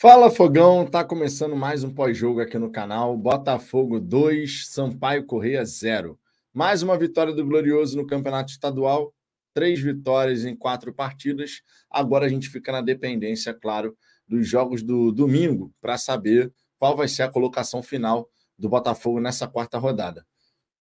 [0.00, 3.14] Fala Fogão, tá começando mais um pós-jogo aqui no canal.
[3.18, 6.18] Botafogo 2, Sampaio Correia 0.
[6.54, 9.14] Mais uma vitória do Glorioso no Campeonato Estadual,
[9.52, 11.60] três vitórias em quatro partidas.
[11.90, 13.94] Agora a gente fica na dependência, claro,
[14.26, 18.26] dos jogos do domingo para saber qual vai ser a colocação final
[18.58, 20.26] do Botafogo nessa quarta rodada.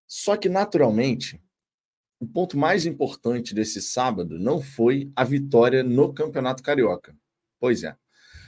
[0.07, 1.43] Só que, naturalmente,
[2.21, 7.17] o ponto mais importante desse sábado não foi a vitória no Campeonato Carioca.
[7.59, 7.97] Pois é.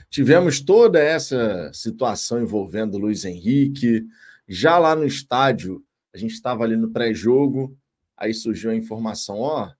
[0.09, 4.05] Tivemos toda essa situação envolvendo Luiz Henrique.
[4.47, 7.77] Já lá no estádio, a gente estava ali no pré-jogo,
[8.17, 9.71] aí surgiu a informação: ó,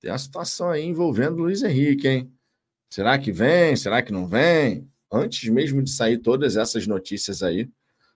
[0.00, 2.32] tem a situação aí envolvendo Luiz Henrique, hein?
[2.88, 3.74] Será que vem?
[3.74, 4.88] Será que não vem?
[5.10, 7.68] Antes mesmo de sair todas essas notícias aí,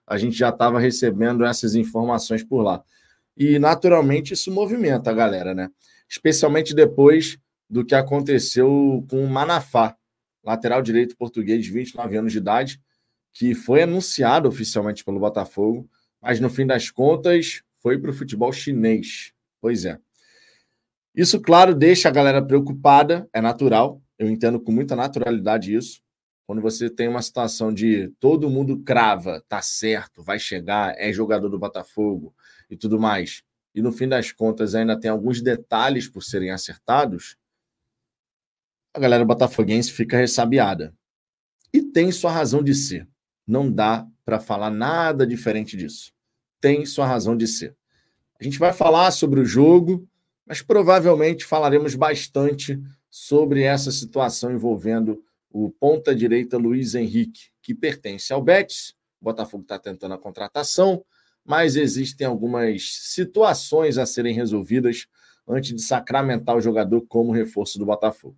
[0.07, 2.81] a gente já estava recebendo essas informações por lá.
[3.35, 5.69] E naturalmente isso movimenta a galera, né?
[6.09, 7.37] Especialmente depois
[7.69, 9.95] do que aconteceu com o Manafá
[10.43, 12.81] lateral direito português de 29 anos de idade,
[13.33, 15.89] que foi anunciado oficialmente pelo Botafogo,
[16.21, 19.33] mas no fim das contas foi para o futebol chinês.
[19.59, 19.97] Pois é.
[21.15, 26.01] Isso, claro, deixa a galera preocupada, é natural, eu entendo com muita naturalidade isso.
[26.45, 31.49] Quando você tem uma situação de todo mundo crava, tá certo, vai chegar, é jogador
[31.49, 32.33] do Botafogo
[32.69, 37.35] e tudo mais, e no fim das contas ainda tem alguns detalhes por serem acertados,
[38.93, 40.93] a galera botafoguense fica ressabiada.
[41.73, 43.07] E tem sua razão de ser.
[43.47, 46.11] Não dá para falar nada diferente disso.
[46.59, 47.75] Tem sua razão de ser.
[48.39, 50.07] A gente vai falar sobre o jogo,
[50.45, 58.41] mas provavelmente falaremos bastante sobre essa situação envolvendo o ponta-direita Luiz Henrique, que pertence ao
[58.41, 58.95] Betis.
[59.21, 61.05] O Botafogo está tentando a contratação,
[61.45, 65.07] mas existem algumas situações a serem resolvidas
[65.47, 68.37] antes de sacramentar o jogador como reforço do Botafogo.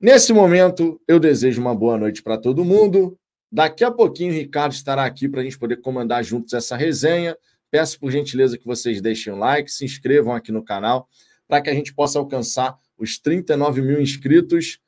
[0.00, 3.18] Nesse momento, eu desejo uma boa noite para todo mundo.
[3.52, 7.36] Daqui a pouquinho o Ricardo estará aqui para a gente poder comandar juntos essa resenha.
[7.70, 11.06] Peço por gentileza que vocês deixem um like, se inscrevam aqui no canal,
[11.46, 14.78] para que a gente possa alcançar os 39 mil inscritos.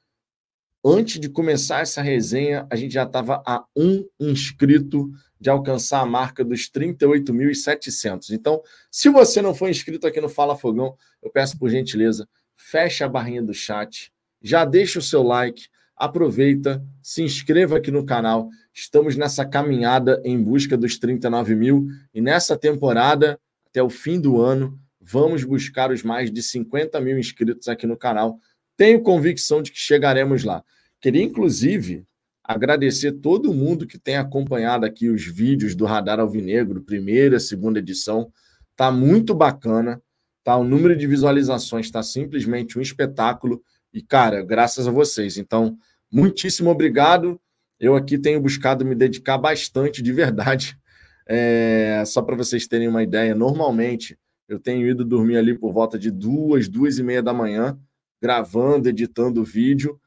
[0.82, 6.06] Antes de começar essa resenha, a gente já estava a um inscrito de alcançar a
[6.06, 8.30] marca dos 38.700.
[8.30, 13.04] Então, se você não for inscrito aqui no Fala Fogão, eu peço por gentileza, feche
[13.04, 14.10] a barrinha do chat,
[14.42, 15.64] já deixa o seu like,
[15.96, 18.48] aproveita, se inscreva aqui no canal.
[18.74, 24.40] Estamos nessa caminhada em busca dos 39 mil e nessa temporada, até o fim do
[24.40, 28.38] ano, vamos buscar os mais de 50 mil inscritos aqui no canal.
[28.76, 30.64] Tenho convicção de que chegaremos lá.
[31.00, 32.04] Queria, inclusive,
[32.42, 38.32] agradecer todo mundo que tem acompanhado aqui os vídeos do Radar Alvinegro, primeira, segunda edição.
[38.76, 40.00] Tá muito bacana,
[40.42, 40.56] tá?
[40.56, 43.62] O número de visualizações está simplesmente um espetáculo.
[43.92, 45.36] E, cara, graças a vocês.
[45.36, 45.76] Então,
[46.10, 47.38] muitíssimo obrigado.
[47.78, 50.78] Eu aqui tenho buscado me dedicar bastante, de verdade.
[51.26, 55.98] É, só para vocês terem uma ideia, normalmente eu tenho ido dormir ali por volta
[55.98, 57.78] de duas, duas e meia da manhã,
[58.20, 60.00] gravando, editando vídeo,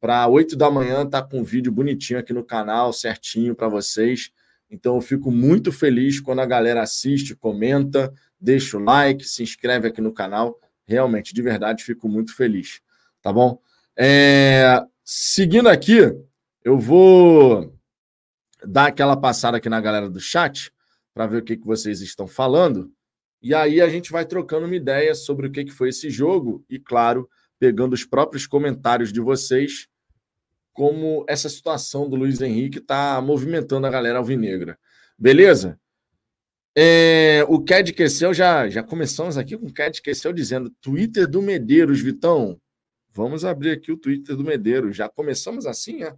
[0.00, 4.30] para oito da manhã tá com um vídeo bonitinho aqui no canal, certinho para vocês.
[4.70, 9.88] Então eu fico muito feliz quando a galera assiste, comenta, deixa o like, se inscreve
[9.88, 10.58] aqui no canal.
[10.86, 12.80] Realmente, de verdade, fico muito feliz
[13.22, 13.58] tá bom?
[13.96, 16.00] É, seguindo aqui,
[16.64, 17.72] eu vou
[18.64, 20.72] dar aquela passada aqui na galera do chat
[21.14, 22.92] para ver o que, que vocês estão falando.
[23.42, 26.64] E aí a gente vai trocando uma ideia sobre o que, que foi esse jogo
[26.68, 27.28] e, claro,
[27.58, 29.88] pegando os próprios comentários de vocês,
[30.72, 34.78] como essa situação do Luiz Henrique está movimentando a galera alvinegra.
[35.18, 35.78] Beleza?
[36.74, 41.42] É, o Cad Quecel, já, já começamos aqui com o Cad Quecel dizendo Twitter do
[41.42, 42.58] Medeiros, Vitão.
[43.14, 44.96] Vamos abrir aqui o Twitter do Medeiros.
[44.96, 46.16] Já começamos assim, é?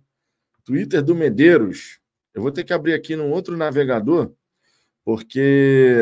[0.64, 2.00] Twitter do Medeiros.
[2.32, 4.32] Eu vou ter que abrir aqui num outro navegador,
[5.04, 5.94] porque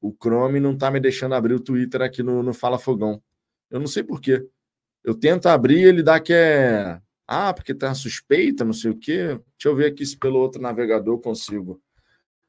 [0.00, 3.22] o Chrome não está me deixando abrir o Twitter aqui no, no Fala Fogão.
[3.70, 4.46] Eu não sei por quê.
[5.02, 7.00] Eu tento abrir ele dá que é.
[7.26, 9.28] Ah, porque tá suspeita, não sei o quê.
[9.28, 11.80] Deixa eu ver aqui se pelo outro navegador eu consigo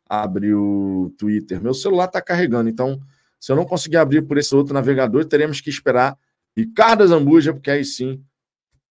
[0.07, 1.61] abrir o Twitter.
[1.61, 2.99] Meu celular está carregando, então
[3.39, 6.17] se eu não conseguir abrir por esse outro navegador, teremos que esperar
[6.55, 8.23] Ricardo Zambuja, porque aí sim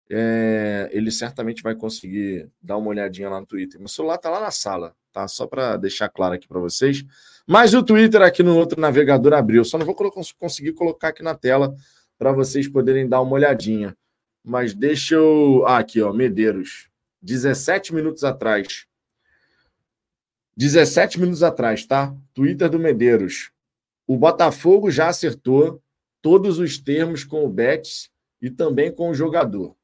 [0.09, 3.79] é, ele certamente vai conseguir dar uma olhadinha lá no Twitter.
[3.79, 5.25] Meu celular tá lá na sala, tá?
[5.27, 7.05] Só para deixar claro aqui para vocês.
[7.47, 9.63] Mas o Twitter aqui no outro navegador abriu.
[9.63, 11.73] Só não vou conseguir colocar aqui na tela
[12.17, 13.95] para vocês poderem dar uma olhadinha.
[14.43, 15.63] Mas deixa eu.
[15.65, 16.89] Ah, aqui, ó, Medeiros.
[17.21, 18.85] 17 minutos atrás.
[20.57, 22.13] 17 minutos atrás, tá?
[22.33, 23.51] Twitter do Medeiros.
[24.05, 25.81] O Botafogo já acertou
[26.21, 28.09] todos os termos com o Betis
[28.41, 29.75] e também com o jogador.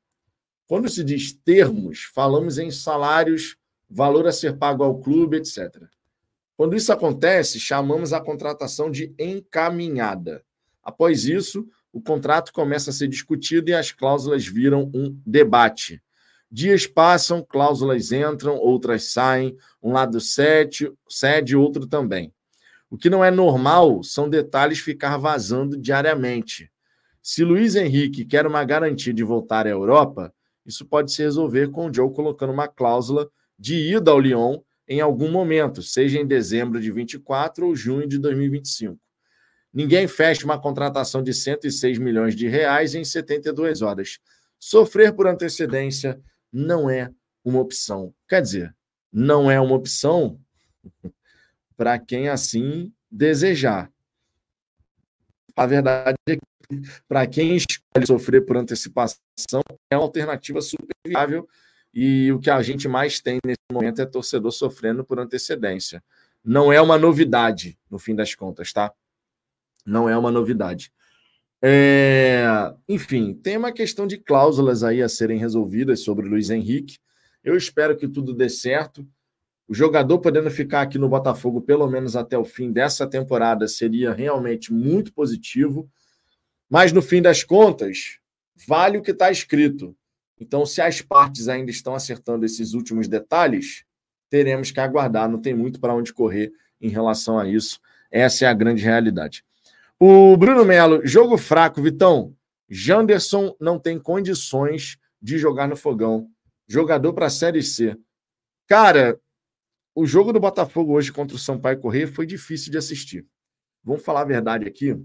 [0.68, 3.58] Quando se diz termos, falamos em salários,
[3.90, 5.84] valor a ser pago ao clube, etc.
[6.58, 10.44] Quando isso acontece, chamamos a contratação de encaminhada.
[10.84, 16.02] Após isso, o contrato começa a ser discutido e as cláusulas viram um debate.
[16.50, 22.34] Dias passam, cláusulas entram, outras saem, um lado cede, cede, outro também.
[22.90, 26.72] O que não é normal são detalhes ficar vazando diariamente.
[27.22, 30.34] Se Luiz Henrique quer uma garantia de voltar à Europa,
[30.66, 33.30] isso pode se resolver com o Joe colocando uma cláusula
[33.60, 38.18] de ida ao Lyon em algum momento, seja em dezembro de 24 ou junho de
[38.18, 38.98] 2025.
[39.74, 44.20] Ninguém fecha uma contratação de 106 milhões de reais em 72 horas.
[44.58, 46.20] Sofrer por antecedência
[46.52, 47.12] não é
[47.44, 48.14] uma opção.
[48.28, 48.76] Quer dizer,
[49.12, 50.40] não é uma opção
[51.78, 53.90] para quem assim desejar.
[55.56, 59.20] A verdade é que, para quem escolhe sofrer por antecipação,
[59.90, 61.48] é uma alternativa super viável
[61.94, 66.04] e o que a gente mais tem nesse momento é torcedor sofrendo por antecedência.
[66.44, 68.94] Não é uma novidade, no fim das contas, tá?
[69.86, 70.92] Não é uma novidade.
[71.62, 72.46] É,
[72.88, 77.00] enfim, tem uma questão de cláusulas aí a serem resolvidas sobre o Luiz Henrique.
[77.44, 79.08] Eu espero que tudo dê certo.
[79.68, 84.14] O jogador podendo ficar aqui no Botafogo pelo menos até o fim dessa temporada seria
[84.14, 85.90] realmente muito positivo.
[86.70, 88.20] Mas no fim das contas,
[88.68, 89.96] vale o que está escrito.
[90.40, 93.84] Então, se as partes ainda estão acertando esses últimos detalhes,
[94.30, 95.30] teremos que aguardar.
[95.30, 97.80] Não tem muito para onde correr em relação a isso.
[98.10, 99.44] Essa é a grande realidade.
[100.00, 102.34] O Bruno Melo, jogo fraco, Vitão.
[102.70, 106.30] Janderson não tem condições de jogar no fogão.
[106.68, 107.98] Jogador para a Série C.
[108.68, 109.20] Cara,
[110.00, 113.26] o jogo do Botafogo hoje contra o Sampaio Corrêa foi difícil de assistir.
[113.84, 114.96] Vamos falar a verdade aqui.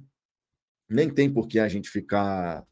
[0.86, 2.62] Nem tem por que a gente ficar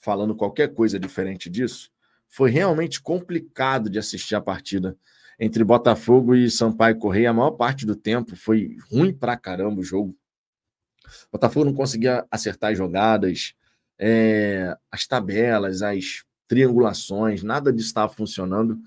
[0.00, 1.90] falando qualquer coisa diferente disso.
[2.28, 4.96] Foi realmente complicado de assistir a partida
[5.36, 7.30] entre Botafogo e Sampaio Correia.
[7.30, 10.16] A maior parte do tempo foi ruim pra caramba o jogo.
[11.24, 13.56] O Botafogo não conseguia acertar as jogadas,
[13.98, 18.80] é, as tabelas, as triangulações, nada disso estava funcionando.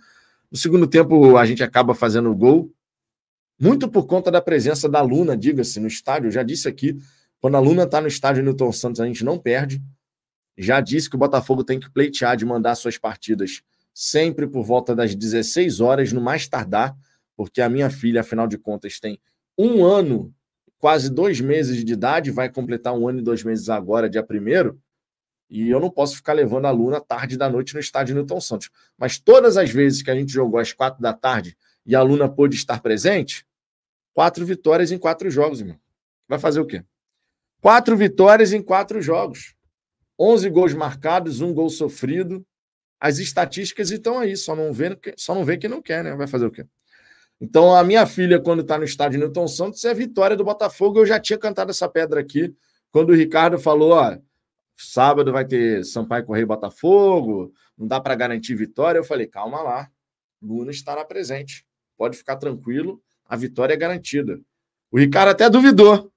[0.54, 2.72] No segundo tempo, a gente acaba fazendo o gol,
[3.60, 6.28] muito por conta da presença da Luna, diga-se, no estádio.
[6.28, 6.96] Eu já disse aqui,
[7.42, 9.82] quando a Luna está no estádio Newton Santos, a gente não perde.
[10.56, 13.64] Já disse que o Botafogo tem que pleitear de mandar suas partidas
[13.96, 16.96] sempre por volta das 16 horas, no mais tardar,
[17.36, 19.20] porque a minha filha, afinal de contas, tem
[19.58, 20.32] um ano
[20.78, 24.80] quase dois meses de idade, vai completar um ano e dois meses agora, dia primeiro,
[25.54, 28.72] e eu não posso ficar levando a Luna tarde da noite no estádio Newton Santos.
[28.98, 31.56] Mas todas as vezes que a gente jogou às quatro da tarde
[31.86, 33.46] e a Luna pôde estar presente,
[34.16, 35.78] quatro vitórias em quatro jogos, irmão.
[36.28, 36.84] Vai fazer o quê?
[37.62, 39.54] Quatro vitórias em quatro jogos.
[40.20, 42.44] Onze gols marcados, um gol sofrido.
[43.00, 46.16] As estatísticas estão aí, só não vê, só não vê quem não quer, né?
[46.16, 46.66] Vai fazer o quê?
[47.40, 50.98] Então, a minha filha, quando está no estádio Newton Santos, é a vitória do Botafogo.
[50.98, 52.56] Eu já tinha cantado essa pedra aqui,
[52.90, 54.18] quando o Ricardo falou: ó,
[54.76, 59.00] sábado vai ter Sampaio Correio Botafogo, não dá para garantir vitória.
[59.00, 59.90] Eu falei: calma lá,
[60.42, 61.66] Luna estará presente.
[61.98, 64.40] Pode ficar tranquilo, a vitória é garantida.
[64.92, 66.12] O Ricardo até duvidou.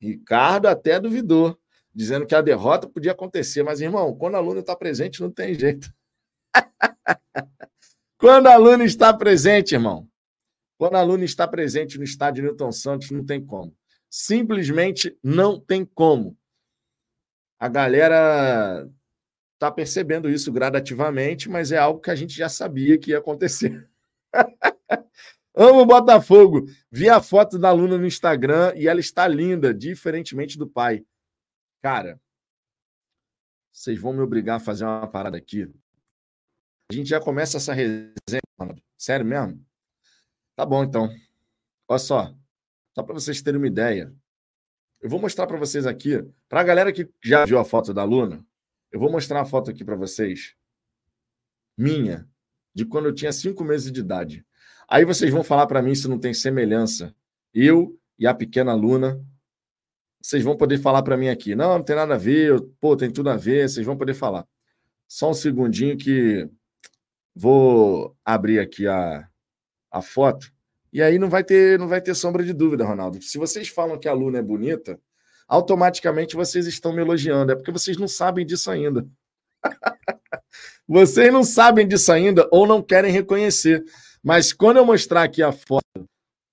[0.00, 1.58] Ricardo até duvidou,
[1.94, 3.62] dizendo que a derrota podia acontecer.
[3.62, 5.90] Mas, irmão, quando a Luna está presente, não tem jeito.
[8.18, 10.08] quando a Luna está presente, irmão,
[10.78, 13.74] quando a Luna está presente no estádio Newton Santos, não tem como.
[14.10, 16.36] Simplesmente não tem como.
[17.58, 18.88] A galera
[19.54, 23.88] está percebendo isso gradativamente, mas é algo que a gente já sabia que ia acontecer.
[25.54, 26.66] Amo Botafogo.
[26.90, 31.04] Vi a foto da Luna no Instagram e ela está linda, diferentemente do pai.
[31.82, 32.20] Cara,
[33.72, 35.62] vocês vão me obrigar a fazer uma parada aqui.
[36.90, 38.12] A gente já começa essa resenha.
[38.98, 39.64] Sério mesmo?
[40.54, 41.08] Tá bom, então.
[41.88, 42.34] Olha só.
[42.94, 44.14] Só para vocês terem uma ideia.
[45.06, 46.20] Eu vou mostrar para vocês aqui.
[46.48, 48.44] Para a galera que já viu a foto da Luna,
[48.90, 50.56] eu vou mostrar a foto aqui para vocês.
[51.78, 52.28] Minha,
[52.74, 54.44] de quando eu tinha cinco meses de idade.
[54.88, 57.14] Aí vocês vão falar para mim se não tem semelhança.
[57.54, 59.24] Eu e a pequena Luna.
[60.20, 61.54] Vocês vão poder falar para mim aqui.
[61.54, 62.60] Não, não tem nada a ver.
[62.80, 63.68] Pô, tem tudo a ver.
[63.68, 64.44] Vocês vão poder falar.
[65.06, 66.50] Só um segundinho que
[67.32, 69.28] vou abrir aqui a,
[69.88, 70.52] a foto.
[70.92, 73.20] E aí não vai ter, não vai ter sombra de dúvida, Ronaldo.
[73.22, 74.98] Se vocês falam que a Luna é bonita,
[75.48, 77.52] automaticamente vocês estão me elogiando.
[77.52, 79.06] É porque vocês não sabem disso ainda.
[80.86, 83.84] vocês não sabem disso ainda ou não querem reconhecer.
[84.22, 86.08] Mas quando eu mostrar aqui a foto,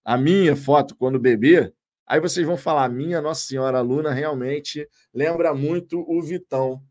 [0.06, 1.74] a minha foto quando bebê,
[2.06, 6.82] aí vocês vão falar: minha Nossa Senhora, a Luna realmente lembra muito o Vitão.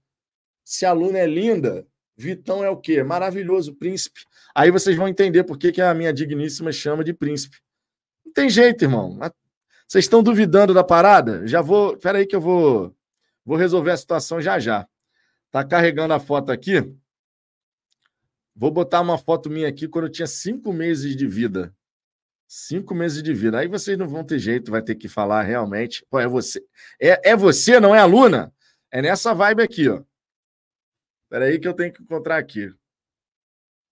[0.64, 1.86] Se a Luna é linda,
[2.22, 3.02] Vitão é o quê?
[3.02, 4.20] Maravilhoso, príncipe.
[4.54, 7.58] Aí vocês vão entender por que, que a minha digníssima chama de príncipe.
[8.24, 9.18] Não tem jeito, irmão.
[9.88, 11.44] Vocês estão duvidando da parada?
[11.46, 11.94] Já vou.
[11.94, 12.94] Espera aí que eu vou,
[13.44, 14.86] vou resolver a situação já já.
[15.50, 16.94] Tá carregando a foto aqui.
[18.54, 21.74] Vou botar uma foto minha aqui quando eu tinha cinco meses de vida.
[22.46, 23.58] Cinco meses de vida.
[23.58, 26.06] Aí vocês não vão ter jeito, vai ter que falar realmente.
[26.08, 26.62] Pô, é você.
[27.00, 28.52] É, é você, não é aluna?
[28.90, 30.02] É nessa vibe aqui, ó.
[31.32, 32.70] Espera aí que eu tenho que encontrar aqui.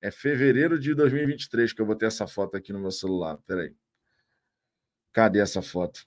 [0.02, 3.36] É fevereiro de 2023 que eu vou ter essa foto aqui no meu celular.
[3.36, 3.74] Espera aí.
[5.10, 6.06] Cadê essa foto?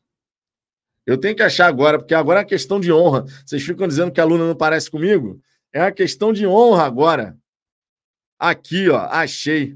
[1.08, 3.26] Eu tenho que achar agora, porque agora é questão de honra.
[3.44, 5.42] Vocês ficam dizendo que a aluna não parece comigo?
[5.72, 7.36] É uma questão de honra agora.
[8.38, 9.76] Aqui, ó, achei.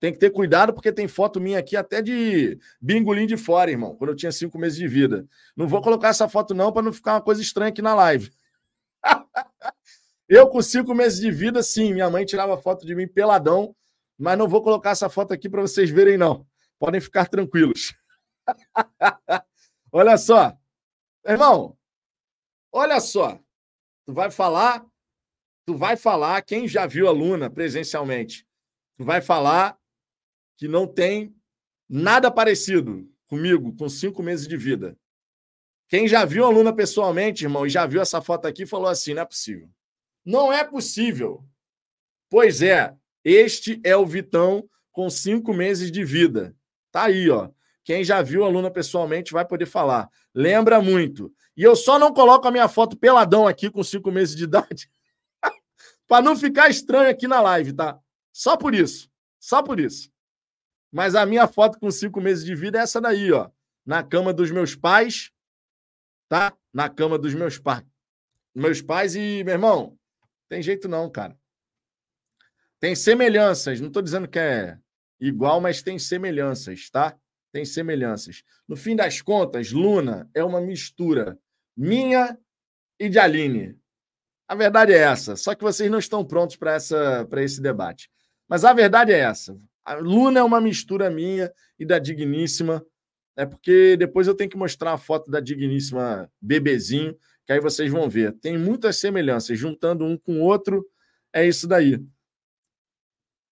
[0.00, 3.94] Tem que ter cuidado, porque tem foto minha aqui até de bingolim de fora, irmão,
[3.94, 5.24] quando eu tinha cinco meses de vida.
[5.56, 8.32] Não vou colocar essa foto, não, para não ficar uma coisa estranha aqui na live.
[10.28, 13.74] eu, com cinco meses de vida, sim, minha mãe tirava foto de mim peladão,
[14.18, 16.46] mas não vou colocar essa foto aqui para vocês verem, não.
[16.78, 17.94] Podem ficar tranquilos.
[19.92, 20.56] olha só.
[21.24, 21.76] Irmão,
[22.72, 23.38] olha só.
[24.04, 24.84] Tu vai falar,
[25.64, 28.46] tu vai falar, quem já viu a Luna presencialmente,
[28.96, 29.78] tu vai falar
[30.56, 31.34] que não tem
[31.88, 34.96] nada parecido comigo com cinco meses de vida.
[35.88, 39.14] Quem já viu a Luna pessoalmente, irmão, e já viu essa foto aqui, falou assim:
[39.14, 39.70] não é possível.
[40.26, 41.44] Não é possível.
[42.28, 42.92] Pois é,
[43.24, 46.52] este é o Vitão com cinco meses de vida.
[46.90, 47.48] Tá aí, ó.
[47.84, 50.10] Quem já viu a Luna pessoalmente vai poder falar.
[50.34, 51.32] Lembra muito.
[51.56, 54.90] E eu só não coloco a minha foto peladão aqui com cinco meses de idade
[56.08, 57.96] para não ficar estranho aqui na live, tá?
[58.32, 59.08] Só por isso.
[59.38, 60.10] Só por isso.
[60.90, 63.48] Mas a minha foto com cinco meses de vida é essa daí, ó.
[63.84, 65.30] Na cama dos meus pais,
[66.28, 66.52] tá?
[66.74, 67.84] Na cama dos meus pais.
[68.52, 69.96] Meus pais e, meu irmão,
[70.48, 71.36] tem jeito não, cara.
[72.78, 73.80] Tem semelhanças.
[73.80, 74.78] Não estou dizendo que é
[75.18, 77.16] igual, mas tem semelhanças, tá?
[77.52, 78.42] Tem semelhanças.
[78.68, 81.38] No fim das contas, Luna é uma mistura
[81.76, 82.38] minha
[82.98, 83.78] e de Aline.
[84.48, 85.36] A verdade é essa.
[85.36, 88.10] Só que vocês não estão prontos para esse debate.
[88.48, 89.58] Mas a verdade é essa.
[89.84, 92.84] A Luna é uma mistura minha e da Digníssima.
[93.36, 97.90] É porque depois eu tenho que mostrar a foto da Digníssima bebezinho, que aí vocês
[97.90, 98.32] vão ver.
[98.32, 100.84] Tem muitas semelhanças, juntando um com o outro,
[101.32, 102.04] é isso daí.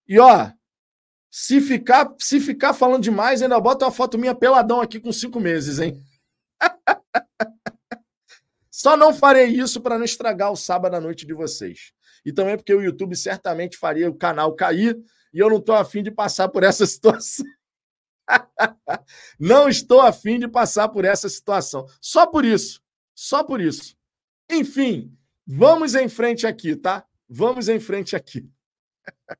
[0.07, 0.51] E ó,
[1.31, 5.41] se ficar, se ficar falando demais, ainda bota uma foto minha peladão aqui com cinco
[5.41, 6.03] meses, hein?
[8.71, 11.93] Só não farei isso para não estragar o sábado à noite de vocês.
[12.25, 14.99] E também porque o YouTube certamente faria o canal cair
[15.33, 17.47] e eu não estou afim de passar por essa situação.
[19.39, 21.87] não estou afim de passar por essa situação.
[22.01, 22.84] Só por isso.
[23.15, 23.97] Só por isso.
[24.51, 25.17] Enfim,
[25.47, 27.07] vamos em frente aqui, tá?
[27.29, 28.49] Vamos em frente aqui.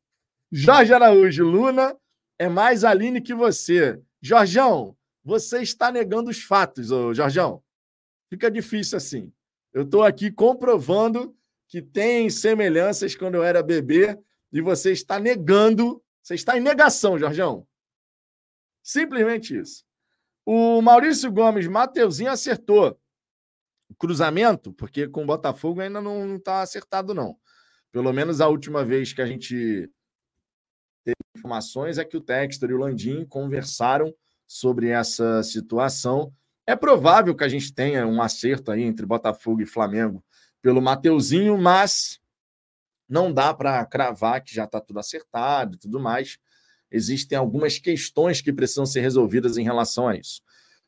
[0.51, 1.97] Jorge Araújo, Luna
[2.39, 4.01] é mais Aline que você.
[4.21, 7.63] Jorjão, você está negando os fatos, ô Jorjão.
[8.31, 9.33] Fica difícil assim.
[9.73, 11.37] Eu estou aqui comprovando
[11.69, 14.19] que tem semelhanças quando eu era bebê
[14.53, 17.67] e você está negando, você está em negação, Jorgão.
[18.83, 19.85] Simplesmente isso.
[20.47, 22.99] O Maurício Gomes, Mateuzinho acertou.
[23.99, 27.37] Cruzamento, porque com o Botafogo ainda não está acertado, não.
[27.93, 29.89] Pelo menos a última vez que a gente
[31.05, 34.13] teve informações é que o Textor e o Landim conversaram
[34.47, 36.33] sobre essa situação.
[36.67, 40.25] É provável que a gente tenha um acerto aí entre Botafogo e Flamengo
[40.63, 42.19] pelo Mateuzinho, mas
[43.09, 46.39] não dá para cravar que já está tudo acertado e tudo mais.
[46.91, 50.41] Existem algumas questões que precisam ser resolvidas em relação a isso.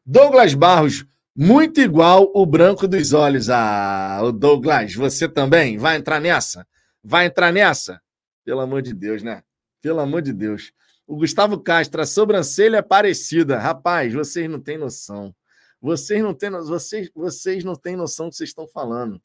[0.05, 1.05] Douglas Barros,
[1.37, 3.50] muito igual o branco dos olhos.
[3.50, 6.66] Ah, o Douglas, você também vai entrar nessa?
[7.05, 8.00] Vai entrar nessa?
[8.45, 9.43] Pelo amor de Deus, né?
[9.83, 10.73] Pelo amor de Deus.
[11.07, 13.59] O Gustavo Castro, a sobrancelha é parecida.
[13.59, 15.35] Rapaz, vocês não têm noção.
[15.81, 19.21] Vocês não têm, vocês, vocês não têm noção do que vocês estão falando.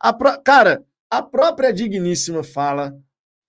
[0.00, 0.40] A pro...
[0.42, 2.98] Cara, a própria Digníssima fala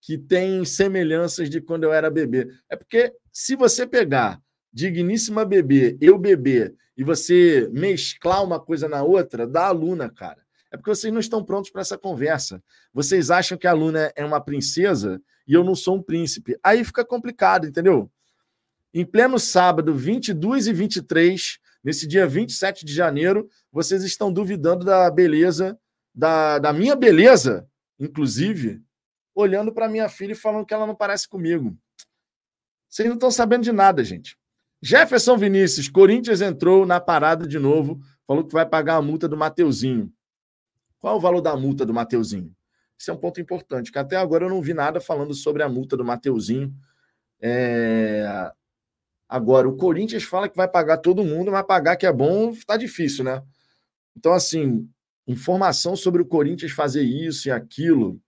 [0.02, 2.48] que tem semelhanças de quando eu era bebê.
[2.70, 4.42] É porque se você pegar
[4.78, 10.46] Digníssima bebê, eu bebê, e você mesclar uma coisa na outra, dá aluna, cara.
[10.72, 12.62] É porque vocês não estão prontos para essa conversa.
[12.94, 16.60] Vocês acham que a aluna é uma princesa e eu não sou um príncipe.
[16.62, 18.08] Aí fica complicado, entendeu?
[18.94, 25.10] Em pleno sábado, 22 e 23, nesse dia 27 de janeiro, vocês estão duvidando da
[25.10, 25.76] beleza
[26.14, 27.68] da, da minha beleza,
[28.00, 28.80] inclusive,
[29.34, 31.76] olhando para minha filha e falando que ela não parece comigo.
[32.88, 34.38] Vocês não estão sabendo de nada, gente.
[34.82, 39.36] Jefferson Vinícius, Corinthians entrou na parada de novo, falou que vai pagar a multa do
[39.36, 40.12] Mateuzinho.
[41.00, 42.56] Qual o valor da multa do Mateuzinho?
[42.98, 45.70] Isso é um ponto importante, que até agora eu não vi nada falando sobre a
[45.70, 46.74] multa do Mateuzinho.
[47.40, 48.52] É...
[49.30, 52.78] Agora, o Corinthians fala que vai pagar todo mundo, mas pagar que é bom está
[52.78, 53.44] difícil, né?
[54.16, 54.90] Então, assim,
[55.28, 58.20] informação sobre o Corinthians fazer isso e aquilo.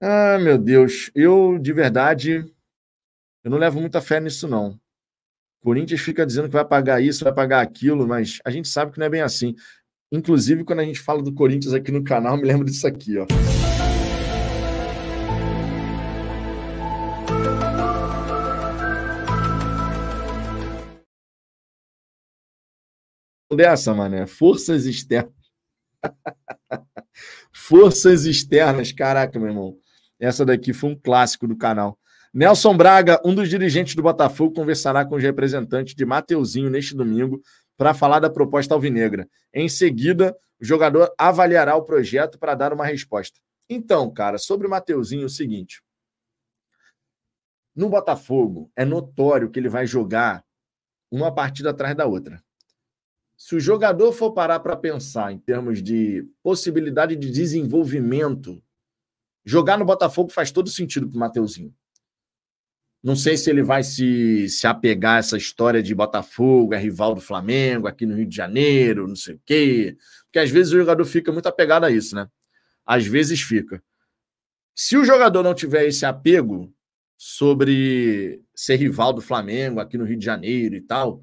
[0.00, 2.44] Ah, meu Deus, eu de verdade,
[3.42, 4.78] eu não levo muita fé nisso, não.
[5.64, 8.98] Corinthians fica dizendo que vai pagar isso, vai pagar aquilo, mas a gente sabe que
[8.98, 9.54] não é bem assim.
[10.12, 13.26] Inclusive, quando a gente fala do Corinthians aqui no canal, me lembro disso aqui, ó.
[23.56, 24.26] Dessa, mané.
[24.26, 25.32] Forças externas.
[27.54, 28.92] Forças externas.
[28.92, 29.78] Caraca, meu irmão.
[30.20, 31.98] Essa daqui foi um clássico do canal.
[32.34, 37.40] Nelson Braga, um dos dirigentes do Botafogo, conversará com os representantes de Mateuzinho neste domingo
[37.76, 39.28] para falar da proposta alvinegra.
[39.52, 43.38] Em seguida, o jogador avaliará o projeto para dar uma resposta.
[43.70, 45.80] Então, cara, sobre o Mateuzinho, é o seguinte.
[47.72, 50.44] No Botafogo, é notório que ele vai jogar
[51.12, 52.42] uma partida atrás da outra.
[53.36, 58.60] Se o jogador for parar para pensar em termos de possibilidade de desenvolvimento,
[59.44, 61.72] jogar no Botafogo faz todo sentido para o Mateuzinho.
[63.04, 67.14] Não sei se ele vai se, se apegar a essa história de Botafogo, é rival
[67.14, 69.98] do Flamengo, aqui no Rio de Janeiro, não sei o quê.
[70.24, 72.26] Porque às vezes o jogador fica muito apegado a isso, né?
[72.86, 73.84] Às vezes fica.
[74.74, 76.72] Se o jogador não tiver esse apego
[77.14, 81.22] sobre ser rival do Flamengo aqui no Rio de Janeiro e tal,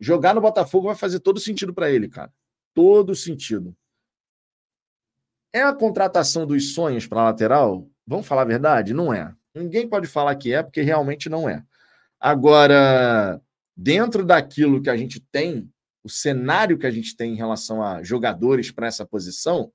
[0.00, 2.32] jogar no Botafogo vai fazer todo sentido para ele, cara.
[2.74, 3.76] Todo sentido.
[5.52, 7.88] É a contratação dos sonhos para lateral?
[8.04, 8.92] Vamos falar a verdade?
[8.92, 9.32] Não é.
[9.56, 11.64] Ninguém pode falar que é, porque realmente não é.
[12.20, 13.40] Agora,
[13.74, 15.72] dentro daquilo que a gente tem,
[16.04, 19.72] o cenário que a gente tem em relação a jogadores para essa posição,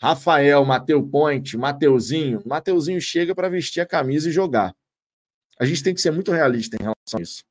[0.00, 4.74] Rafael, Mateu Ponte, Mateuzinho, Mateuzinho chega para vestir a camisa e jogar.
[5.60, 7.44] A gente tem que ser muito realista em relação a isso.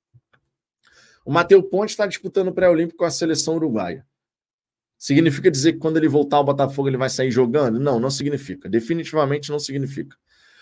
[1.24, 4.06] O Mateu Ponte está disputando o pré-olímpico com a seleção uruguaia.
[4.98, 7.80] Significa dizer que quando ele voltar ao Botafogo ele vai sair jogando?
[7.80, 8.68] Não, não significa.
[8.68, 10.18] Definitivamente não significa.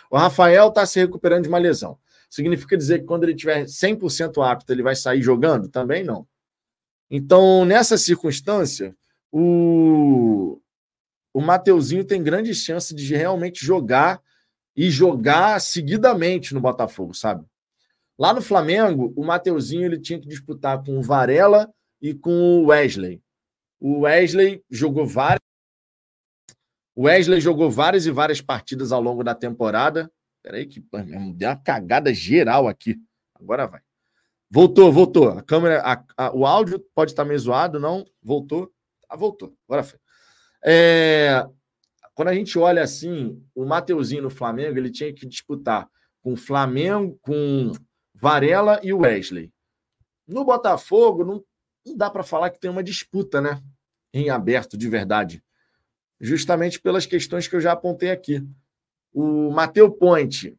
[0.10, 1.98] O Rafael está se recuperando de uma lesão.
[2.30, 5.68] Significa dizer que quando ele tiver 100% apto, ele vai sair jogando?
[5.68, 6.28] Também não.
[7.10, 8.96] Então, nessa circunstância,
[9.32, 10.62] o,
[11.34, 14.22] o Mateuzinho tem grande chance de realmente jogar
[14.76, 17.46] e jogar seguidamente no Botafogo, sabe?
[18.18, 22.68] Lá no Flamengo, o Mateuzinho ele tinha que disputar com o Varela e com o
[22.68, 23.22] Wesley.
[23.80, 25.49] O Wesley jogou várias
[27.00, 30.12] Wesley jogou várias e várias partidas ao longo da temporada.
[30.44, 30.84] Peraí, que
[31.34, 32.98] deu uma cagada geral aqui.
[33.36, 33.80] Agora vai.
[34.52, 35.30] Voltou, voltou.
[35.30, 38.06] A câmera, a, a, o áudio pode estar meio zoado, não?
[38.22, 38.70] Voltou.
[39.08, 39.56] Ah, voltou.
[39.66, 39.98] Agora foi.
[40.66, 41.46] É,
[42.14, 45.88] quando a gente olha assim, o Mateuzinho no Flamengo, ele tinha que disputar
[46.22, 47.72] com Flamengo, com
[48.14, 49.54] Varela e Wesley.
[50.28, 51.44] No Botafogo, não,
[51.86, 53.62] não dá para falar que tem uma disputa, né?
[54.14, 55.42] Em aberto, de verdade
[56.20, 58.46] justamente pelas questões que eu já apontei aqui.
[59.14, 60.58] O Mateu Ponte.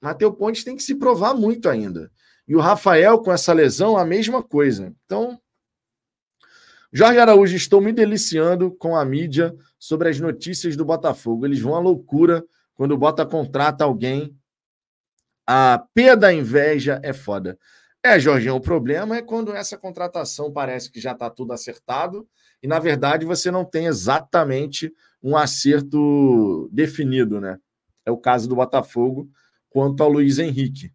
[0.00, 2.10] Mateu Ponte tem que se provar muito ainda.
[2.46, 4.94] E o Rafael, com essa lesão, a mesma coisa.
[5.04, 5.40] Então,
[6.92, 11.46] Jorge Araújo, estou me deliciando com a mídia sobre as notícias do Botafogo.
[11.46, 14.36] Eles vão à loucura quando o Bota contrata alguém.
[15.46, 17.58] A P da inveja é foda.
[18.04, 22.28] É, Jorginho, o problema é quando essa contratação parece que já está tudo acertado
[22.62, 27.58] e, na verdade, você não tem exatamente um acerto definido, né?
[28.04, 29.28] É o caso do Botafogo
[29.68, 30.92] quanto ao Luiz Henrique.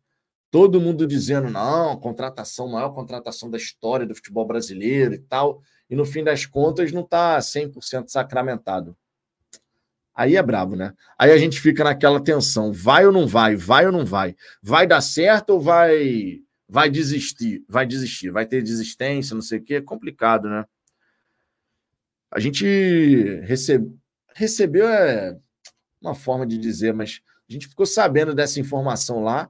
[0.50, 5.96] Todo mundo dizendo, não, contratação, maior contratação da história do futebol brasileiro e tal, e
[5.96, 8.96] no fim das contas não está 100% sacramentado.
[10.16, 10.94] Aí é brabo, né?
[11.18, 14.88] Aí a gente fica naquela tensão, vai ou não vai, vai ou não vai, vai
[14.88, 19.76] dar certo ou vai vai desistir, vai desistir, vai ter desistência, não sei o quê,
[19.76, 20.66] é complicado, né?
[22.32, 22.66] A gente
[23.44, 23.96] recebe,
[24.36, 25.38] recebeu é
[26.02, 29.50] uma forma de dizer, mas a gente ficou sabendo dessa informação lá,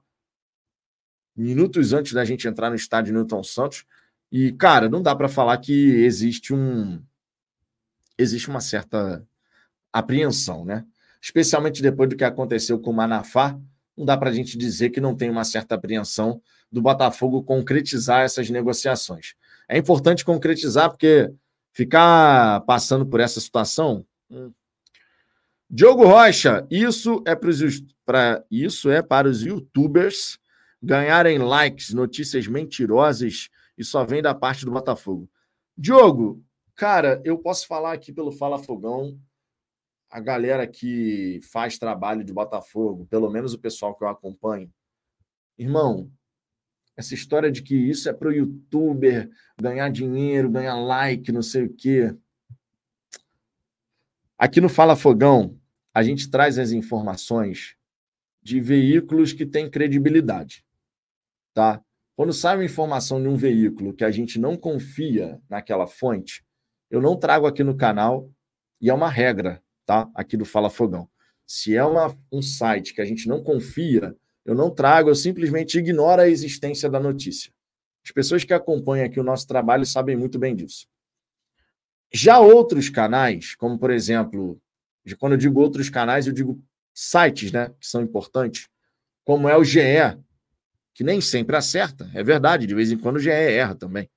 [1.35, 3.85] minutos antes da gente entrar no estádio Newton Santos,
[4.31, 7.01] e, cara, não dá para falar que existe um.
[8.17, 9.25] Existe uma certa
[9.93, 10.85] apreensão, né?
[11.21, 13.59] Especialmente depois do que aconteceu com o Manafá,
[13.95, 18.21] não dá para a gente dizer que não tem uma certa apreensão do Botafogo concretizar
[18.21, 19.33] essas negociações.
[19.67, 21.31] É importante concretizar porque
[21.77, 24.03] ficar passando por essa situação.
[24.31, 24.51] Hum.
[25.69, 27.35] Diogo Rocha, isso é
[28.03, 30.39] para isso é para os YouTubers
[30.81, 35.29] ganharem likes, notícias mentirosas e só vem da parte do Botafogo.
[35.77, 39.19] Diogo, cara, eu posso falar aqui pelo Fala Fogão.
[40.09, 44.73] a galera que faz trabalho de Botafogo, pelo menos o pessoal que eu acompanho,
[45.55, 46.09] irmão,
[46.97, 51.65] essa história de que isso é para o youtuber ganhar dinheiro, ganhar like, não sei
[51.65, 52.13] o quê.
[54.35, 55.59] Aqui no Fala Fogão,
[55.93, 57.75] a gente traz as informações
[58.41, 60.65] de veículos que têm credibilidade,
[61.53, 61.83] tá?
[62.15, 66.43] Quando sai uma informação de um veículo que a gente não confia naquela fonte,
[66.89, 68.31] eu não trago aqui no canal
[68.81, 70.09] e é uma regra, tá?
[70.15, 71.07] Aqui do Fala Fogão.
[71.45, 74.15] Se é uma, um site que a gente não confia,
[74.47, 77.51] eu não trago, eu simplesmente ignoro a existência da notícia.
[78.03, 80.87] As pessoas que acompanham aqui o nosso trabalho sabem muito bem disso.
[82.13, 84.57] Já outros canais, como por exemplo,
[85.19, 88.69] quando eu digo outros canais, eu digo sites, né, que são importantes,
[89.25, 90.17] como é o GE,
[90.93, 94.09] que nem sempre acerta, é verdade, de vez em quando o GE erra também.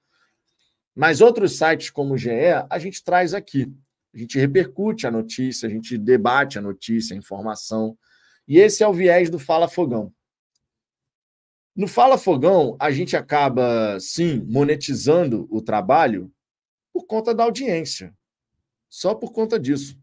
[0.94, 2.30] Mas outros sites como o GE,
[2.70, 3.72] a gente traz aqui.
[4.14, 7.98] A gente repercute a notícia, a gente debate a notícia, a informação.
[8.46, 10.12] E esse é o viés do Fala Fogão.
[11.74, 16.30] No Fala Fogão, a gente acaba, sim, monetizando o trabalho
[16.92, 18.12] por conta da audiência.
[18.88, 19.96] Só por conta disso.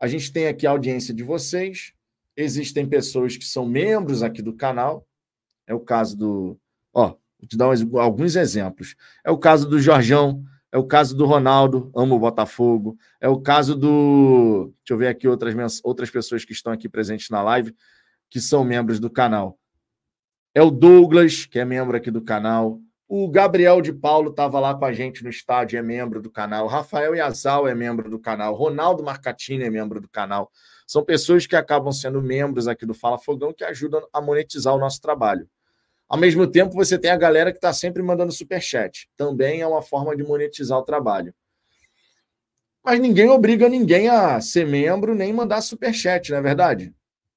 [0.00, 1.92] A gente tem aqui a audiência de vocês,
[2.36, 5.06] existem pessoas que são membros aqui do canal.
[5.68, 6.58] É o caso do.
[6.92, 7.66] Ó, vou te dar
[8.00, 8.96] alguns exemplos.
[9.24, 12.98] É o caso do Jorjão, é o caso do Ronaldo, amo o Botafogo.
[13.20, 14.74] É o caso do.
[14.78, 17.72] Deixa eu ver aqui outras, outras pessoas que estão aqui presentes na live,
[18.28, 19.56] que são membros do canal
[20.54, 22.78] é o Douglas, que é membro aqui do canal.
[23.08, 26.66] O Gabriel de Paulo estava lá com a gente no estádio, é membro do canal.
[26.66, 28.54] Rafael Yazal é membro do canal.
[28.54, 30.50] Ronaldo Marcatini é membro do canal.
[30.86, 34.78] São pessoas que acabam sendo membros aqui do Fala Fogão que ajudam a monetizar o
[34.78, 35.48] nosso trabalho.
[36.08, 39.08] Ao mesmo tempo, você tem a galera que está sempre mandando superchat.
[39.16, 41.34] Também é uma forma de monetizar o trabalho.
[42.84, 46.94] Mas ninguém obriga ninguém a ser membro nem mandar superchat, não é verdade?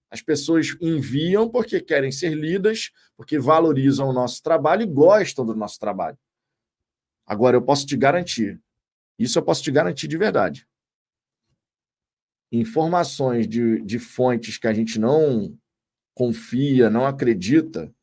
[0.10, 5.56] As pessoas enviam porque querem ser lidas, porque valorizam o nosso trabalho e gostam do
[5.56, 6.18] nosso trabalho.
[7.26, 8.62] Agora, eu posso te garantir,
[9.18, 10.68] isso eu posso te garantir de verdade.
[12.52, 15.58] Informações de, de fontes que a gente não
[16.14, 17.94] confia, não acredita,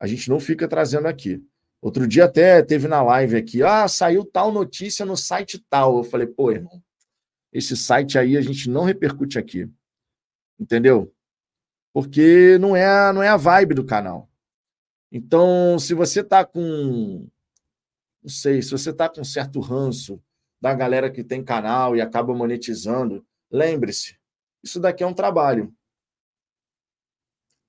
[0.00, 1.42] a gente não fica trazendo aqui.
[1.80, 5.98] Outro dia até teve na live aqui, ah, saiu tal notícia no site tal.
[5.98, 6.82] Eu falei, pô, irmão,
[7.52, 9.70] esse site aí a gente não repercute aqui.
[10.58, 11.14] Entendeu?
[11.92, 14.28] Porque não é, não é a vibe do canal.
[15.10, 17.26] Então, se você tá com
[18.22, 20.20] não sei, se você tá com certo ranço
[20.60, 24.16] da galera que tem canal e acaba monetizando, lembre-se,
[24.62, 25.72] isso daqui é um trabalho.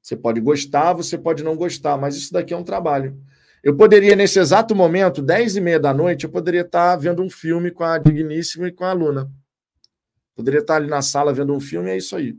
[0.02, 3.22] Você pode gostar, você pode não gostar, mas isso daqui é um trabalho.
[3.64, 7.30] Eu poderia, nesse exato momento, 10 e meia da noite, eu poderia estar vendo um
[7.30, 9.32] filme com a Digníssima e com a Luna.
[10.36, 12.38] Poderia estar ali na sala vendo um filme, é isso aí.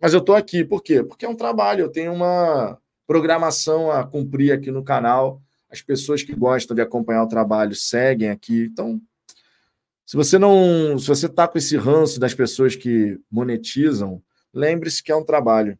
[0.00, 1.02] Mas eu estou aqui, por quê?
[1.02, 5.42] Porque é um trabalho, eu tenho uma programação a cumprir aqui no canal.
[5.70, 8.68] As pessoas que gostam de acompanhar o trabalho seguem aqui.
[8.70, 9.00] Então,
[10.06, 10.98] se você não.
[10.98, 14.22] Se você está com esse ranço das pessoas que monetizam,
[14.54, 15.78] lembre-se que é um trabalho.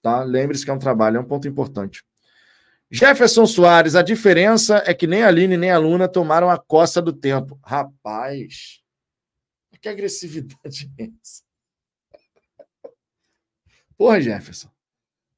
[0.00, 0.22] Tá?
[0.22, 2.02] Lembre-se que é um trabalho, é um ponto importante.
[2.90, 7.00] Jefferson Soares, a diferença é que nem a Aline nem a Luna tomaram a costa
[7.00, 7.58] do tempo.
[7.62, 8.80] Rapaz,
[9.80, 11.42] que agressividade é essa?
[14.00, 14.72] Porra, Jefferson.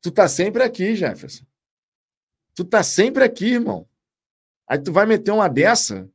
[0.00, 1.44] Tu tá sempre aqui, Jefferson.
[2.54, 3.88] Tu tá sempre aqui, irmão.
[4.68, 6.08] Aí tu vai meter uma dessa.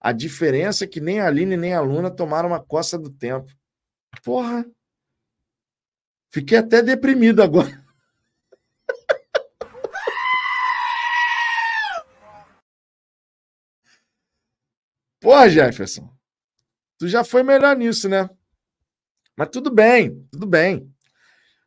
[0.00, 3.52] A diferença é que nem a Aline nem a Luna tomaram uma coça do tempo.
[4.22, 4.64] Porra.
[6.30, 7.84] Fiquei até deprimido agora.
[15.20, 16.08] Porra, Jefferson.
[16.96, 18.30] Tu já foi melhor nisso, né?
[19.36, 20.94] Mas tudo bem, tudo bem.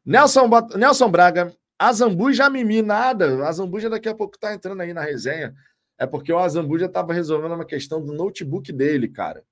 [0.05, 3.47] Nelson, Nelson Braga, Azambuja Mimi, nada.
[3.47, 5.53] Azambuja daqui a pouco tá entrando aí na resenha.
[5.97, 9.43] É porque o Azambuja estava resolvendo uma questão do notebook dele, cara.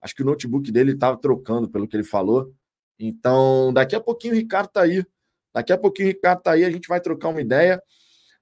[0.00, 2.52] Acho que o notebook dele estava trocando, pelo que ele falou.
[2.98, 5.04] Então, daqui a pouquinho o Ricardo tá aí.
[5.52, 7.82] Daqui a pouquinho o Ricardo tá aí, a gente vai trocar uma ideia.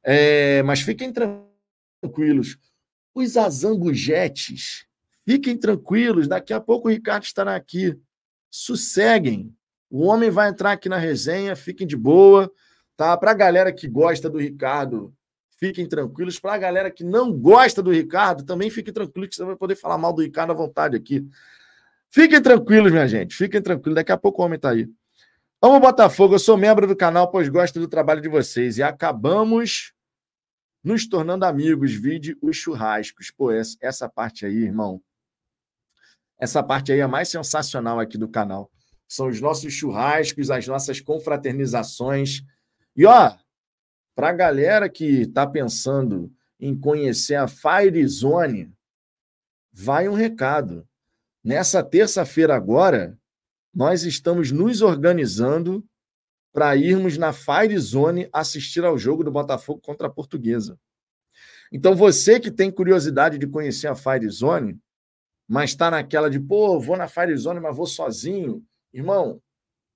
[0.02, 2.58] É, mas fiquem tranquilos.
[3.14, 4.86] Os Azambujetes,
[5.24, 6.28] fiquem tranquilos.
[6.28, 7.98] Daqui a pouco o Ricardo estará aqui.
[8.50, 9.54] Sosseguem.
[9.90, 12.50] O homem vai entrar aqui na resenha, fiquem de boa,
[12.96, 13.16] tá?
[13.16, 15.14] Para a galera que gosta do Ricardo,
[15.58, 16.40] fiquem tranquilos.
[16.40, 19.76] Para a galera que não gosta do Ricardo, também fiquem tranquilos, que você vai poder
[19.76, 21.26] falar mal do Ricardo à vontade aqui.
[22.10, 23.96] Fiquem tranquilos, minha gente, fiquem tranquilos.
[23.96, 24.88] Daqui a pouco o homem está aí.
[25.60, 28.78] Amo Botafogo, eu sou membro do canal, pois gosto do trabalho de vocês.
[28.78, 29.94] E acabamos
[30.82, 31.94] nos tornando amigos.
[31.94, 33.30] Vide os churrascos.
[33.30, 35.00] Pô, essa parte aí, irmão.
[36.38, 38.70] Essa parte aí é mais sensacional aqui do canal.
[39.08, 42.42] São os nossos churrascos, as nossas confraternizações.
[42.96, 43.36] E ó,
[44.14, 48.72] para a galera que está pensando em conhecer a Fire Zone,
[49.72, 50.88] vai um recado.
[51.42, 53.18] Nessa terça-feira agora,
[53.74, 55.84] nós estamos nos organizando
[56.52, 60.78] para irmos na Fire Zone assistir ao jogo do Botafogo contra a Portuguesa.
[61.72, 64.78] Então, você que tem curiosidade de conhecer a Fire Zone,
[65.48, 68.64] mas está naquela de, pô, vou na Fire Zone, mas vou sozinho.
[68.94, 69.42] Irmão,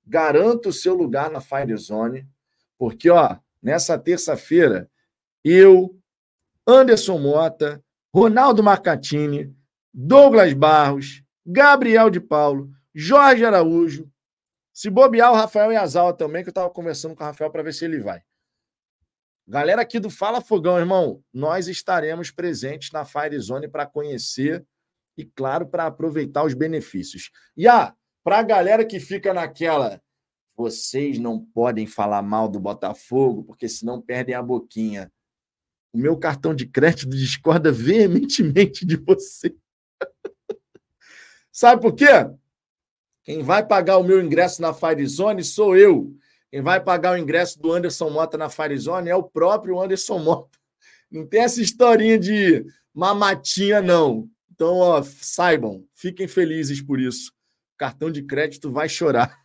[0.05, 2.29] garanta o seu lugar na Fire Zone,
[2.77, 4.91] porque, ó, nessa terça-feira,
[5.45, 5.97] eu,
[6.67, 7.83] Anderson Mota,
[8.13, 9.57] Ronaldo Marcatini,
[9.95, 14.11] Douglas Barros, Gabriel de Paulo, Jorge Araújo,
[14.73, 17.75] se bobear o Rafael Yazala também, que eu estava conversando com o Rafael para ver
[17.75, 18.21] se ele vai.
[19.47, 24.67] Galera aqui do Fala Fogão, irmão, nós estaremos presentes na Fire Zone para conhecer
[25.17, 27.31] e, claro, para aproveitar os benefícios.
[27.57, 27.95] E ah,
[28.29, 30.03] para a galera que fica naquela,
[30.55, 35.11] vocês não podem falar mal do Botafogo, porque senão perdem a boquinha.
[35.95, 39.57] O meu cartão de crédito discorda veementemente de você.
[41.51, 42.05] Sabe por quê?
[43.23, 46.14] Quem vai pagar o meu ingresso na Firezone sou eu.
[46.51, 50.59] Quem vai pagar o ingresso do Anderson Mota na Firezone é o próprio Anderson Mota.
[51.11, 52.62] Não tem essa historinha de
[52.93, 54.29] mamatinha, não.
[54.53, 57.33] Então, ó, saibam, fiquem felizes por isso.
[57.79, 59.41] Cartão de crédito vai chorar.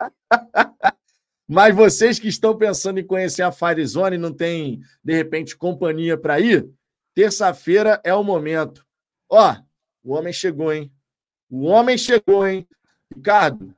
[1.46, 6.18] Mas vocês que estão pensando em conhecer a Firezone e não tem, de repente, companhia
[6.18, 6.68] para ir,
[7.14, 8.84] terça-feira é o momento.
[9.30, 9.56] Ó,
[10.02, 10.92] o homem chegou, hein?
[11.48, 12.68] O homem chegou, hein?
[13.14, 13.74] Ricardo,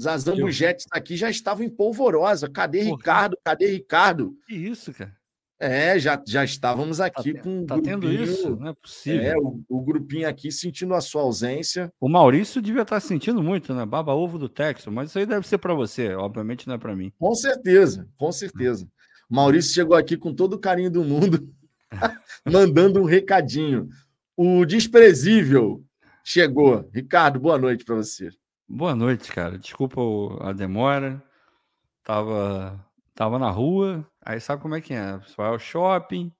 [0.00, 0.46] Zazan Eu...
[0.46, 2.48] Bujetes aqui já estavam em polvorosa.
[2.48, 2.96] Cadê Porra.
[2.96, 3.38] Ricardo?
[3.44, 4.38] Cadê Ricardo?
[4.46, 5.16] Que isso, cara?
[5.60, 7.66] É, já, já estávamos aqui tá, com.
[7.66, 8.56] Tá tendo isso?
[8.56, 9.20] Não é possível.
[9.22, 11.92] É, o, o, grupinho aqui sentindo a sua ausência.
[12.00, 13.84] O Maurício devia estar sentindo muito, né?
[13.84, 16.94] Baba ovo do Texas, mas isso aí deve ser para você, obviamente não é para
[16.94, 17.12] mim.
[17.18, 18.88] Com certeza, com certeza.
[19.28, 21.52] O Maurício chegou aqui com todo o carinho do mundo,
[22.46, 23.88] mandando um recadinho.
[24.36, 25.84] O desprezível
[26.22, 26.88] chegou.
[26.94, 28.30] Ricardo, boa noite para você.
[28.68, 29.58] Boa noite, cara.
[29.58, 30.00] Desculpa
[30.40, 31.20] a demora.
[32.04, 32.82] Tava,
[33.18, 35.18] tava na rua, aí sabe como é que é?
[35.18, 36.32] Você vai ao shopping,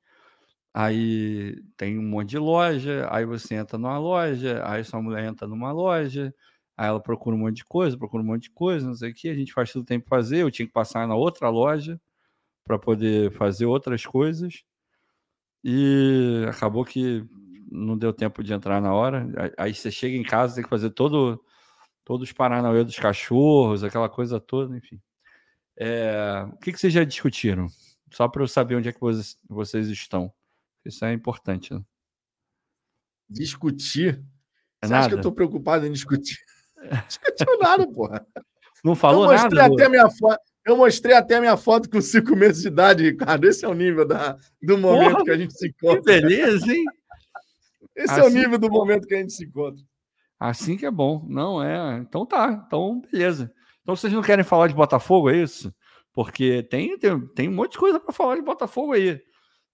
[0.72, 5.48] aí tem um monte de loja, aí você entra numa loja, aí sua mulher entra
[5.48, 6.32] numa loja,
[6.76, 9.14] aí ela procura um monte de coisa, procura um monte de coisa, não sei o
[9.14, 12.00] que, a gente faz tudo tempo fazer, eu tinha que passar na outra loja
[12.64, 14.62] para poder fazer outras coisas.
[15.64, 17.24] E acabou que
[17.72, 19.26] não deu tempo de entrar na hora.
[19.58, 21.42] Aí você chega em casa, tem que fazer todo
[22.04, 25.00] todos os Paranauê dos cachorros, aquela coisa toda, enfim.
[25.80, 27.68] É, o que, que vocês já discutiram?
[28.10, 30.32] Só para eu saber onde é que vocês, vocês estão.
[30.84, 31.72] Isso é importante.
[31.72, 31.80] Né?
[33.28, 34.24] Discutir?
[34.82, 34.98] É Você nada.
[35.00, 36.38] acha que eu estou preocupado em discutir?
[36.76, 38.26] Não discutiu nada, porra.
[38.84, 39.74] Não falou eu mostrei nada?
[39.74, 43.46] Até minha foto, eu mostrei até a minha foto com cinco meses de idade, Ricardo.
[43.46, 46.00] Esse é o nível da, do momento porra, que a gente se encontra.
[46.00, 46.84] Que beleza, hein?
[47.96, 49.84] Esse assim, é o assim nível do momento que a gente se encontra.
[50.38, 51.24] Assim que é bom.
[51.28, 51.98] Não é.
[51.98, 52.64] Então tá.
[52.66, 53.52] Então, beleza.
[53.88, 55.74] Então vocês não querem falar de Botafogo, é isso?
[56.12, 59.18] Porque tem, tem, tem um monte de coisa para falar de Botafogo aí.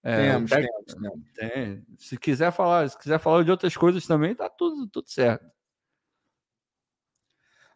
[0.01, 1.85] É, temos, temos, Tem.
[1.97, 5.45] Se quiser falar, se quiser falar de outras coisas também, tá tudo, tudo certo.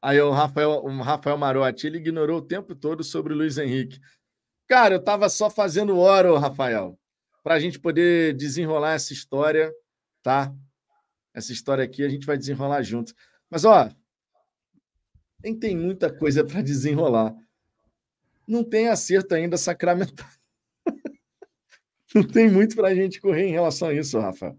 [0.01, 3.99] Aí o Rafael, o Rafael Marotti, ele ignorou o tempo todo sobre o Luiz Henrique.
[4.65, 6.97] Cara, eu tava só fazendo hora, Rafael,
[7.43, 9.73] para a gente poder desenrolar essa história,
[10.23, 10.55] tá?
[11.33, 13.13] essa história aqui, a gente vai desenrolar junto.
[13.49, 13.89] Mas, ó,
[15.43, 17.35] nem tem muita coisa para desenrolar.
[18.47, 20.27] Não tem acerto ainda sacramental.
[22.13, 24.57] Não tem muito para a gente correr em relação a isso, Rafa.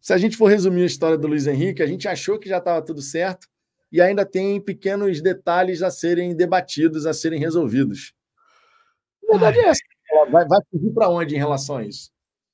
[0.00, 2.58] Se a gente for resumir a história do Luiz Henrique, a gente achou que já
[2.58, 3.46] estava tudo certo
[3.92, 8.14] e ainda tem pequenos detalhes a serem debatidos, a serem resolvidos.
[9.28, 9.80] A verdade é essa.
[10.30, 12.10] Vai, vai fugir para onde em relação a isso?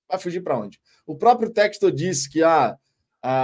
[0.08, 0.78] Vai fugir para onde?
[1.06, 2.76] O próprio texto disse que ah,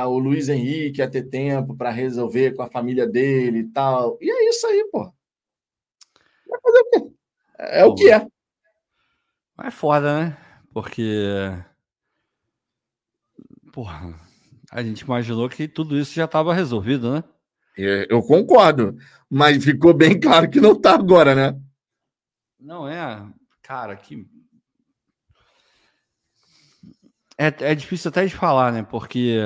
[0.06, 4.18] o Luiz Henrique ia ter tempo para resolver com a família dele e tal.
[4.20, 5.12] E é isso aí, pô.
[6.48, 7.12] Vai fazer o quê?
[7.58, 8.26] É, o que é.
[9.64, 10.36] É foda, né?
[10.72, 11.12] Porque.
[13.72, 14.14] Porra,
[14.70, 17.24] a gente imaginou que tudo isso já estava resolvido, né?
[17.76, 18.96] Eu concordo,
[19.30, 21.58] mas ficou bem claro que não está agora, né?
[22.60, 23.26] Não é,
[23.62, 24.26] cara, que
[27.38, 28.82] é, é difícil até de falar, né?
[28.82, 29.36] Porque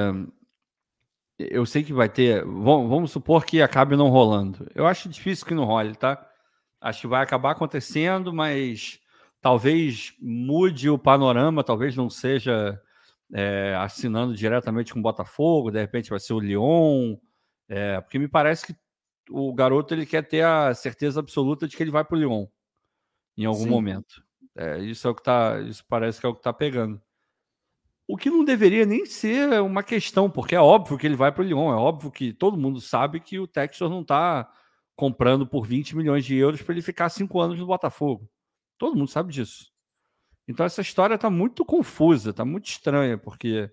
[1.39, 2.45] eu sei que vai ter.
[2.45, 4.67] Vamos, vamos supor que acabe não rolando.
[4.75, 6.27] Eu acho difícil que não role, tá?
[6.81, 9.01] Acho que vai acabar acontecendo, mas
[9.41, 12.81] talvez mude o panorama, talvez não seja
[13.33, 17.17] é, assinando diretamente com o Botafogo, de repente vai ser o Lyon,
[17.69, 18.77] é, porque me parece que
[19.31, 22.47] o garoto ele quer ter a certeza absoluta de que ele vai para o Lyon
[23.37, 23.71] em algum Sim.
[23.71, 24.23] momento.
[24.57, 27.01] É, isso é o que tá, isso parece que é o que está pegando.
[28.09, 31.43] O que não deveria nem ser uma questão, porque é óbvio que ele vai para
[31.43, 34.49] o Lyon, é óbvio que todo mundo sabe que o Textor não está
[34.95, 38.29] comprando por 20 milhões de euros para ele ficar cinco anos no Botafogo.
[38.79, 39.73] Todo mundo sabe disso.
[40.49, 43.71] Então essa história está muito confusa, está muito estranha, porque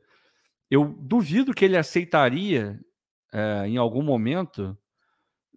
[0.69, 2.79] eu duvido que ele aceitaria
[3.31, 4.77] é, em algum momento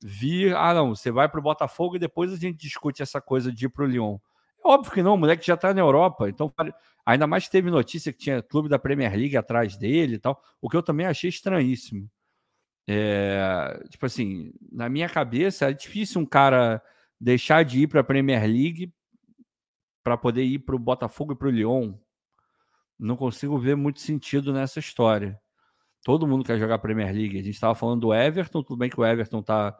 [0.02, 0.54] vir.
[0.54, 3.64] Ah, não, você vai para o Botafogo e depois a gente discute essa coisa de
[3.66, 4.18] ir para o Lyon.
[4.66, 6.52] Óbvio que não, o moleque já está na Europa, então
[7.04, 10.68] ainda mais teve notícia que tinha clube da Premier League atrás dele e tal, o
[10.68, 12.10] que eu também achei estranhíssimo.
[12.88, 16.82] É, tipo assim, na minha cabeça é difícil um cara
[17.20, 18.92] deixar de ir para a Premier League
[20.02, 21.94] para poder ir para o Botafogo e para o Lyon.
[22.98, 25.38] Não consigo ver muito sentido nessa história.
[26.04, 27.38] Todo mundo quer jogar Premier League.
[27.38, 29.76] A gente estava falando do Everton, tudo bem que o Everton está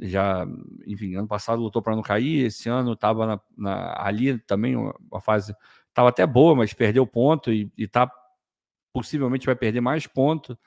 [0.00, 0.46] já,
[0.86, 3.42] enfim, ano passado lutou para não cair, esse ano estava
[3.96, 5.54] ali também uma fase,
[5.88, 8.10] estava até boa, mas perdeu ponto e, está
[8.92, 10.58] possivelmente vai perder mais ponto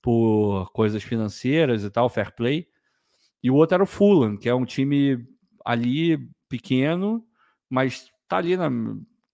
[0.00, 2.68] por coisas financeiras e tal, fair play.
[3.42, 5.26] E o outro era o Fulham, que é um time
[5.64, 6.18] ali
[6.48, 7.26] pequeno,
[7.68, 8.70] mas tá ali na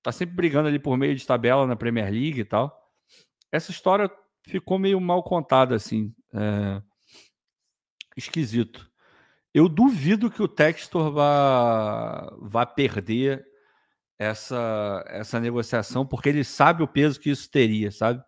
[0.03, 2.75] tá sempre brigando ali por meio de tabela na Premier League e tal.
[3.53, 4.11] Essa história
[4.47, 6.83] ficou meio mal contada assim, é...
[8.17, 8.88] esquisito.
[9.55, 13.45] Eu duvido que o Textor vá, vá perder
[14.19, 18.23] essa, essa negociação, porque ele sabe o peso que isso teria, sabe?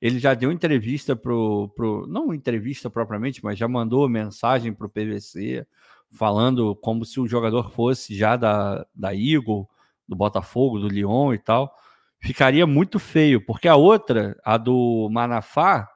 [0.00, 4.90] Ele já deu entrevista pro, pro não entrevista propriamente, mas já mandou mensagem para o
[4.90, 5.66] PVC
[6.12, 9.68] falando como se o jogador fosse já da, da Eagle,
[10.06, 11.74] do Botafogo, do Lyon e tal.
[12.20, 15.88] Ficaria muito feio, porque a outra, a do Manafá,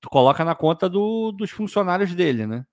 [0.00, 2.66] tu coloca na conta do, dos funcionários dele, né?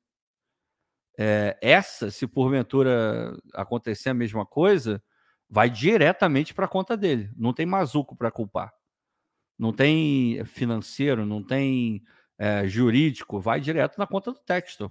[1.21, 5.03] É, essa, se porventura acontecer a mesma coisa,
[5.49, 7.29] vai diretamente para a conta dele.
[7.35, 8.73] Não tem mazuco para culpar.
[9.57, 12.01] Não tem financeiro, não tem
[12.37, 14.89] é, jurídico, vai direto na conta do Textor.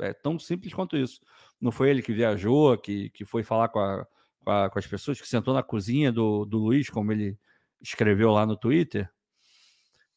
[0.00, 1.20] É tão simples quanto isso.
[1.60, 4.06] Não foi ele que viajou, que, que foi falar com, a,
[4.40, 7.38] com, a, com as pessoas, que sentou na cozinha do, do Luiz, como ele
[7.78, 9.06] escreveu lá no Twitter.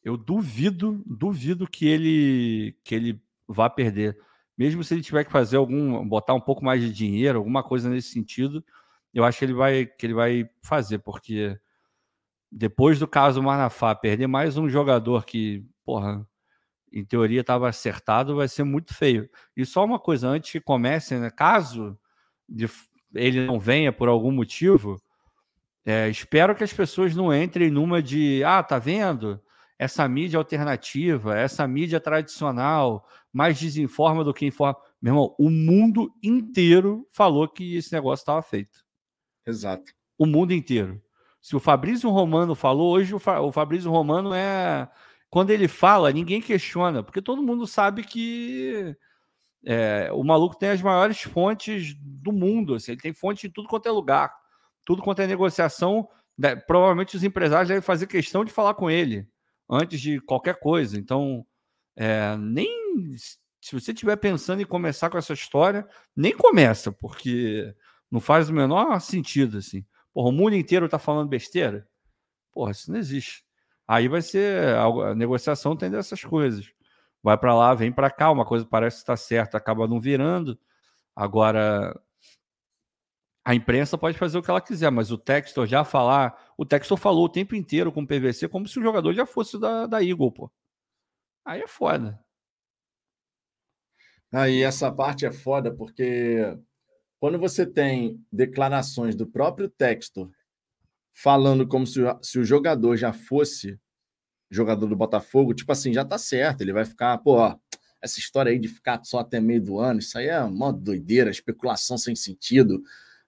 [0.02, 4.18] Eu duvido, duvido que ele que ele vá perder
[4.58, 7.90] mesmo se ele tiver que fazer algum, botar um pouco mais de dinheiro, alguma coisa
[7.90, 8.64] nesse sentido,
[9.14, 11.58] eu acho que ele vai, que ele vai fazer, porque
[12.52, 16.26] depois do caso Manafá, perder mais um jogador que, porra,
[16.92, 19.30] em teoria estava acertado, vai ser muito feio.
[19.56, 21.98] E só uma coisa, antes que comece, né, caso
[22.48, 22.70] de,
[23.14, 25.02] ele não venha por algum motivo,
[25.86, 29.42] é, espero que as pessoas não entrem numa de, ah, tá vendo?
[29.78, 34.78] Essa mídia alternativa, essa mídia tradicional, mais desinforma do que informa.
[35.02, 38.84] Meu irmão, o mundo inteiro falou que esse negócio estava feito.
[39.46, 39.92] Exato.
[40.18, 41.02] O mundo inteiro.
[41.42, 44.90] Se o Fabrício Romano falou, hoje o, Fa o Fabrício Romano é.
[45.30, 48.96] Quando ele fala, ninguém questiona, porque todo mundo sabe que
[49.66, 52.76] é, o maluco tem as maiores fontes do mundo.
[52.76, 54.34] Assim, ele tem fonte em tudo quanto é lugar.
[54.86, 56.08] Tudo quanto é negociação.
[56.38, 59.28] Né, provavelmente os empresários devem fazer questão de falar com ele
[59.70, 60.98] antes de qualquer coisa.
[60.98, 61.46] Então,
[61.96, 62.68] é, nem
[63.66, 67.74] se você estiver pensando em começar com essa história, nem começa, porque
[68.12, 69.84] não faz o menor sentido assim.
[70.14, 71.88] Porra, o mundo inteiro está falando besteira?
[72.52, 73.44] Porra, isso não existe.
[73.88, 76.72] Aí vai ser a negociação tem dessas coisas.
[77.24, 80.60] Vai para lá, vem para cá, uma coisa parece estar certa, acaba não virando.
[81.16, 82.00] Agora
[83.46, 86.52] a imprensa pode fazer o que ela quiser, mas o Textor já falar.
[86.58, 89.60] O Textor falou o tempo inteiro com o PVC como se o jogador já fosse
[89.60, 90.52] da, da Eagle, pô.
[91.46, 92.20] Aí é foda.
[94.34, 96.58] Aí essa parte é foda porque
[97.20, 100.32] quando você tem declarações do próprio Textor
[101.14, 103.80] falando como se, se o jogador já fosse
[104.50, 107.56] jogador do Botafogo, tipo assim, já tá certo, ele vai ficar, pô, ó,
[108.02, 111.30] essa história aí de ficar só até meio do ano, isso aí é uma doideira,
[111.30, 112.82] especulação sem sentido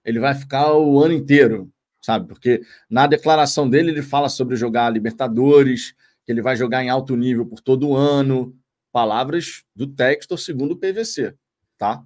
[0.08, 2.26] ele vai ficar o ano inteiro, sabe?
[2.26, 5.92] Porque na declaração dele ele fala sobre jogar Libertadores,
[6.24, 8.56] que ele vai jogar em alto nível por todo o ano.
[8.90, 11.34] Palavras do Textor segundo o PVC,
[11.76, 12.02] tá?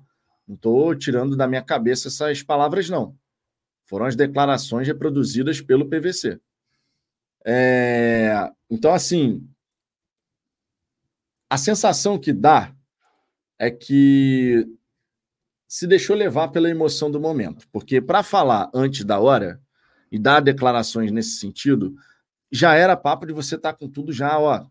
[0.48, 3.16] Não estou tirando da minha cabeça essas palavras, não.
[3.84, 6.40] Foram as declarações reproduzidas pelo PVC.
[7.46, 8.50] É...
[8.68, 9.48] Então, assim,
[11.48, 12.74] a sensação que dá
[13.60, 14.66] é que
[15.72, 17.66] se deixou levar pela emoção do momento.
[17.72, 19.58] Porque para falar antes da hora
[20.10, 21.96] e dar declarações nesse sentido,
[22.50, 24.66] já era papo de você estar tá com tudo já ó,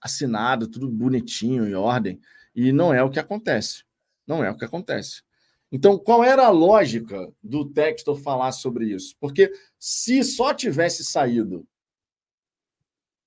[0.00, 2.20] assinado, tudo bonitinho, em ordem.
[2.54, 3.82] E não é o que acontece.
[4.24, 5.24] Não é o que acontece.
[5.72, 9.16] Então, qual era a lógica do Textor falar sobre isso?
[9.18, 11.66] Porque se só tivesse saído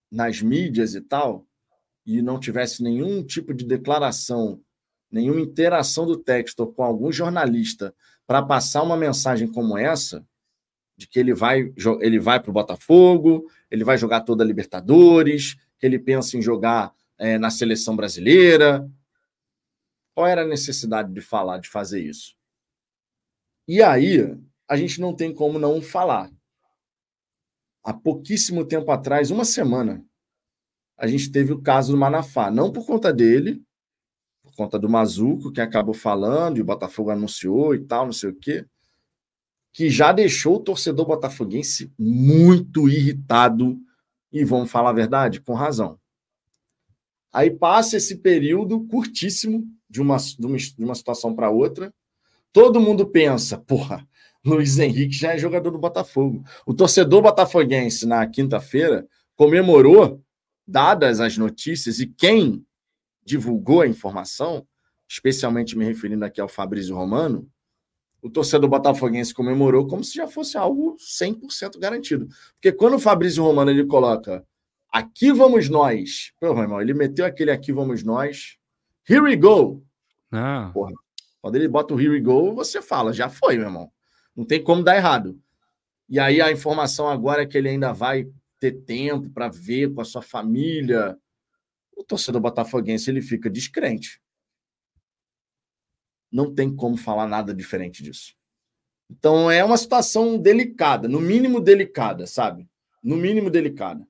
[0.10, 1.46] nas mídias e tal,
[2.06, 4.64] e não tivesse nenhum tipo de declaração,
[5.12, 7.94] nenhuma interação do Textor com algum jornalista
[8.28, 10.26] para passar uma mensagem como essa,
[10.98, 15.56] de que ele vai, ele vai para o Botafogo, ele vai jogar toda a Libertadores,
[15.78, 18.90] que ele pensa em jogar é, na seleção brasileira.
[20.14, 22.36] Qual era a necessidade de falar, de fazer isso?
[23.68, 24.38] E aí,
[24.68, 26.32] a gente não tem como não falar.
[27.84, 30.04] Há pouquíssimo tempo atrás, uma semana,
[30.98, 32.50] a gente teve o caso do Manafá.
[32.50, 33.62] Não por conta dele,
[34.56, 38.36] conta do Mazuco, que acabou falando, e o Botafogo anunciou e tal, não sei o
[38.36, 38.66] quê,
[39.74, 43.78] que já deixou o torcedor botafoguense muito irritado,
[44.32, 46.00] e vamos falar a verdade, com razão.
[47.32, 51.94] Aí passa esse período curtíssimo de uma, de uma, de uma situação para outra.
[52.54, 54.08] Todo mundo pensa, porra,
[54.46, 56.44] Luiz Henrique já é jogador do Botafogo.
[56.66, 60.22] O torcedor botafoguense, na quinta-feira, comemorou,
[60.66, 62.66] dadas as notícias, e quem
[63.26, 64.66] divulgou a informação,
[65.10, 67.50] especialmente me referindo aqui ao Fabrício Romano,
[68.22, 72.28] o torcedor botafoguense comemorou como se já fosse algo 100% garantido.
[72.54, 74.46] Porque quando o Fabrício Romano ele coloca
[74.92, 78.58] aqui vamos nós, pô, meu irmão, ele meteu aquele aqui vamos nós,
[79.08, 79.86] here we go.
[80.32, 80.72] Ah.
[80.74, 80.94] Porra,
[81.42, 83.92] quando ele bota o here we go, você fala, já foi, meu irmão.
[84.36, 85.40] Não tem como dar errado.
[86.10, 88.28] E aí a informação agora é que ele ainda vai
[88.60, 91.18] ter tempo para ver com a sua família.
[91.96, 94.22] O torcedor botafoguense ele fica descrente.
[96.32, 98.36] Não tem como falar nada diferente disso.
[99.10, 102.68] Então é uma situação delicada, no mínimo delicada, sabe?
[103.02, 104.06] No mínimo delicada.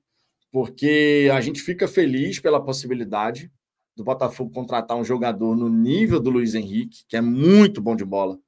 [0.50, 3.50] Porque a gente fica feliz pela possibilidade
[3.94, 8.04] do Botafogo contratar um jogador no nível do Luiz Henrique, que é muito bom de
[8.04, 8.38] bola.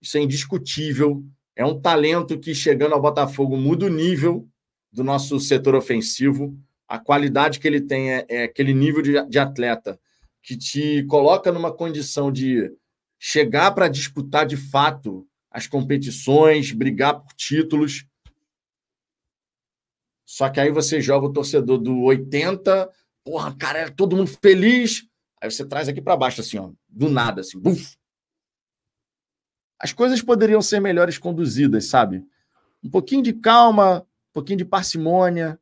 [0.00, 1.24] Isso é indiscutível.
[1.56, 4.48] É um talento que, chegando ao Botafogo, muda o nível
[4.92, 6.56] do nosso setor ofensivo.
[6.90, 9.96] A qualidade que ele tem é, é aquele nível de, de atleta
[10.42, 12.68] que te coloca numa condição de
[13.16, 18.04] chegar para disputar de fato as competições, brigar por títulos.
[20.26, 22.90] Só que aí você joga o torcedor do 80,
[23.24, 25.06] porra, cara, era todo mundo feliz.
[25.40, 27.96] Aí você traz aqui para baixo, assim, ó, do nada, assim, buf.
[29.78, 32.26] As coisas poderiam ser melhores conduzidas, sabe?
[32.82, 35.56] Um pouquinho de calma, um pouquinho de parcimônia,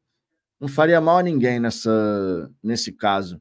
[0.61, 3.41] não faria mal a ninguém nessa, nesse caso.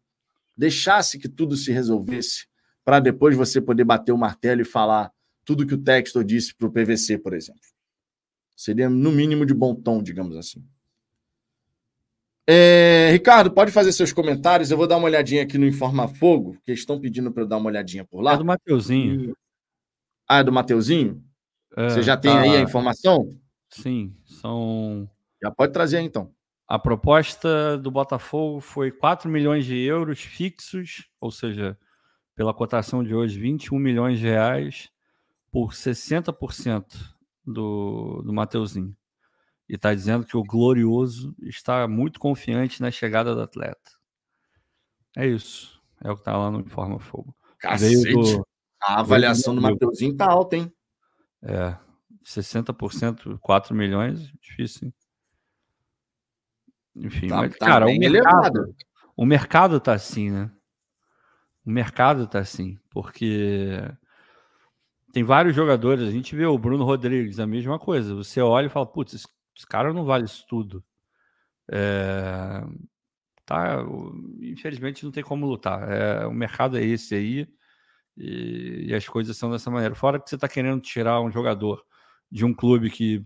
[0.56, 2.48] Deixasse que tudo se resolvesse,
[2.84, 5.12] para depois você poder bater o martelo e falar
[5.44, 7.62] tudo que o Textor disse para o PVC, por exemplo.
[8.56, 10.64] Seria, no mínimo, de bom tom, digamos assim.
[12.50, 14.72] É, Ricardo, pode fazer seus comentários.
[14.72, 17.58] Eu vou dar uma olhadinha aqui no Informa Fogo, que estão pedindo para eu dar
[17.58, 18.34] uma olhadinha por lá.
[18.34, 19.36] É do Mateuzinho.
[20.28, 21.24] Ah, é do Mateuzinho?
[21.76, 22.42] É, Você já tem tá...
[22.42, 23.30] aí a informação?
[23.70, 25.10] Sim, são
[25.42, 26.34] já pode trazer então.
[26.68, 31.78] A proposta do Botafogo foi 4 milhões de euros fixos, ou seja,
[32.36, 34.90] pela cotação de hoje, 21 milhões de reais
[35.50, 36.84] por 60%
[37.46, 38.96] do, do Mateuzinho.
[39.70, 43.92] E está dizendo que o Glorioso está muito confiante na chegada do atleta.
[45.16, 45.82] É isso.
[46.04, 47.34] É o que está lá no Informa Fogo.
[47.60, 48.12] Cacete.
[48.12, 48.46] Do,
[48.82, 50.72] a avaliação do, do Mateuzinho está alta, hein?
[51.42, 51.76] É.
[52.24, 54.94] 60%, 4 milhões, difícil, hein?
[56.98, 58.76] Enfim, tá, mas, tá cara, o mercado,
[59.16, 60.52] o mercado tá assim, né?
[61.66, 63.82] O mercado tá assim, porque
[65.14, 66.08] tem vários jogadores.
[66.08, 68.16] A gente vê o Bruno Rodrigues, a mesma coisa.
[68.16, 70.84] Você olha e fala, putz, esse, esse cara não vale isso tudo.
[71.70, 72.64] É,
[73.46, 73.84] tá,
[74.42, 75.92] infelizmente não tem como lutar.
[75.92, 77.48] É, o mercado é esse aí
[78.16, 79.94] e, e, as coisas são dessa maneira.
[79.94, 81.84] Fora que você está querendo tirar um jogador
[82.32, 83.26] de um clube que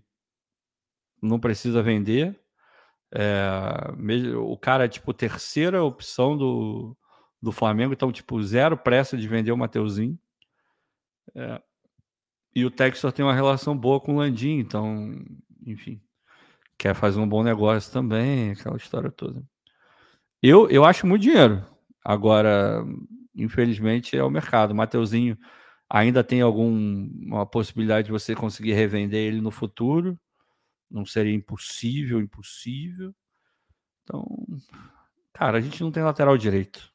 [1.21, 2.40] não precisa vender
[3.13, 6.95] é, o cara tipo terceira opção do,
[7.41, 10.17] do Flamengo, então, tipo, zero pressa de vender o Mateuzinho.
[11.35, 11.61] É,
[12.55, 15.13] e o Textor tem uma relação boa com o Landim, então,
[15.65, 16.01] enfim,
[16.77, 19.43] quer fazer um bom negócio também, aquela história toda.
[20.41, 21.63] Eu, eu acho muito dinheiro.
[22.03, 22.83] Agora,
[23.35, 24.71] infelizmente, é o mercado.
[24.71, 25.37] O Mateuzinho
[25.89, 30.19] ainda tem alguma possibilidade de você conseguir revender ele no futuro
[30.91, 33.15] não seria impossível, impossível.
[34.03, 34.25] Então,
[35.33, 36.91] cara, a gente não tem lateral direito.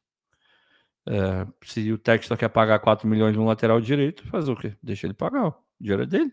[1.08, 4.74] É, se o Textor quer pagar 4 milhões no lateral direito, fazer o quê?
[4.82, 6.32] Deixa ele pagar, o dinheiro é dele.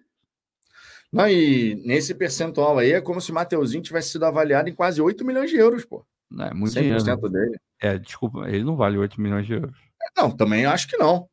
[1.12, 5.00] Não, e nesse percentual aí é como se o Mateuzinho tivesse sido avaliado em quase
[5.00, 6.04] 8 milhões de euros, pô.
[6.30, 7.30] Não, é muito 100% dinheiro.
[7.30, 7.58] dele.
[7.80, 9.78] É, desculpa, ele não vale 8 milhões de euros.
[10.18, 11.30] Não, também acho que não.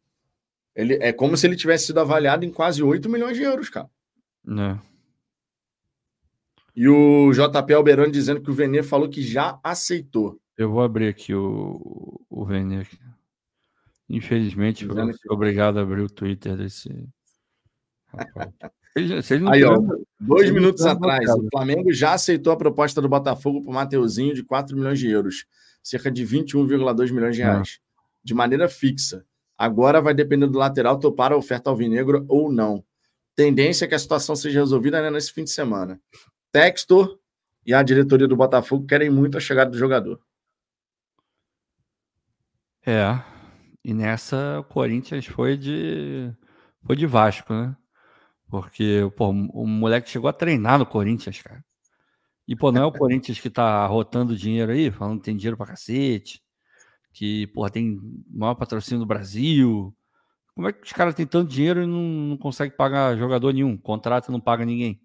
[0.76, 3.88] Ele, é como se ele tivesse sido avaliado em quase 8 milhões de euros, cara.
[4.46, 4.89] É.
[6.80, 10.40] E o JP Alberoni dizendo que o Vene falou que já aceitou.
[10.56, 12.86] Eu vou abrir aqui o, o Vene.
[14.08, 16.88] Infelizmente, eu fui obrigado a abrir o Twitter desse.
[18.06, 18.48] Rapaz.
[19.52, 19.76] Aí, ó,
[20.18, 24.42] dois minutos atrás, o Flamengo já aceitou a proposta do Botafogo para o Mateuzinho de
[24.42, 25.44] 4 milhões de euros,
[25.82, 27.80] cerca de 21,2 milhões de reais, é.
[28.24, 29.22] de maneira fixa.
[29.54, 32.82] Agora vai depender do lateral topar a oferta alvinegro ou não.
[33.36, 36.00] Tendência é que a situação seja resolvida né, nesse fim de semana.
[36.52, 37.18] Textor
[37.64, 40.20] e a diretoria do Botafogo querem muito a chegada do jogador.
[42.86, 43.22] É,
[43.84, 46.32] e nessa o Corinthians foi de
[46.82, 47.76] foi de Vasco, né?
[48.48, 51.64] Porque, pô, o moleque chegou a treinar no Corinthians, cara.
[52.48, 55.56] E, pô, não é o Corinthians que tá rotando dinheiro aí, falando que tem dinheiro
[55.56, 56.42] pra cacete,
[57.12, 59.96] que, pô, tem maior patrocínio do Brasil.
[60.54, 63.76] Como é que os caras têm tanto dinheiro e não, não conseguem pagar jogador nenhum?
[63.78, 65.00] Contrato não paga ninguém.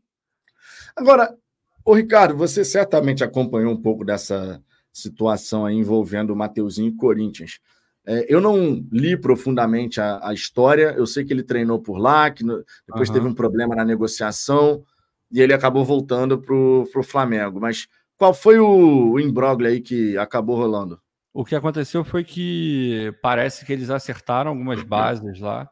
[0.95, 1.36] Agora,
[1.83, 4.61] ô Ricardo, você certamente acompanhou um pouco dessa
[4.91, 7.59] situação aí envolvendo o Mateuzinho e Corinthians.
[8.07, 12.29] É, eu não li profundamente a, a, história, eu sei que ele treinou por lá,
[12.29, 13.15] que no, depois uhum.
[13.15, 14.83] teve um problema na negociação
[15.31, 17.59] e ele acabou voltando para o Flamengo.
[17.59, 20.99] Mas qual foi o, o imbróglio aí que acabou rolando?
[21.33, 25.69] O que aconteceu foi que parece que eles acertaram algumas bases lá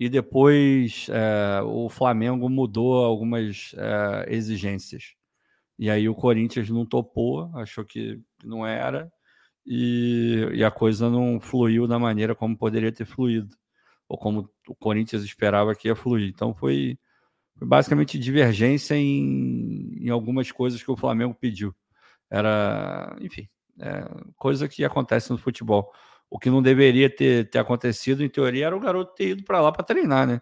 [0.00, 5.14] e depois é, o Flamengo mudou algumas é, exigências.
[5.78, 9.12] E aí o Corinthians não topou, achou que não era
[9.66, 13.54] e, e, a coisa não fluiu da maneira como poderia ter fluído,
[14.08, 16.30] ou como o Corinthians esperava que ia fluir.
[16.30, 16.98] Então foi,
[17.58, 21.74] foi basicamente divergência em, em, algumas coisas que o Flamengo pediu.
[22.30, 23.48] Era, enfim,
[23.78, 24.04] é,
[24.36, 25.92] coisa que acontece no futebol.
[26.30, 29.60] O que não deveria ter, ter acontecido, em teoria, era o garoto ter ido para
[29.60, 30.40] lá para treinar, né?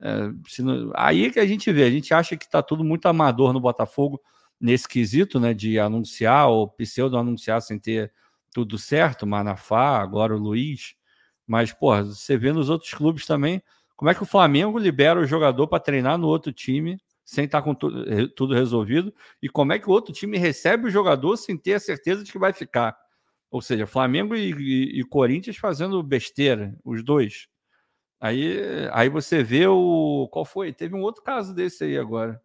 [0.00, 0.30] É,
[0.60, 3.52] não, aí é que a gente vê, a gente acha que está tudo muito amador
[3.52, 4.20] no Botafogo
[4.60, 5.52] nesse quesito, né?
[5.52, 8.12] De anunciar ou pseudo anunciar sem ter
[8.52, 10.94] tudo certo, Manafá, agora o Luiz.
[11.46, 13.62] Mas, pô, você vê nos outros clubes também,
[13.96, 17.58] como é que o Flamengo libera o jogador para treinar no outro time sem estar
[17.58, 17.90] tá com tu,
[18.36, 19.12] tudo resolvido?
[19.42, 22.32] E como é que o outro time recebe o jogador sem ter a certeza de
[22.32, 22.96] que vai ficar?
[23.56, 27.48] Ou seja, Flamengo e, e, e Corinthians fazendo besteira, os dois.
[28.20, 28.58] Aí,
[28.92, 30.28] aí você vê o.
[30.30, 30.74] Qual foi?
[30.74, 32.40] Teve um outro caso desse aí agora.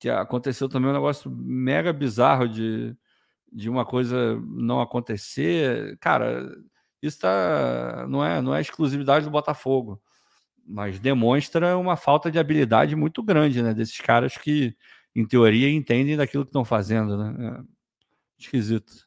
[0.00, 2.96] Que aconteceu também um negócio mega bizarro de
[3.52, 6.44] de uma coisa não acontecer, cara,
[7.00, 10.02] isso tá, não, é, não é exclusividade do Botafogo,
[10.66, 13.72] mas demonstra uma falta de habilidade muito grande, né?
[13.72, 14.76] Desses caras que,
[15.14, 17.60] em teoria, entendem daquilo que estão fazendo, né?
[17.60, 17.64] É
[18.38, 19.05] esquisito.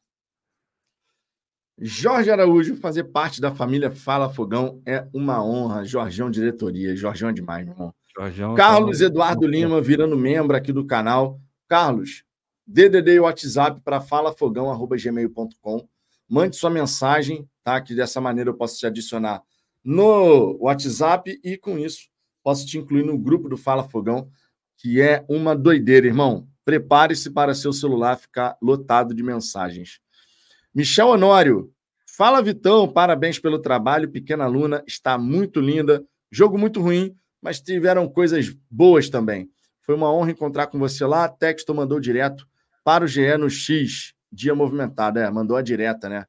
[1.82, 5.86] Jorge Araújo, fazer parte da família Fala Fogão é uma honra.
[5.86, 7.94] Jorgão Diretoria, Jorgão é demais, meu irmão.
[8.14, 11.40] Jorgão, Carlos tá Eduardo Lima, virando membro aqui do canal.
[11.70, 12.24] Carlos,
[12.68, 15.88] DDD e WhatsApp para falafogão.gmail.com.
[16.28, 17.80] Mande sua mensagem, tá?
[17.80, 19.42] Que dessa maneira eu posso te adicionar
[19.84, 22.10] no WhatsApp e com isso
[22.44, 24.30] posso te incluir no grupo do Fala Fogão,
[24.78, 26.48] que é uma doideira, irmão.
[26.66, 30.00] Prepare-se para seu celular ficar lotado de mensagens.
[30.74, 31.72] Michel Honório,
[32.18, 36.04] fala Vitão, parabéns pelo trabalho, pequena aluna, está muito linda.
[36.32, 39.50] Jogo muito ruim, mas tiveram coisas boas também.
[39.82, 41.28] Foi uma honra encontrar com você lá.
[41.28, 42.48] Texto mandou direto
[42.84, 45.18] para o GE no X, dia movimentado.
[45.18, 46.26] É, mandou a direta, né?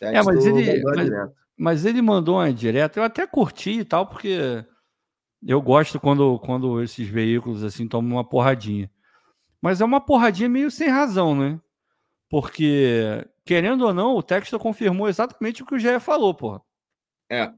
[0.00, 1.10] é, mas ele, mas,
[1.56, 3.00] mas, ele mandou uma direta.
[3.00, 4.64] Eu até curti e tal, porque
[5.44, 8.90] eu gosto quando, quando esses veículos assim tomam uma porradinha.
[9.60, 11.58] Mas é uma porradinha meio sem razão, né?
[12.28, 16.60] Porque, querendo ou não, o texto confirmou exatamente o que o GE falou, porra.
[17.30, 17.52] É.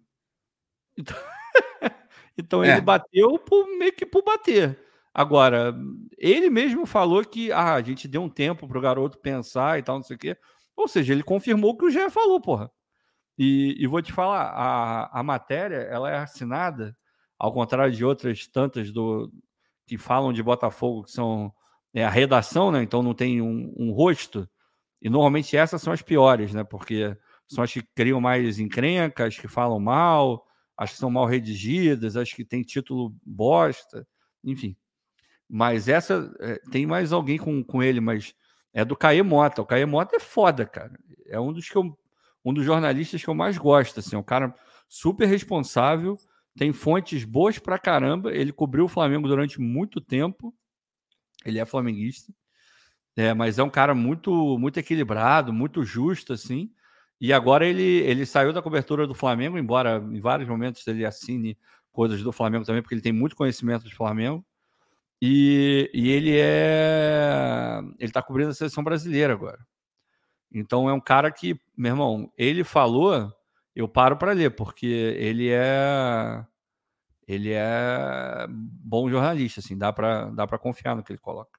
[0.97, 1.17] Então,
[2.39, 2.73] então é.
[2.73, 4.79] ele bateu por, meio que por bater.
[5.15, 5.75] Agora,
[6.19, 9.83] ele mesmo falou que ah, a gente deu um tempo para o garoto pensar e
[9.83, 10.37] tal, não sei o quê.
[10.77, 12.71] Ou seja, ele confirmou o que o Gé falou, porra.
[13.37, 16.97] E, e, vou te falar, a, a matéria ela é assinada,
[17.39, 19.33] ao contrário de outras tantas do
[19.87, 21.53] que falam de Botafogo, que são
[21.95, 22.83] é, a redação, né?
[22.83, 24.49] Então não tem um, um rosto.
[25.01, 26.65] E normalmente essas são as piores, né?
[26.65, 30.45] Porque são as que criam mais encrencas, que falam mal,
[30.77, 34.07] as que são mal redigidas, as que têm título bosta,
[34.45, 34.77] enfim.
[35.49, 38.35] Mas essa é, tem mais alguém com, com ele, mas
[38.73, 39.63] é do Caê Mota.
[39.63, 40.93] O Caê Mota é foda, cara.
[41.27, 41.99] É um dos que eu,
[42.45, 44.55] um dos jornalistas que eu mais gosto, assim, é um cara
[44.89, 46.17] super responsável,
[46.57, 48.33] tem fontes boas pra caramba.
[48.33, 50.55] Ele cobriu o Flamengo durante muito tempo.
[51.45, 52.33] Ele é flamenguista.
[53.19, 56.71] É, mas é um cara muito muito equilibrado, muito justo assim.
[57.21, 61.59] E agora ele, ele saiu da cobertura do Flamengo, embora em vários momentos ele assine
[61.91, 64.45] coisas do Flamengo também, porque ele tem muito conhecimento do Flamengo.
[65.21, 67.81] E, e ele é.
[67.99, 69.59] Ele está cobrindo a seleção brasileira agora.
[70.53, 73.33] Então é um cara que, meu irmão, ele falou,
[73.75, 76.47] eu paro para ler, porque ele é.
[77.27, 81.59] Ele é bom jornalista, assim, dá para dá confiar no que ele coloca.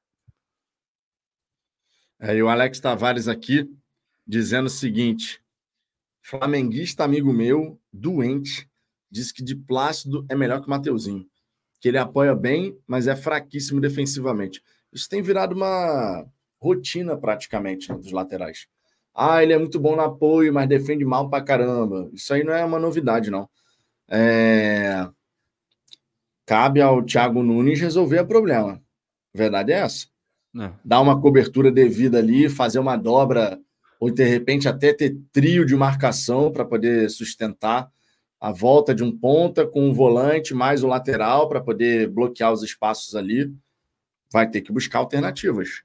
[2.20, 3.70] É, e o Alex Tavares aqui
[4.28, 5.42] dizendo o seguinte:
[6.22, 8.70] flamenguista amigo meu, doente,
[9.10, 11.26] disse que de Plácido é melhor que o Mateuzinho.
[11.80, 14.62] Que ele apoia bem, mas é fraquíssimo defensivamente.
[14.92, 16.26] Isso tem virado uma
[16.60, 18.68] rotina praticamente né, dos laterais.
[19.16, 22.10] Ah, ele é muito bom no apoio, mas defende mal pra caramba.
[22.14, 23.50] Isso aí não é uma novidade, não.
[24.10, 25.08] É...
[26.46, 28.82] Cabe ao Thiago Nunes resolver o problema.
[29.34, 30.08] Verdade é essa.
[30.58, 30.72] É.
[30.84, 33.60] Dar uma cobertura devida ali, fazer uma dobra,
[34.00, 37.89] ou de repente até ter trio de marcação para poder sustentar
[38.39, 42.64] a volta de um ponta com um volante mais o lateral para poder bloquear os
[42.64, 43.54] espaços ali.
[44.32, 45.84] Vai ter que buscar alternativas.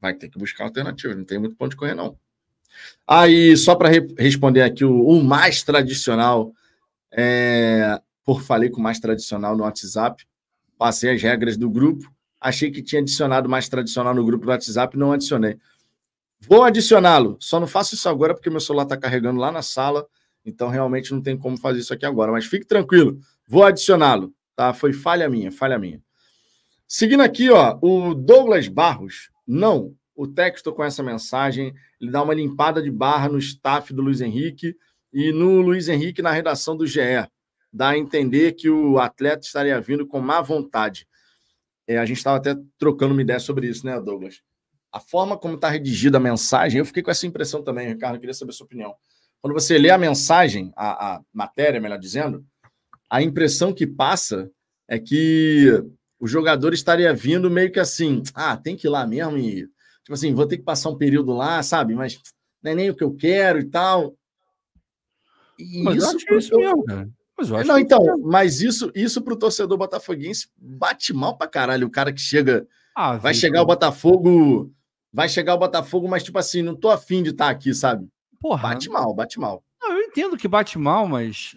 [0.00, 1.16] Vai ter que buscar alternativas.
[1.16, 2.16] Não tem muito ponto de correr, não.
[3.06, 6.52] Aí, só para re responder aqui, o, o mais tradicional,
[7.10, 10.24] é, por falei com o mais tradicional no WhatsApp,
[10.78, 12.10] passei as regras do grupo,
[12.40, 15.58] achei que tinha adicionado mais tradicional no grupo do WhatsApp, não adicionei.
[16.40, 20.06] Vou adicioná-lo, só não faço isso agora porque meu celular está carregando lá na sala
[20.44, 22.32] então, realmente não tem como fazer isso aqui agora.
[22.32, 24.32] Mas fique tranquilo, vou adicioná-lo.
[24.56, 24.72] Tá?
[24.72, 26.02] Foi falha minha, falha minha.
[26.86, 29.30] Seguindo aqui, ó, o Douglas Barros.
[29.46, 34.02] Não, o texto com essa mensagem, ele dá uma limpada de barra no staff do
[34.02, 34.76] Luiz Henrique
[35.12, 37.26] e no Luiz Henrique na redação do GE.
[37.72, 41.06] Dá a entender que o atleta estaria vindo com má vontade.
[41.86, 44.42] É, a gente estava até trocando uma ideia sobre isso, né, Douglas?
[44.92, 48.16] A forma como está redigida a mensagem, eu fiquei com essa impressão também, Ricardo.
[48.16, 48.94] Eu queria saber a sua opinião.
[49.40, 52.44] Quando você lê a mensagem, a, a matéria, melhor dizendo,
[53.08, 54.50] a impressão que passa
[54.88, 55.82] é que
[56.18, 59.62] o jogador estaria vindo meio que assim, ah, tem que ir lá mesmo e,
[60.02, 61.94] tipo assim, vou ter que passar um período lá, sabe?
[61.94, 62.20] Mas
[62.62, 64.14] não é nem o que eu quero e tal.
[65.58, 66.38] E mas isso, pro...
[66.38, 67.08] isso mesmo, cara.
[67.48, 68.16] Mas não, então, é.
[68.18, 71.86] mas isso, isso pro torcedor botafoguense bate mal pra caralho.
[71.86, 74.72] O cara que chega, ah, vai chegar o Botafogo,
[75.12, 78.08] vai chegar o Botafogo, mas tipo assim, não tô afim de estar tá aqui, sabe?
[78.40, 78.70] Porra.
[78.70, 79.62] Bate mal, bate mal.
[79.80, 81.56] Não, eu entendo que bate mal, mas.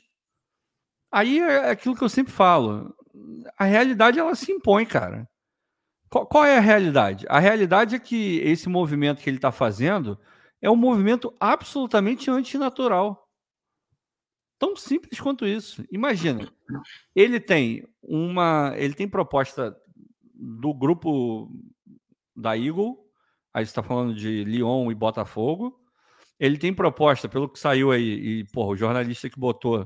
[1.11, 2.95] Aí é aquilo que eu sempre falo.
[3.57, 5.27] A realidade ela se impõe, cara.
[6.09, 7.25] Qual, qual é a realidade?
[7.29, 10.19] A realidade é que esse movimento que ele está fazendo
[10.61, 13.22] é um movimento absolutamente antinatural.
[14.64, 15.84] Tão simples quanto isso.
[15.91, 16.49] Imagina,
[17.14, 19.76] ele tem uma, ele tem proposta
[20.34, 21.51] do grupo
[22.34, 22.97] da Eagle,
[23.53, 25.78] aí está falando de Lyon e Botafogo,
[26.39, 29.86] ele tem proposta, pelo que saiu aí, e, porra, o jornalista que botou,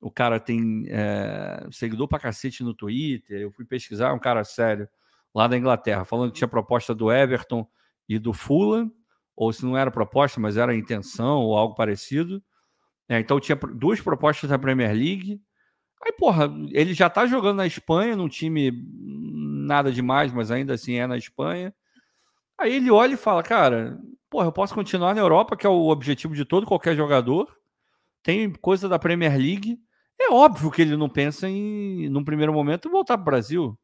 [0.00, 4.44] o cara tem é, seguidor pra cacete no Twitter, eu fui pesquisar, é um cara
[4.44, 4.88] sério,
[5.34, 7.68] lá da Inglaterra, falando que tinha proposta do Everton
[8.08, 8.88] e do Fulham,
[9.34, 12.40] ou se não era proposta, mas era intenção ou algo parecido.
[13.12, 15.38] É, então tinha duas propostas da Premier League.
[16.02, 18.72] Aí, porra, ele já tá jogando na Espanha, num time
[19.66, 21.74] nada demais, mas ainda assim é na Espanha.
[22.58, 24.00] Aí ele olha e fala, cara,
[24.30, 27.54] porra, eu posso continuar na Europa, que é o objetivo de todo qualquer jogador.
[28.22, 29.78] Tem coisa da Premier League.
[30.18, 33.78] É óbvio que ele não pensa em, num primeiro momento, voltar para o Brasil.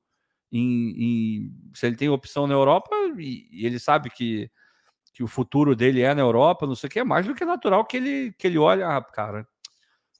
[0.50, 4.50] Em, em, se ele tem opção na Europa e, e, ele sabe que,
[5.18, 7.44] que o futuro dele é na Europa, não sei o que, é mais do que
[7.44, 9.44] natural que ele, que ele olha, ah, cara,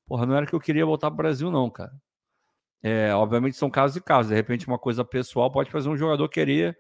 [0.09, 1.93] porra, não era que eu queria voltar para o Brasil, não, cara.
[2.83, 4.31] É, obviamente são casos e casos.
[4.31, 6.77] De repente, uma coisa pessoal pode fazer um jogador querer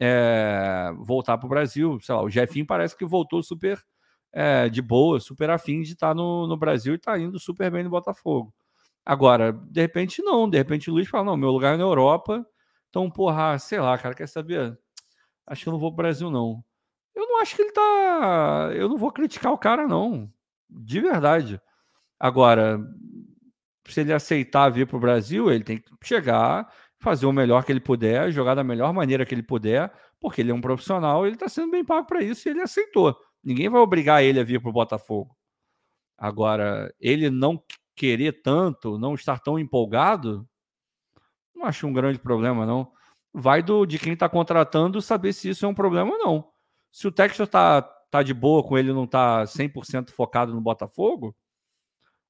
[0.00, 2.00] é, voltar para o Brasil.
[2.00, 3.80] Sei lá, o Jefinho parece que voltou super
[4.32, 7.70] é, de boa, super afim de estar tá no, no Brasil e está indo super
[7.70, 8.52] bem no Botafogo.
[9.06, 10.50] Agora, de repente, não.
[10.50, 12.44] De repente, o Luiz fala: não, meu lugar é na Europa.
[12.88, 14.76] Então, porra, sei lá, cara, quer saber?
[15.46, 16.64] Acho que eu não vou para o Brasil, não.
[17.14, 18.70] Eu não acho que ele tá.
[18.74, 20.32] Eu não vou criticar o cara, não.
[20.68, 21.60] De verdade.
[22.18, 22.78] Agora,
[23.86, 27.72] se ele aceitar vir para o Brasil, ele tem que chegar fazer o melhor que
[27.72, 29.90] ele puder, jogar da melhor maneira que ele puder,
[30.20, 33.16] porque ele é um profissional, ele está sendo bem pago para isso e ele aceitou.
[33.42, 35.34] Ninguém vai obrigar ele a vir para o Botafogo.
[36.16, 37.62] Agora, ele não
[37.96, 40.46] querer tanto, não estar tão empolgado,
[41.54, 42.92] não acho um grande problema, não.
[43.32, 46.49] Vai do de quem está contratando saber se isso é um problema ou não.
[46.90, 51.34] Se o Texas está tá de boa com ele não tá 100% focado no Botafogo,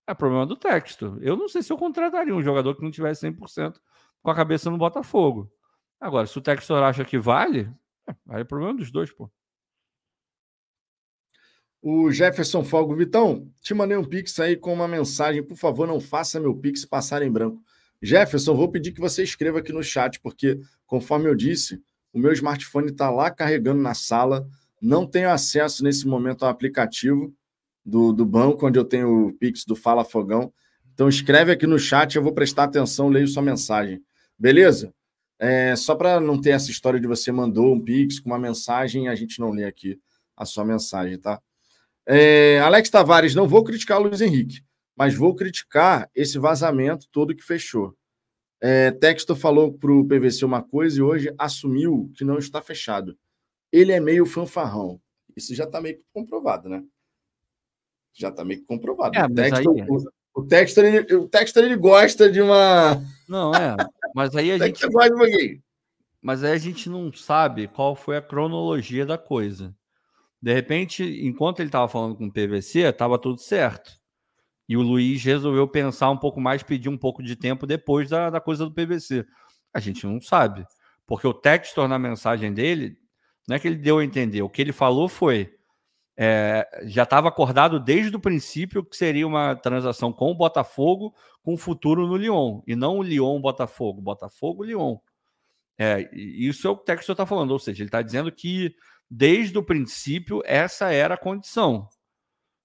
[0.07, 1.19] é problema do texto.
[1.21, 3.81] Eu não sei se eu contrataria um jogador que não tivesse 100%
[4.23, 5.51] com a cabeça no Botafogo.
[6.01, 7.71] Agora, se o Textor acha que vale,
[8.09, 9.31] é, aí é problema dos dois, pô.
[11.83, 15.43] O Jefferson Fogo, Vitão, te mandei um pix aí com uma mensagem.
[15.43, 17.63] Por favor, não faça meu pix passar em branco.
[18.03, 21.83] Jefferson, vou pedir que você escreva aqui no chat, porque, conforme eu disse,
[22.13, 24.47] o meu smartphone está lá carregando na sala.
[24.81, 27.33] Não tenho acesso nesse momento ao aplicativo
[27.85, 30.53] do, do banco, onde eu tenho o pix do Fala Fogão.
[30.93, 34.03] Então, escreve aqui no chat, eu vou prestar atenção, leio sua mensagem.
[34.39, 34.93] Beleza?
[35.39, 39.05] É, só para não ter essa história de você mandou um pix com uma mensagem
[39.05, 39.99] e a gente não lê aqui
[40.37, 41.41] a sua mensagem, tá?
[42.07, 44.63] É, Alex Tavares, não vou criticar o Luiz Henrique,
[44.97, 47.97] mas vou criticar esse vazamento todo que fechou.
[48.61, 53.17] É, Textor falou para o PVC uma coisa e hoje assumiu que não está fechado.
[53.73, 55.01] Ele é meio fanfarrão.
[55.37, 56.85] Isso já está meio comprovado, né?
[58.13, 59.17] Já está meio comprovado.
[59.17, 59.87] É, o, Textor, aí...
[59.89, 63.01] o, o, Textor, ele, o Textor ele gosta de uma.
[63.29, 63.77] Não, é.
[64.15, 64.87] Mas aí a gente.
[64.89, 65.61] Gosta de
[66.23, 69.75] mas aí a gente não sabe qual foi a cronologia da coisa.
[70.41, 73.93] De repente, enquanto ele estava falando com o PVC, estava tudo certo.
[74.71, 78.31] E o Luiz resolveu pensar um pouco mais, pedir um pouco de tempo depois da,
[78.31, 79.27] da coisa do PVC.
[79.75, 80.65] A gente não sabe.
[81.05, 82.97] Porque o Textor, na mensagem dele,
[83.49, 84.43] não é que ele deu a entender.
[84.43, 85.53] O que ele falou foi:
[86.17, 91.13] é, já estava acordado desde o princípio que seria uma transação com o Botafogo,
[91.43, 92.63] com futuro no Lyon.
[92.65, 94.99] E não o Lyon-Botafogo, Botafogo-Lyon.
[95.77, 97.51] É, isso é o que o está falando.
[97.51, 98.73] Ou seja, ele está dizendo que
[99.11, 101.89] desde o princípio, essa era a condição.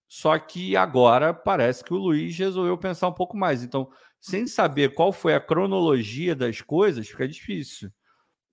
[0.07, 3.63] Só que agora parece que o Luiz resolveu pensar um pouco mais.
[3.63, 3.89] Então,
[4.19, 7.91] sem saber qual foi a cronologia das coisas, fica difícil.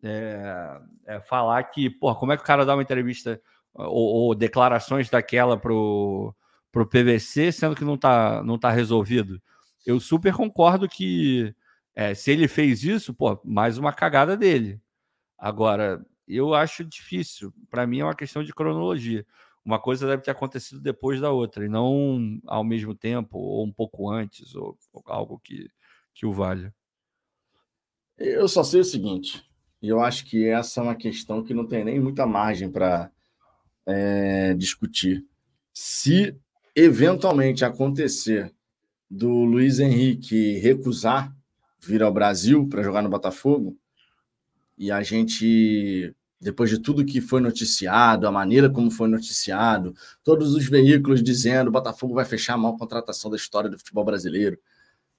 [0.03, 3.41] É, é falar que, pô, como é que o cara dá uma entrevista
[3.75, 6.35] ou, ou declarações daquela pro,
[6.73, 9.41] pro PVC, sendo que não tá, não tá resolvido?
[9.87, 11.55] Eu super concordo que
[11.95, 14.81] é, se ele fez isso, pô, mais uma cagada dele.
[15.39, 17.53] Agora, eu acho difícil.
[17.71, 19.27] Para mim é uma questão de cronologia.
[19.65, 23.73] Uma coisa deve ter acontecido depois da outra, e não ao mesmo tempo, ou um
[23.73, 25.69] pouco antes, ou, ou algo que,
[26.15, 26.75] que o valha.
[28.19, 29.45] Eu só sei o seguinte,
[29.81, 33.11] e eu acho que essa é uma questão que não tem nem muita margem para
[33.87, 35.25] é, discutir.
[35.73, 36.37] Se
[36.75, 38.53] eventualmente acontecer
[39.11, 41.35] do Luiz Henrique recusar
[41.81, 43.77] vir ao Brasil para jogar no Botafogo,
[44.79, 50.55] e a gente, depois de tudo que foi noticiado, a maneira como foi noticiado, todos
[50.55, 54.59] os veículos dizendo o Botafogo vai fechar a maior contratação da história do futebol brasileiro.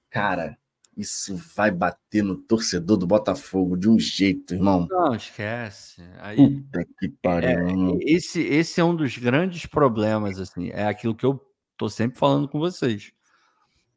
[0.09, 0.57] Cara,
[0.97, 4.85] isso vai bater no torcedor do Botafogo de um jeito, irmão.
[4.89, 6.03] Não, esquece.
[6.19, 7.49] Aí, Puta que pariu.
[7.49, 10.71] É, esse, esse é um dos grandes problemas, assim.
[10.71, 11.39] É aquilo que eu
[11.77, 13.13] tô sempre falando com vocês.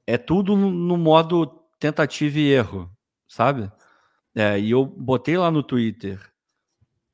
[0.07, 1.47] É tudo no, modo
[1.81, 2.89] tentativa e erro,
[3.27, 3.71] sabe?
[4.33, 6.21] É, e eu botei lá no Twitter.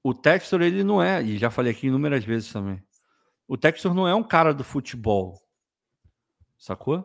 [0.05, 2.83] O Textor, ele não é, e já falei aqui inúmeras vezes também.
[3.47, 5.41] O Textor não é um cara do futebol.
[6.59, 7.05] Sacou?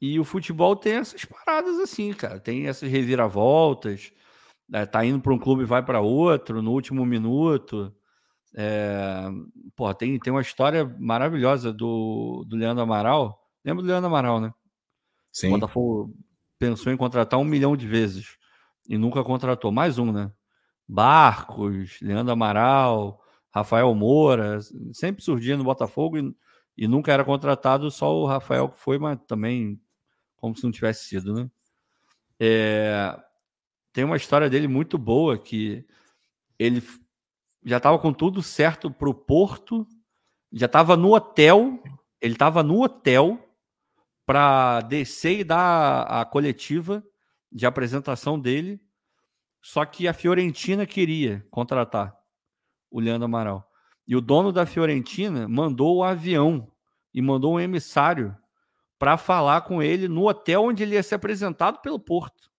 [0.00, 2.38] E o futebol tem essas paradas assim, cara.
[2.38, 4.12] Tem essas reviravoltas.
[4.72, 7.94] É, tá indo para um clube e vai para outro no último minuto.
[8.56, 9.28] É,
[9.74, 13.40] porra, tem, tem uma história maravilhosa do, do Leandro Amaral.
[13.64, 14.52] Lembra do Leandro Amaral, né?
[15.32, 15.48] Sim.
[15.48, 16.14] O Botafogo
[16.58, 18.36] pensou em contratar um milhão de vezes
[18.88, 19.72] e nunca contratou.
[19.72, 20.30] Mais um, né?
[20.86, 24.58] Barcos, Leandro Amaral, Rafael Moura,
[24.92, 26.34] sempre surgia no Botafogo e,
[26.76, 29.80] e nunca era contratado, só o Rafael que foi, mas também
[30.36, 31.50] como se não tivesse sido, né?
[32.38, 33.16] É,
[33.92, 35.86] tem uma história dele muito boa que
[36.58, 36.82] ele
[37.64, 39.86] já estava com tudo certo para o Porto,
[40.52, 41.82] já estava no hotel,
[42.20, 43.38] ele estava no hotel
[44.26, 47.02] para descer e dar a coletiva
[47.50, 48.80] de apresentação dele,
[49.64, 52.14] só que a Fiorentina queria contratar
[52.90, 53.66] o Leandro Amaral.
[54.06, 56.70] E o dono da Fiorentina mandou o avião
[57.14, 58.36] e mandou um emissário
[58.98, 62.50] para falar com ele no hotel onde ele ia ser apresentado pelo Porto.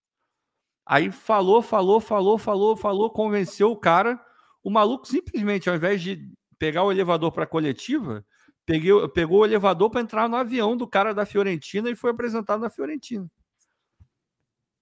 [0.84, 4.20] Aí falou, falou, falou, falou, falou, convenceu o cara.
[4.64, 6.28] O maluco simplesmente, ao invés de
[6.58, 8.26] pegar o elevador para a coletiva,
[8.66, 12.70] pegou o elevador para entrar no avião do cara da Fiorentina e foi apresentado na
[12.72, 13.30] Fiorentina.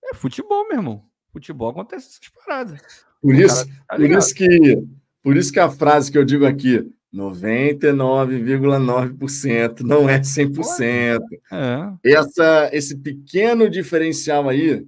[0.06, 1.13] É futebol, meu irmão.
[1.34, 2.80] Futebol acontece essas paradas.
[3.20, 4.84] Por isso, tá por isso que
[5.24, 11.20] por isso que a frase que eu digo aqui, 99,9% não é 100%.
[11.52, 11.92] É.
[12.12, 14.86] Essa esse pequeno diferencial aí,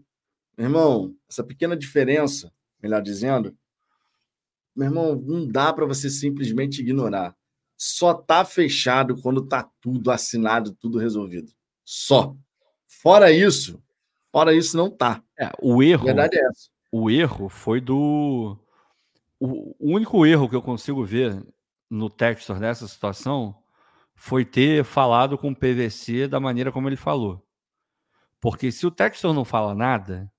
[0.58, 2.50] meu irmão, essa pequena diferença,
[2.82, 3.54] melhor dizendo,
[4.76, 7.36] meu irmão, não dá para você simplesmente ignorar.
[7.78, 11.52] Só tá fechado quando tá tudo assinado, tudo resolvido.
[11.84, 12.36] Só.
[12.88, 13.82] Fora isso,
[14.36, 15.24] Fora isso, não tá.
[15.40, 16.02] É, o erro.
[16.02, 16.70] A verdade é essa.
[16.92, 18.60] O erro foi do.
[19.40, 21.42] O, único erro que eu consigo ver
[21.90, 23.56] no Textor nessa situação
[24.14, 27.48] foi ter falado com o PVC da maneira como ele falou.
[28.42, 30.30] Porque se o Textor não fala nada,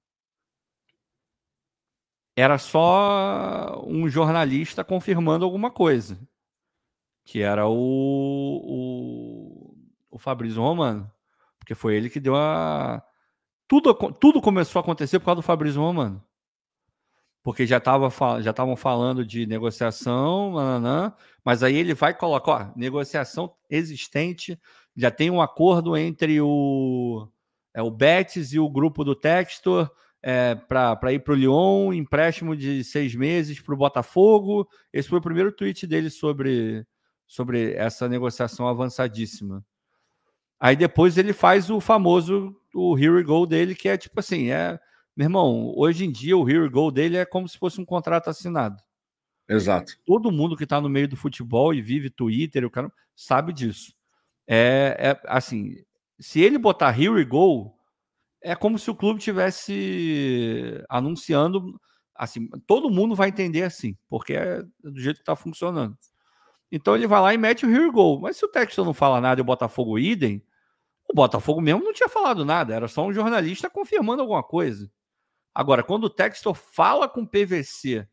[2.36, 6.20] era só um jornalista confirmando alguma coisa.
[7.24, 7.72] Que era o,
[8.62, 9.74] o,
[10.10, 11.10] o Fabrício Romano.
[11.58, 13.02] Porque foi ele que deu a.
[13.68, 16.22] Tudo, tudo começou a acontecer por causa do Fabrício Romano
[17.46, 18.10] porque já estavam
[18.42, 21.14] já falando de negociação, nananã,
[21.44, 24.58] mas aí ele vai colocar, ó, negociação existente,
[24.96, 27.28] já tem um acordo entre o,
[27.72, 29.88] é, o Betis e o grupo do Textor
[30.20, 34.68] é, para ir para o Lyon, empréstimo de seis meses para o Botafogo.
[34.92, 36.84] Esse foi o primeiro tweet dele sobre,
[37.28, 39.64] sobre essa negociação avançadíssima.
[40.58, 44.50] Aí depois ele faz o famoso o Here We Go dele, que é tipo assim,
[44.50, 44.78] é
[45.16, 48.28] meu irmão, hoje em dia o Here Go dele é como se fosse um contrato
[48.28, 48.76] assinado.
[49.48, 49.94] Exato.
[50.04, 53.94] Todo mundo que está no meio do futebol e vive Twitter, o cara sabe disso.
[54.46, 55.76] É, é assim,
[56.20, 57.74] se ele botar Here Go,
[58.42, 61.80] é como se o clube tivesse anunciando
[62.14, 65.96] assim, todo mundo vai entender assim, porque é do jeito que está funcionando.
[66.70, 68.20] Então ele vai lá e mete o Here Go.
[68.20, 70.42] Mas se o Texton não fala nada e o Botafogo idem,
[71.08, 74.90] o Botafogo mesmo não tinha falado nada, era só um jornalista confirmando alguma coisa.
[75.54, 78.06] Agora, quando o Textor fala com o PVC,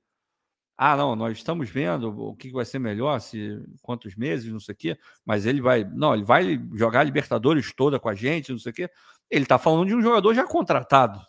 [0.78, 4.74] ah, não, nós estamos vendo o que vai ser melhor, se quantos meses, não sei
[4.74, 8.52] o quê, mas ele vai, não, ele vai jogar a Libertadores toda com a gente,
[8.52, 8.89] não sei o quê.
[9.30, 11.22] Ele está falando de um jogador já contratado.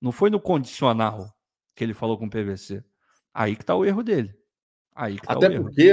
[0.00, 1.34] Não foi no condicional
[1.74, 2.84] que ele falou com o PVC.
[3.32, 4.34] Aí que está o erro dele.
[4.94, 5.92] Aí tá Até porque,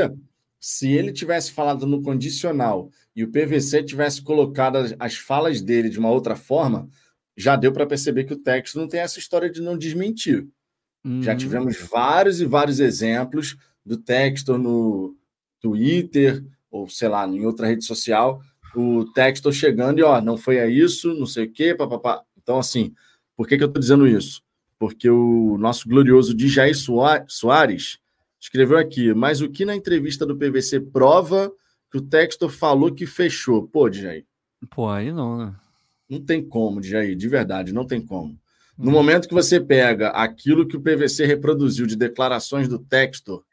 [0.68, 5.90] se ele tivesse falado no condicional e o PVC tivesse colocado as, as falas dele
[5.90, 6.90] de uma outra forma,
[7.38, 10.48] já deu para perceber que o texto não tem essa história de não desmentir.
[11.04, 11.22] Uhum.
[11.22, 13.56] Já tivemos vários e vários exemplos
[13.86, 15.16] do texto no
[15.62, 18.42] Twitter, ou sei lá, em outra rede social,
[18.76, 22.24] o texto chegando e ó, não foi a isso, não sei o quê, papapá.
[22.42, 22.92] Então, assim,
[23.38, 24.42] por que, que eu estou dizendo isso?
[24.80, 26.72] Porque o nosso glorioso DJ
[27.28, 28.00] Soares
[28.46, 31.52] escreveu aqui, mas o que na entrevista do PVC prova
[31.92, 33.68] que o texto falou que fechou?
[33.68, 34.26] Pô, DJ.
[34.70, 35.56] Pô, aí não, né?
[36.08, 38.40] Não tem como, Jair, de verdade, não tem como.
[38.78, 38.94] No hum.
[38.94, 43.44] momento que você pega aquilo que o PVC reproduziu de declarações do Textor,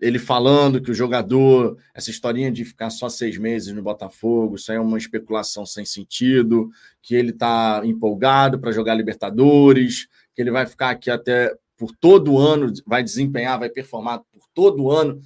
[0.00, 4.72] ele falando que o jogador, essa historinha de ficar só seis meses no Botafogo, isso
[4.72, 10.50] aí é uma especulação sem sentido, que ele está empolgado para jogar Libertadores, que ele
[10.50, 14.90] vai ficar aqui até por todo o ano, vai desempenhar, vai performar por todo o
[14.90, 15.20] ano.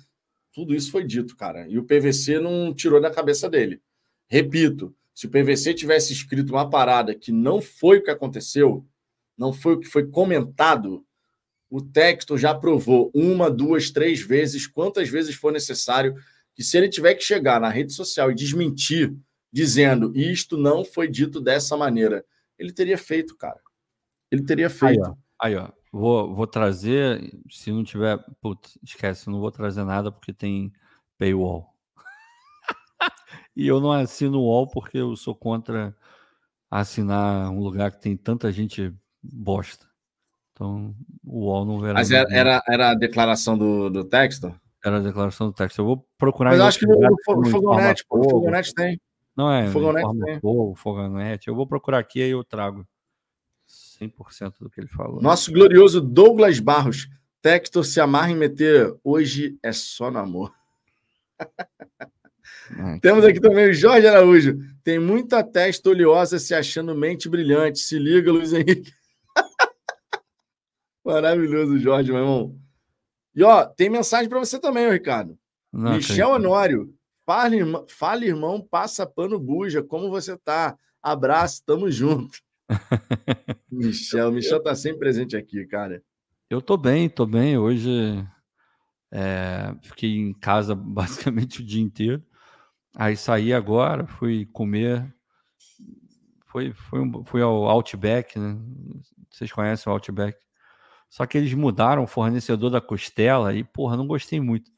[0.53, 1.69] Tudo isso foi dito, cara.
[1.69, 3.81] E o PVC não tirou da cabeça dele.
[4.29, 8.87] Repito, se o PVC tivesse escrito uma parada que não foi o que aconteceu,
[9.37, 11.05] não foi o que foi comentado,
[11.71, 16.15] o texto já provou uma, duas, três vezes, quantas vezes for necessário,
[16.55, 19.15] que se ele tiver que chegar na rede social e desmentir,
[19.53, 22.25] dizendo isto não foi dito dessa maneira,
[22.59, 23.61] ele teria feito, cara.
[24.31, 25.05] Ele teria feito.
[25.05, 25.15] Aí, ó.
[25.41, 25.78] Aí, ó.
[25.93, 30.73] Vou, vou trazer, se não tiver, putz, esquece, não vou trazer nada porque tem
[31.17, 31.75] paywall.
[33.57, 35.93] E eu não assino o UOL porque eu sou contra
[36.71, 39.85] assinar um lugar que tem tanta gente bosta.
[40.53, 41.95] Então, o UOL não verá.
[41.95, 44.55] Mas era, era, era, a declaração do, do texto?
[44.85, 45.79] Era a declaração do texto.
[45.81, 46.51] Eu vou procurar.
[46.51, 49.01] Mas eu acho que o, o Fogonete, o Fogonete tem.
[49.37, 50.41] Não é, Fogonete tem.
[50.43, 51.49] o Fogonete.
[51.49, 52.87] Eu vou procurar aqui e eu trago
[54.01, 55.21] 100% do que ele falou.
[55.21, 57.09] Nosso glorioso Douglas Barros.
[57.41, 58.95] Textor se amarra em meter.
[59.03, 60.53] Hoje é só no amor.
[63.01, 64.59] Temos aqui também o Jorge Araújo.
[64.85, 67.79] Tem muita testa oleosa se achando mente brilhante.
[67.79, 68.93] Se liga, Luiz Henrique.
[71.05, 72.59] Maravilhoso, Jorge, meu irmão.
[73.35, 75.39] E ó, tem mensagem para você também, Ricardo.
[75.73, 76.93] Não, Michel Honório.
[77.25, 79.83] Fala, irmão, fala, irmão, passa pano buja.
[79.83, 80.77] Como você tá?
[81.03, 82.39] Abraço, tamo junto.
[83.71, 86.03] Michel, Michel tá sempre presente aqui, cara.
[86.51, 87.59] Eu tô bem, tô bem.
[87.59, 88.25] Hoje
[89.11, 92.23] é, fiquei em casa basicamente o dia inteiro.
[92.97, 95.15] Aí saí agora, fui comer.
[96.47, 98.59] Foi, foi um, fui ao Outback, né?
[99.31, 100.39] Vocês conhecem o Outback?
[101.09, 104.71] Só que eles mudaram o fornecedor da costela e, porra, não gostei muito.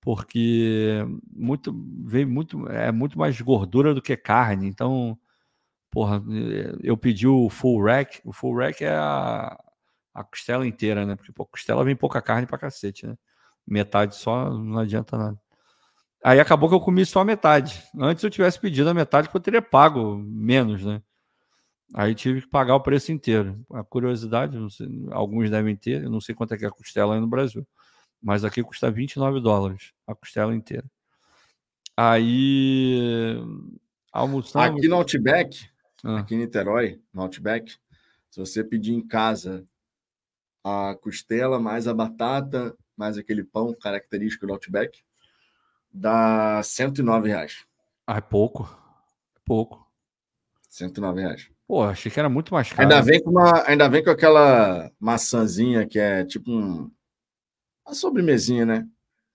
[0.00, 1.74] Porque muito
[2.04, 4.68] veio muito é muito mais gordura do que carne.
[4.68, 5.18] Então,
[5.90, 6.22] porra,
[6.82, 8.20] eu pedi o full rack.
[8.24, 9.58] O full rack é a,
[10.14, 11.16] a costela inteira, né?
[11.16, 13.16] Porque pô, costela vem pouca carne pra cacete, né?
[13.66, 15.40] Metade só não adianta nada.
[16.24, 17.82] Aí acabou que eu comi só a metade.
[17.98, 21.02] Antes eu tivesse pedido a metade, que eu teria pago menos, né?
[21.94, 23.64] Aí tive que pagar o preço inteiro.
[23.72, 27.14] A curiosidade, sei, alguns devem ter, eu não sei quanto é que é a costela
[27.14, 27.66] aí no Brasil.
[28.20, 30.84] Mas aqui custa 29 dólares a costela inteira.
[31.96, 33.40] Aí
[34.12, 34.78] almoçamos.
[34.78, 35.68] Aqui no Outback,
[36.06, 36.20] ah.
[36.20, 37.76] aqui em Niterói, no Outback,
[38.30, 39.66] se você pedir em casa
[40.64, 45.02] a costela mais a batata, mais aquele pão característico do Outback,
[45.92, 47.64] dá 109 reais.
[48.06, 48.64] Ah, é pouco.
[49.34, 49.86] É pouco.
[50.68, 51.50] 109 reais.
[51.66, 52.82] Pô, achei que era muito mais caro.
[52.82, 56.90] Ainda vem com, uma, ainda vem com aquela maçãzinha que é tipo um,
[57.84, 58.88] uma sobremesinha, né?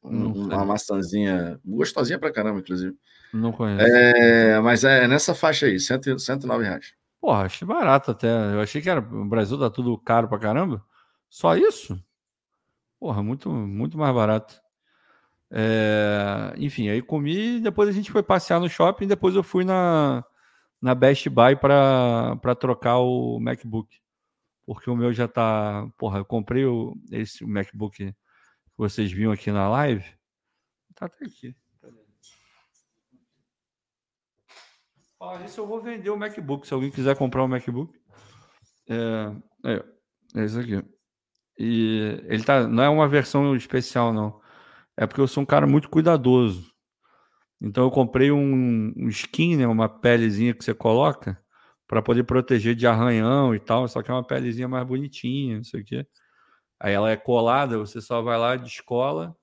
[0.04, 2.96] Um, uma maçãzinha gostosinha pra caramba, inclusive.
[3.34, 3.86] Não conheço.
[3.86, 6.94] É, mas é nessa faixa aí, 100, 109 reais.
[7.20, 8.28] Porra, achei barato até.
[8.28, 9.00] Eu achei que era.
[9.00, 10.84] O Brasil tá tudo caro pra caramba.
[11.30, 12.04] Só isso?
[13.00, 14.60] Porra, muito, muito mais barato.
[15.52, 20.24] É, enfim, aí comi, depois a gente foi passear no shopping, depois eu fui na,
[20.82, 24.00] na Best Buy para trocar o MacBook.
[24.66, 25.88] Porque o meu já tá.
[25.98, 28.16] Porra, eu comprei o, esse MacBook que
[28.82, 30.04] vocês viram aqui na live.
[30.96, 31.56] Tá até aqui.
[35.22, 36.66] Ah, isso eu vou vender o MacBook.
[36.66, 37.96] Se alguém quiser comprar o MacBook.
[38.90, 39.86] É, é,
[40.42, 40.84] é isso aqui.
[41.60, 42.68] E ele tá.
[42.68, 44.42] Não é uma versão especial, não.
[44.98, 46.72] É porque eu sou um cara muito cuidadoso.
[47.62, 51.40] Então eu comprei um, um skin, né, uma pelezinha que você coloca
[51.88, 55.64] para poder proteger de arranhão e tal, só que é uma pelezinha mais bonitinha, não
[55.64, 56.08] sei o quê.
[56.84, 59.38] Aí ela é colada, você só vai lá, descola.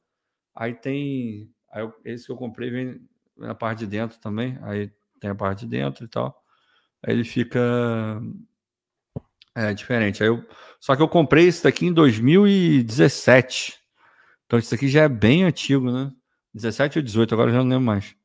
[0.53, 1.49] Aí tem.
[1.70, 3.01] Aí esse que eu comprei vem
[3.36, 4.59] na parte de dentro também.
[4.62, 6.43] Aí tem a parte de dentro e tal.
[7.01, 7.61] Aí ele fica.
[9.55, 10.20] É diferente.
[10.20, 10.45] Aí eu,
[10.80, 13.78] só que eu comprei esse daqui em 2017.
[14.45, 16.12] Então isso aqui já é bem antigo, né?
[16.53, 18.16] 17 ou 18, agora eu já não lembro mais.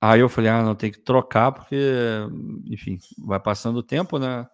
[0.00, 1.76] Aí eu falei, ah, não, tem que trocar, porque,
[2.66, 4.48] enfim, vai passando o tempo, né?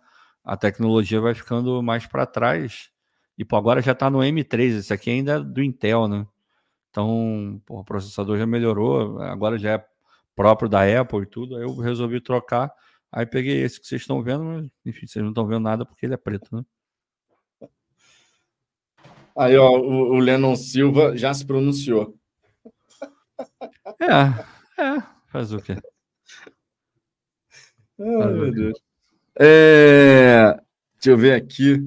[0.44, 2.90] A tecnologia vai ficando mais para trás.
[3.38, 6.26] E pô, agora já está no M3, esse aqui ainda é do Intel, né?
[6.90, 9.86] Então, pô, o processador já melhorou, agora já é
[10.34, 11.56] próprio da Apple e tudo.
[11.56, 12.72] Aí eu resolvi trocar.
[13.12, 16.04] Aí peguei esse que vocês estão vendo, mas enfim, vocês não estão vendo nada porque
[16.04, 16.64] ele é preto, né?
[19.36, 22.18] Aí, ó, o, o Lennon Silva já se pronunciou.
[24.00, 25.76] É, é, faz o quê?
[28.00, 28.80] Ai, meu Deus.
[29.38, 30.60] É,
[30.94, 31.80] deixa eu ver aqui.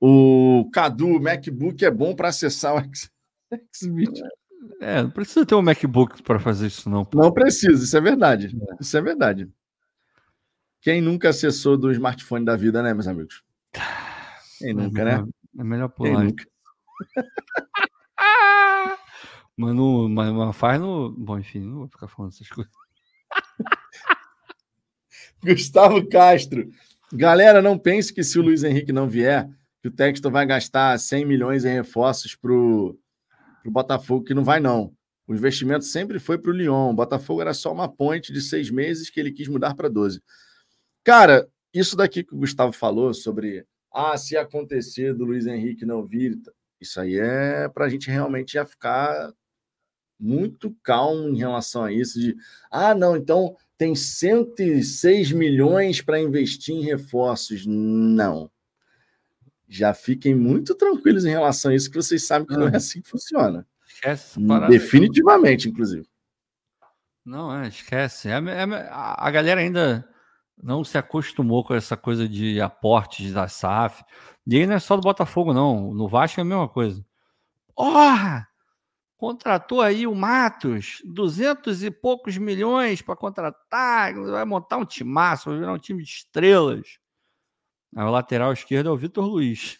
[0.00, 2.82] O Cadu, MacBook é bom para acessar o
[3.74, 4.24] Xvideo.
[4.80, 7.06] É, não precisa ter um MacBook para fazer isso, não.
[7.14, 8.56] Não precisa, isso é verdade.
[8.56, 8.76] É.
[8.80, 9.48] Isso é verdade.
[10.80, 13.42] Quem nunca acessou do smartphone da vida, né, meus amigos?
[14.58, 15.32] Quem nunca, é melhor, né?
[15.58, 16.16] É melhor pular.
[16.16, 16.44] Quem nunca?
[19.56, 21.10] mas, no, mas, mas faz no.
[21.10, 22.72] Bom, enfim, não vou ficar falando essas coisas.
[25.42, 26.70] Gustavo Castro.
[27.12, 29.48] Galera, não pense que se o Luiz Henrique não vier,
[29.88, 32.98] o Texto vai gastar 100 milhões em reforços para o
[33.64, 34.94] Botafogo, que não vai, não.
[35.26, 36.90] O investimento sempre foi para o Lyon.
[36.90, 40.22] O Botafogo era só uma ponte de seis meses que ele quis mudar para 12.
[41.04, 46.06] Cara, isso daqui que o Gustavo falou sobre ah, se acontecer do Luiz Henrique não
[46.06, 46.38] vir,
[46.80, 49.32] isso aí é para a gente realmente já ficar
[50.20, 52.20] muito calmo em relação a isso.
[52.20, 52.36] De
[52.70, 57.64] ah, não, então tem 106 milhões para investir em reforços.
[57.66, 58.50] Não
[59.68, 63.02] já fiquem muito tranquilos em relação a isso, que vocês sabem que não é assim
[63.02, 63.66] que funciona.
[63.86, 66.06] Esquece Definitivamente, inclusive.
[67.24, 68.28] Não, é, esquece.
[68.28, 70.08] É, é, a galera ainda
[70.62, 74.02] não se acostumou com essa coisa de aportes da SAF.
[74.46, 75.92] E aí não é só do Botafogo, não.
[75.92, 77.04] No Vasco é a mesma coisa.
[77.74, 78.48] Porra!
[79.16, 85.58] Contratou aí o Matos, duzentos e poucos milhões para contratar, vai montar um timaço, vai
[85.58, 86.98] virar um time de estrelas.
[87.94, 89.78] Aí o lateral esquerdo é o Vitor Luiz.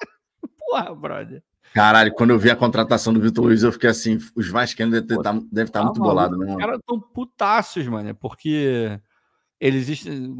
[0.58, 1.42] Porra, brother.
[1.72, 5.18] Caralho, quando eu vi a contratação do Vitor Luiz, eu fiquei assim: os Vascaínos devem
[5.18, 6.52] estar deve estar tá muito bolados, né?
[6.52, 9.00] Os caras estão putaços, mano, porque
[9.60, 9.86] eles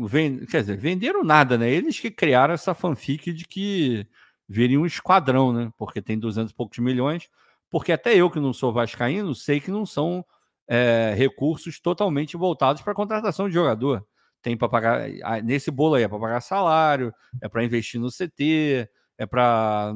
[0.08, 0.46] vend...
[0.46, 1.70] quer dizer, venderam nada, né?
[1.70, 4.06] Eles que criaram essa fanfic de que
[4.48, 5.70] viria um esquadrão, né?
[5.76, 7.28] Porque tem 200 e poucos milhões.
[7.70, 10.24] Porque até eu que não sou vascaíno sei que não são
[10.66, 14.04] é, recursos totalmente voltados para a contratação de jogador
[14.42, 15.08] tem para pagar
[15.42, 18.88] nesse bolo aí é para pagar salário, é para investir no CT,
[19.18, 19.92] é para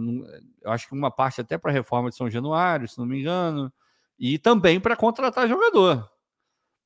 [0.63, 3.73] eu acho que uma parte até para reforma de São Januário, se não me engano,
[4.19, 6.09] e também para contratar jogador.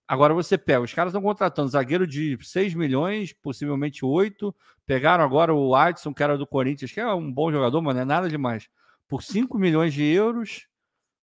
[0.07, 4.55] Agora você pega, os caras estão contratando zagueiro de 6 milhões, possivelmente 8.
[4.87, 8.03] Pegaram agora o Adson, que era do Corinthians, que é um bom jogador, mas não
[8.03, 8.71] é nada demais,
[9.07, 10.67] por 5 milhões de euros.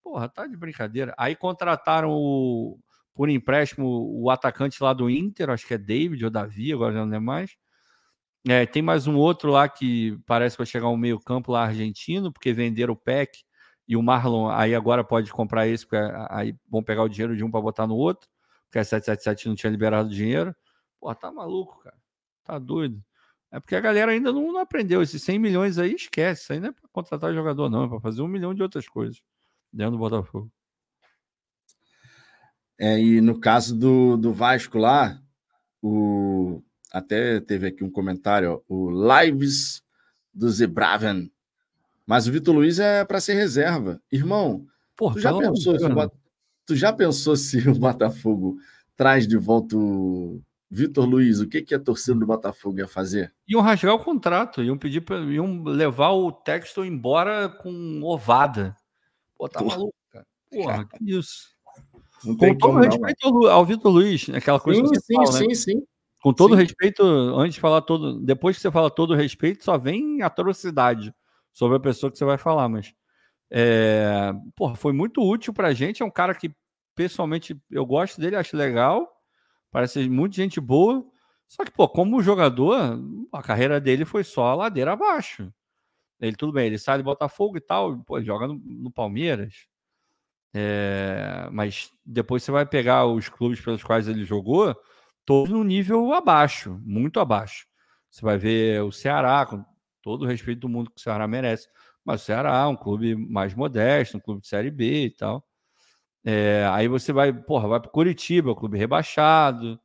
[0.00, 1.12] Porra, tá de brincadeira.
[1.18, 2.78] Aí contrataram o,
[3.18, 7.04] por empréstimo o atacante lá do Inter, acho que é David ou Davi, agora já
[7.04, 7.56] não é mais.
[8.48, 12.32] É, tem mais um outro lá que parece que vai chegar um meio-campo lá argentino,
[12.32, 13.40] porque venderam o PEC
[13.88, 16.00] e o Marlon aí agora pode comprar esse, porque
[16.30, 18.28] aí vão pegar o dinheiro de um para botar no outro,
[18.66, 20.54] porque a 777 não tinha liberado dinheiro.
[21.00, 21.96] Pô, tá maluco, cara.
[22.44, 23.02] Tá doido.
[23.50, 25.02] É porque a galera ainda não, não aprendeu.
[25.02, 26.42] Esses 100 milhões aí, esquece.
[26.42, 27.82] Isso aí não é para contratar jogador, não.
[27.82, 29.20] É para fazer um milhão de outras coisas
[29.72, 30.52] dentro do Botafogo.
[32.78, 35.20] É, e no caso do, do Vasco lá,
[35.82, 36.62] o,
[36.92, 39.82] até teve aqui um comentário, ó, o Lives
[40.32, 41.30] do Zebraven.
[42.06, 44.00] Mas o Vitor Luiz é para ser reserva.
[44.10, 44.66] Irmão,
[44.96, 46.12] Porra, tu, já pensou se o,
[46.64, 48.56] tu já pensou se o Botafogo
[48.96, 51.40] traz de volta o Vitor Luiz?
[51.40, 53.34] O que, que a torcida do Botafogo ia fazer?
[53.46, 58.76] Iam rasgar o contrato, iam pedir pra, iam levar o texto embora com ovada.
[59.36, 59.76] Pô, tá Porra.
[59.76, 60.26] maluco, cara.
[60.50, 61.57] Porra, que isso.
[62.24, 65.14] Não com todo como, respeito não, ao Vitor Luiz, aquela coisa sim, que você sim,
[65.14, 65.54] fala, sim, né?
[65.54, 65.82] sim.
[66.20, 66.62] Com todo sim.
[66.62, 71.14] respeito, antes de falar todo, depois que você fala todo respeito, só vem atrocidade
[71.52, 72.92] sobre a pessoa que você vai falar, mas
[73.50, 76.52] é, porra, foi muito útil pra gente, é um cara que
[76.94, 79.08] pessoalmente eu gosto dele, acho legal,
[79.70, 81.06] parece muito gente boa,
[81.46, 82.98] só que, pô, como jogador,
[83.32, 85.52] a carreira dele foi só a ladeira abaixo.
[86.20, 89.66] Ele, tudo bem, ele sai de Botafogo e tal, pô, joga no, no Palmeiras,
[90.54, 94.74] é, mas depois você vai pegar os clubes pelos quais ele jogou,
[95.24, 97.66] todos no nível abaixo, muito abaixo.
[98.10, 99.64] Você vai ver o Ceará, com
[100.02, 101.68] todo o respeito do mundo que o Ceará merece,
[102.04, 105.46] mas o Ceará é um clube mais modesto, um clube de Série B e tal.
[106.24, 109.78] É, aí você vai, porra, vai para Curitiba, clube rebaixado.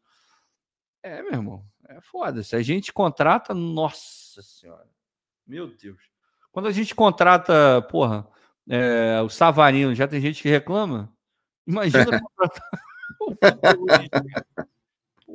[1.01, 2.43] É, meu irmão, é foda.
[2.43, 4.89] Se a gente contrata, nossa senhora,
[5.45, 6.01] meu Deus.
[6.51, 8.27] Quando a gente contrata, porra,
[8.69, 11.11] é, o Savarino, já tem gente que reclama.
[11.67, 12.69] Imagina contratar.
[13.19, 13.47] Porra,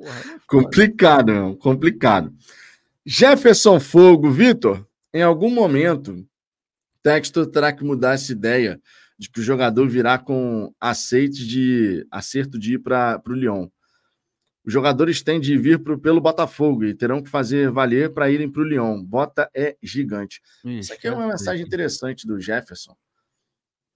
[0.04, 2.32] é complicado, não, complicado.
[3.04, 6.26] Jefferson Fogo, Vitor, em algum momento,
[7.02, 8.80] Textor terá que mudar essa ideia
[9.18, 13.68] de que o jogador virá com aceite de acerto de ir para o Lyon.
[14.64, 18.50] Os jogadores têm de vir pro, pelo Botafogo e terão que fazer valer para irem
[18.50, 19.02] para o Lyon.
[19.02, 20.42] Bota é gigante.
[20.64, 22.94] Isso aqui é uma mensagem interessante do Jefferson.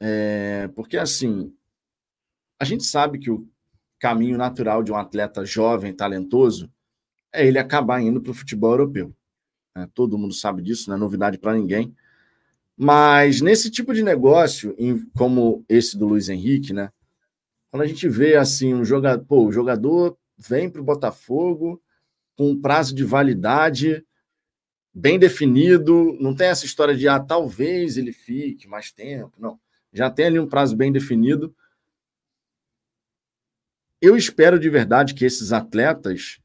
[0.04, 1.54] É, porque assim,
[2.58, 3.48] a gente sabe que o
[4.00, 6.68] caminho natural de um atleta jovem, talentoso,
[7.32, 9.14] é ele acabar indo para o futebol europeu.
[9.76, 11.94] É, todo mundo sabe disso, não é novidade para ninguém.
[12.76, 14.74] Mas nesse tipo de negócio,
[15.16, 16.90] como esse do Luiz Henrique, né?
[17.70, 21.80] Quando a gente vê assim um jogador, pô, o jogador vem para o Botafogo
[22.36, 24.04] com um prazo de validade
[24.92, 29.61] bem definido, não tem essa história de ah, talvez ele fique mais tempo, não.
[29.92, 31.54] Já tem ali um prazo bem definido
[34.02, 36.40] eu espero de verdade que esses atletas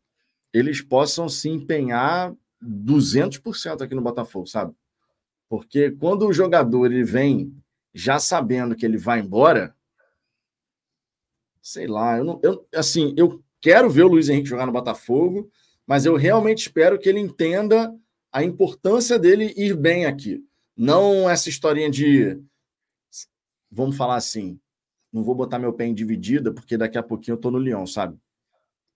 [0.54, 2.32] eles possam se empenhar
[2.64, 4.76] 200% aqui no Botafogo, sabe?
[5.50, 7.52] Porque quando o jogador ele vem
[7.93, 9.76] já sabendo que ele vai embora,
[11.60, 15.50] sei lá, eu não, eu, assim, eu quero ver o Luiz Henrique jogar no Botafogo,
[15.86, 17.91] mas eu realmente espero que ele entenda
[18.32, 20.45] a importância dele ir bem aqui.
[20.76, 22.39] Não essa historinha de,
[23.72, 24.59] vamos falar assim,
[25.11, 27.86] não vou botar meu pé em dividida, porque daqui a pouquinho eu tô no Leão,
[27.86, 28.18] sabe?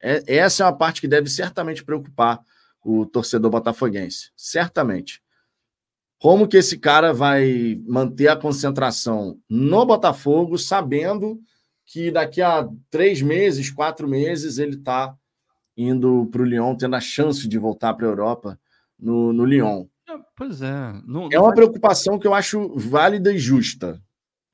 [0.02, 2.40] É, essa é uma parte que deve certamente preocupar
[2.84, 4.32] o torcedor botafoguense.
[4.36, 5.22] Certamente.
[6.20, 11.40] Como que esse cara vai manter a concentração no Botafogo, sabendo
[11.86, 15.16] que daqui a três meses, quatro meses, ele está
[15.76, 18.60] indo para o Lyon, tendo a chance de voltar para a Europa
[19.00, 19.88] no, no Lyon.
[20.36, 20.94] Pois é.
[21.06, 24.02] Não, é uma preocupação que eu acho válida e justa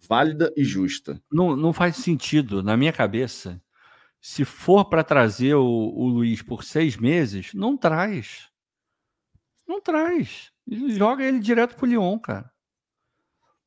[0.08, 1.22] válida e justa.
[1.32, 3.62] Não, não faz sentido, na minha cabeça.
[4.20, 8.50] Se for para trazer o, o Luiz por seis meses, não traz.
[9.68, 10.52] Não traz.
[10.68, 12.52] Joga ele direto pro Lyon, cara.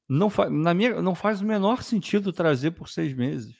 [0.08, 3.54] Não, fa na minha, não faz o menor sentido trazer por seis meses.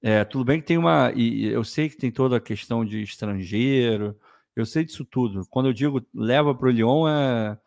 [0.00, 1.12] É, tudo bem que tem uma.
[1.14, 4.18] E eu sei que tem toda a questão de estrangeiro,
[4.56, 5.46] eu sei disso tudo.
[5.50, 7.58] Quando eu digo leva para o Lyon, é,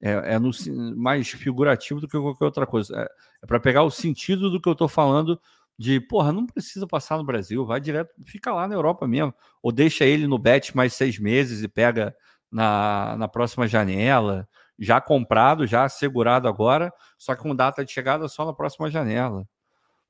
[0.00, 0.50] é, é no,
[0.96, 3.00] mais figurativo do que qualquer outra coisa.
[3.00, 3.08] É,
[3.42, 5.40] é para pegar o sentido do que eu estou falando
[5.78, 9.32] de, porra, não precisa passar no Brasil, vai direto, fica lá na Europa mesmo.
[9.62, 12.14] Ou deixa ele no bet mais seis meses e pega
[12.50, 14.48] na, na próxima janela,
[14.78, 19.46] já comprado, já assegurado agora, só que com data de chegada só na próxima janela.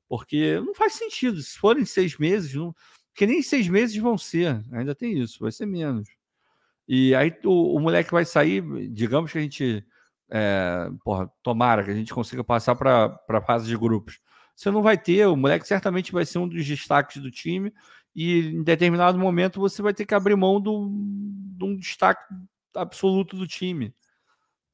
[0.09, 2.75] Porque não faz sentido, se forem seis meses, não,
[3.21, 6.09] nem seis meses vão ser, ainda tem isso, vai ser menos.
[6.89, 9.87] E aí o, o moleque vai sair, digamos que a gente,
[10.31, 14.19] é, porra, tomara que a gente consiga passar para a fase de grupos.
[14.57, 17.73] Você não vai ter, o moleque certamente vai ser um dos destaques do time,
[18.15, 20.89] e em determinado momento você vai ter que abrir mão do,
[21.57, 22.23] de um destaque
[22.75, 23.95] absoluto do time.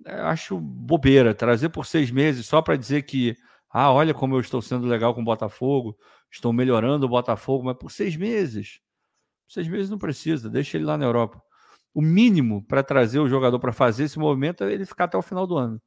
[0.07, 3.37] É, acho bobeira trazer por seis meses só para dizer que
[3.71, 5.99] Ah, olha como eu estou sendo legal com o Botafogo,
[6.31, 8.81] estou melhorando o Botafogo, mas por seis meses.
[9.49, 11.43] Seis meses não precisa, deixa ele lá na Europa.
[11.95, 15.23] O mínimo para trazer o jogador para fazer esse movimento é ele ficar até o
[15.23, 15.81] final do ano.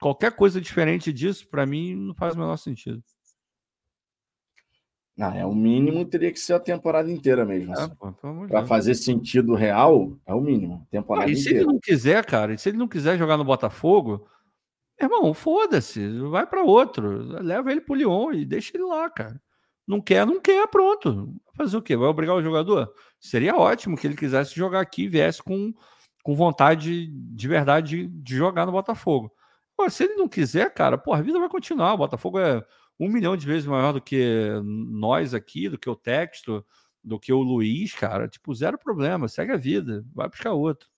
[0.00, 3.02] Qualquer coisa diferente disso, para mim, não faz o menor sentido.
[5.18, 7.74] Não, é o mínimo, teria que ser a temporada inteira mesmo.
[7.74, 8.46] É, assim.
[8.46, 10.86] para fazer sentido real, é o mínimo.
[10.92, 11.50] Temporada ah, e inteira.
[11.50, 14.28] se ele não quiser, cara, e se ele não quiser jogar no Botafogo,
[15.00, 17.42] irmão, foda-se, vai para outro.
[17.42, 19.42] Leva ele pro Lyon e deixa ele lá, cara.
[19.84, 21.34] Não quer, não quer, pronto.
[21.58, 21.96] Fazer o quê?
[21.96, 22.94] Vai obrigar o jogador?
[23.18, 25.74] Seria ótimo que ele quisesse jogar aqui e viesse com,
[26.22, 29.32] com vontade de verdade de, de jogar no Botafogo.
[29.76, 31.94] Pô, se ele não quiser, cara, pô, a vida vai continuar.
[31.94, 32.64] O Botafogo é
[32.98, 36.64] um milhão de vezes maior do que nós aqui, do que o Texto,
[37.02, 38.28] do que o Luiz, cara.
[38.28, 40.88] Tipo, zero problema, segue a vida, vai buscar outro.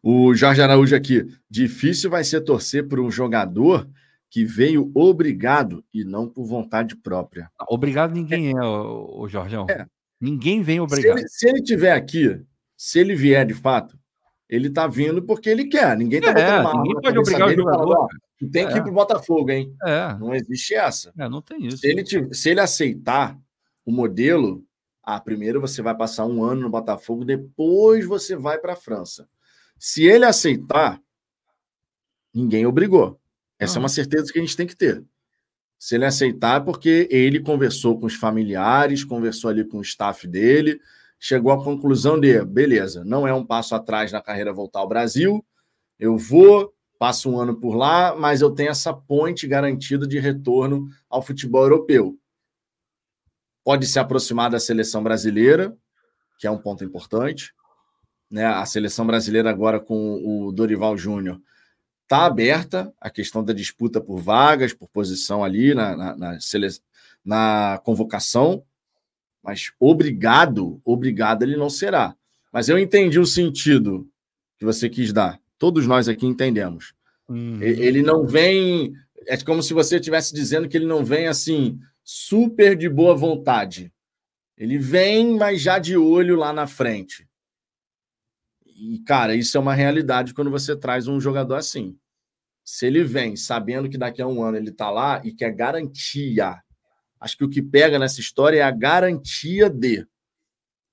[0.00, 1.26] O Jorge Araújo aqui.
[1.50, 3.88] Difícil vai ser torcer por um jogador
[4.36, 7.50] que veio obrigado e não por vontade própria.
[7.70, 9.64] Obrigado ninguém é, é o, o Jorgeão.
[9.70, 9.86] É.
[10.20, 11.16] Ninguém vem obrigado.
[11.16, 12.44] Se ele, se ele tiver aqui,
[12.76, 13.98] se ele vier de fato,
[14.46, 15.96] ele tá vindo porque ele quer.
[15.96, 18.08] Ninguém tá é, botando Ninguém pode obrigar o jogador.
[18.52, 18.82] tem que ir é.
[18.82, 19.74] pro Botafogo, hein?
[19.82, 20.14] É.
[20.18, 21.14] Não existe essa.
[21.18, 21.78] É, não tem isso.
[21.78, 23.38] Se ele, se ele aceitar
[23.86, 24.62] o modelo,
[25.02, 29.26] ah, primeiro você vai passar um ano no Botafogo, depois você vai para a França.
[29.78, 31.00] Se ele aceitar,
[32.34, 33.18] ninguém obrigou.
[33.58, 35.02] Essa é uma certeza que a gente tem que ter.
[35.78, 40.26] Se ele aceitar, é porque ele conversou com os familiares, conversou ali com o staff
[40.26, 40.80] dele,
[41.18, 45.44] chegou à conclusão de, beleza, não é um passo atrás na carreira voltar ao Brasil,
[45.98, 50.88] eu vou, passo um ano por lá, mas eu tenho essa ponte garantida de retorno
[51.08, 52.18] ao futebol europeu.
[53.64, 55.76] Pode se aproximar da seleção brasileira,
[56.38, 57.52] que é um ponto importante.
[58.30, 58.46] Né?
[58.46, 61.40] A seleção brasileira agora com o Dorival Júnior
[62.06, 66.68] está aberta a questão da disputa por vagas, por posição ali na, na, na, sele...
[67.24, 68.62] na convocação,
[69.42, 72.16] mas obrigado, obrigado ele não será.
[72.52, 74.08] Mas eu entendi o sentido
[74.56, 75.40] que você quis dar.
[75.58, 76.94] Todos nós aqui entendemos.
[77.28, 77.60] Uhum.
[77.60, 78.94] Ele não vem.
[79.26, 83.92] É como se você estivesse dizendo que ele não vem assim, super de boa vontade.
[84.56, 87.28] Ele vem, mas já de olho lá na frente.
[88.78, 91.98] E, cara, isso é uma realidade quando você traz um jogador assim.
[92.62, 96.60] Se ele vem sabendo que daqui a um ano ele está lá e quer garantia,
[97.18, 100.06] acho que o que pega nessa história é a garantia de.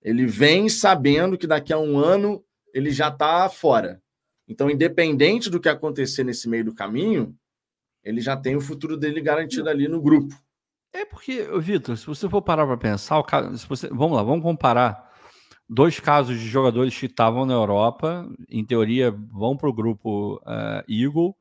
[0.01, 2.43] Ele vem sabendo que daqui a um ano
[2.73, 4.01] ele já está fora.
[4.47, 7.35] Então, independente do que acontecer nesse meio do caminho,
[8.03, 10.35] ele já tem o futuro dele garantido ali no grupo.
[10.93, 14.43] É porque, Vitor, se você for parar para pensar, caso, se você, vamos lá, vamos
[14.43, 15.11] comparar
[15.69, 20.83] dois casos de jogadores que estavam na Europa, em teoria vão para o grupo uh,
[20.87, 21.35] Eagle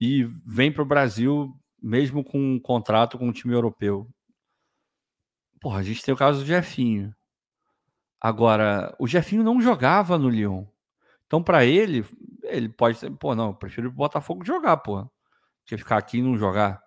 [0.00, 4.08] e vêm para o Brasil mesmo com um contrato com um time europeu.
[5.60, 7.14] Porra, a gente tem o caso do Jefinho.
[8.20, 10.64] Agora, o Jefinho não jogava no Lyon.
[11.26, 12.04] Então, para ele,
[12.42, 15.08] ele pode ser, pô, não, prefiro o Botafogo jogar, pô.
[15.64, 16.82] Que ficar aqui e não jogar.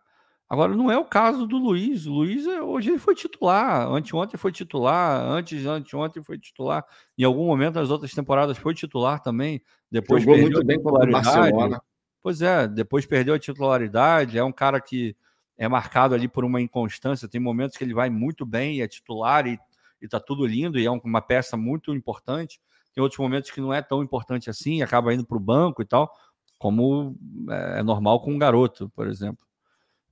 [0.49, 2.07] Agora, não é o caso do Luiz.
[2.07, 3.87] O Luiz, é, hoje, ele foi titular.
[3.87, 5.21] Anteontem foi titular.
[5.21, 6.83] Antes, anteontem foi titular.
[7.15, 9.61] Em algum momento, nas outras temporadas, foi titular também.
[9.91, 11.79] Depois Jogou muito bem contra o Barcelona.
[12.21, 14.39] Pois é, depois perdeu a titularidade.
[14.39, 15.15] É um cara que
[15.55, 17.27] é marcado ali por uma inconstância.
[17.27, 19.59] Tem momentos que ele vai muito bem e é titular e,
[20.01, 22.59] está tudo lindo e é uma peça muito importante.
[22.93, 25.85] Tem outros momentos que não é tão importante assim, acaba indo para o banco e
[25.85, 26.11] tal,
[26.57, 27.15] como
[27.49, 29.48] é, é normal com um garoto, por exemplo.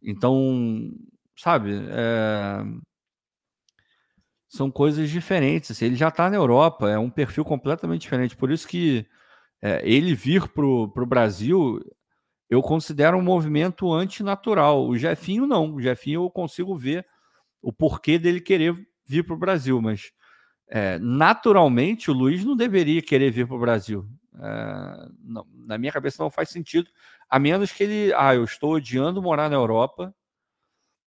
[0.02, 0.92] Então,
[1.36, 2.64] sabe, é...
[4.48, 5.72] são coisas diferentes.
[5.72, 8.36] Assim, ele já está na Europa, é um perfil completamente diferente.
[8.36, 9.06] Por isso que
[9.62, 11.80] é, ele vir para o Brasil,
[12.50, 14.88] eu considero um movimento antinatural.
[14.88, 15.74] O Jefinho não.
[15.76, 17.06] O Jefinho eu consigo ver
[17.62, 18.76] o porquê dele querer
[19.06, 20.12] vir para o Brasil, mas
[20.70, 24.08] é, naturalmente o Luiz não deveria querer vir para o Brasil.
[24.40, 26.90] É, não, na minha cabeça não faz sentido,
[27.30, 30.14] a menos que ele, ah, eu estou odiando morar na Europa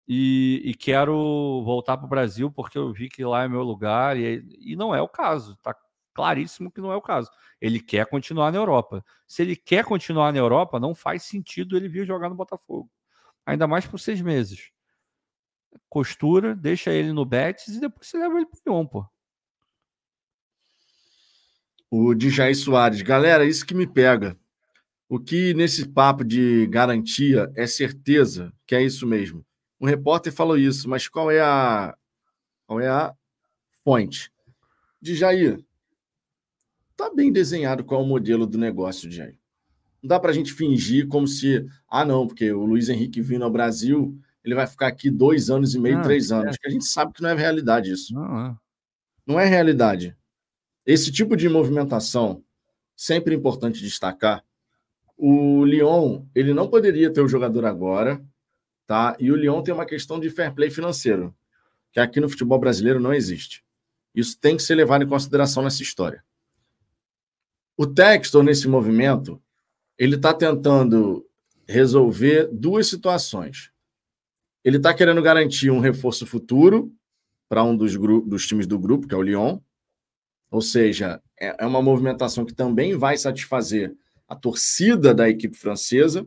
[0.07, 4.17] e, e quero voltar para o Brasil porque eu vi que lá é meu lugar
[4.17, 5.75] e, e não é o caso, está
[6.13, 7.29] claríssimo que não é o caso.
[7.61, 9.05] Ele quer continuar na Europa.
[9.27, 12.89] Se ele quer continuar na Europa, não faz sentido ele vir jogar no Botafogo,
[13.45, 14.71] ainda mais por seis meses.
[15.87, 19.05] Costura, deixa ele no Betis e depois você leva ele para o pô.
[21.91, 23.01] O Djaí Soares.
[23.01, 24.39] Galera, isso que me pega.
[25.10, 29.44] O que nesse papo de garantia é certeza que é isso mesmo.
[29.81, 31.98] Um repórter falou isso, mas qual é a
[32.68, 33.15] qual é a
[33.84, 34.31] fonte?
[35.02, 35.65] De Jair.
[36.95, 39.36] Tá bem desenhado qual é o modelo do negócio, Jair.
[40.03, 43.44] Não dá para a gente fingir como se, ah, não, porque o Luiz Henrique vindo
[43.44, 46.56] ao Brasil, ele vai ficar aqui dois anos e meio, ah, três anos.
[46.56, 46.60] É.
[46.60, 48.14] Que a gente sabe que não é realidade isso.
[48.14, 48.57] Não é.
[49.26, 50.15] Não é realidade.
[50.86, 52.44] Esse tipo de movimentação,
[52.95, 54.44] sempre importante destacar,
[55.21, 58.23] o Lyon, ele não poderia ter o jogador agora,
[58.87, 59.17] tá?
[59.19, 61.35] E o Lyon tem uma questão de fair play financeiro,
[61.91, 63.61] que aqui no futebol brasileiro não existe.
[64.15, 66.23] Isso tem que ser levado em consideração nessa história.
[67.75, 69.41] O Textor, nesse movimento,
[69.97, 71.27] ele está tentando
[71.67, 73.71] resolver duas situações.
[74.63, 76.93] Ele está querendo garantir um reforço futuro
[77.49, 79.59] para um dos, dos times do grupo, que é o Lyon.
[80.49, 83.93] Ou seja, é, é uma movimentação que também vai satisfazer
[84.30, 86.26] a torcida da equipe francesa.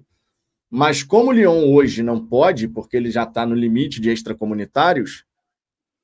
[0.69, 5.24] Mas como o Lyon hoje não pode, porque ele já está no limite de extracomunitários,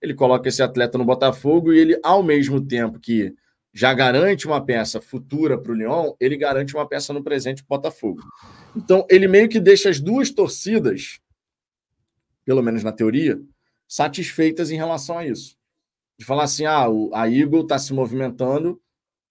[0.01, 3.35] ele coloca esse atleta no Botafogo e ele, ao mesmo tempo que
[3.73, 7.75] já garante uma peça futura para o Lyon, ele garante uma peça no presente para
[7.75, 8.23] o Botafogo.
[8.77, 11.21] Então, ele meio que deixa as duas torcidas,
[12.45, 13.41] pelo menos na teoria,
[13.87, 15.57] satisfeitas em relação a isso.
[16.19, 18.81] De falar assim: ah, a Eagle está se movimentando,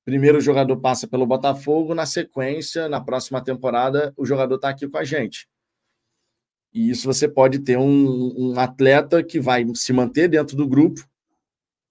[0.07, 4.87] primeiro o jogador passa pelo Botafogo, na sequência, na próxima temporada, o jogador está aqui
[4.87, 5.49] com a gente.
[6.73, 11.05] E isso você pode ter um, um atleta que vai se manter dentro do grupo,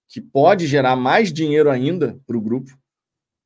[0.07, 2.75] que pode gerar mais dinheiro ainda para o grupo,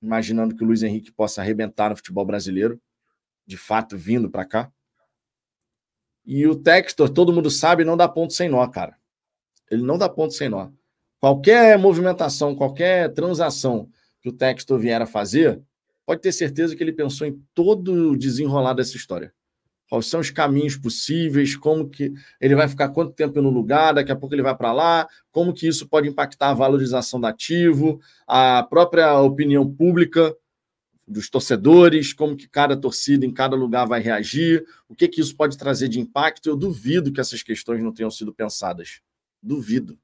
[0.01, 2.81] imaginando que o Luiz Henrique possa arrebentar no futebol brasileiro,
[3.45, 4.71] de fato vindo para cá.
[6.25, 8.95] E o Textor, todo mundo sabe, não dá ponto sem nó, cara.
[9.69, 10.71] Ele não dá ponto sem nó.
[11.19, 13.89] Qualquer movimentação, qualquer transação
[14.21, 15.61] que o Textor vier a fazer,
[16.05, 19.33] pode ter certeza que ele pensou em todo o desenrolar dessa história
[19.91, 24.09] quais são os caminhos possíveis, como que ele vai ficar quanto tempo no lugar, daqui
[24.09, 27.99] a pouco ele vai para lá, como que isso pode impactar a valorização do ativo,
[28.25, 30.33] a própria opinião pública
[31.05, 35.35] dos torcedores, como que cada torcida em cada lugar vai reagir, o que que isso
[35.35, 36.47] pode trazer de impacto.
[36.47, 39.01] Eu duvido que essas questões não tenham sido pensadas.
[39.43, 39.99] Duvido.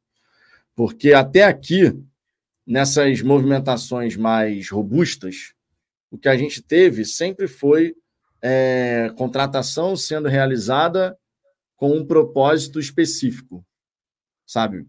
[0.75, 1.97] Porque até aqui,
[2.67, 5.53] nessas movimentações mais robustas,
[6.11, 7.95] o que a gente teve sempre foi
[8.41, 11.17] é, contratação sendo realizada
[11.77, 13.65] com um propósito específico,
[14.45, 14.85] sabe?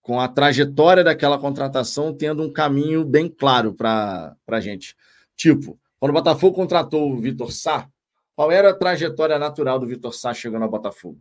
[0.00, 4.96] Com a trajetória daquela contratação tendo um caminho bem claro para a gente.
[5.36, 7.86] Tipo, quando o Botafogo contratou o Vitor Sá,
[8.34, 11.20] qual era a trajetória natural do Vitor Sá chegando ao Botafogo?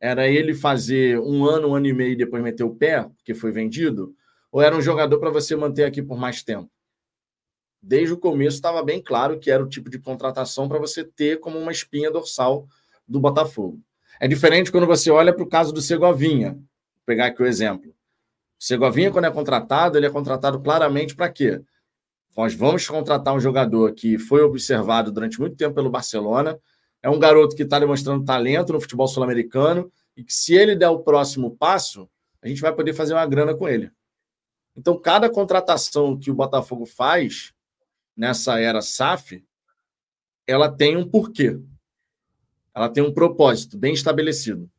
[0.00, 3.34] Era ele fazer um ano, um ano e meio e depois meter o pé, porque
[3.34, 4.14] foi vendido?
[4.50, 6.70] Ou era um jogador para você manter aqui por mais tempo?
[7.82, 11.40] desde o começo estava bem claro que era o tipo de contratação para você ter
[11.40, 12.66] como uma espinha dorsal
[13.06, 13.80] do Botafogo.
[14.20, 16.52] É diferente quando você olha para o caso do Segovinha.
[16.52, 16.62] Vou
[17.06, 17.90] pegar aqui o exemplo.
[17.90, 21.60] O Segovinha, quando é contratado, ele é contratado claramente para quê?
[22.36, 26.58] Nós vamos contratar um jogador que foi observado durante muito tempo pelo Barcelona,
[27.02, 30.88] é um garoto que está demonstrando talento no futebol sul-americano e que, se ele der
[30.88, 32.08] o próximo passo,
[32.42, 33.90] a gente vai poder fazer uma grana com ele.
[34.78, 37.52] Então, cada contratação que o Botafogo faz,
[38.16, 39.44] nessa era SAF,
[40.46, 41.60] ela tem um porquê.
[42.72, 44.70] Ela tem um propósito bem estabelecido.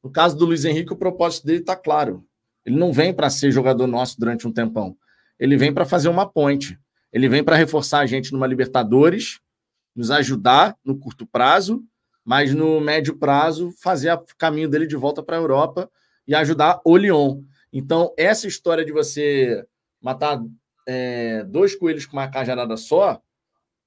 [0.00, 2.24] No caso do Luiz Henrique, o propósito dele está claro.
[2.64, 4.96] Ele não vem para ser jogador nosso durante um tempão.
[5.36, 6.78] Ele vem para fazer uma ponte.
[7.12, 9.40] Ele vem para reforçar a gente numa Libertadores,
[9.96, 11.82] nos ajudar no curto prazo,
[12.24, 15.90] mas no médio prazo fazer o caminho dele de volta para a Europa
[16.24, 17.42] e ajudar o Lyon.
[17.72, 19.64] Então, essa história de você
[20.00, 20.40] matar
[20.86, 23.20] é, dois coelhos com uma cajarada só,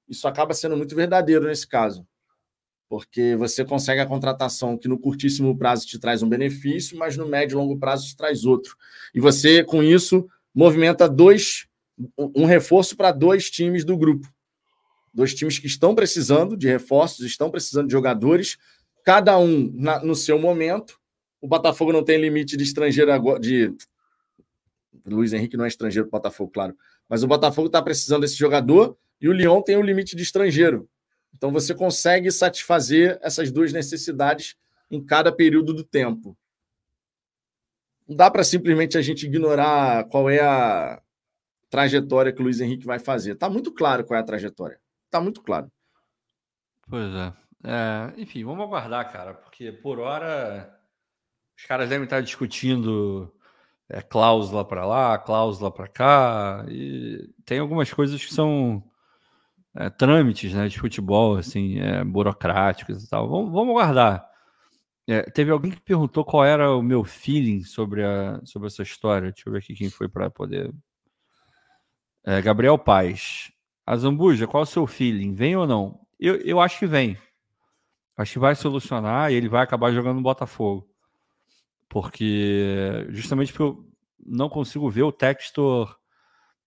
[0.08, 2.06] isso acaba sendo muito verdadeiro nesse caso.
[2.88, 7.26] Porque você consegue a contratação que no curtíssimo prazo te traz um benefício, mas no
[7.26, 8.76] médio e longo prazo te traz outro.
[9.14, 11.66] E você, com isso, movimenta dois,
[12.18, 14.28] um reforço para dois times do grupo.
[15.12, 18.58] Dois times que estão precisando de reforços, estão precisando de jogadores,
[19.04, 21.00] cada um na, no seu momento.
[21.42, 23.74] O Botafogo não tem limite de estrangeiro agora, de
[25.04, 26.76] Luiz Henrique não é estrangeiro para o Botafogo, claro.
[27.08, 30.22] Mas o Botafogo está precisando desse jogador e o Lyon tem o um limite de
[30.22, 30.88] estrangeiro.
[31.34, 34.56] Então você consegue satisfazer essas duas necessidades
[34.88, 36.38] em cada período do tempo.
[38.06, 41.02] Não dá para simplesmente a gente ignorar qual é a
[41.68, 43.32] trajetória que o Luiz Henrique vai fazer.
[43.32, 44.78] Está muito claro qual é a trajetória.
[45.06, 45.72] Está muito claro.
[46.88, 47.32] Pois é.
[47.64, 48.12] é.
[48.16, 50.78] Enfim, vamos aguardar, cara, porque por hora
[51.62, 53.32] os caras devem estar discutindo
[53.88, 58.82] é, cláusula para lá, cláusula para cá, e tem algumas coisas que são
[59.76, 63.28] é, trâmites né, de futebol, assim, é, burocráticos e tal.
[63.28, 64.28] Vamos, vamos aguardar.
[65.06, 69.30] É, teve alguém que perguntou qual era o meu feeling sobre, a, sobre essa história.
[69.30, 70.74] Deixa eu ver aqui quem foi para poder.
[72.24, 73.52] É, Gabriel Paz.
[73.86, 75.32] A Zambuja, qual é o seu feeling?
[75.32, 76.00] Vem ou não?
[76.18, 77.16] Eu, eu acho que vem.
[78.16, 80.91] Acho que vai solucionar e ele vai acabar jogando no Botafogo.
[81.92, 83.86] Porque, justamente porque eu
[84.18, 85.94] não consigo ver o Textor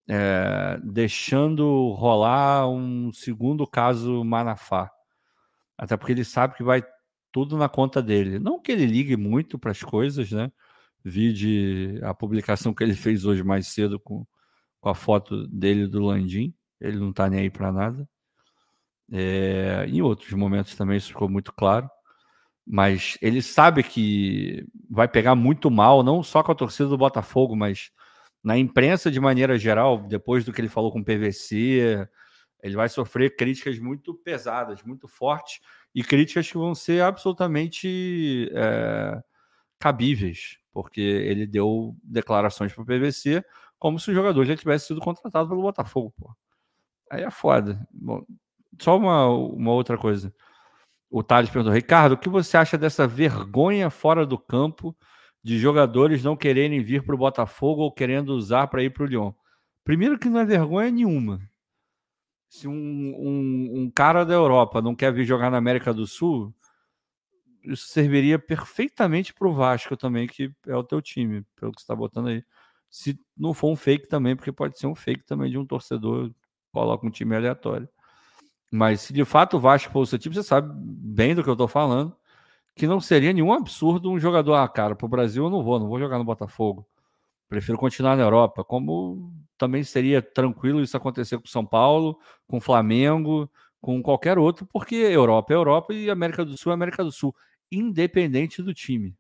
[0.08, 4.92] é, deixando rolar um segundo caso Manafá.
[5.76, 6.84] Até porque ele sabe que vai
[7.32, 8.38] tudo na conta dele.
[8.38, 10.52] Não que ele ligue muito para as coisas, né?
[11.04, 14.28] Vi de a publicação que ele fez hoje mais cedo com,
[14.80, 16.54] com a foto dele do Landim.
[16.80, 18.08] Ele não está nem aí para nada.
[19.12, 21.90] É, em outros momentos também isso ficou muito claro.
[22.66, 27.56] Mas ele sabe que vai pegar muito mal, não só com a torcida do Botafogo,
[27.56, 27.92] mas
[28.44, 32.08] na imprensa de maneira geral, depois do que ele falou com o PVC,
[32.64, 35.60] ele vai sofrer críticas muito pesadas, muito fortes,
[35.94, 39.22] e críticas que vão ser absolutamente é,
[39.80, 43.44] cabíveis, porque ele deu declarações para o PVC
[43.78, 46.14] como se o jogador já tivesse sido contratado pelo Botafogo.
[46.18, 46.36] Pô.
[47.12, 47.88] Aí é foda.
[47.92, 48.26] Bom,
[48.82, 50.34] só uma, uma outra coisa.
[51.10, 54.96] O Thales perguntou, Ricardo, o que você acha dessa vergonha fora do campo
[55.44, 59.06] de jogadores não quererem vir para o Botafogo ou querendo usar para ir para o
[59.06, 59.32] Lyon?
[59.84, 61.40] Primeiro que não é vergonha nenhuma.
[62.50, 66.54] Se um, um, um, cara da Europa não quer vir jogar na América do Sul,
[67.64, 71.84] isso serviria perfeitamente para o Vasco também, que é o teu time, pelo que você
[71.84, 72.44] está botando aí.
[72.90, 76.32] Se não for um fake também, porque pode ser um fake também de um torcedor,
[76.72, 77.90] coloca um time aleatório.
[78.76, 81.54] Mas se de fato o Vasco fosse o time, você sabe bem do que eu
[81.54, 82.14] estou falando,
[82.76, 85.80] que não seria nenhum absurdo um jogador, ah, cara, para o Brasil eu não vou,
[85.80, 86.86] não vou jogar no Botafogo.
[87.48, 88.66] Prefiro continuar na Europa.
[88.66, 93.50] Como também seria tranquilo isso acontecer com São Paulo, com Flamengo,
[93.80, 97.34] com qualquer outro, porque Europa é Europa e América do Sul é América do Sul,
[97.72, 99.16] independente do time.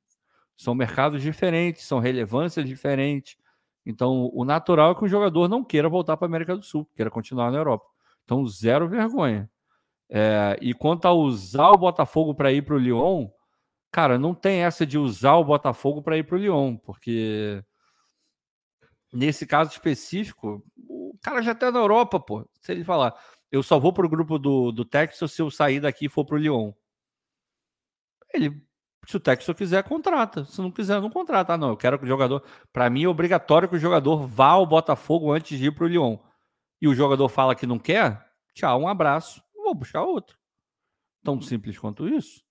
[0.57, 3.37] São mercados diferentes, são relevâncias diferentes.
[3.85, 6.85] Então, o natural é que o jogador não queira voltar para a América do Sul,
[6.93, 7.94] queira continuar na Europa.
[8.25, 9.49] Então, zero vergonha.
[10.09, 13.29] É, e quanto a usar o Botafogo para ir para o Lyon,
[13.91, 17.63] cara, não tem essa de usar o Botafogo para ir para o Lyon, porque
[19.13, 22.47] nesse caso específico, o cara já está na Europa, pô.
[22.61, 23.15] Se ele falar,
[23.51, 26.25] eu só vou para o grupo do, do Texas se eu sair daqui e for
[26.25, 26.73] para o Lyon.
[28.33, 28.61] Ele,
[29.07, 30.45] se o Texas quiser, contrata.
[30.45, 31.53] Se não quiser, não contrata.
[31.53, 32.43] Ah, não, eu quero que o jogador.
[32.73, 35.87] Para mim é obrigatório que o jogador vá ao Botafogo antes de ir para o
[35.87, 36.17] Lyon
[36.81, 40.37] e o jogador fala que não quer, tchau, um abraço, vou buscar outro.
[41.23, 42.43] Tão simples quanto isso.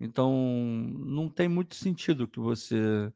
[0.00, 0.32] Então,
[0.98, 3.12] não tem muito sentido que você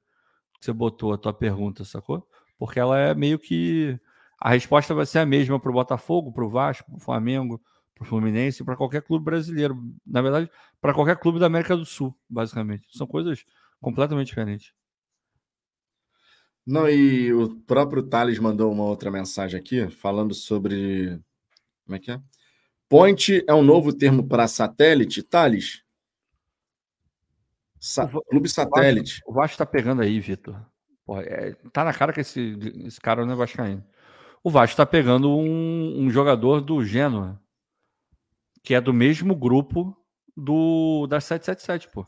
[0.60, 2.26] que você botou a tua pergunta, sacou?
[2.58, 3.98] Porque ela é meio que
[4.40, 7.60] a resposta vai ser a mesma para o Botafogo, para o Vasco, para o Flamengo,
[7.94, 9.82] para o Fluminense, para qualquer clube brasileiro.
[10.06, 10.50] Na verdade,
[10.80, 12.86] para qualquer clube da América do Sul, basicamente.
[12.96, 13.44] São coisas
[13.80, 14.72] completamente diferentes.
[16.66, 21.20] Não, e o próprio Thales mandou uma outra mensagem aqui falando sobre.
[21.84, 22.20] Como é que é?
[22.88, 25.82] Point é um novo termo para satélite, Thales?
[27.78, 29.20] Sa Clube Satélite.
[29.26, 30.58] O Vasco está pegando aí, Vitor.
[31.26, 33.84] É, tá na cara que esse, esse cara é vascaíno.
[34.42, 37.38] O Vasco está pegando um, um, jogador do Genoa,
[38.62, 39.94] que é do mesmo grupo
[40.34, 42.06] do da 777, pô.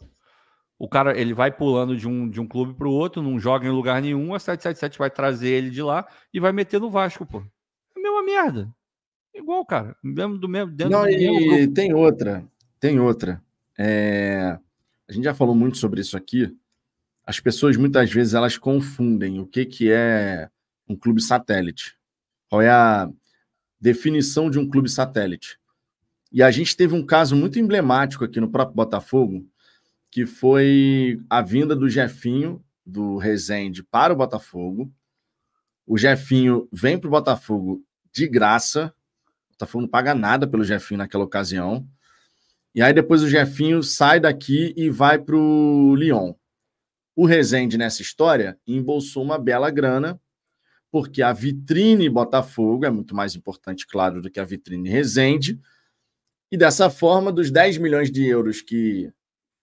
[0.79, 3.67] O cara, ele vai pulando de um, de um clube para o outro, não joga
[3.67, 7.25] em lugar nenhum, a 777 vai trazer ele de lá e vai meter no Vasco,
[7.25, 7.39] pô.
[7.39, 8.75] É a mesma merda.
[9.35, 9.97] Igual, cara.
[10.03, 10.75] Mesmo do mesmo.
[10.91, 12.45] Não, do e mesmo tem outra.
[12.79, 13.43] Tem outra.
[13.79, 14.59] É...
[15.09, 16.55] A gente já falou muito sobre isso aqui.
[17.25, 20.49] As pessoas muitas vezes elas confundem o que, que é
[20.89, 21.97] um clube satélite.
[22.49, 23.11] Qual é a
[23.81, 25.59] definição de um clube satélite?
[26.33, 29.47] E a gente teve um caso muito emblemático aqui no próprio Botafogo,
[30.17, 34.91] que foi a vinda do Jefinho, do Resende, para o Botafogo.
[35.87, 38.95] O Jefinho vem para o Botafogo de graça.
[39.47, 41.87] O Botafogo não paga nada pelo Jefinho naquela ocasião.
[42.75, 46.33] E aí depois o Jefinho sai daqui e vai para o Lyon.
[47.15, 50.19] O Resende, nessa história, embolsou uma bela grana,
[50.91, 55.61] porque a vitrine Botafogo é muito mais importante, claro, do que a vitrine Resende.
[56.51, 59.13] E dessa forma, dos 10 milhões de euros que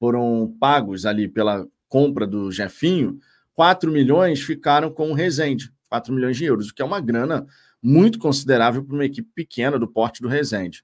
[0.03, 3.21] foram pagos ali pela compra do Jefinho,
[3.53, 7.47] 4 milhões ficaram com o Resende, 4 milhões de euros, o que é uma grana
[7.81, 10.83] muito considerável para uma equipe pequena do porte do Resende.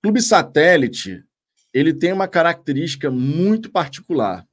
[0.00, 1.24] Clube Satélite,
[1.72, 4.46] ele tem uma característica muito particular.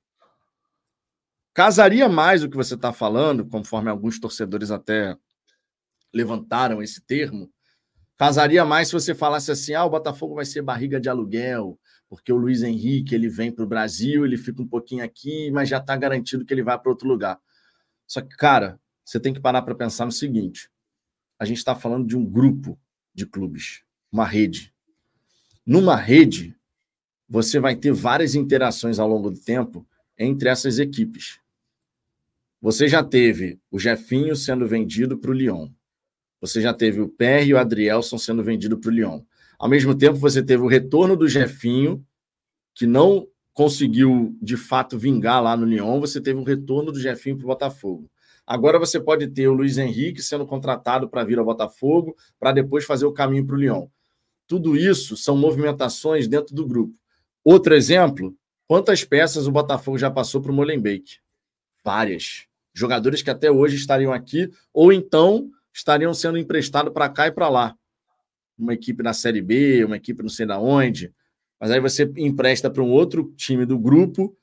[1.53, 5.15] Casaria mais o que você está falando, conforme alguns torcedores até
[6.11, 7.47] levantaram esse termo,
[8.17, 11.77] casaria mais se você falasse assim: ah, o Botafogo vai ser barriga de aluguel,
[12.11, 15.69] porque o Luiz Henrique ele vem para o Brasil, ele fica um pouquinho aqui, mas
[15.69, 17.39] já está garantido que ele vai para outro lugar.
[18.05, 20.69] Só que, cara, você tem que parar para pensar no seguinte:
[21.39, 22.77] a gente está falando de um grupo
[23.13, 24.73] de clubes, uma rede.
[25.65, 26.53] Numa rede,
[27.29, 29.87] você vai ter várias interações ao longo do tempo
[30.19, 31.39] entre essas equipes.
[32.61, 35.69] Você já teve o Jefinho sendo vendido para o Lyon.
[36.41, 39.21] Você já teve o Per e o Adrielson sendo vendido para o Lyon.
[39.61, 42.03] Ao mesmo tempo, você teve o retorno do Jefinho,
[42.73, 45.99] que não conseguiu de fato vingar lá no Lyon.
[45.99, 48.09] Você teve o retorno do Jefinho para o Botafogo.
[48.43, 52.85] Agora você pode ter o Luiz Henrique sendo contratado para vir ao Botafogo, para depois
[52.85, 53.85] fazer o caminho para o Lyon.
[54.47, 56.95] Tudo isso são movimentações dentro do grupo.
[57.43, 58.35] Outro exemplo,
[58.67, 61.19] quantas peças o Botafogo já passou para o Molenbeek?
[61.85, 62.47] Várias.
[62.73, 67.47] Jogadores que até hoje estariam aqui, ou então estariam sendo emprestados para cá e para
[67.47, 67.77] lá.
[68.61, 71.13] Uma equipe na Série B, uma equipe não sei da onde.
[71.59, 74.35] Mas aí você empresta para um outro time do grupo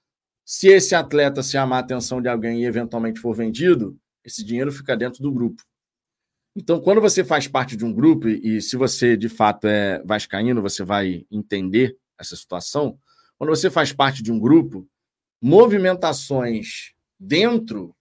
[0.50, 4.96] se esse atleta chamar a atenção de alguém e eventualmente for vendido, esse dinheiro fica
[4.96, 5.62] dentro do grupo.
[6.56, 10.62] Então, quando você faz parte de um grupo, e se você de fato é vascaíno,
[10.62, 12.98] você vai entender essa situação.
[13.36, 14.88] Quando você faz parte de um grupo,
[15.38, 17.94] movimentações dentro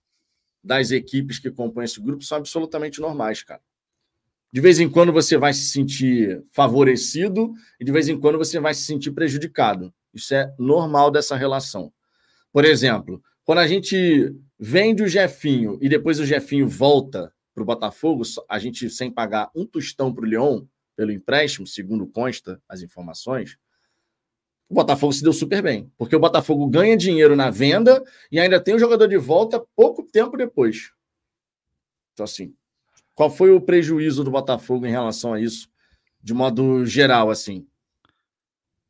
[0.63, 3.61] das equipes que compõem esse grupo são absolutamente normais, cara.
[4.51, 8.59] De vez em quando você vai se sentir favorecido e de vez em quando você
[8.59, 9.93] vai se sentir prejudicado.
[10.13, 11.91] Isso é normal dessa relação.
[12.51, 17.65] Por exemplo, quando a gente vende o Jefinho e depois o Jefinho volta para o
[17.65, 22.81] Botafogo, a gente sem pagar um tostão para o Leão pelo empréstimo, segundo consta as
[22.81, 23.57] informações,
[24.69, 28.59] o Botafogo se deu super bem, porque o Botafogo ganha dinheiro na venda e ainda
[28.59, 30.91] tem o jogador de volta pouco tempo depois.
[32.13, 32.53] Então, assim,
[33.17, 35.67] qual foi o prejuízo do Botafogo em relação a isso,
[36.23, 37.67] de modo geral, assim?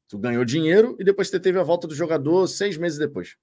[0.07, 3.35] Tu ganhou dinheiro e depois você teve a volta do jogador seis meses depois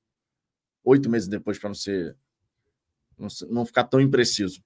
[0.84, 2.16] oito meses depois, para não ser.
[3.48, 4.62] Não, ficar tão impreciso.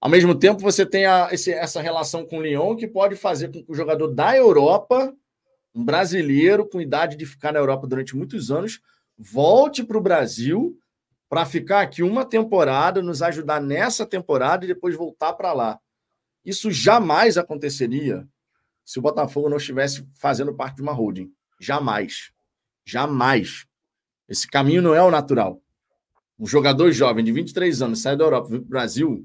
[0.00, 3.48] Ao mesmo tempo, você tem a, esse, essa relação com o Lyon que pode fazer
[3.48, 5.14] com que o jogador da Europa,
[5.74, 8.80] um brasileiro com idade de ficar na Europa durante muitos anos,
[9.16, 10.78] volte para o Brasil
[11.30, 15.78] para ficar aqui uma temporada, nos ajudar nessa temporada e depois voltar para lá.
[16.44, 18.28] Isso jamais aconteceria
[18.84, 21.32] se o Botafogo não estivesse fazendo parte de uma holding.
[21.60, 22.32] Jamais.
[22.84, 23.64] Jamais.
[24.28, 25.62] Esse caminho não é o natural.
[26.36, 29.24] Um jogador jovem de 23 anos sai da Europa para o Brasil,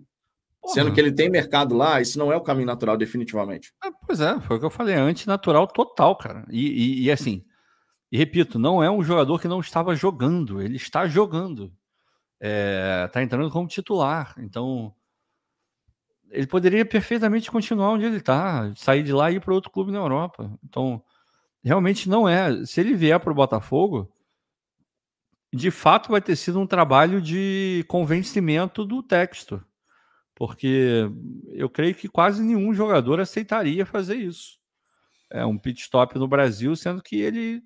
[0.61, 0.73] Porra.
[0.75, 3.73] sendo que ele tem mercado lá, isso não é o caminho natural, definitivamente.
[3.83, 6.45] É, pois é, foi o que eu falei, antinatural total, cara.
[6.51, 7.43] E, e, e, assim,
[8.11, 11.73] e repito, não é um jogador que não estava jogando, ele está jogando.
[12.47, 14.35] É, tá entrando como titular.
[14.37, 14.93] Então,
[16.29, 19.91] ele poderia perfeitamente continuar onde ele está, sair de lá e ir para outro clube
[19.91, 20.55] na Europa.
[20.63, 21.03] Então,
[21.63, 22.63] realmente não é.
[22.63, 24.07] Se ele vier para o Botafogo,
[25.51, 29.59] de fato vai ter sido um trabalho de convencimento do texto,
[30.35, 31.09] porque
[31.47, 34.59] eu creio que quase nenhum jogador aceitaria fazer isso.
[35.31, 37.63] É um pit stop no Brasil, sendo que ele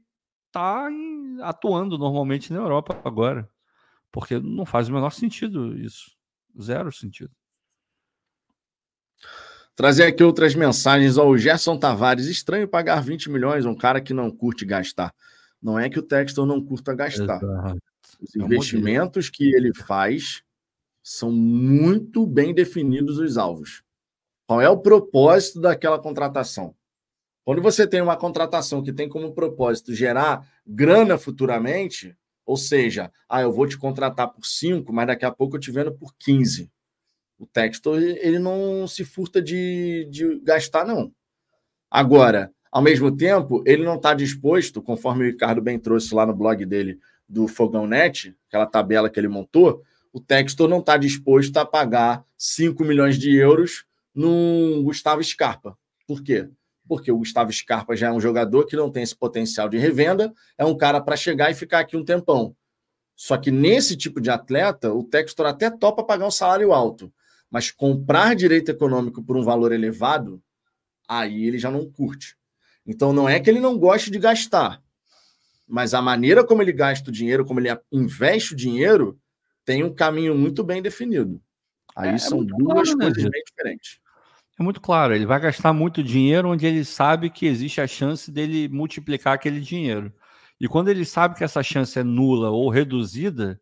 [0.48, 0.88] está
[1.42, 3.50] atuando normalmente na Europa agora,
[4.12, 6.12] porque não faz o menor sentido isso,
[6.60, 7.32] zero sentido.
[9.76, 12.26] Trazer aqui outras mensagens ao Gerson Tavares.
[12.26, 15.16] Estranho pagar 20 milhões a um cara que não curte gastar.
[15.62, 17.42] Não é que o Textor não curta gastar.
[17.42, 17.80] Exato.
[18.22, 20.44] Os investimentos que ele faz
[21.02, 23.82] são muito bem definidos os alvos.
[24.46, 26.76] Qual é o propósito daquela contratação?
[27.46, 32.18] Quando você tem uma contratação que tem como propósito gerar grana futuramente,
[32.50, 35.70] ou seja, ah, eu vou te contratar por 5, mas daqui a pouco eu te
[35.70, 36.68] vendo por 15.
[37.38, 41.14] O Textor ele não se furta de, de gastar, não.
[41.92, 46.36] Agora, ao mesmo tempo, ele não está disposto, conforme o Ricardo bem trouxe lá no
[46.36, 46.98] blog dele
[47.28, 52.26] do Fogão Net, aquela tabela que ele montou, o Textor não está disposto a pagar
[52.36, 55.78] 5 milhões de euros no Gustavo Scarpa.
[56.08, 56.50] Por quê?
[56.90, 60.34] Porque o Gustavo Scarpa já é um jogador que não tem esse potencial de revenda,
[60.58, 62.56] é um cara para chegar e ficar aqui um tempão.
[63.16, 67.14] Só que nesse tipo de atleta, o Textor até topa pagar um salário alto,
[67.52, 70.42] mas comprar direito econômico por um valor elevado,
[71.08, 72.36] aí ele já não curte.
[72.88, 74.82] Então não é que ele não goste de gastar,
[75.68, 79.20] mas a maneira como ele gasta o dinheiro, como ele investe o dinheiro,
[79.64, 81.40] tem um caminho muito bem definido.
[81.96, 84.00] Aí é, é são é duas claro, né, coisas né, bem diferentes.
[84.60, 88.32] É muito claro, ele vai gastar muito dinheiro onde ele sabe que existe a chance
[88.32, 90.12] dele multiplicar aquele dinheiro.
[90.60, 93.60] E quando ele sabe que essa chance é nula ou reduzida,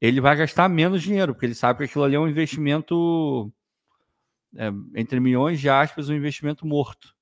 [0.00, 3.52] ele vai gastar menos dinheiro, porque ele sabe que aquilo ali é um investimento,
[4.56, 7.14] é, entre milhões de aspas, um investimento morto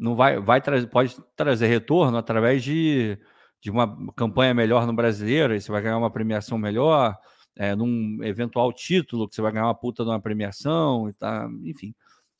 [0.00, 3.18] não vai, vai trazer, pode trazer retorno através de,
[3.60, 7.14] de uma campanha melhor no brasileiro, aí você vai ganhar uma premiação melhor,
[7.54, 11.46] é, num eventual título, que você vai ganhar uma puta de uma premiação e tá,
[11.64, 11.94] enfim.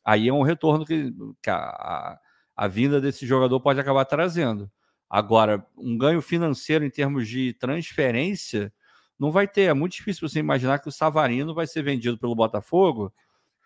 [0.05, 1.13] Aí é um retorno que,
[1.43, 2.19] que a,
[2.57, 4.71] a, vinda desse jogador pode acabar trazendo.
[5.09, 8.73] Agora, um ganho financeiro em termos de transferência
[9.19, 9.63] não vai ter.
[9.63, 13.13] É muito difícil você imaginar que o Savarino vai ser vendido pelo Botafogo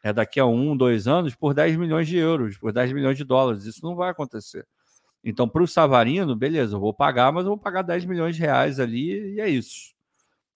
[0.05, 3.25] é daqui a um, dois anos por 10 milhões de euros, por 10 milhões de
[3.25, 3.65] dólares.
[3.65, 4.67] Isso não vai acontecer.
[5.25, 8.43] Então, para o Savarino, beleza, eu vou pagar, mas eu vou pagar 10 milhões de
[8.43, 9.95] reais ali e é isso.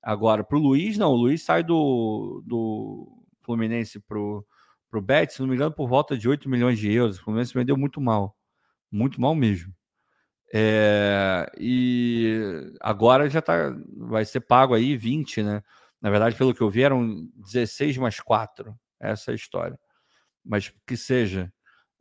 [0.02, 1.12] Agora, para o Luiz, não.
[1.12, 3.08] O Luiz sai do, do
[3.40, 4.44] Fluminense para o
[5.02, 7.18] Bet, se não me engano, por volta de 8 milhões de euros.
[7.18, 8.36] O Fluminense vendeu muito mal.
[8.90, 9.72] Muito mal mesmo.
[10.52, 15.62] É, e agora já tá, vai ser pago aí 20, né?
[16.00, 18.74] Na verdade, pelo que eu vi, eram 16 mais 4.
[19.00, 19.78] Essa é a história.
[20.44, 21.52] Mas que seja.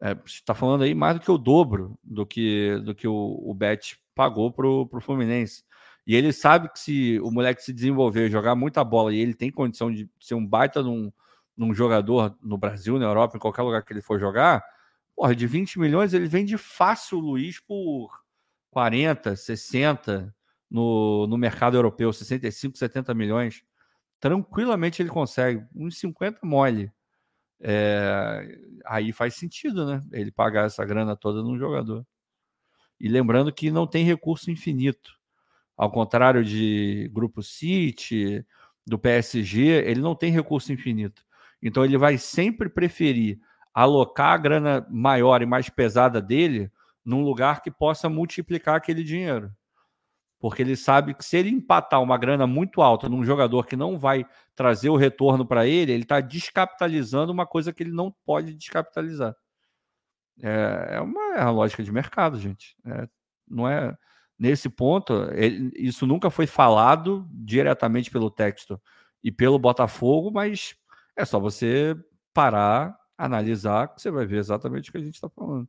[0.02, 3.54] É, está falando aí mais do que o dobro do que, do que o, o
[3.54, 5.64] Bet pagou para o Fluminense.
[6.06, 9.52] E ele sabe que se o moleque se desenvolver, jogar muita bola e ele tem
[9.52, 11.12] condição de ser um baita num,
[11.58, 14.64] num jogador no Brasil, na Europa, em qualquer lugar que ele for jogar,
[15.16, 18.12] porra, de 20 milhões ele vende fácil o Luiz por
[18.70, 20.34] 40, 60
[20.70, 23.64] no, no mercado europeu, 65, 70 milhões.
[24.20, 26.92] Tranquilamente ele consegue, uns 50 mole.
[27.60, 30.02] É, aí faz sentido, né?
[30.12, 32.06] Ele pagar essa grana toda num jogador.
[33.00, 35.18] E lembrando que não tem recurso infinito.
[35.76, 38.46] Ao contrário de Grupo City,
[38.86, 41.27] do PSG, ele não tem recurso infinito.
[41.62, 43.40] Então ele vai sempre preferir
[43.74, 46.72] alocar a grana maior e mais pesada dele
[47.06, 49.52] num lugar que possa multiplicar aquele dinheiro.
[50.40, 53.98] Porque ele sabe que se ele empatar uma grana muito alta num jogador que não
[53.98, 54.26] vai
[54.56, 59.36] trazer o retorno para ele, ele está descapitalizando uma coisa que ele não pode descapitalizar.
[60.42, 62.76] É, é, uma, é lógica de mercado, gente.
[62.86, 63.08] É,
[63.48, 63.98] não é
[64.38, 65.14] nesse ponto.
[65.34, 68.80] Ele, isso nunca foi falado diretamente pelo texto
[69.24, 70.76] e pelo Botafogo, mas
[71.18, 71.96] é só você
[72.34, 75.68] parar, analisar, que você vai ver exatamente o que a gente está falando.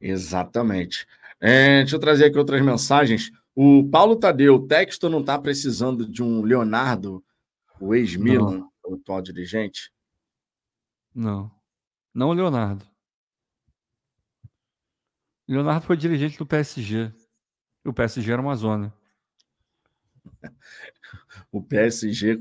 [0.00, 1.06] Exatamente.
[1.40, 3.32] É, deixa eu trazer aqui outras mensagens.
[3.54, 7.24] O Paulo Tadeu, o texto não está precisando de um Leonardo,
[7.80, 9.92] o ex-Milan, o atual dirigente?
[11.12, 11.50] Não.
[12.12, 12.86] Não o Leonardo.
[15.48, 17.12] Leonardo foi dirigente do PSG.
[17.84, 18.94] O PSG era uma zona.
[21.54, 22.40] o PSG,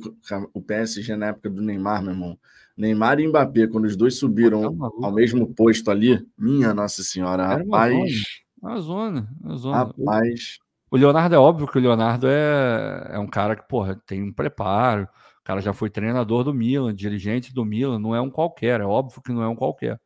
[0.53, 2.39] o PSG na época do Neymar, meu irmão,
[2.75, 7.43] Neymar e Mbappé, quando os dois subiram tá ao mesmo posto ali, minha Nossa Senhora,
[7.43, 8.23] Era rapaz.
[8.59, 9.77] Uma zona, uma zona.
[9.77, 10.57] Rapaz.
[10.89, 14.33] O Leonardo é óbvio que o Leonardo é, é um cara que, porra, tem um
[14.33, 15.03] preparo.
[15.03, 18.85] O cara já foi treinador do Milan, dirigente do Milan, não é um qualquer, é
[18.85, 19.99] óbvio que não é um qualquer.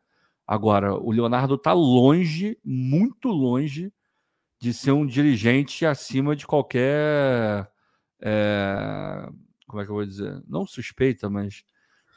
[0.45, 3.91] Agora, o Leonardo tá longe, muito longe,
[4.59, 7.69] de ser um dirigente acima de qualquer.
[8.21, 9.29] É,
[9.67, 10.41] como é que eu vou dizer?
[10.47, 11.63] Não suspeita, mas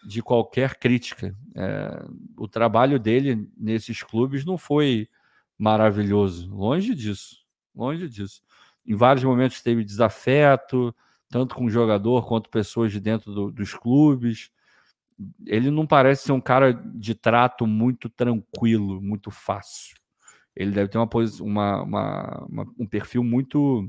[0.04, 1.36] de qualquer crítica.
[1.54, 2.04] É,
[2.36, 5.08] o trabalho dele nesses clubes não foi
[5.58, 7.44] maravilhoso, longe disso,
[7.74, 8.42] longe disso.
[8.86, 10.94] Em vários momentos teve desafeto,
[11.28, 14.50] tanto com o jogador quanto pessoas de dentro do, dos clubes.
[15.46, 19.96] Ele não parece ser um cara de trato muito tranquilo, muito fácil.
[20.56, 21.08] Ele deve ter uma,
[21.40, 23.88] uma, uma, uma um perfil muito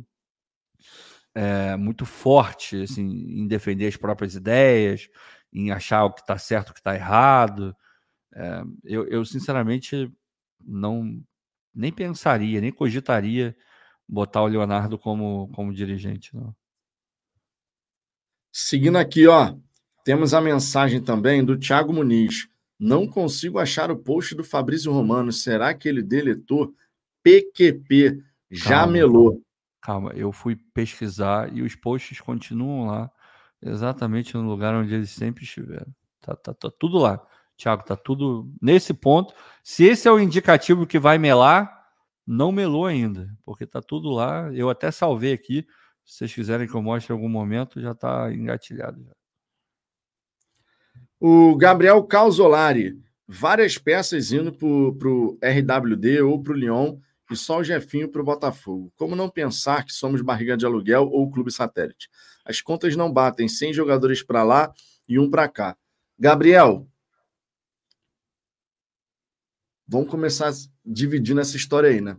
[1.34, 5.10] é, muito forte assim, em defender as próprias ideias,
[5.54, 7.76] em achar o que está certo, o que está errado.
[8.34, 10.12] É, eu, eu, sinceramente,
[10.60, 11.22] não
[11.74, 13.56] nem pensaria, nem cogitaria
[14.08, 16.36] botar o Leonardo como, como dirigente.
[16.36, 16.54] Não.
[18.52, 19.56] Seguindo aqui, ó,
[20.04, 22.50] temos a mensagem também do Thiago Muniz.
[22.78, 25.32] Não consigo achar o post do Fabrício Romano.
[25.32, 26.74] Será que ele deletou?
[27.24, 28.22] PQP.
[28.50, 29.42] Já calma, melou.
[29.82, 33.12] Calma, eu fui pesquisar e os posts continuam lá
[33.62, 35.94] exatamente no lugar onde eles sempre estiveram.
[36.22, 37.20] Tá, tá, tá tudo lá.
[37.58, 39.34] Tiago, tá tudo nesse ponto.
[39.64, 41.82] Se esse é o indicativo que vai melar,
[42.26, 44.52] não melou ainda, porque tá tudo lá.
[44.54, 45.66] Eu até salvei aqui.
[46.06, 49.06] Se vocês quiserem que eu mostre em algum momento, já tá engatilhado.
[51.20, 56.98] O Gabriel Calzolari, várias peças indo para o RWD ou para o Lyon
[57.32, 58.92] e só o Jefinho para o Botafogo.
[58.96, 62.10] Como não pensar que somos barriga de aluguel ou clube satélite?
[62.44, 64.74] As contas não batem, 100 jogadores para lá
[65.08, 65.78] e um para cá.
[66.20, 66.88] Gabriel,
[69.88, 70.52] vamos começar
[70.86, 72.18] dividindo essa história aí, né?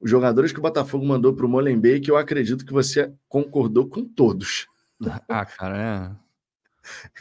[0.00, 4.04] Os jogadores que o Botafogo mandou para o Molenbeek, eu acredito que você concordou com
[4.04, 4.66] todos.
[5.28, 6.18] Ah, cara,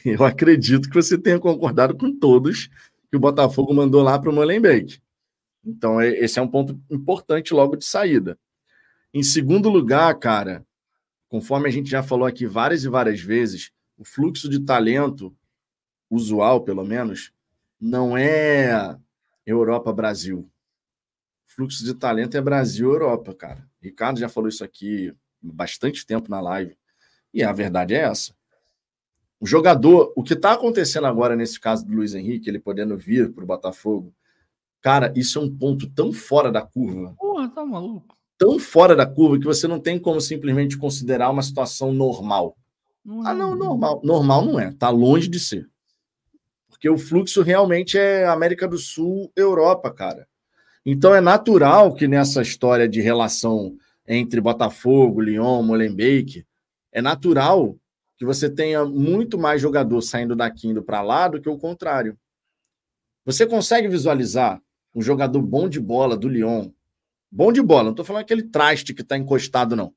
[0.06, 0.12] é.
[0.14, 2.70] Eu acredito que você tenha concordado com todos
[3.10, 5.02] que o Botafogo mandou lá para o Molenbeek.
[5.66, 8.38] Então, esse é um ponto importante logo de saída.
[9.14, 10.66] Em segundo lugar, cara,
[11.30, 15.36] conforme a gente já falou aqui várias e várias vezes, o fluxo de talento
[16.10, 17.32] usual, pelo menos,
[17.80, 18.98] não é
[19.46, 20.50] Europa-Brasil.
[21.46, 23.68] Fluxo de talento é Brasil-Europa, cara.
[23.82, 26.78] Ricardo já falou isso aqui bastante tempo na live.
[27.34, 28.34] E a verdade é essa.
[29.40, 33.32] O jogador, o que está acontecendo agora nesse caso do Luiz Henrique, ele podendo vir
[33.34, 34.14] para o Botafogo,
[34.84, 37.16] cara, isso é um ponto tão fora da curva.
[37.18, 38.16] Porra, tá maluco.
[38.38, 42.58] Tão fora da curva que você não tem como simplesmente considerar uma situação normal.
[43.04, 44.02] Não ah, não, normal.
[44.04, 45.70] Normal não é, tá longe de ser.
[46.70, 50.28] Porque o fluxo realmente é América do Sul, Europa, cara.
[50.86, 56.46] Então é natural que nessa história de relação entre Botafogo, Lyon, Molenbeek,
[56.92, 57.78] é natural
[58.18, 62.18] que você tenha muito mais jogador saindo daqui indo para lá do que o contrário.
[63.26, 64.62] Você consegue visualizar
[64.94, 66.70] um jogador bom de bola do Lyon,
[67.32, 69.94] bom de bola, não estou falando aquele traste que está encostado, não.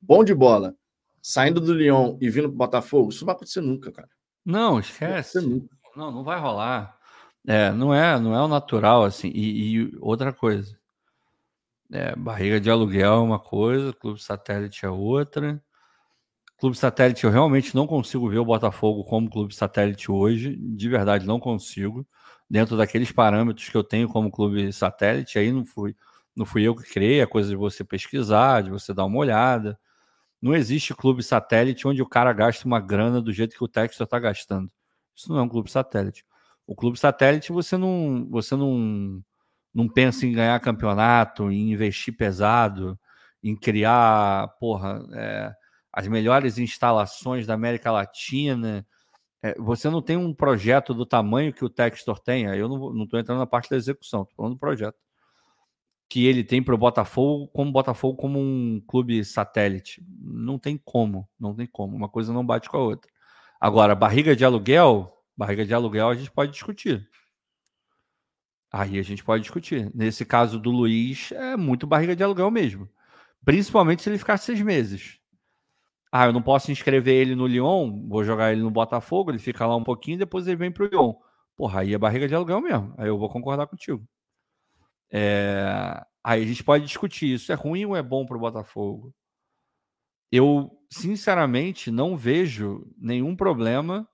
[0.00, 0.74] Bom de bola,
[1.22, 4.08] saindo do Lyon e vindo para o Botafogo, isso não vai acontecer nunca, cara.
[4.44, 5.40] Não, esquece.
[5.40, 6.98] Não, não, não vai rolar.
[7.46, 9.28] É, não é, não é o natural assim.
[9.34, 10.78] E, e outra coisa,
[11.92, 15.62] é, barriga de aluguel é uma coisa, clube satélite é outra.
[16.60, 21.26] Clube satélite, eu realmente não consigo ver o Botafogo como clube satélite hoje, de verdade
[21.26, 22.06] não consigo.
[22.50, 25.96] Dentro daqueles parâmetros que eu tenho como clube satélite, aí não fui,
[26.36, 29.78] não fui eu que criei, é coisa de você pesquisar, de você dar uma olhada.
[30.42, 34.02] Não existe clube satélite onde o cara gasta uma grana do jeito que o Texas
[34.02, 34.70] está gastando.
[35.16, 36.26] Isso não é um clube satélite.
[36.66, 39.22] O clube satélite você não, você não,
[39.72, 42.98] não pensa em ganhar campeonato, em investir pesado,
[43.42, 45.54] em criar, porra, é,
[45.92, 48.86] as melhores instalações da América Latina.
[49.42, 52.44] É, você não tem um projeto do tamanho que o Textor tem.
[52.44, 54.96] Eu não estou entrando na parte da execução, estou falando do projeto
[56.10, 60.04] que ele tem para o Botafogo, como Botafogo como um clube satélite.
[60.20, 61.96] Não tem como, não tem como.
[61.96, 63.08] Uma coisa não bate com a outra.
[63.60, 67.08] Agora, barriga de aluguel, barriga de aluguel a gente pode discutir.
[68.72, 69.88] Aí a gente pode discutir.
[69.94, 72.88] Nesse caso do Luiz, é muito barriga de aluguel mesmo.
[73.44, 75.19] Principalmente se ele ficar seis meses.
[76.12, 79.66] Ah, eu não posso inscrever ele no Lyon, vou jogar ele no Botafogo, ele fica
[79.66, 81.14] lá um pouquinho, depois ele vem pro Lyon.
[81.56, 82.94] Porra, aí é barriga de aluguel mesmo.
[82.98, 84.04] Aí eu vou concordar contigo.
[85.10, 86.02] É...
[86.22, 89.14] Aí a gente pode discutir isso é ruim ou é bom pro Botafogo.
[90.32, 94.08] Eu, sinceramente, não vejo nenhum problema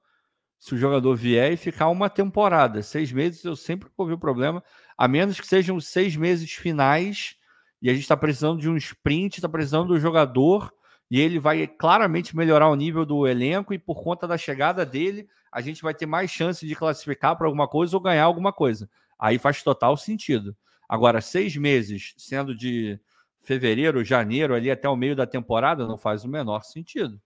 [0.59, 2.82] se o jogador vier e ficar uma temporada.
[2.82, 4.62] Seis meses eu sempre ouvi o problema,
[4.97, 7.36] a menos que sejam seis meses finais
[7.82, 10.73] e a gente está precisando de um sprint, está precisando do jogador
[11.11, 15.28] e ele vai claramente melhorar o nível do elenco e por conta da chegada dele,
[15.53, 18.91] a gente vai ter mais chance de classificar para alguma coisa ou ganhar alguma coisa.
[19.19, 20.57] Aí faz total sentido.
[20.89, 22.99] Agora, seis meses, sendo de
[23.41, 27.20] fevereiro, janeiro, ali até o meio da temporada, não faz o menor sentido.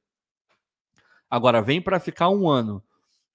[1.28, 2.82] Agora, vem para ficar um ano.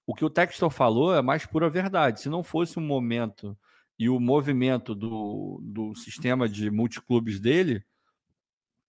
[0.06, 2.20] O que o Textor falou é mais pura verdade.
[2.20, 3.58] Se não fosse um momento
[3.98, 7.84] e o movimento do, do sistema de multiclubes dele,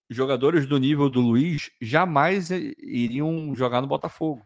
[0.10, 4.46] jogadores do nível do Luiz jamais iriam jogar no Botafogo.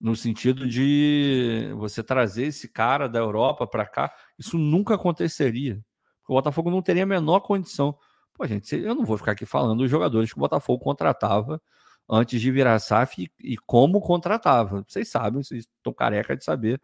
[0.00, 5.80] No sentido de você trazer esse cara da Europa para cá, isso nunca aconteceria.
[6.28, 7.98] O Botafogo não teria a menor condição.
[8.32, 11.60] Pô, gente, eu não vou ficar aqui falando dos jogadores que o Botafogo contratava
[12.08, 14.84] antes de virar SAF e, e como contratava.
[14.88, 16.80] Vocês sabem, vocês estão careca de saber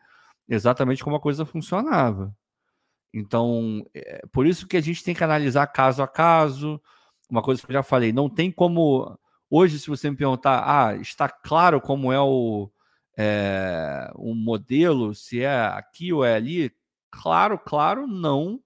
[0.48, 2.34] exatamente como a coisa funcionava.
[3.14, 6.80] Então, é por isso que a gente tem que analisar caso a caso,
[7.28, 9.18] uma coisa que eu já falei, não tem como.
[9.50, 12.70] Hoje, se você me perguntar, ah, está claro como é o,
[13.16, 16.72] é, o modelo, se é aqui ou é ali,
[17.10, 18.60] claro, claro, não.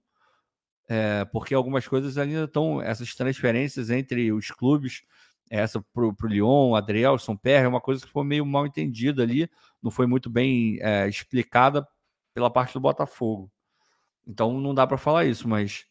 [0.88, 5.02] É, porque algumas coisas ainda estão, essas transferências entre os clubes,
[5.48, 9.48] essa para o Lyon, Adrielson, Perry, é uma coisa que foi meio mal entendida ali,
[9.82, 11.86] não foi muito bem é, explicada
[12.34, 13.50] pela parte do Botafogo.
[14.26, 15.84] Então não dá para falar isso, mas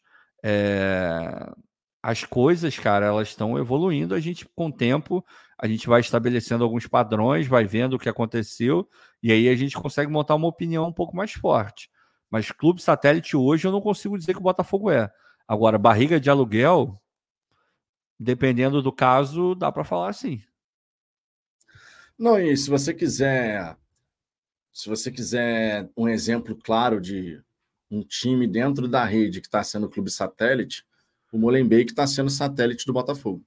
[0.43, 1.49] é,
[2.01, 4.15] as coisas, cara, elas estão evoluindo.
[4.15, 5.25] A gente, com o tempo,
[5.57, 8.89] a gente vai estabelecendo alguns padrões, vai vendo o que aconteceu,
[9.21, 11.89] e aí a gente consegue montar uma opinião um pouco mais forte.
[12.29, 15.11] Mas clube satélite hoje eu não consigo dizer que o Botafogo é.
[15.47, 17.01] Agora, barriga de aluguel,
[18.19, 20.41] dependendo do caso, dá para falar assim.
[22.17, 23.75] Não, e se você quiser,
[24.71, 27.41] se você quiser um exemplo claro de
[27.89, 30.85] um time dentro da rede que está sendo clube satélite,
[31.31, 33.43] o Molenbeek está sendo satélite do Botafogo.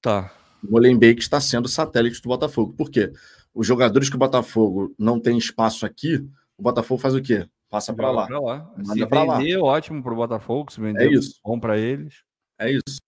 [0.00, 0.32] Tá.
[0.62, 2.72] O Molenbeek está sendo satélite do Botafogo.
[2.74, 3.12] Por quê?
[3.54, 6.16] Os jogadores que o Botafogo não tem espaço aqui,
[6.56, 7.46] o Botafogo faz o quê?
[7.68, 8.28] Passa para lá.
[8.28, 8.74] lá.
[8.84, 9.64] Se vender, lá.
[9.64, 10.72] ótimo para o Botafogo.
[10.72, 11.40] Se vender, é isso.
[11.42, 12.22] bom para eles.
[12.58, 13.00] É isso.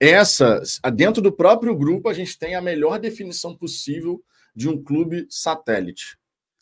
[0.00, 0.62] essa,
[0.94, 4.22] dentro do próprio grupo, a gente tem a melhor definição possível
[4.54, 6.16] de um clube satélite.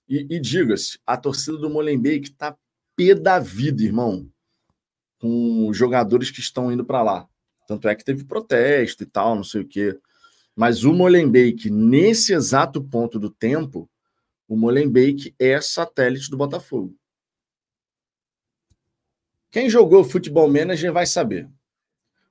[0.09, 2.57] E, e diga-se, a torcida do Molenbeek está
[2.97, 4.29] pé da vida, irmão,
[5.23, 7.29] com jogadores que estão indo para lá.
[7.69, 9.97] Tanto é que teve protesto e tal, não sei o quê.
[10.55, 13.89] Mas o Molenbeek, nesse exato ponto do tempo,
[14.49, 16.97] o Molenbeek é satélite do Botafogo.
[19.49, 21.49] Quem jogou futebol manager vai saber.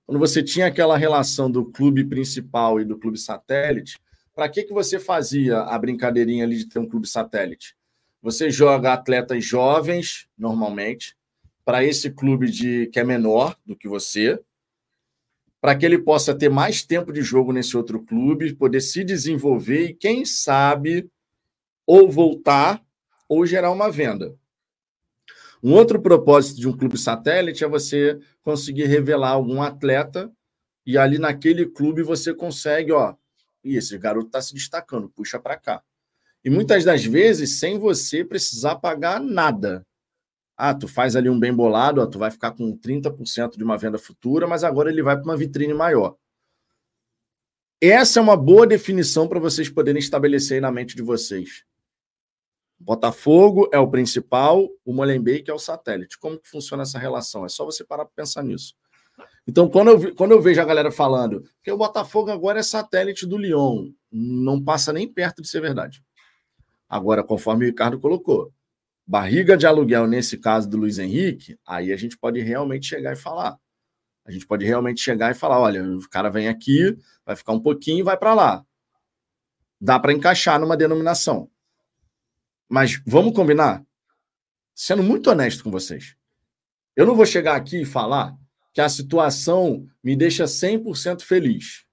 [0.06, 3.98] Quando você tinha aquela relação do clube principal e do clube satélite,
[4.36, 7.74] para que, que você fazia a brincadeirinha ali de ter um clube satélite?
[8.22, 11.16] Você joga atletas jovens, normalmente,
[11.64, 14.40] para esse clube de que é menor do que você,
[15.60, 19.90] para que ele possa ter mais tempo de jogo nesse outro clube, poder se desenvolver
[19.90, 21.10] e, quem sabe,
[21.86, 22.84] ou voltar
[23.30, 24.36] ou gerar uma venda.
[25.64, 30.32] Um outro propósito de um clube satélite é você conseguir revelar algum atleta
[30.84, 33.16] e ali naquele clube você consegue, ó,
[33.64, 35.84] e esse garoto está se destacando, puxa para cá.
[36.44, 39.86] E muitas das vezes sem você precisar pagar nada.
[40.64, 43.80] Ah, tu faz ali um bem bolado, ó, tu vai ficar com 30% de uma
[43.80, 46.16] venda futura, mas agora ele vai para uma vitrine maior.
[47.82, 51.66] Essa é uma boa definição para vocês poderem estabelecer aí na mente de vocês.
[52.80, 56.20] Botafogo é o principal, o Molenbeek é o satélite.
[56.20, 57.44] Como que funciona essa relação?
[57.44, 58.76] É só você parar para pensar nisso.
[59.48, 63.26] Então, quando eu, quando eu vejo a galera falando que o Botafogo agora é satélite
[63.26, 66.04] do Lyon, não passa nem perto de ser verdade.
[66.88, 68.54] Agora, conforme o Ricardo colocou,
[69.12, 73.18] barriga de aluguel nesse caso do Luiz Henrique, aí a gente pode realmente chegar e
[73.18, 73.60] falar.
[74.24, 77.60] A gente pode realmente chegar e falar: olha, o cara vem aqui, vai ficar um
[77.60, 78.66] pouquinho e vai para lá.
[79.82, 81.52] Dá para encaixar numa denominação.
[82.70, 83.86] Mas vamos combinar?
[84.74, 86.16] Sendo muito honesto com vocês.
[86.96, 88.34] Eu não vou chegar aqui e falar
[88.74, 91.86] que a situação me deixa 100% feliz.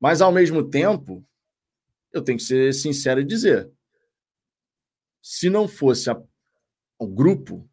[0.00, 1.24] Mas, ao mesmo tempo,
[2.12, 3.70] eu tenho que ser sincero e dizer:
[5.22, 6.20] se não fosse a,
[6.98, 7.68] o grupo,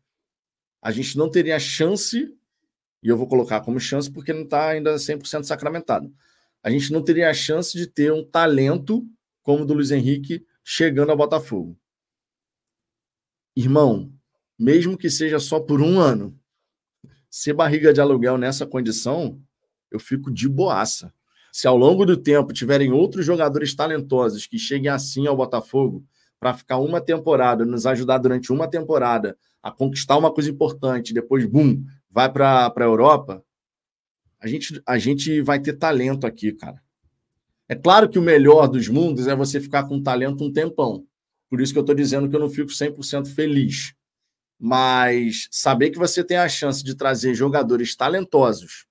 [0.82, 2.36] a gente não teria chance,
[3.02, 6.14] e eu vou colocar como chance porque não está ainda 100% sacramentado.
[6.62, 9.08] A gente não teria a chance de ter um talento
[9.42, 11.78] como o do Luiz Henrique chegando ao Botafogo.
[13.56, 14.12] Irmão,
[14.58, 16.40] mesmo que seja só por um ano,
[17.30, 19.42] ser barriga de aluguel nessa condição,
[19.92, 21.14] eu fico de boaça.
[21.52, 26.04] Se ao longo do tempo tiverem outros jogadores talentosos que cheguem assim ao Botafogo
[26.44, 31.46] para ficar uma temporada, nos ajudar durante uma temporada a conquistar uma coisa importante, depois,
[31.46, 33.42] bum, vai para a Europa,
[34.42, 36.84] a gente, a gente vai ter talento aqui, cara.
[37.70, 41.06] É claro que o melhor dos mundos é você ficar com talento um tempão.
[41.50, 43.94] Por isso que eu estou dizendo que eu não fico 100% feliz.
[44.60, 48.86] Mas saber que você tem a chance de trazer jogadores talentosos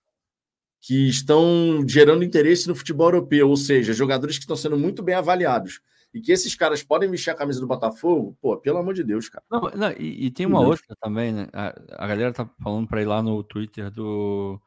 [0.81, 5.15] que estão gerando interesse no futebol europeu, ou seja, jogadores que estão sendo muito bem
[5.15, 5.83] avaliados,
[6.15, 9.29] e que esses caras podem vestir a camisa do Botafogo, pô, pelo amor de Deus,
[9.29, 9.45] cara.
[9.51, 11.49] Não, não, e, e, tem uma outra também, né?
[11.53, 11.75] A,
[12.05, 14.61] a galera tá falando para ir lá no Twitter do,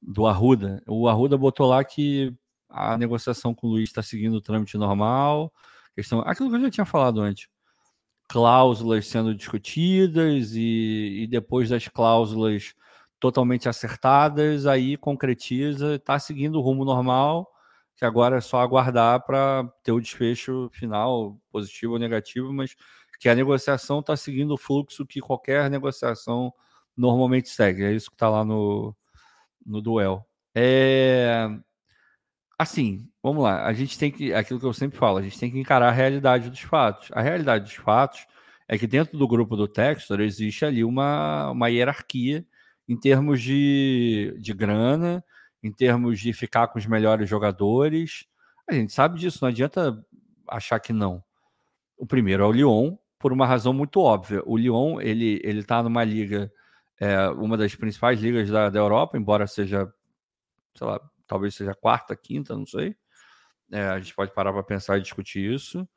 [0.00, 0.82] do Arruda.
[0.86, 2.32] O Arruda botou lá que
[2.68, 5.52] a negociação com o Luiz está seguindo o trâmite normal,
[5.94, 7.48] Questão, aquilo que eu já tinha falado antes.
[8.28, 12.74] Cláusulas sendo discutidas e, e depois das cláusulas
[13.20, 17.48] totalmente acertadas, aí concretiza, está seguindo o rumo normal,
[17.96, 22.74] que agora é só aguardar para ter o desfecho final, positivo ou negativo, mas
[23.20, 26.52] que a negociação está seguindo o fluxo que qualquer negociação
[26.96, 27.84] normalmente segue.
[27.84, 28.94] É isso que está lá no,
[29.64, 30.26] no duel.
[30.54, 31.48] É,
[32.58, 33.64] assim, vamos lá.
[33.66, 35.92] A gente tem que, aquilo que eu sempre falo, a gente tem que encarar a
[35.92, 37.08] realidade dos fatos.
[37.12, 38.26] A realidade dos fatos
[38.68, 42.46] é que dentro do grupo do Textor existe ali uma, uma hierarquia
[42.88, 45.24] em termos de, de grana,
[45.64, 48.26] em termos de ficar com os melhores jogadores.
[48.68, 49.98] A gente sabe disso, não adianta
[50.46, 51.24] achar que não.
[51.96, 54.42] O primeiro é o Lyon, por uma razão muito óbvia.
[54.44, 56.52] O Lyon, ele ele está numa liga,
[57.00, 59.90] é, uma das principais ligas da, da Europa, embora seja,
[60.74, 62.94] sei lá, talvez seja quarta, quinta, não sei.
[63.72, 65.88] É, a gente pode parar para pensar e discutir isso.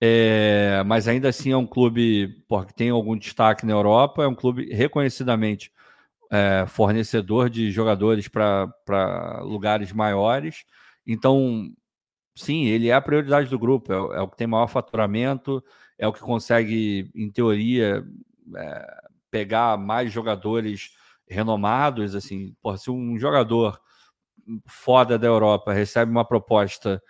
[0.00, 4.26] É, mas ainda assim é um clube porra, que tem algum destaque na Europa, é
[4.26, 5.70] um clube reconhecidamente
[6.34, 10.64] é, fornecedor de jogadores para lugares maiores.
[11.06, 11.70] Então,
[12.34, 15.62] sim, ele é a prioridade do grupo, é, é, o que tem maior faturamento,
[15.96, 18.04] é o que consegue, em teoria,
[18.56, 19.00] é,
[19.30, 20.90] pegar mais jogadores
[21.28, 22.16] renomados.
[22.16, 23.80] Assim, porra, se um jogador
[24.66, 27.00] foda da Europa recebe uma proposta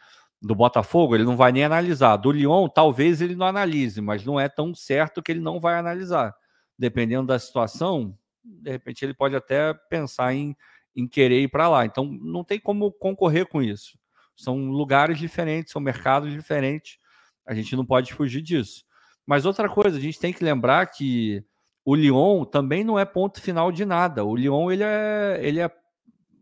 [0.43, 2.19] do Botafogo, ele não vai nem analisar.
[2.19, 5.79] Do Lyon, talvez ele não analise, mas não é tão certo que ele não vai
[5.79, 6.35] analisar.
[6.79, 8.15] Dependendo da situação,
[8.45, 10.57] de repente ele pode até pensar em,
[10.95, 11.87] em querer ir para lá.
[11.87, 13.99] Então, não tem como concorrer com isso.
[14.37, 16.99] São lugares diferentes, são mercados diferentes.
[17.47, 18.85] A gente não pode fugir disso.
[19.27, 21.45] Mas outra coisa, a gente tem que lembrar que
[21.85, 24.25] o Lyon também não é ponto final de nada.
[24.25, 25.71] O Lyon ele é, ele é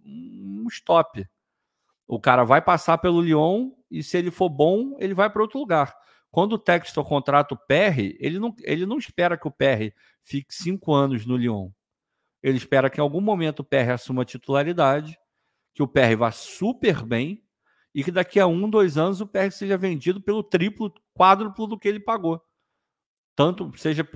[0.04, 1.26] um stop.
[2.06, 5.58] O cara vai passar pelo Lyon e se ele for bom, ele vai para outro
[5.58, 5.94] lugar.
[6.30, 9.92] Quando o Textor contrata o PR, ele não, ele não espera que o PR
[10.22, 11.70] fique cinco anos no Lyon.
[12.43, 15.19] Ele espera que em algum momento o PR assuma a titularidade,
[15.74, 17.43] que o PR vá super bem
[17.94, 21.78] e que daqui a um, dois anos o PR seja vendido pelo triplo, quádruplo do
[21.78, 22.43] que ele pagou.
[23.36, 24.06] Tanto seja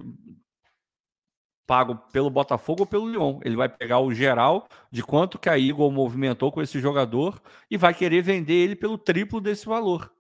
[1.67, 3.41] pago pelo Botafogo ou pelo Lyon.
[3.45, 7.41] Ele vai pegar o geral de quanto que a Eagle movimentou com esse jogador
[7.71, 10.13] e vai querer vender ele pelo triplo desse valor.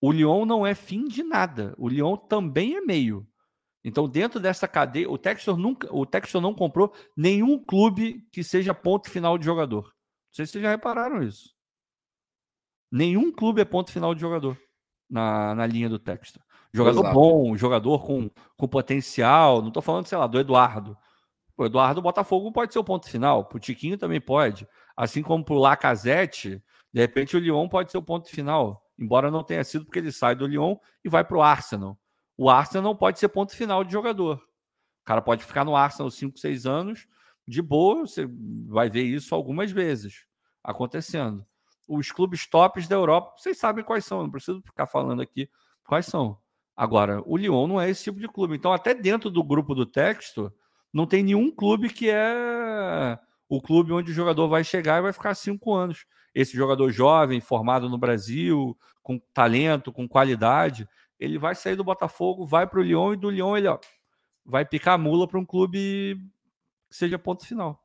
[0.00, 1.74] O Lyon não é fim de nada.
[1.76, 3.26] O Lyon também é meio.
[3.84, 8.74] Então, dentro dessa cadeia, o Textor nunca, o Textor não comprou nenhum clube que seja
[8.74, 9.84] ponto final de jogador.
[9.84, 11.54] Não sei se vocês já repararam isso.
[12.90, 14.58] Nenhum clube é ponto final de jogador
[15.08, 16.42] na, na linha do Textor.
[16.72, 17.14] Jogador Exato.
[17.14, 19.60] bom, jogador com, com potencial.
[19.60, 20.96] Não estou falando, sei lá, do Eduardo.
[21.56, 23.48] O Eduardo Botafogo pode ser o ponto final.
[23.52, 24.66] O Tiquinho também pode.
[24.96, 28.82] Assim como para o Lacazette, de repente o Lyon pode ser o ponto final.
[28.98, 31.98] Embora não tenha sido porque ele sai do Lyon e vai para o Arsenal.
[32.38, 34.36] O Arsenal não pode ser ponto final de jogador.
[35.02, 37.08] O cara pode ficar no Arsenal 5, 6 anos,
[37.46, 38.28] de boa, você
[38.66, 40.24] vai ver isso algumas vezes
[40.62, 41.44] acontecendo.
[41.88, 45.50] Os clubes tops da Europa, vocês sabem quais são, não preciso ficar falando aqui
[45.84, 46.38] quais são.
[46.76, 48.54] Agora, o Lyon não é esse tipo de clube.
[48.54, 50.52] Então, até dentro do grupo do texto,
[50.92, 55.12] não tem nenhum clube que é o clube onde o jogador vai chegar e vai
[55.12, 56.06] ficar cinco anos.
[56.32, 60.86] Esse jogador jovem, formado no Brasil, com talento, com qualidade,
[61.18, 63.78] ele vai sair do Botafogo, vai para o Lyon e do Lyon ele ó,
[64.44, 66.16] vai picar a mula para um clube
[66.88, 67.82] que seja ponto final.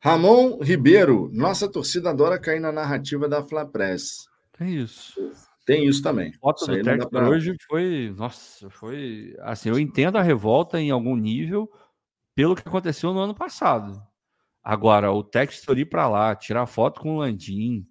[0.00, 4.28] Ramon Ribeiro, nossa torcida adora cair na narrativa da Flapress.
[4.60, 5.32] É isso.
[5.64, 6.30] Tem isso também.
[6.34, 7.28] A foto do Textor pra...
[7.28, 8.14] hoje foi.
[8.14, 9.34] Nossa, foi.
[9.40, 11.70] Assim, eu entendo a revolta em algum nível
[12.34, 14.00] pelo que aconteceu no ano passado.
[14.62, 17.86] Agora, o Textor ir para lá, tirar foto com o Landim,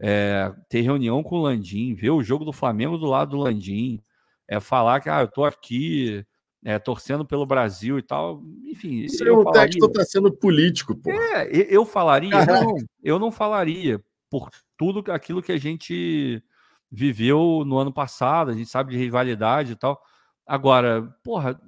[0.00, 4.02] é, ter reunião com o Landim, ver o jogo do Flamengo do lado do Landim,
[4.48, 6.24] é, falar que ah, eu tô aqui
[6.64, 8.42] é, torcendo pelo Brasil e tal.
[8.64, 9.00] Enfim.
[9.00, 9.70] Isso eu o falaria...
[9.70, 11.10] Textor está sendo político, pô.
[11.10, 16.42] É, eu falaria, não, eu não falaria por tudo aquilo que a gente
[16.90, 20.00] viveu no ano passado, a gente sabe de rivalidade e tal.
[20.46, 21.60] Agora, porra,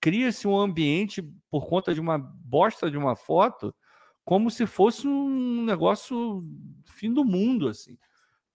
[0.00, 3.74] cria-se um ambiente por conta de uma bosta de uma foto,
[4.24, 6.44] como se fosse um negócio
[6.84, 7.96] fim do mundo, assim.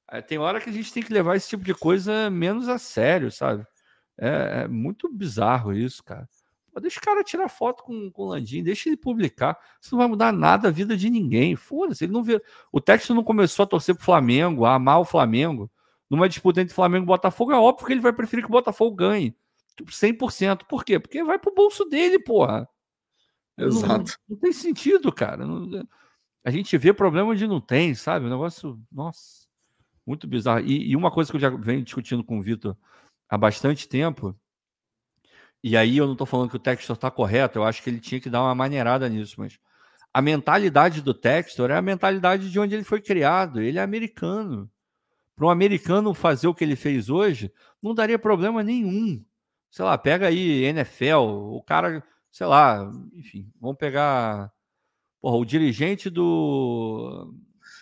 [0.10, 2.78] É, tem hora que a gente tem que levar esse tipo de coisa menos a
[2.78, 3.66] sério, sabe?
[4.18, 6.28] É, é muito bizarro isso, cara.
[6.82, 9.58] deixa o cara tirar foto com, com o Landim, deixa ele publicar.
[9.82, 11.56] Isso não vai mudar nada a vida de ninguém.
[11.56, 12.42] Foda-se, ele não vê.
[12.72, 15.70] O texto não começou a torcer pro Flamengo, a amar o Flamengo
[16.10, 18.96] numa disputa entre Flamengo e Botafogo, é óbvio que ele vai preferir que o Botafogo
[18.96, 19.36] ganhe.
[19.84, 20.60] 100%.
[20.60, 21.00] Tipo, Por quê?
[21.00, 22.68] Porque vai pro bolso dele, porra.
[23.58, 23.88] Exato.
[24.28, 25.46] Não, não tem sentido, cara.
[25.46, 25.88] Não,
[26.44, 28.26] a gente vê problema onde não tem, sabe?
[28.26, 29.48] O negócio, nossa,
[30.06, 30.62] muito bizarro.
[30.66, 32.78] E, e uma coisa que eu já venho discutindo com o Vitor
[33.30, 34.38] há bastante tempo,
[35.64, 38.00] e aí eu não estou falando que o Textor está correto, eu acho que ele
[38.00, 39.58] tinha que dar uma maneirada nisso, mas
[40.14, 43.60] a mentalidade do Textor é a mentalidade de onde ele foi criado.
[43.60, 44.70] Ele é americano
[45.36, 47.52] para um americano fazer o que ele fez hoje,
[47.84, 49.24] não daria problema nenhum.
[49.70, 52.02] Sei lá, pega aí NFL, o cara,
[52.36, 54.52] sei lá, enfim, vamos pegar
[55.22, 57.34] porra, o dirigente do.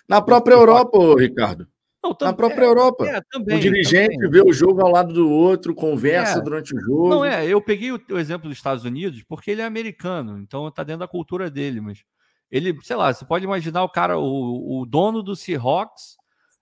[0.08, 0.62] Na própria do...
[0.62, 1.68] Europa, Ricardo.
[2.04, 2.28] Não, tam...
[2.28, 3.08] Na própria é, Europa.
[3.08, 4.30] É, também, o dirigente também.
[4.30, 6.42] vê o jogo ao lado do outro, conversa é.
[6.42, 7.10] durante o jogo.
[7.10, 10.68] Não, é, eu peguei o, o, exemplo dos Estados Unidos porque ele é americano, então
[10.68, 12.04] está dentro da cultura dele, mas
[12.52, 16.16] ele, sei lá, você pode imaginar o cara, o, o dono do Seahawks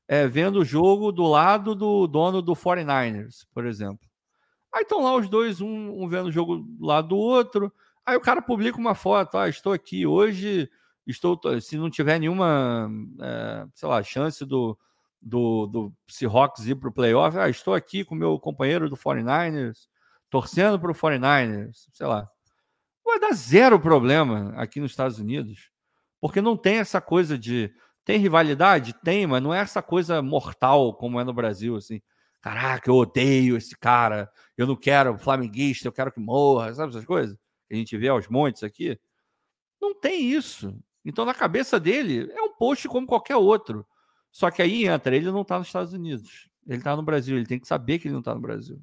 [0.07, 4.10] é, vendo o jogo do lado do dono do 49ers, por exemplo.
[4.73, 7.72] Aí estão lá os dois, um, um, vendo o jogo do lado do outro.
[8.06, 10.69] Aí o cara publica uma foto, ah, estou aqui hoje,
[11.06, 12.89] estou, se não tiver nenhuma,
[13.22, 14.77] é, sei lá, chance do,
[15.22, 19.88] do, do Seahawks ir para o playoff, ah, estou aqui com meu companheiro do 49ers,
[20.30, 22.27] torcendo para o 49ers, sei lá.
[23.06, 25.69] Vai dar zero problema aqui nos Estados Unidos,
[26.19, 27.73] porque não tem essa coisa de
[28.03, 28.93] tem rivalidade?
[29.03, 32.02] Tem, mas não é essa coisa mortal como é no Brasil, assim.
[32.41, 37.05] Caraca, eu odeio esse cara, eu não quero flamenguista, eu quero que morra, sabe essas
[37.05, 37.38] coisas?
[37.68, 38.99] Que a gente vê aos montes aqui.
[39.80, 40.76] Não tem isso.
[41.05, 43.85] Então, na cabeça dele, é um post como qualquer outro.
[44.31, 46.49] Só que aí entra, ele não está nos Estados Unidos.
[46.68, 48.80] Ele está no Brasil, ele tem que saber que ele não está no Brasil.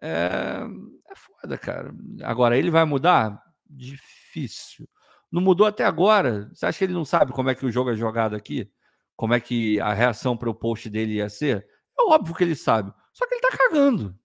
[0.00, 0.62] É,
[1.10, 1.94] é foda, cara.
[2.22, 3.42] Agora, ele vai mudar?
[3.68, 4.88] Difícil.
[5.30, 6.48] Não mudou até agora.
[6.54, 8.70] Você acha que ele não sabe como é que o jogo é jogado aqui?
[9.16, 11.66] Como é que a reação para o post dele ia ser?
[11.98, 12.92] É óbvio que ele sabe.
[13.12, 14.18] Só que ele tá cagando.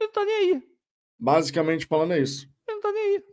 [0.00, 0.62] Ele não tá nem aí.
[1.18, 2.48] Basicamente falando é isso.
[2.66, 3.24] Ele não tá nem aí.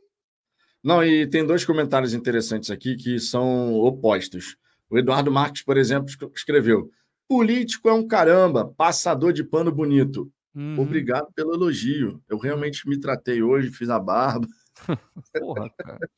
[0.83, 4.57] Não, e tem dois comentários interessantes aqui que são opostos.
[4.89, 6.89] O Eduardo Marques, por exemplo, escreveu:
[7.27, 10.31] Político é um caramba, passador de pano bonito.
[10.53, 10.79] Uhum.
[10.79, 12.21] Obrigado pelo elogio.
[12.29, 14.47] Eu realmente me tratei hoje, fiz a barba.
[15.39, 16.09] Porra, cara.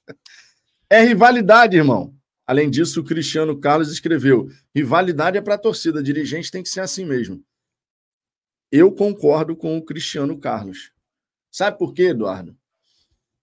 [0.90, 2.14] É rivalidade, irmão.
[2.46, 6.82] Além disso, o Cristiano Carlos escreveu: rivalidade é para a torcida, dirigente tem que ser
[6.82, 7.44] assim mesmo.
[8.72, 10.92] Eu concordo com o Cristiano Carlos.
[11.52, 12.56] Sabe por quê, Eduardo?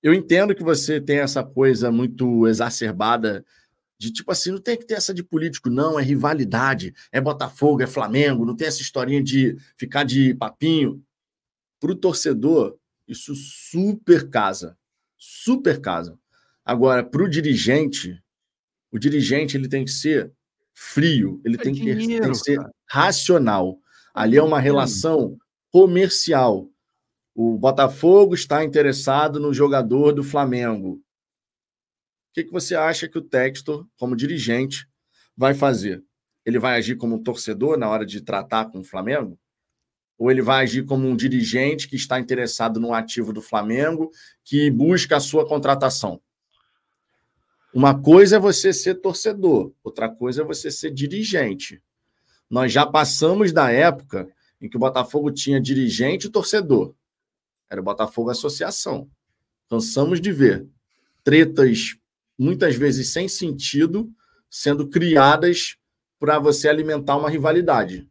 [0.03, 3.45] Eu entendo que você tem essa coisa muito exacerbada
[3.99, 7.83] de tipo assim, não tem que ter essa de político, não, é rivalidade, é Botafogo,
[7.83, 11.01] é Flamengo, não tem essa historinha de ficar de papinho.
[11.79, 12.77] Para o torcedor,
[13.07, 14.77] isso super casa.
[15.17, 16.19] Super casa.
[16.65, 18.22] Agora, para o dirigente,
[18.93, 20.31] o dirigente ele tem que ser
[20.75, 22.73] frio, ele é tem, dinheiro, que, tem, que, ser cara.
[22.87, 23.79] racional.
[24.15, 25.39] Ali é uma relação
[25.71, 26.69] comercial.
[27.35, 30.97] O Botafogo está interessado no jogador do Flamengo.
[30.97, 34.87] O que, que você acha que o Textor, como dirigente,
[35.35, 36.05] vai fazer?
[36.45, 39.39] Ele vai agir como um torcedor na hora de tratar com o Flamengo?
[40.19, 44.11] Ou ele vai agir como um dirigente que está interessado no ativo do Flamengo,
[44.45, 46.21] que busca a sua contratação?
[47.75, 51.83] Uma coisa é você ser torcedor, outra coisa é você ser dirigente.
[52.49, 54.29] Nós já passamos da época
[54.61, 56.95] em que o Botafogo tinha dirigente e torcedor.
[57.71, 59.11] Era o Botafogo Associação.
[59.71, 60.69] Cansamos de ver
[61.25, 61.97] tretas
[62.39, 64.13] muitas vezes sem sentido,
[64.51, 65.77] sendo criadas
[66.19, 68.07] para você alimentar uma rivalidade.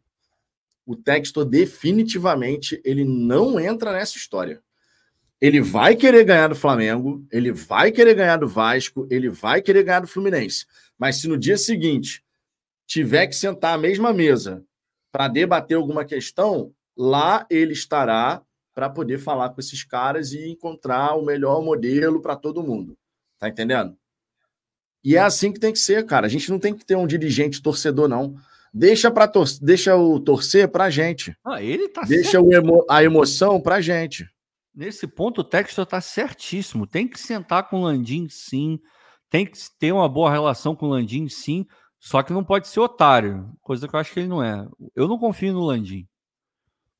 [0.84, 4.60] O Textor definitivamente ele não entra nessa história.
[5.42, 9.82] Ele vai querer ganhar do Flamengo, ele vai querer ganhar do Vasco, ele vai querer
[9.82, 10.64] ganhar do Fluminense.
[10.96, 12.22] Mas se no dia seguinte
[12.86, 14.64] tiver que sentar à mesma mesa
[15.10, 18.40] para debater alguma questão, lá ele estará
[18.72, 22.96] para poder falar com esses caras e encontrar o melhor modelo para todo mundo.
[23.36, 23.96] Tá entendendo?
[25.02, 26.24] E é assim que tem que ser, cara.
[26.24, 28.36] A gente não tem que ter um dirigente torcedor, não.
[28.72, 31.36] Deixa, pra tor deixa o torcer pra gente.
[31.44, 34.31] Ah, ele tá Deixa emo a emoção pra gente.
[34.74, 36.86] Nesse ponto, o Textor tá certíssimo.
[36.86, 38.80] Tem que sentar com o Landim, sim.
[39.28, 41.66] Tem que ter uma boa relação com o Landim, sim.
[41.98, 44.66] Só que não pode ser otário, coisa que eu acho que ele não é.
[44.94, 46.08] Eu não confio no Landim.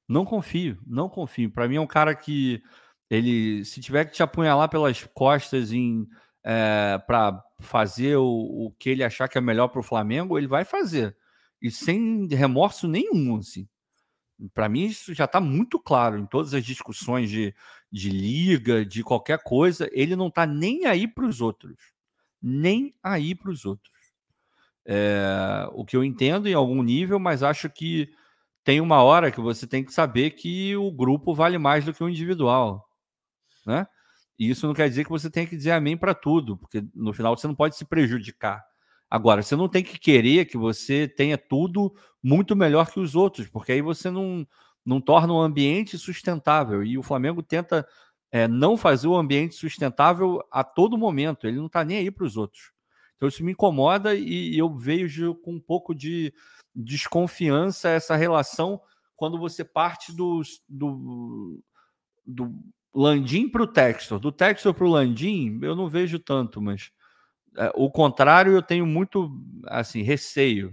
[0.08, 1.50] Não confio, não confio.
[1.50, 2.62] Para mim é um cara que
[3.10, 6.06] ele, se tiver que te apunhalar pelas costas em
[6.44, 10.46] é, para fazer o, o, que ele achar que é melhor para o Flamengo, ele
[10.46, 11.16] vai fazer.
[11.60, 13.68] E sem remorso nenhum, assim.
[14.54, 17.54] Para mim, isso já está muito claro em todas as discussões de,
[17.90, 19.88] de liga, de qualquer coisa.
[19.92, 21.76] Ele não está nem aí para os outros.
[22.40, 23.92] Nem aí para os outros.
[24.84, 28.12] É, o que eu entendo em algum nível, mas acho que
[28.64, 32.02] tem uma hora que você tem que saber que o grupo vale mais do que
[32.02, 32.88] o individual.
[33.66, 33.86] Né?
[34.38, 37.12] E isso não quer dizer que você tem que dizer amém para tudo, porque no
[37.12, 38.64] final você não pode se prejudicar.
[39.12, 43.46] Agora, você não tem que querer que você tenha tudo muito melhor que os outros,
[43.46, 44.48] porque aí você não,
[44.82, 46.82] não torna o ambiente sustentável.
[46.82, 47.86] E o Flamengo tenta
[48.30, 52.24] é, não fazer o ambiente sustentável a todo momento, ele não está nem aí para
[52.24, 52.72] os outros.
[53.16, 56.32] Então isso me incomoda e eu vejo com um pouco de
[56.74, 58.80] desconfiança essa relação
[59.14, 61.62] quando você parte do, do,
[62.24, 62.50] do
[62.94, 64.18] Landim para o Textor.
[64.18, 66.90] Do Textor para o Landim, eu não vejo tanto, mas
[67.74, 69.30] o contrário eu tenho muito
[69.66, 70.72] assim receio.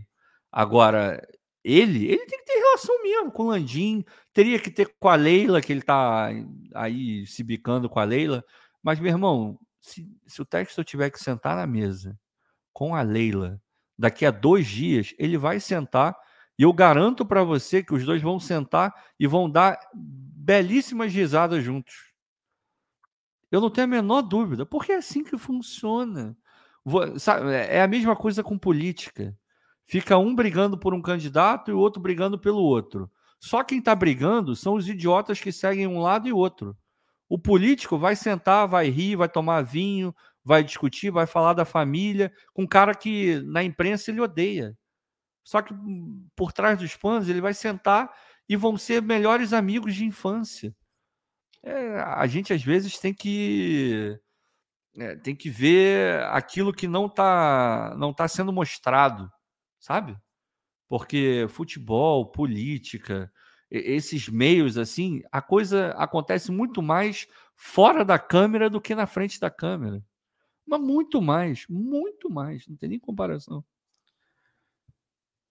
[0.52, 1.22] Agora,
[1.64, 4.04] ele, ele tem que ter relação mesmo com o Landim,
[4.34, 6.30] teria que ter com a Leila, que ele está
[6.74, 8.44] aí se bicando com a Leila.
[8.82, 12.18] Mas, meu irmão, se, se o Textor tiver que sentar na mesa
[12.74, 13.62] com a Leila
[13.98, 16.16] daqui a dois dias, ele vai sentar
[16.60, 21.64] e eu garanto para você que os dois vão sentar e vão dar belíssimas risadas
[21.64, 22.12] juntos.
[23.50, 26.36] Eu não tenho a menor dúvida, porque é assim que funciona.
[27.52, 29.36] É, é a mesma coisa com política.
[29.86, 33.10] Fica um brigando por um candidato e o outro brigando pelo outro.
[33.40, 36.78] Só quem está brigando são os idiotas que seguem um lado e outro.
[37.28, 40.14] O político vai sentar, vai rir, vai tomar vinho,
[40.44, 44.78] vai discutir, vai falar da família com um cara que na imprensa ele odeia.
[45.44, 48.12] Só que hum, por trás dos panos ele vai sentar
[48.48, 50.76] e vão ser melhores amigos de infância.
[51.64, 54.20] É, a gente às vezes tem que
[54.98, 59.32] é, tem que ver aquilo que não está não tá sendo mostrado,
[59.80, 60.18] sabe?
[60.88, 63.32] Porque futebol, política,
[63.70, 69.40] esses meios assim, a coisa acontece muito mais fora da câmera do que na frente
[69.40, 70.04] da câmera.
[70.66, 72.68] Mas muito mais, muito mais.
[72.68, 73.64] Não tem nem comparação.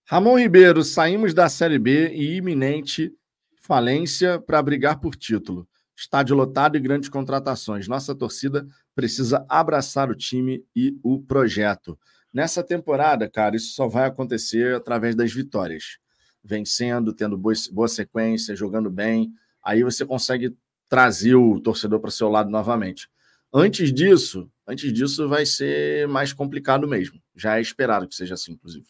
[0.05, 3.13] Ramon Ribeiro, saímos da Série B e iminente
[3.61, 5.69] falência para brigar por título.
[5.99, 7.89] Estádio lotado e grandes contratações.
[7.89, 8.65] Nossa torcida
[8.95, 11.99] precisa abraçar o time e o projeto.
[12.33, 15.99] Nessa temporada, cara, isso só vai acontecer através das vitórias.
[16.45, 19.33] Vencendo, tendo boa, sequência, jogando bem.
[19.61, 20.57] Aí você consegue
[20.89, 23.09] trazer o torcedor para o seu lado novamente.
[23.53, 27.21] Antes disso, antes disso vai ser mais complicado mesmo.
[27.35, 28.87] Já é esperado que seja assim, inclusive.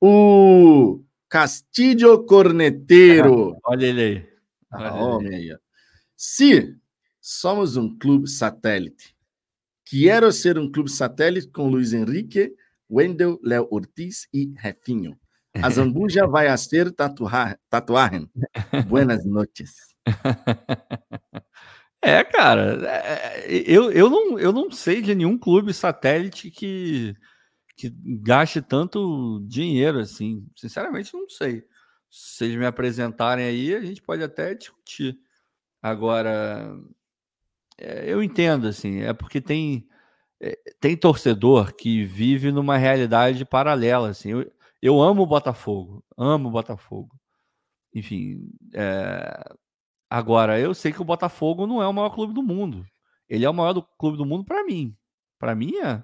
[0.00, 3.58] O Castilho Corneteiro.
[3.62, 4.28] Olha ele aí.
[4.72, 5.67] Olha ah, homem aí.
[6.20, 6.76] Se
[7.20, 9.14] somos um clube satélite,
[9.84, 12.52] quero ser um clube satélite com Luiz Henrique,
[12.90, 15.16] Wendel, Léo Ortiz e Refinho.
[15.62, 18.28] A Zambuja vai a ser tatuagem.
[18.88, 19.94] Buenas noches.
[22.02, 27.14] É, cara, é, é, eu, eu, não, eu não sei de nenhum clube satélite que,
[27.76, 30.44] que gaste tanto dinheiro assim.
[30.56, 31.60] Sinceramente, não sei.
[32.10, 35.16] Se vocês me apresentarem aí, a gente pode até discutir.
[35.82, 36.76] Agora,
[37.78, 39.88] é, eu entendo, assim, é porque tem,
[40.40, 44.30] é, tem torcedor que vive numa realidade paralela, assim.
[44.30, 44.52] Eu,
[44.82, 47.16] eu amo o Botafogo, amo o Botafogo.
[47.94, 49.54] Enfim, é...
[50.10, 52.84] agora, eu sei que o Botafogo não é o maior clube do mundo.
[53.28, 54.96] Ele é o maior do clube do mundo para mim.
[55.38, 56.02] Para mim é.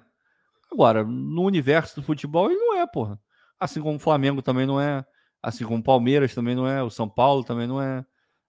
[0.71, 3.19] Agora, no universo do futebol, ele não é, porra.
[3.59, 5.05] Assim como o Flamengo também não é.
[5.41, 6.83] Assim como o Palmeiras também não é.
[6.83, 8.05] O São Paulo também não é.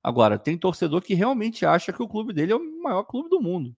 [0.07, 3.41] Agora, tem torcedor que realmente acha que o clube dele é o maior clube do
[3.41, 3.77] mundo.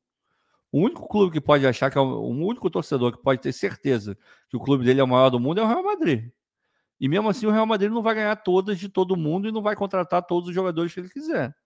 [0.71, 3.51] O único clube que pode achar que é o, o único torcedor que pode ter
[3.51, 4.15] certeza
[4.51, 6.31] que o clube dele é o maior do mundo é o Real Madrid.
[7.01, 9.63] E mesmo assim, o Real Madrid não vai ganhar todas de todo mundo e não
[9.63, 11.57] vai contratar todos os jogadores que ele quiser.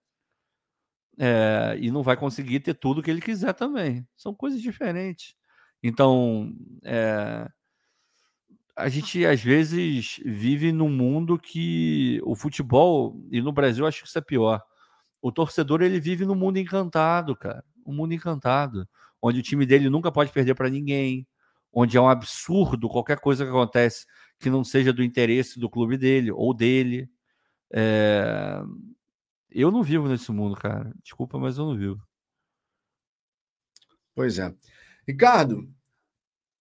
[1.19, 4.07] É, e não vai conseguir ter tudo que ele quiser também.
[4.15, 5.35] São coisas diferentes.
[5.83, 6.53] Então,
[6.85, 7.51] é,
[8.75, 14.07] a gente às vezes vive num mundo que o futebol, e no Brasil acho que
[14.07, 14.61] isso é pior.
[15.21, 17.63] O torcedor ele vive num mundo encantado, cara.
[17.85, 18.87] Um mundo encantado,
[19.21, 21.27] onde o time dele nunca pode perder para ninguém,
[21.71, 24.05] onde é um absurdo qualquer coisa que acontece
[24.39, 27.09] que não seja do interesse do clube dele ou dele.
[27.71, 28.61] É...
[29.49, 30.91] Eu não vivo nesse mundo, cara.
[31.03, 32.01] Desculpa, mas eu não vivo.
[34.15, 34.53] Pois é.
[35.07, 35.67] Ricardo,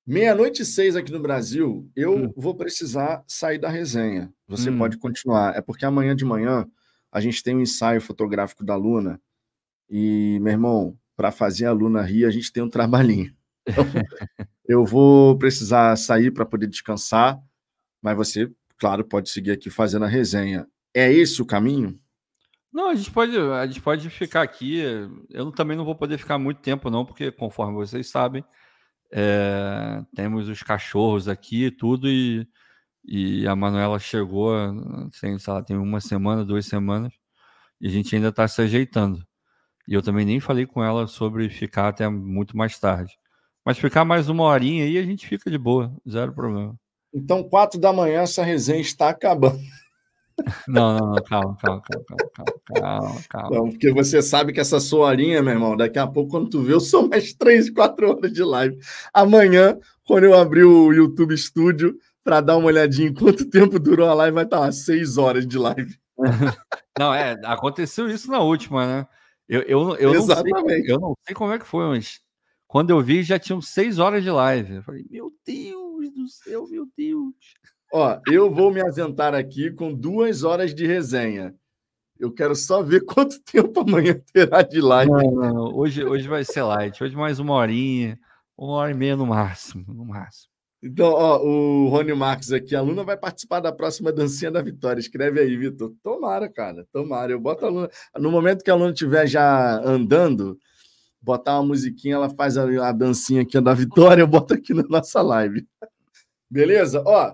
[0.05, 2.33] Meia-noite e seis aqui no Brasil, eu hum.
[2.37, 4.33] vou precisar sair da resenha.
[4.49, 4.79] Você hum.
[4.79, 5.57] pode continuar.
[5.57, 6.67] É porque amanhã de manhã
[7.11, 9.21] a gente tem um ensaio fotográfico da Luna.
[9.89, 13.33] E, meu irmão, para fazer a Luna rir, a gente tem um trabalhinho.
[13.69, 13.85] Então,
[14.67, 17.39] eu vou precisar sair para poder descansar,
[18.01, 20.67] mas você, claro, pode seguir aqui fazendo a resenha.
[20.93, 21.97] É esse o caminho?
[22.73, 24.83] Não, a gente pode, a gente pode ficar aqui.
[25.31, 28.43] Eu também não vou poder ficar muito tempo, não, porque, conforme vocês sabem,
[29.13, 32.49] é, temos os cachorros aqui, tudo, e,
[33.05, 34.55] e a Manuela chegou,
[35.13, 37.13] sem, sei lá, tem uma semana, duas semanas,
[37.81, 39.23] e a gente ainda está se ajeitando.
[39.87, 43.13] E eu também nem falei com ela sobre ficar até muito mais tarde.
[43.65, 46.75] Mas ficar mais uma horinha aí, a gente fica de boa, zero problema.
[47.15, 49.61] Então, quatro da manhã, essa resenha está acabando.
[50.69, 52.05] Não, não, não, calma, calma, calma,
[52.35, 53.57] calma, calma, calma.
[53.57, 56.63] Não, porque você sabe que essa sua horinha, meu irmão, daqui a pouco, quando tu
[56.63, 58.79] vê, eu sou mais três, quatro horas de live.
[59.13, 64.09] Amanhã, quando eu abrir o YouTube Studio para dar uma olhadinha em quanto tempo durou
[64.09, 65.97] a live, vai estar lá seis horas de live.
[66.99, 69.07] Não, é, aconteceu isso na última, né?
[69.49, 70.53] Eu, eu, eu, Exatamente.
[70.55, 72.21] Não sei, eu não sei como é que foi, mas
[72.67, 74.77] quando eu vi já tinham seis horas de live.
[74.77, 77.35] Eu falei, meu Deus do céu, meu Deus.
[77.93, 81.55] Ó, eu vou me aventar aqui com duas horas de resenha.
[82.19, 85.13] Eu quero só ver quanto tempo amanhã terá de live.
[85.13, 87.05] Não, não, Hoje, hoje vai ser light.
[87.05, 88.19] Hoje mais uma horinha,
[88.57, 90.51] uma hora e meia no máximo, no máximo.
[90.83, 94.99] Então, ó, o Rony Marques aqui, a Luna vai participar da próxima dancinha da vitória.
[94.99, 95.93] Escreve aí, Vitor.
[96.03, 97.31] Tomara, cara, tomara.
[97.31, 97.91] Eu boto a Luna.
[98.19, 100.59] No momento que a Luna estiver já andando,
[101.21, 104.83] botar uma musiquinha, ela faz a, a dancinha aqui da vitória, eu boto aqui na
[104.83, 105.69] nossa live.
[106.51, 107.01] Beleza?
[107.07, 107.33] Ó,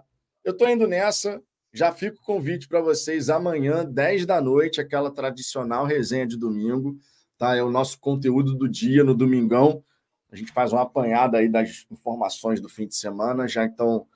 [0.48, 1.42] eu estou indo nessa.
[1.74, 6.96] Já fico o convite para vocês amanhã, 10 da noite, aquela tradicional resenha de domingo.
[7.36, 7.54] Tá?
[7.54, 9.84] É o nosso conteúdo do dia no domingão.
[10.32, 13.46] A gente faz uma apanhada aí das informações do fim de semana.
[13.46, 14.06] Já então,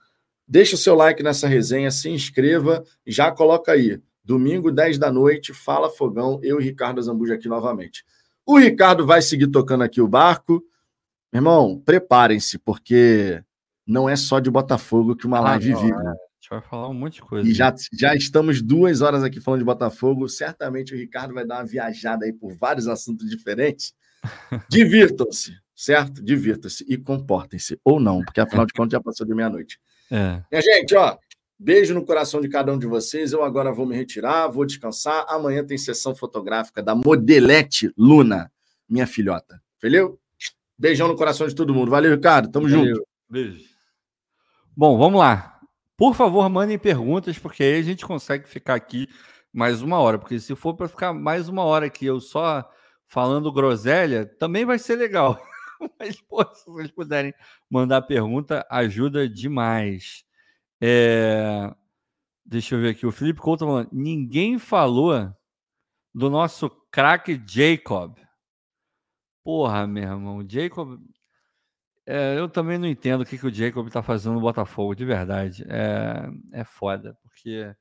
[0.48, 4.00] deixa o seu like nessa resenha, se inscreva e já coloca aí.
[4.24, 8.06] Domingo, 10 da noite, Fala Fogão, eu e Ricardo Zambuja aqui novamente.
[8.46, 10.64] O Ricardo vai seguir tocando aqui o barco.
[11.30, 13.42] Irmão, preparem-se, porque
[13.86, 15.90] não é só de Botafogo que uma ah, live vive.
[15.90, 15.94] É.
[15.94, 17.48] A gente vai falar um monte de coisa.
[17.48, 20.28] E já, já estamos duas horas aqui falando de Botafogo.
[20.28, 23.94] Certamente o Ricardo vai dar uma viajada aí por vários assuntos diferentes.
[24.68, 25.56] Divirtam-se.
[25.74, 26.22] certo?
[26.22, 27.78] Divirta-se e comportem-se.
[27.84, 29.78] Ou não, porque afinal de contas já passou de meia-noite.
[30.10, 30.42] É.
[30.50, 31.16] Minha gente, ó,
[31.58, 33.32] beijo no coração de cada um de vocês.
[33.32, 35.24] Eu agora vou me retirar, vou descansar.
[35.28, 38.50] Amanhã tem sessão fotográfica da Modelete Luna,
[38.88, 39.60] minha filhota.
[39.82, 40.18] Valeu?
[40.78, 41.90] Beijão no coração de todo mundo.
[41.90, 42.50] Valeu, Ricardo.
[42.50, 42.86] Tamo Valeu.
[42.86, 43.06] junto.
[43.28, 43.71] Beijo.
[44.74, 45.60] Bom, vamos lá.
[45.96, 49.06] Por favor, mandem perguntas, porque aí a gente consegue ficar aqui
[49.52, 50.18] mais uma hora.
[50.18, 52.68] Porque se for para ficar mais uma hora aqui, eu só
[53.06, 55.38] falando groselha, também vai ser legal.
[56.00, 57.34] Mas, pô, se vocês puderem
[57.68, 60.24] mandar pergunta, ajuda demais.
[60.80, 61.70] É...
[62.44, 63.06] Deixa eu ver aqui.
[63.06, 65.30] O Felipe Couto tá falando: ninguém falou
[66.14, 68.16] do nosso craque Jacob.
[69.44, 70.44] Porra, meu irmão.
[70.48, 70.98] Jacob.
[72.06, 75.04] É, eu também não entendo o que, que o Jacob tá fazendo no Botafogo, de
[75.04, 75.64] verdade.
[75.68, 76.28] É,
[76.60, 77.74] é foda, porque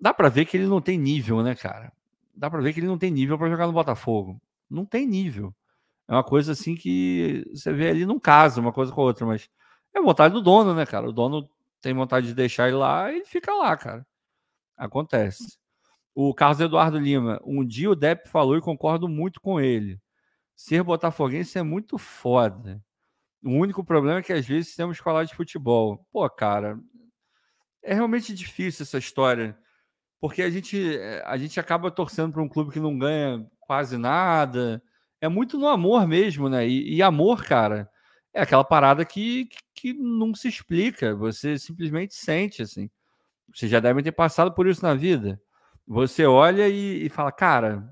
[0.00, 1.92] dá para ver que ele não tem nível, né, cara?
[2.34, 4.40] Dá para ver que ele não tem nível para jogar no Botafogo.
[4.70, 5.54] Não tem nível.
[6.08, 9.26] É uma coisa assim que você vê ali num caso, uma coisa com a outra,
[9.26, 9.48] mas
[9.94, 11.08] é vontade do dono, né, cara?
[11.08, 11.48] O dono
[11.80, 14.06] tem vontade de deixar ele lá e fica lá, cara.
[14.76, 15.58] Acontece.
[16.14, 20.00] O Carlos Eduardo Lima, um dia o Depp falou e concordo muito com ele.
[20.54, 22.82] Ser botafoguense é muito foda.
[23.44, 26.06] O único problema é que às vezes temos que falar de futebol.
[26.10, 26.78] Pô, cara,
[27.82, 29.56] é realmente difícil essa história,
[30.20, 33.98] porque a gente, eh, a gente acaba torcendo para um clube que não ganha quase
[33.98, 34.82] nada.
[35.20, 36.66] É muito no amor mesmo, né?
[36.66, 37.90] E, e amor, cara,
[38.32, 41.14] é aquela parada que, que não se explica.
[41.14, 42.90] Você simplesmente sente, assim.
[43.54, 45.40] Vocês já devem ter passado por isso na vida.
[45.86, 47.86] Você olha e, e fala, cara,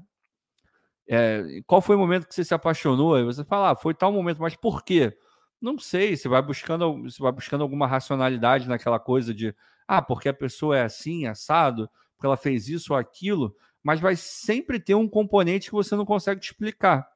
[1.08, 3.18] é, qual foi o momento que você se apaixonou?
[3.18, 5.14] E você fala, ah, foi tal momento, mas por quê?
[5.62, 9.54] Não sei, você vai buscando, você vai buscando alguma racionalidade naquela coisa de,
[9.86, 14.16] ah, porque a pessoa é assim, assado, porque ela fez isso ou aquilo, mas vai
[14.16, 17.08] sempre ter um componente que você não consegue explicar.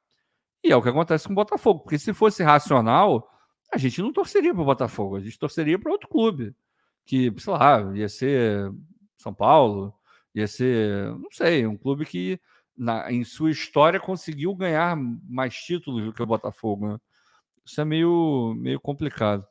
[0.62, 3.28] E é o que acontece com o Botafogo, porque se fosse racional,
[3.73, 6.55] a gente não torceria para o Botafogo, a gente torceria para outro clube,
[7.05, 8.73] que, sei lá, ia ser
[9.16, 9.93] São Paulo,
[10.32, 12.40] ia ser, não sei, um clube que
[12.77, 16.93] na, em sua história conseguiu ganhar mais títulos do que o Botafogo.
[16.93, 16.98] Né?
[17.67, 19.47] Isso é meio, meio complicado.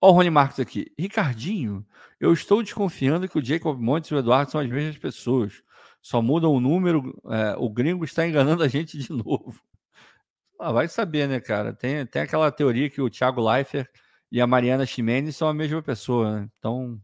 [0.00, 0.92] Ó, o Rony Marcos aqui.
[0.98, 1.86] Ricardinho,
[2.18, 5.62] eu estou desconfiando que o Jacob Montes e o Eduardo são as mesmas pessoas.
[6.02, 7.16] Só mudam o número.
[7.30, 9.62] É, o gringo está enganando a gente de novo.
[10.58, 11.72] Ah, vai saber, né, cara?
[11.72, 13.88] Tem, tem aquela teoria que o Thiago Leifert
[14.30, 16.50] e a Mariana Ximenes são a mesma pessoa, né?
[16.58, 17.00] Então,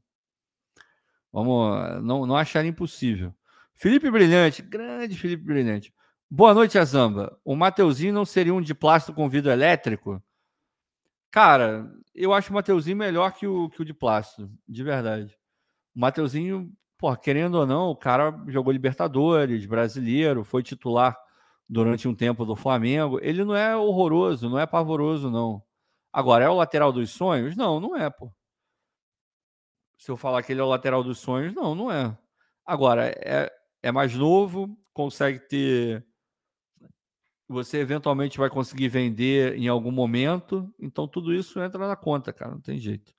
[1.33, 3.35] vamos não, não achar impossível.
[3.75, 5.93] Felipe Brilhante, grande Felipe Brilhante.
[6.31, 7.41] Boa noite, Azamba.
[7.45, 10.23] O Mateuzinho não seria um de plástico com vidro elétrico?
[11.31, 15.35] Cara, eu acho o Mateuzinho melhor que o, que o de plástico, de verdade.
[15.95, 21.17] O Mateuzinho, pô, querendo ou não, o cara jogou Libertadores, brasileiro, foi titular
[21.69, 23.19] durante um tempo do Flamengo.
[23.23, 25.63] Ele não é horroroso, não é pavoroso, não.
[26.13, 27.57] Agora, é o lateral dos sonhos?
[27.57, 28.31] Não, não é, pô.
[29.99, 32.17] Se eu falar que ele é o lateral dos sonhos, não, não é.
[32.67, 33.51] Agora, é,
[33.83, 36.08] é mais novo, consegue ter.
[37.49, 42.53] Você eventualmente vai conseguir vender em algum momento, então tudo isso entra na conta, cara,
[42.53, 43.15] não tem jeito.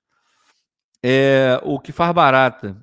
[1.02, 2.76] É, o que faz barata.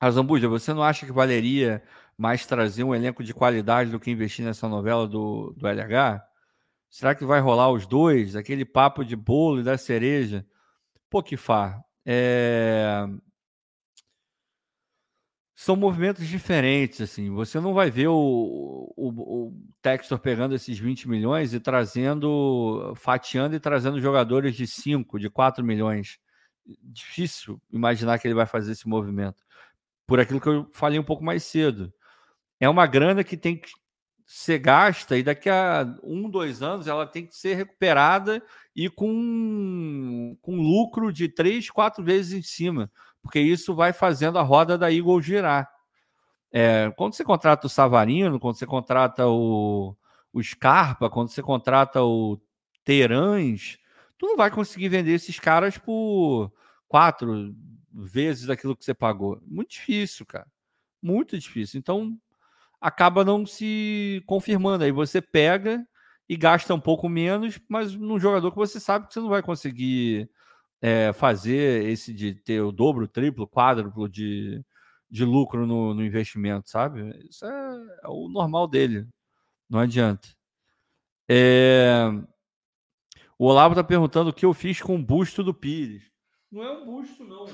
[0.00, 1.82] A Zambuja, você não acha que valeria
[2.18, 6.22] mais trazer um elenco de qualidade do que investir nessa novela do, do LH?
[6.90, 8.36] Será que vai rolar os dois?
[8.36, 10.46] Aquele papo de bolo e da cereja?
[11.08, 11.84] Pô, que far.
[12.04, 13.06] É
[15.56, 17.30] são movimentos diferentes, assim.
[17.30, 23.56] Você não vai ver o, o, o Textor pegando esses 20 milhões e trazendo, fatiando
[23.56, 26.18] e trazendo jogadores de 5, de 4 milhões.
[26.82, 29.42] Difícil imaginar que ele vai fazer esse movimento.
[30.06, 31.90] Por aquilo que eu falei um pouco mais cedo.
[32.60, 33.70] É uma grana que tem que
[34.26, 38.42] ser gasta e daqui a um, dois anos ela tem que ser recuperada
[38.74, 42.90] e com, com lucro de três, quatro vezes em cima
[43.26, 45.68] porque isso vai fazendo a roda da Eagle girar.
[46.52, 49.96] É, quando você contrata o Savarino, quando você contrata o,
[50.32, 52.40] o Scarpa, quando você contrata o
[52.84, 53.78] Terãs,
[54.16, 56.52] tu não vai conseguir vender esses caras por
[56.86, 57.52] quatro
[57.92, 59.42] vezes daquilo que você pagou.
[59.44, 60.46] Muito difícil, cara.
[61.02, 61.80] Muito difícil.
[61.80, 62.16] Então,
[62.80, 64.84] acaba não se confirmando.
[64.84, 65.84] Aí você pega
[66.28, 69.42] e gasta um pouco menos, mas num jogador que você sabe que você não vai
[69.42, 70.30] conseguir
[70.86, 74.64] é, fazer esse de ter o dobro, triplo, quádruplo de,
[75.10, 77.26] de lucro no, no investimento, sabe?
[77.28, 79.04] Isso é, é, o normal dele.
[79.68, 80.28] Não adianta.
[81.28, 82.04] É...
[83.36, 86.04] O Olavo está perguntando o que eu fiz com o busto do Pires.
[86.52, 87.46] Não é um busto, não.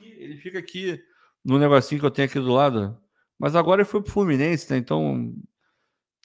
[0.00, 0.98] Ele fica aqui
[1.44, 2.98] no negocinho que eu tenho aqui do lado.
[3.38, 4.78] Mas agora ele foi pro Fluminense, né?
[4.78, 5.34] Então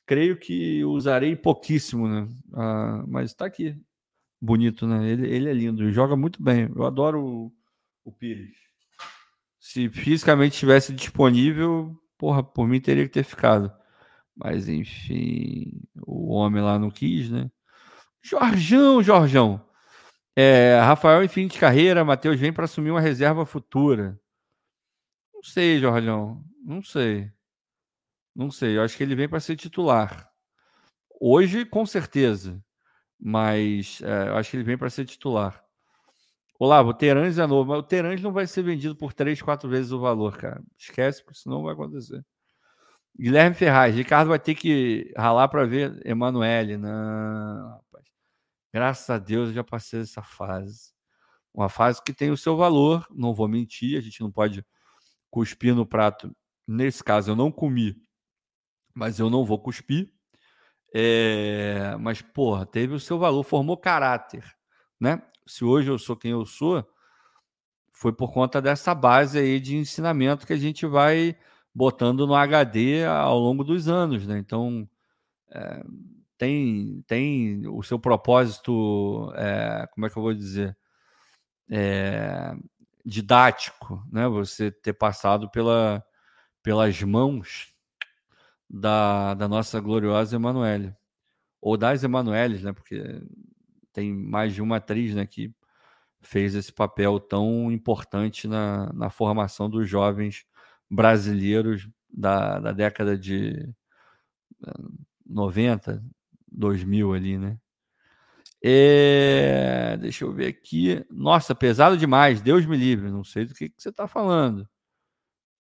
[0.05, 2.29] creio que usarei pouquíssimo, né?
[2.53, 3.77] Ah, mas está aqui.
[4.41, 5.07] Bonito, né?
[5.07, 6.69] Ele, ele é lindo, joga muito bem.
[6.75, 7.53] Eu adoro o,
[8.03, 8.55] o Pires.
[9.59, 13.71] Se fisicamente estivesse disponível, porra, por mim teria que ter ficado.
[14.35, 17.51] Mas enfim, o homem lá não quis, né?
[18.21, 19.63] Jorjão, Jorjão.
[20.35, 24.19] É, Rafael em fim de carreira, Matheus vem para assumir uma reserva futura.
[25.33, 26.43] Não sei, Jorjão.
[26.63, 27.31] Não sei.
[28.35, 28.77] Não sei.
[28.77, 30.31] Eu acho que ele vem para ser titular.
[31.19, 32.63] Hoje, com certeza.
[33.21, 35.63] Mas é, eu acho que ele vem para ser titular.
[36.57, 39.69] Olá, o Terãs é novo, mas o Terãs não vai ser vendido por três, quatro
[39.69, 40.61] vezes o valor, cara.
[40.77, 42.25] Esquece, porque senão vai acontecer.
[43.19, 46.77] Guilherme Ferraz, Ricardo vai ter que ralar para ver Emanuele.
[46.77, 48.05] Não, rapaz.
[48.73, 50.93] Graças a Deus eu já passei essa fase.
[51.53, 54.65] Uma fase que tem o seu valor, não vou mentir, a gente não pode
[55.29, 56.35] cuspir no prato.
[56.67, 57.95] Nesse caso, eu não comi,
[58.93, 60.11] mas eu não vou cuspir.
[60.93, 61.95] É...
[61.99, 64.43] Mas, porra, teve o seu valor, formou caráter,
[64.99, 65.21] né?
[65.45, 66.85] Se hoje eu sou quem eu sou,
[67.91, 71.37] foi por conta dessa base aí de ensinamento que a gente vai
[71.73, 74.37] botando no HD ao longo dos anos, né?
[74.37, 74.87] Então,
[75.51, 75.83] é,
[76.37, 80.75] tem, tem o seu propósito, é, como é que eu vou dizer?
[81.69, 82.53] É,
[83.05, 84.27] didático, né?
[84.27, 86.03] Você ter passado pela,
[86.63, 87.70] pelas mãos
[88.71, 90.95] da, da nossa gloriosa Emanuele,
[91.61, 92.71] ou das Emanueles, né?
[92.73, 93.21] Porque
[93.93, 95.25] tem mais de uma atriz, né?
[95.25, 95.53] Que
[96.21, 100.45] fez esse papel tão importante na, na formação dos jovens
[100.89, 103.73] brasileiros da, da década de
[105.25, 106.03] 90,
[106.51, 107.57] 2000 ali, né?
[108.63, 111.03] É, deixa eu ver aqui.
[111.09, 112.41] Nossa, pesado demais.
[112.41, 113.09] Deus me livre.
[113.09, 114.67] Não sei do que, que você está falando.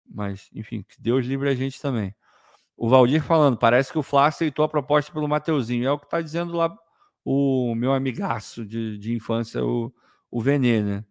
[0.07, 2.15] Mas, enfim, que Deus livre a gente também.
[2.81, 5.86] O Valdir falando, parece que o Flá aceitou a proposta pelo Mateuzinho.
[5.86, 6.74] É o que está dizendo lá
[7.23, 9.93] o meu amigaço de, de infância, o,
[10.31, 11.05] o Venê, né?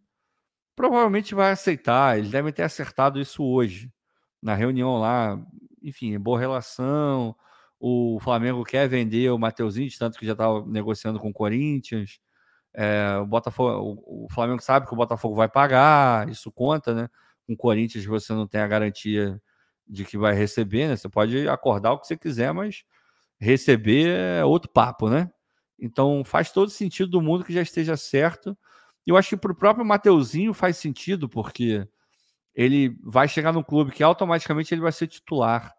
[0.75, 2.17] Provavelmente vai aceitar.
[2.17, 3.91] Eles devem ter acertado isso hoje
[4.41, 5.39] na reunião lá,
[5.83, 7.35] enfim, boa relação.
[7.79, 12.19] O Flamengo quer vender o Mateuzinho, tanto que já estava negociando com o Corinthians.
[12.73, 17.09] É, o, Botafogo, o, Flamengo sabe que o Botafogo vai pagar, isso conta, né?
[17.45, 19.39] Com o Corinthians você não tem a garantia
[19.89, 20.95] de que vai receber, né?
[20.95, 22.83] Você pode acordar o que você quiser, mas
[23.39, 25.29] receber é outro papo, né?
[25.79, 28.57] Então faz todo sentido do mundo que já esteja certo.
[29.07, 31.87] E eu acho que para o próprio Mateuzinho faz sentido, porque
[32.53, 35.73] ele vai chegar num clube que automaticamente ele vai ser titular.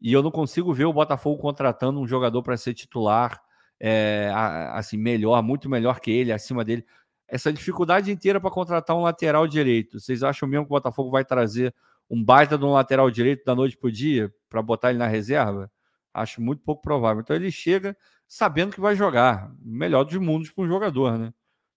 [0.00, 3.38] E eu não consigo ver o Botafogo contratando um jogador para ser titular,
[3.78, 4.30] é,
[4.72, 6.86] assim, melhor, muito melhor que ele, acima dele.
[7.28, 10.00] Essa dificuldade inteira para contratar um lateral direito.
[10.00, 11.74] Vocês acham mesmo que o Botafogo vai trazer
[12.10, 15.70] um baita de um lateral direito da noite para dia para botar ele na reserva?
[16.12, 17.22] Acho muito pouco provável.
[17.22, 17.96] Então ele chega
[18.26, 19.52] sabendo que vai jogar.
[19.60, 21.32] Melhor dos mundos para um jogador, né?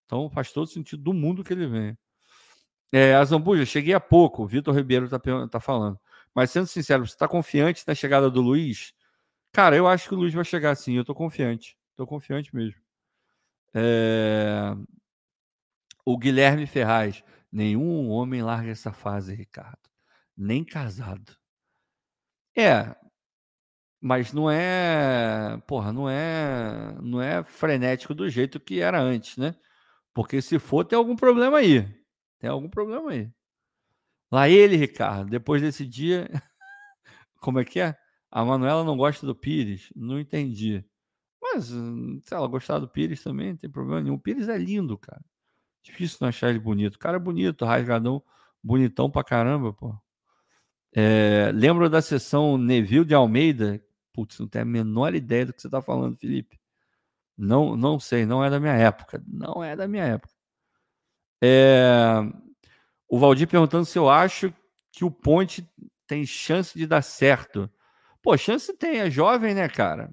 [0.05, 1.97] Então faz todo sentido do mundo que ele venha.
[2.91, 5.19] É, a Zambuja, cheguei há pouco, o Vitor Ribeiro está
[5.49, 5.99] tá falando.
[6.33, 8.93] Mas sendo sincero, você está confiante na chegada do Luiz?
[9.51, 11.77] Cara, eu acho que o Luiz vai chegar sim, eu estou confiante.
[11.91, 12.79] Estou confiante mesmo.
[13.73, 14.75] É...
[16.05, 17.23] O Guilherme Ferraz.
[17.51, 19.92] Nenhum homem larga essa fase, Ricardo.
[20.37, 21.37] Nem casado.
[22.55, 22.95] É,
[24.05, 29.55] mas não é, porra, não é, não é frenético do jeito que era antes, né?
[30.13, 31.83] Porque se for, tem algum problema aí.
[32.37, 33.31] Tem algum problema aí.
[34.29, 36.29] Lá ele, Ricardo, depois desse dia.
[37.39, 37.95] Como é que é?
[38.31, 39.89] A Manuela não gosta do Pires.
[39.95, 40.83] Não entendi.
[41.41, 44.15] Mas, se ela gostar do Pires também, não tem problema nenhum.
[44.15, 45.23] O Pires é lindo, cara.
[45.83, 46.95] Difícil não achar ele bonito.
[46.95, 48.23] O cara é bonito, rasgadão,
[48.63, 49.95] bonitão pra caramba, pô.
[50.95, 53.83] É, lembro da sessão Neville de Almeida.
[54.13, 56.59] Putz, não tenho a menor ideia do que você tá falando, Felipe.
[57.37, 59.23] Não, não sei, não é da minha época.
[59.27, 60.33] Não é da minha época.
[61.43, 62.21] É...
[63.07, 64.53] O Valdir perguntando se eu acho
[64.91, 65.67] que o Ponte
[66.07, 67.69] tem chance de dar certo.
[68.21, 70.11] Pô, chance tem, é jovem, né, cara?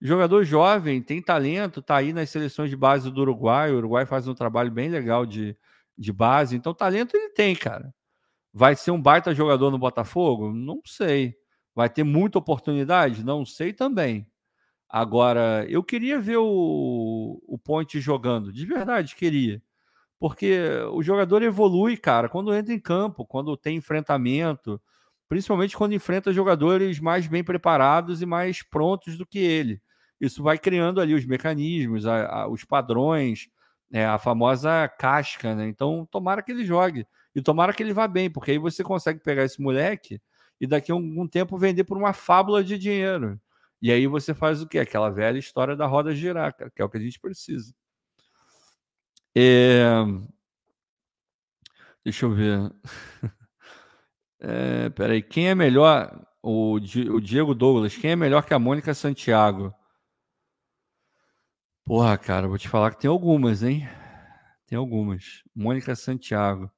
[0.00, 3.72] Jogador jovem, tem talento, tá aí nas seleções de base do Uruguai.
[3.72, 5.56] O Uruguai faz um trabalho bem legal de,
[5.96, 7.94] de base, então talento ele tem, cara.
[8.52, 10.52] Vai ser um baita jogador no Botafogo?
[10.52, 11.34] Não sei.
[11.74, 13.24] Vai ter muita oportunidade?
[13.24, 14.26] Não sei também.
[14.88, 19.62] Agora, eu queria ver o, o Ponte jogando, de verdade, queria.
[20.18, 20.60] Porque
[20.92, 24.80] o jogador evolui, cara, quando entra em campo, quando tem enfrentamento,
[25.28, 29.80] principalmente quando enfrenta jogadores mais bem preparados e mais prontos do que ele.
[30.20, 33.48] Isso vai criando ali os mecanismos, a, a, os padrões,
[33.90, 35.66] é, a famosa casca, né?
[35.68, 39.20] Então, tomara que ele jogue e tomara que ele vá bem, porque aí você consegue
[39.20, 40.20] pegar esse moleque
[40.60, 43.40] e daqui a algum tempo vender por uma fábula de dinheiro.
[43.80, 44.78] E aí você faz o quê?
[44.78, 47.74] Aquela velha história da roda girar, cara, que é o que a gente precisa.
[49.34, 49.92] É...
[52.04, 52.72] Deixa eu ver.
[54.44, 56.26] É, peraí, quem é melhor?
[56.42, 59.72] O, o Diego Douglas, quem é melhor que a Mônica Santiago?
[61.84, 63.88] Porra, cara, vou te falar que tem algumas, hein?
[64.66, 65.44] Tem algumas.
[65.54, 66.68] Mônica Santiago.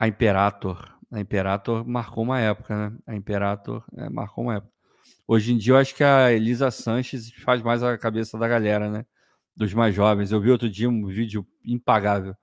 [0.00, 0.98] A Imperator.
[1.12, 2.96] A Imperator marcou uma época, né?
[3.06, 4.72] A Imperator é, marcou uma época.
[5.28, 8.90] Hoje em dia, eu acho que a Elisa Sanches faz mais a cabeça da galera,
[8.90, 9.04] né?
[9.54, 10.32] Dos mais jovens.
[10.32, 12.34] Eu vi outro dia um vídeo impagável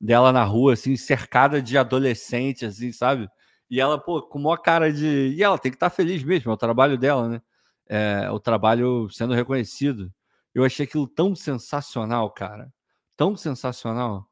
[0.00, 3.28] dela na rua, assim, cercada de adolescentes, assim, sabe?
[3.70, 5.34] E ela, pô, com uma cara de.
[5.36, 7.42] E ela tem que estar tá feliz mesmo, é o trabalho dela, né?
[7.88, 10.10] É, o trabalho sendo reconhecido.
[10.54, 12.72] Eu achei aquilo tão sensacional, cara.
[13.18, 14.26] Tão sensacional.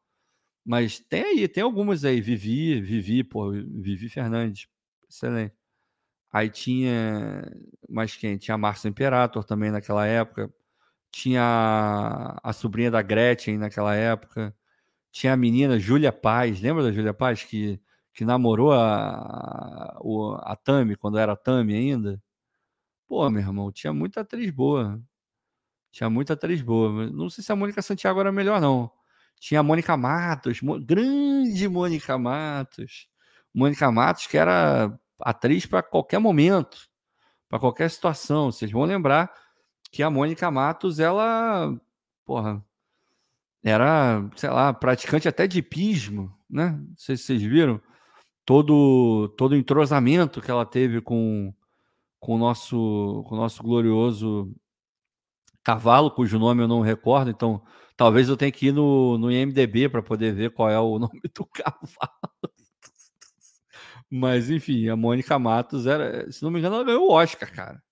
[0.64, 2.20] Mas tem aí, tem algumas aí.
[2.20, 4.68] Vivi, Vivi, pô, Vivi Fernandes.
[5.08, 5.54] Excelente.
[6.32, 7.44] Aí tinha.
[7.88, 8.38] Mas quem?
[8.38, 10.52] Tinha a Márcia Imperator também naquela época.
[11.12, 14.54] Tinha a, a sobrinha da Gretchen naquela época.
[15.12, 17.80] Tinha a menina Júlia Paz, lembra da Júlia Paz que,
[18.14, 22.22] que namorou a, a, a Tami quando era Tami ainda?
[23.08, 25.02] Pô, meu irmão, tinha muita atriz boa.
[25.92, 27.10] Tinha muita atriz boa.
[27.10, 28.90] Não sei se a Mônica Santiago era melhor, não.
[29.40, 33.08] Tinha a Mônica Matos, grande Mônica Matos.
[33.54, 36.78] Mônica Matos, que era atriz para qualquer momento,
[37.48, 38.52] para qualquer situação.
[38.52, 39.32] Vocês vão lembrar
[39.90, 41.74] que a Mônica Matos, ela,
[42.24, 42.62] porra,
[43.64, 46.78] era, sei lá, praticante até de pismo, né?
[46.78, 47.80] Não sei se vocês viram
[48.44, 51.54] todo todo entrosamento que ela teve com,
[52.18, 54.54] com o nosso com o nosso glorioso
[55.62, 57.62] cavalo, cujo nome eu não recordo, então
[58.00, 61.20] talvez eu tenha que ir no, no IMDB para poder ver qual é o nome
[61.34, 61.90] do cavalo.
[64.08, 67.82] Mas enfim, a Mônica Matos era, se não me engano, ela ganhou o Oscar, cara.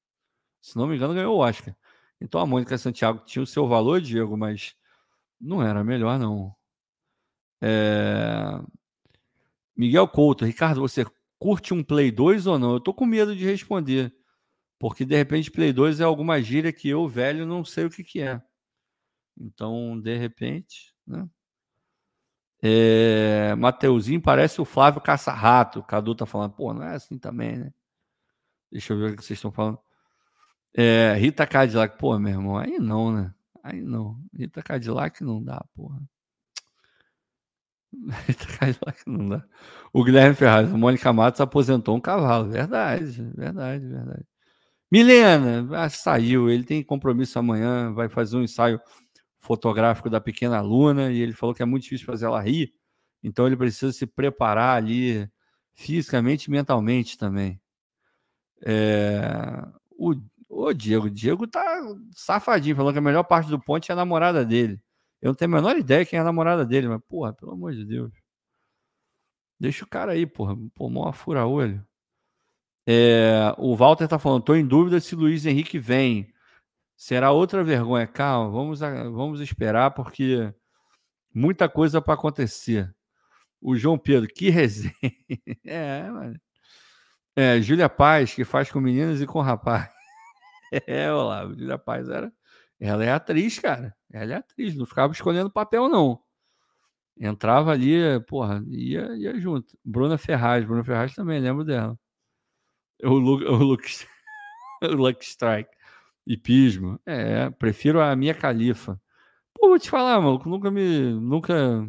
[0.63, 1.77] Se não me engano, ganhou o Oscar.
[2.19, 4.75] Então a Mônica Santiago tinha o seu valor, Diego, mas
[5.39, 6.55] não era melhor, não.
[7.61, 8.59] É...
[9.77, 11.05] Miguel Couto, Ricardo, você
[11.39, 12.73] curte um Play 2 ou não?
[12.73, 14.15] Eu tô com medo de responder,
[14.79, 18.03] porque de repente Play 2 é alguma gíria que eu, velho, não sei o que,
[18.03, 18.41] que é.
[19.41, 21.29] Então, de repente, né?
[22.63, 23.55] É...
[23.57, 25.81] Mateuzinho parece o Flávio Caçarrato.
[25.81, 27.73] O Cadu tá falando, pô, não é assim também, né?
[28.71, 29.79] Deixa eu ver o que vocês estão falando.
[30.75, 31.15] É...
[31.15, 33.35] Rita Cadillac, pô, meu irmão, aí não, né?
[33.63, 34.19] Aí não.
[34.35, 36.01] Rita Cadillac não dá, porra.
[38.27, 39.45] Rita Cadillac não dá.
[39.93, 42.51] O Guilherme Ferraz, o Mônica Matos aposentou um cavalo.
[42.51, 44.27] Verdade, verdade, verdade.
[44.91, 46.49] Milena, ah, saiu.
[46.49, 48.81] Ele tem compromisso amanhã, vai fazer um ensaio
[49.39, 52.75] fotográfico da pequena Luna e ele falou que é muito difícil fazer ela rir.
[53.23, 55.29] Então ele precisa se preparar ali
[55.75, 57.61] fisicamente e mentalmente também.
[58.65, 60.15] É, o
[60.49, 61.63] Ô, Diego, Diego tá
[62.13, 64.81] safadinho, falou que a melhor parte do ponte é a namorada dele.
[65.21, 67.73] Eu não tenho a menor ideia quem é a namorada dele, mas, porra, pelo amor
[67.75, 68.13] de Deus.
[69.61, 70.57] Deixa o cara aí, porra.
[70.75, 71.85] Pô, mó fura-olho.
[72.87, 76.33] É, o Walter tá falando, tô em dúvida se Luiz Henrique vem.
[76.99, 78.09] Será outra vergonha?
[78.09, 80.53] Calma, vamos, vamos esperar, porque
[81.33, 82.93] muita coisa para acontecer.
[83.61, 84.93] O João Pedro, que resenha.
[85.65, 86.41] É, mano.
[87.37, 89.89] É, Júlia Paz, que faz com meninas e com rapaz.
[90.87, 92.33] É, Olavo, Julia Paz era.
[92.81, 93.97] Ela é atriz, cara.
[94.13, 96.21] Ela é atriz, não ficava escolhendo papel, não.
[97.17, 99.79] Entrava ali, porra, ia, ia junto.
[99.85, 101.99] Bruna Ferraz, Bruna Ferraz também, lembro dela.
[103.03, 103.89] O Luke, o Luke,
[104.83, 105.78] o Strike.
[106.29, 107.01] E Pismo.
[107.07, 109.01] É, prefiro a minha califa.
[109.55, 111.13] Pô, vou te falar, maluco, nunca me.
[111.15, 111.89] Nunca.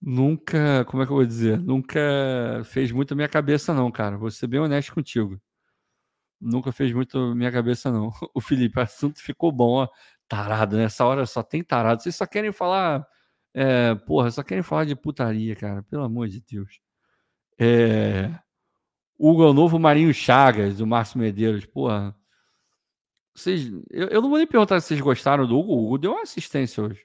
[0.00, 0.84] Nunca.
[0.86, 1.58] Como é que eu vou dizer?
[1.58, 2.00] Nunca
[2.64, 4.18] fez muito a minha cabeça, não, cara.
[4.18, 5.40] Vou ser bem honesto contigo
[6.42, 8.10] nunca fez muito minha cabeça, não.
[8.34, 9.88] O Felipe, o assunto ficou bom, ó.
[10.28, 12.02] Tarado, nessa hora só tem tarado.
[12.02, 13.06] Vocês só querem falar.
[13.54, 15.82] É, porra, só querem falar de putaria, cara.
[15.84, 16.80] Pelo amor de Deus.
[17.58, 18.30] É,
[19.18, 21.66] Hugo é novo Marinho Chagas, do Márcio Medeiros.
[21.66, 22.14] Porra.
[23.34, 25.72] Vocês, eu, eu, não vou nem perguntar se vocês gostaram do Hugo.
[25.72, 27.04] O Hugo deu uma assistência hoje.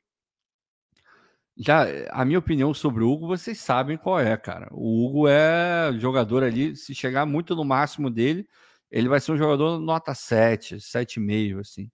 [1.60, 4.68] Já, a minha opinião sobre o Hugo, vocês sabem qual é, cara.
[4.72, 8.48] O Hugo é jogador ali, se chegar muito no máximo dele,
[8.91, 11.91] ele vai ser um jogador nota 7, 7,5, assim.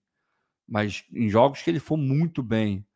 [0.68, 2.86] Mas em jogos que ele for muito bem,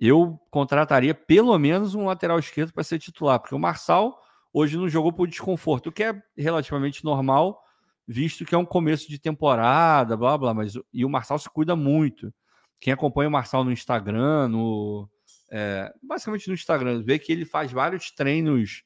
[0.00, 4.18] eu contrataria pelo menos um lateral esquerdo para ser titular, porque o Marçal
[4.52, 7.62] hoje não jogou por desconforto, o que é relativamente normal,
[8.06, 11.74] visto que é um começo de temporada, blá blá, mas e o Marçal se cuida
[11.74, 12.32] muito.
[12.80, 15.08] Quem acompanha o Marçal no Instagram, no
[15.50, 18.82] é, basicamente no Instagram, vê que ele faz vários treinos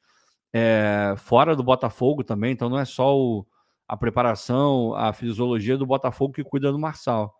[0.53, 3.47] é, fora do Botafogo também, então não é só o,
[3.87, 7.35] a preparação, a fisiologia do Botafogo que cuida do Marçal.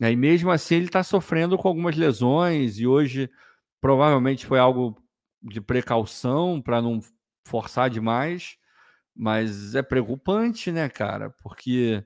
[0.00, 3.30] E mesmo assim ele está sofrendo com algumas lesões e hoje
[3.80, 4.96] provavelmente foi algo
[5.42, 7.00] de precaução para não
[7.44, 8.56] forçar demais,
[9.16, 11.30] mas é preocupante, né, cara?
[11.42, 12.04] Porque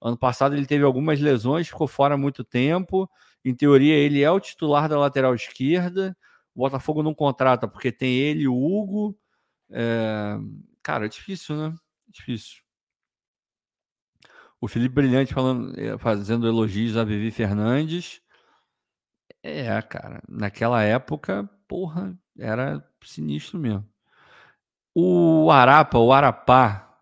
[0.00, 3.10] ano passado ele teve algumas lesões, ficou fora muito tempo.
[3.44, 6.16] Em teoria, ele é o titular da lateral esquerda.
[6.54, 9.18] O Botafogo não contrata porque tem ele o Hugo.
[9.70, 10.38] É...
[10.82, 11.74] Cara, é difícil, né?
[12.08, 12.62] Difícil.
[14.60, 18.20] O Felipe Brilhante falando, eh, fazendo elogios a Vivi Fernandes.
[19.42, 23.91] É, cara, naquela época, porra, era sinistro mesmo.
[24.94, 26.98] O Arapa, o Arapá.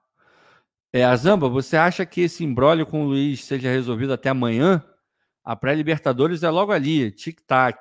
[0.92, 4.84] É, Azamba, você acha que esse embrólio com o Luiz seja resolvido até amanhã?
[5.44, 7.78] A pré-Libertadores é logo ali, tic-tac.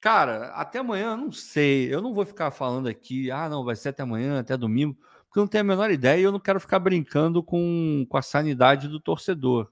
[0.00, 1.92] Cara, até amanhã, não sei.
[1.92, 4.94] Eu não vou ficar falando aqui, ah, não, vai ser até amanhã, até domingo,
[5.26, 8.16] porque eu não tenho a menor ideia e eu não quero ficar brincando com, com
[8.16, 9.70] a sanidade do torcedor.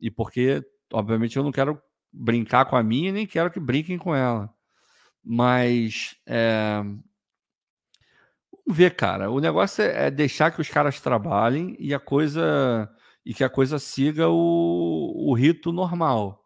[0.00, 1.80] E porque, obviamente, eu não quero
[2.12, 4.52] brincar com a minha nem quero que brinquem com ela.
[5.24, 6.84] Mas é,
[8.66, 9.30] Vamos ver, cara.
[9.30, 12.90] O negócio é, é deixar que os caras trabalhem e a coisa
[13.24, 16.44] e que a coisa siga o, o rito normal.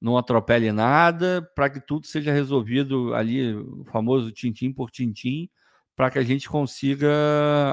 [0.00, 5.50] Não atropele nada, para que tudo seja resolvido ali, o famoso tintim por tintim,
[5.96, 7.10] para que a gente consiga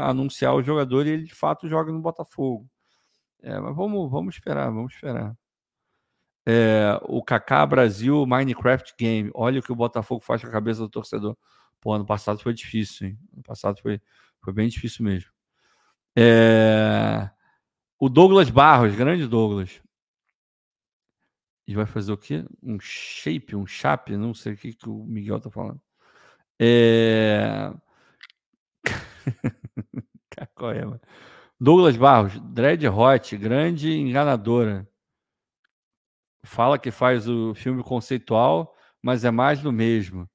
[0.04, 2.70] anunciar o jogador e ele de fato joga no Botafogo.
[3.42, 5.36] É, mas vamos, vamos esperar, vamos esperar.
[6.46, 9.32] É, o Kaká Brasil Minecraft Game.
[9.34, 11.38] Olha o que o Botafogo faz com a cabeça do torcedor.
[11.82, 13.20] Pô, ano passado foi difícil, hein?
[13.34, 14.02] Ano passado foi,
[14.42, 15.32] foi bem difícil mesmo.
[16.16, 17.30] É...
[18.00, 19.82] O Douglas Barros, grande Douglas.
[21.68, 22.46] E vai fazer o quê?
[22.64, 25.82] Um shape, um chape, não sei o que, que o Miguel tá falando.
[26.60, 27.72] É...
[30.56, 31.02] Qual é, mano?
[31.60, 34.88] Douglas Barros, Dread Hot, grande enganadora.
[36.44, 40.30] Fala que faz o filme conceitual, mas é mais do mesmo.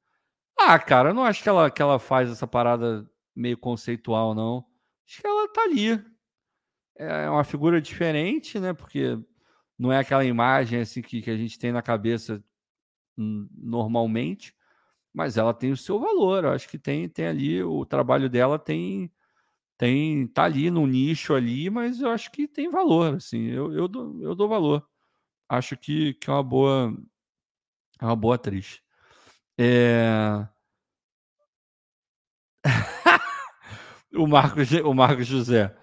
[0.64, 4.64] Ah, cara, eu não acho que ela, que ela faz essa parada meio conceitual, não.
[5.06, 6.00] Acho que ela tá ali.
[6.96, 8.72] É uma figura diferente, né?
[8.72, 9.18] Porque
[9.78, 12.42] não é aquela imagem assim que, que a gente tem na cabeça
[13.16, 14.54] normalmente,
[15.14, 16.44] mas ela tem o seu valor.
[16.44, 19.12] Eu acho que tem, tem ali, o trabalho dela tem,
[19.78, 23.88] tem tá ali no nicho ali, mas eu acho que tem valor, assim, eu, eu,
[23.88, 24.86] dou, eu dou valor.
[25.48, 26.94] Acho que, que é uma boa,
[28.00, 28.80] é uma boa atriz.
[29.58, 30.46] É...
[34.14, 35.74] o, Marcos, o Marcos José.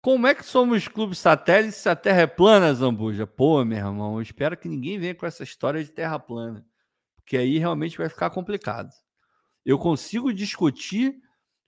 [0.00, 3.26] Como é que somos clubes satélites se a Terra é plana, Zambuja?
[3.26, 6.66] Pô, meu irmão, eu espero que ninguém venha com essa história de Terra plana,
[7.14, 8.90] porque aí realmente vai ficar complicado.
[9.64, 11.14] Eu consigo discutir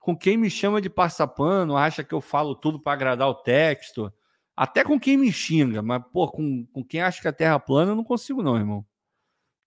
[0.00, 4.12] com quem me chama de passapano, acha que eu falo tudo para agradar o texto,
[4.56, 7.92] até com quem me xinga, mas, pô, com, com quem acha que a Terra plana
[7.92, 8.84] eu não consigo não, irmão.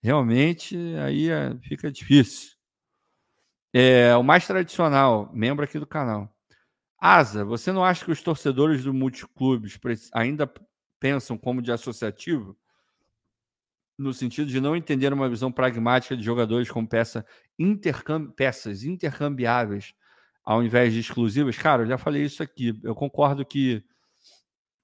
[0.04, 2.57] Realmente, aí é, fica difícil.
[3.74, 6.34] É, o mais tradicional, membro aqui do canal.
[7.00, 9.80] Asa, você não acha que os torcedores do multiclubes
[10.14, 10.52] ainda
[11.00, 12.58] pensam como de associativo?
[13.98, 17.26] No sentido de não entender uma visão pragmática de jogadores como peça
[17.58, 19.94] intercambi peças intercambiáveis
[20.44, 21.58] ao invés de exclusivas?
[21.58, 22.80] Cara, eu já falei isso aqui.
[22.84, 23.84] Eu concordo que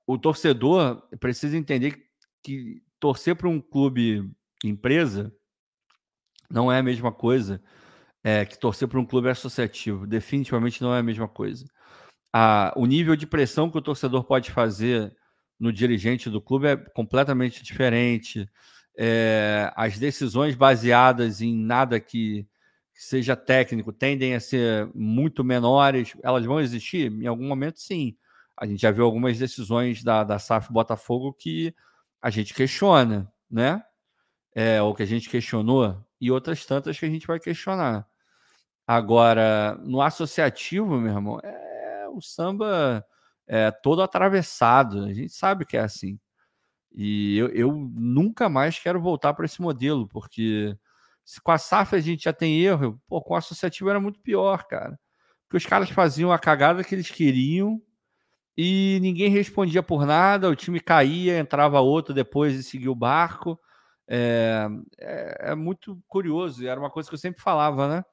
[0.05, 2.09] o torcedor precisa entender
[2.43, 4.29] que torcer para um clube
[4.63, 5.33] empresa
[6.49, 7.61] não é a mesma coisa
[8.23, 10.07] é, que torcer para um clube associativo.
[10.07, 11.65] Definitivamente não é a mesma coisa.
[12.31, 15.15] A, o nível de pressão que o torcedor pode fazer
[15.59, 18.49] no dirigente do clube é completamente diferente.
[18.97, 22.47] É, as decisões baseadas em nada que,
[22.93, 26.15] que, seja técnico tendem a ser muito menores.
[26.23, 27.11] Elas vão existir?
[27.11, 28.15] Em algum momento, sim.
[28.57, 31.73] A gente já viu algumas decisões da, da SAF Botafogo que
[32.21, 33.83] a gente questiona, né?
[34.55, 38.07] É, ou que a gente questionou, e outras tantas que a gente vai questionar.
[38.87, 43.05] Agora, no associativo, meu irmão, é o samba
[43.47, 45.03] é todo atravessado.
[45.05, 46.19] A gente sabe que é assim.
[46.93, 50.77] E eu, eu nunca mais quero voltar para esse modelo, porque
[51.25, 54.19] se com a SAF a gente já tem erro, pô, com o associativo era muito
[54.21, 54.99] pior, cara.
[55.47, 57.81] Porque os caras faziam a cagada que eles queriam
[58.57, 63.59] e ninguém respondia por nada, o time caía, entrava outro depois e seguia o barco.
[64.07, 64.67] É,
[64.99, 68.05] é, é muito curioso, era uma coisa que eu sempre falava, né?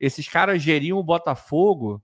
[0.00, 2.02] Esses caras geriam o Botafogo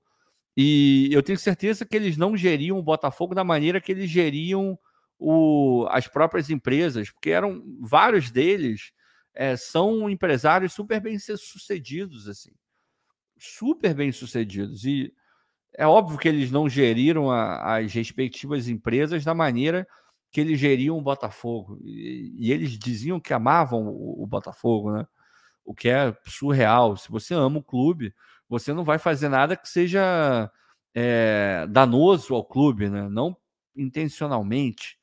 [0.57, 4.79] e eu tenho certeza que eles não geriam o Botafogo da maneira que eles geriam
[5.19, 8.93] o, as próprias empresas, porque eram vários deles
[9.35, 12.53] é, são empresários super bem sucedidos, assim,
[13.39, 14.85] super bem sucedidos.
[14.85, 15.13] E
[15.75, 19.87] é óbvio que eles não geriram a, as respectivas empresas da maneira
[20.31, 21.79] que eles geriam o Botafogo.
[21.85, 25.07] E, e eles diziam que amavam o, o, Botafogo, né?
[25.67, 26.97] O que é surreal.
[26.97, 28.15] Se você ama o clube,
[28.49, 30.51] você não vai fazer nada que seja
[30.95, 33.09] é, danoso ao clube, né?
[33.09, 33.37] Não
[33.77, 34.99] intencionalmente.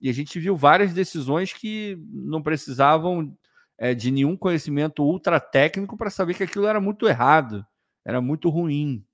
[0.00, 3.36] E a gente viu várias decisões que não precisavam
[3.78, 7.66] é, de nenhum conhecimento ultra técnico para saber que aquilo era muito errado,
[8.04, 9.04] era muito ruim.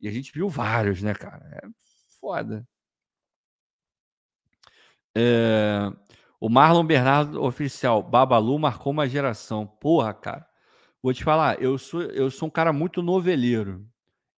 [0.00, 1.46] E a gente viu vários, né, cara?
[1.62, 1.68] É
[2.20, 2.66] foda.
[5.16, 5.90] É...
[6.40, 9.66] O Marlon Bernardo oficial, Babalu marcou uma geração.
[9.66, 10.46] Porra, cara.
[11.02, 13.86] Vou te falar, eu sou, eu sou um cara muito noveleiro.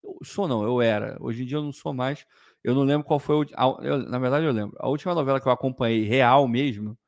[0.02, 1.16] Eu sou não, eu era.
[1.20, 2.26] Hoje em dia eu não sou mais.
[2.64, 4.76] Eu não lembro qual foi a, eu, na verdade eu lembro.
[4.80, 6.98] A última novela que eu acompanhei real mesmo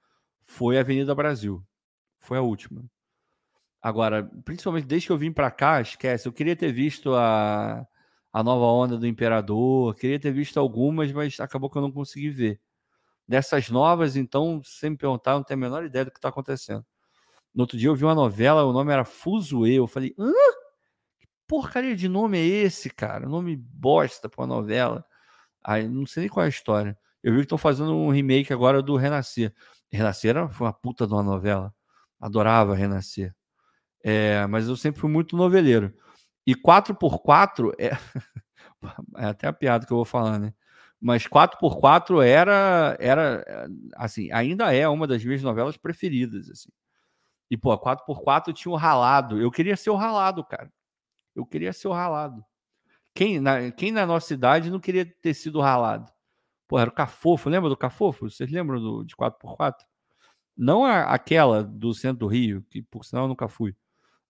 [0.43, 1.63] foi Avenida Brasil.
[2.21, 2.85] Foi a última.
[3.83, 6.29] Agora, principalmente desde que eu vim para cá, esquece.
[6.29, 7.87] Eu queria ter visto a
[8.33, 9.95] a nova onda do Imperador.
[9.95, 12.61] Queria ter visto algumas, mas acabou que eu não consegui ver.
[13.33, 16.85] Dessas novas, então, sem me perguntar, não tenho a menor ideia do que está acontecendo.
[17.55, 19.75] No outro dia eu vi uma novela, o nome era Fuzue.
[19.75, 20.31] Eu falei, hã?
[21.19, 23.27] Que porcaria de nome é esse, cara?
[23.27, 25.03] Nome bosta pra uma novela.
[25.65, 26.95] Aí não sei nem qual é a história.
[27.23, 29.55] Eu vi que estão fazendo um remake agora do Renascer.
[29.91, 31.75] Renascer foi uma puta de uma novela.
[32.21, 33.35] Adorava Renascer.
[34.05, 35.91] É, mas eu sempre fui muito noveleiro.
[36.47, 37.93] E 4x4 é...
[39.17, 40.53] é até a piada que eu vou falar, né?
[41.03, 46.71] Mas 4x4 era, era assim, ainda é uma das minhas novelas preferidas, assim.
[47.51, 49.41] E, pô, 4x4 tinha o ralado.
[49.41, 50.73] Eu queria ser o ralado, cara.
[51.35, 52.45] Eu queria ser o ralado.
[53.13, 56.09] Quem na, quem na nossa cidade não queria ter sido ralado?
[56.69, 57.51] Pô, era o Cafofo.
[57.51, 58.31] Lembra do Cafofo?
[58.31, 59.75] Vocês lembram do, de 4x4?
[60.57, 63.75] Não a, aquela do centro do Rio, que por sinal eu nunca fui.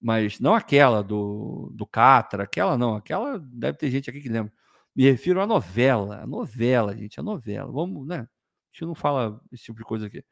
[0.01, 4.53] Mas não aquela do, do Catra, aquela não, aquela deve ter gente aqui que lembra.
[4.95, 7.71] Me refiro à novela, a novela, gente, a novela.
[7.73, 8.21] Vamos, né?
[8.21, 8.27] A
[8.73, 10.25] gente não fala esse tipo de coisa aqui.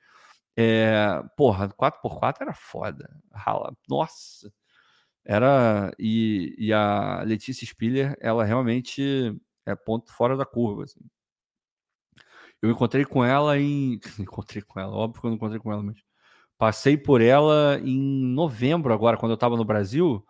[0.57, 3.11] É, porra, 4x4 era foda.
[3.33, 3.77] Rala.
[3.89, 4.53] Nossa.
[5.25, 5.93] Era.
[5.99, 10.85] E, e a Letícia Spiller, ela realmente é ponto fora da curva.
[10.85, 11.01] Assim.
[12.63, 14.01] Eu encontrei com ela em.
[14.19, 16.03] Encontrei com ela, óbvio que eu não encontrei com ela, mas
[16.61, 20.23] Passei por ela em novembro, agora, quando eu estava no Brasil.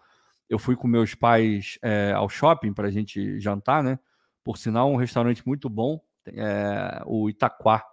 [0.48, 3.98] Eu fui com meus pais é, ao shopping para a gente jantar, né?
[4.44, 7.84] Por sinal, um restaurante muito bom, é, o Itaquá.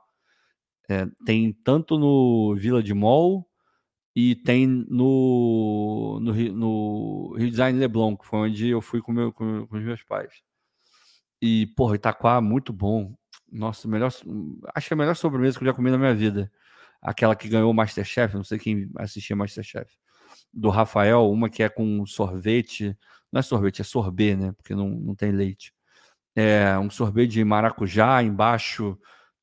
[0.90, 3.46] É, tem tanto no Vila de Mall
[4.16, 9.34] e tem no, no, no Rio Design Leblon, que foi onde eu fui com, meu,
[9.34, 10.42] com, com os meus pais.
[11.42, 13.14] E, porra, Itaquá, muito bom.
[13.52, 16.52] Nossa, melhor, acho que é a melhor sobremesa que eu já comi na minha vida
[17.02, 19.90] aquela que ganhou o Masterchef, não sei quem assistia Masterchef,
[20.54, 22.98] do Rafael, uma que é com sorvete,
[23.32, 24.52] não é sorvete, é sorbet, né?
[24.54, 25.74] Porque não, não tem leite.
[26.40, 28.98] É um sorvete de maracujá, embaixo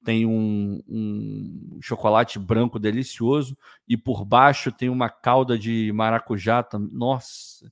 [0.04, 3.56] tem um, um chocolate branco delicioso
[3.88, 6.64] e por baixo tem uma calda de maracujá.
[6.92, 7.68] Nossa,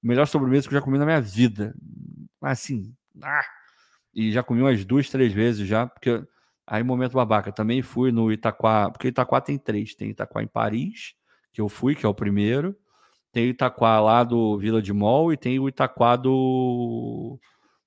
[0.00, 1.74] melhor sobremesa que eu já comi na minha vida.
[2.40, 3.44] Assim, ah!
[4.14, 6.24] e já comi umas duas, três vezes já, porque
[6.70, 11.14] Aí, momento babaca, também fui no Itaquá, porque Itaquá tem três: tem Itaquá em Paris,
[11.52, 12.76] que eu fui, que é o primeiro,
[13.32, 17.40] tem o Itaquá lá do Vila de Mol e tem o Itaquá do,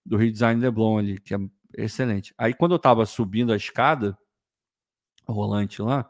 [0.05, 1.39] do Rio Design Leblon ali, que é
[1.77, 2.33] excelente.
[2.37, 4.17] Aí, quando eu tava subindo a escada,
[5.27, 6.09] rolante lá,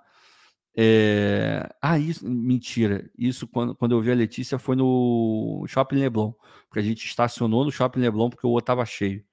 [0.76, 1.70] é...
[1.82, 3.10] Ah, isso, mentira.
[3.18, 6.34] Isso quando, quando eu vi a Letícia foi no Shopping Leblon,
[6.68, 9.24] porque a gente estacionou no Shopping Leblon porque o outro tava cheio.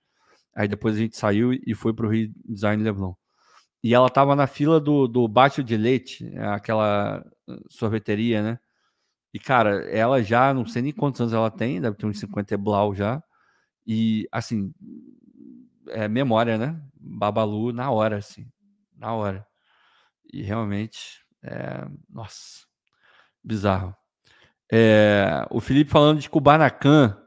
[0.54, 3.14] Aí depois a gente saiu e foi pro Rio Design Leblon.
[3.82, 8.58] E ela tava na fila do, do Bate de Leite, é aquela uh, sorveteria, né?
[9.32, 12.52] E, cara, ela já, não sei nem quantos anos ela tem, deve ter uns 50
[12.54, 13.22] e blau já.
[13.92, 14.72] E, assim,
[15.88, 16.80] é memória, né?
[16.94, 18.48] Babalu na hora, assim,
[18.96, 19.44] na hora.
[20.32, 21.88] E realmente, é...
[22.08, 22.66] nossa,
[23.42, 23.92] bizarro.
[24.70, 25.44] É...
[25.50, 27.20] O Felipe falando de Kubanacan.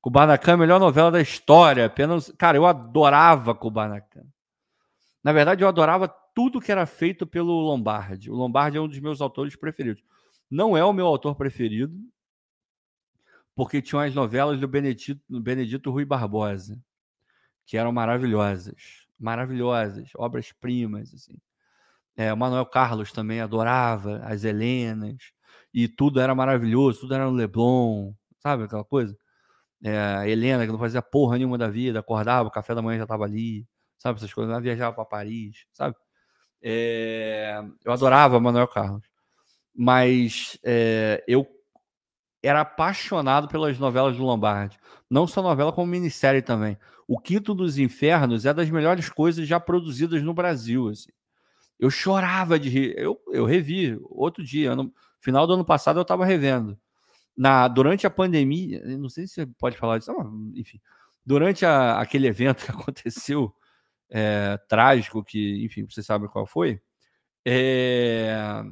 [0.00, 1.84] Kubanacan é a melhor novela da história.
[1.84, 4.24] Apenas, cara, eu adorava Kubanacan.
[5.22, 8.30] Na verdade, eu adorava tudo que era feito pelo Lombardi.
[8.30, 10.02] O Lombardi é um dos meus autores preferidos.
[10.50, 11.94] Não é o meu autor preferido,
[13.54, 16.80] porque tinha as novelas do Benedito, Benedito Rui Barbosa,
[17.66, 19.06] que eram maravilhosas.
[19.18, 21.12] Maravilhosas, obras-primas.
[21.14, 21.36] Assim.
[22.16, 25.32] É, o Manuel Carlos também adorava, as Helenas,
[25.72, 29.16] e tudo era maravilhoso, tudo era no Leblon, sabe aquela coisa?
[29.82, 33.04] É, Helena, que não fazia porra nenhuma da vida, acordava, o café da manhã já
[33.04, 33.66] estava ali
[34.00, 34.18] sabe?
[34.18, 34.50] Essas coisas.
[34.50, 35.94] Ela viajava para Paris, sabe?
[36.62, 39.04] É, eu adorava Manuel Carlos,
[39.74, 41.46] mas é, eu
[42.42, 44.78] era apaixonado pelas novelas do Lombardi.
[45.08, 46.78] Não só novela, como minissérie também.
[47.06, 50.88] O Quinto dos Infernos é das melhores coisas já produzidas no Brasil.
[50.88, 51.10] Assim.
[51.78, 52.94] Eu chorava de rir.
[52.96, 54.72] Eu, eu revi outro dia,
[55.20, 56.78] final do ano passado eu estava revendo.
[57.36, 60.12] Na, durante a pandemia, não sei se você pode falar disso,
[60.54, 60.80] enfim.
[61.24, 63.54] Durante a, aquele evento que aconteceu,
[64.08, 66.80] é, trágico, que, enfim, você sabe qual foi,
[67.46, 68.62] é,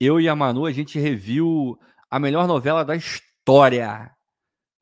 [0.00, 1.78] eu e a Manu, a gente reviu
[2.10, 4.14] a melhor novela da história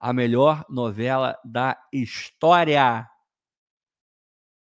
[0.01, 3.09] a melhor novela da história.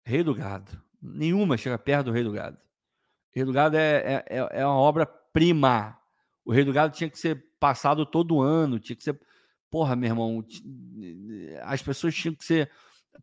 [0.04, 0.82] Rei do Gado.
[1.02, 2.58] Nenhuma chega perto do Rei do Gado.
[3.32, 5.98] Rei do Gado é, é, é, é uma obra-prima.
[6.44, 9.20] O Rei do Gado tinha que ser passado todo ano, tinha que ser.
[9.70, 10.46] Porra, meu irmão,
[11.64, 12.72] as pessoas tinham que ser.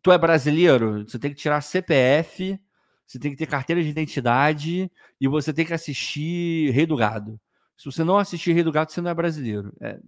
[0.01, 2.59] Tu é brasileiro, você tem que tirar CPF,
[3.05, 7.39] você tem que ter carteira de identidade e você tem que assistir Rei do Gado.
[7.83, 9.73] Se você não assistir Rei do Gado, você não é brasileiro.
[9.81, 9.99] É,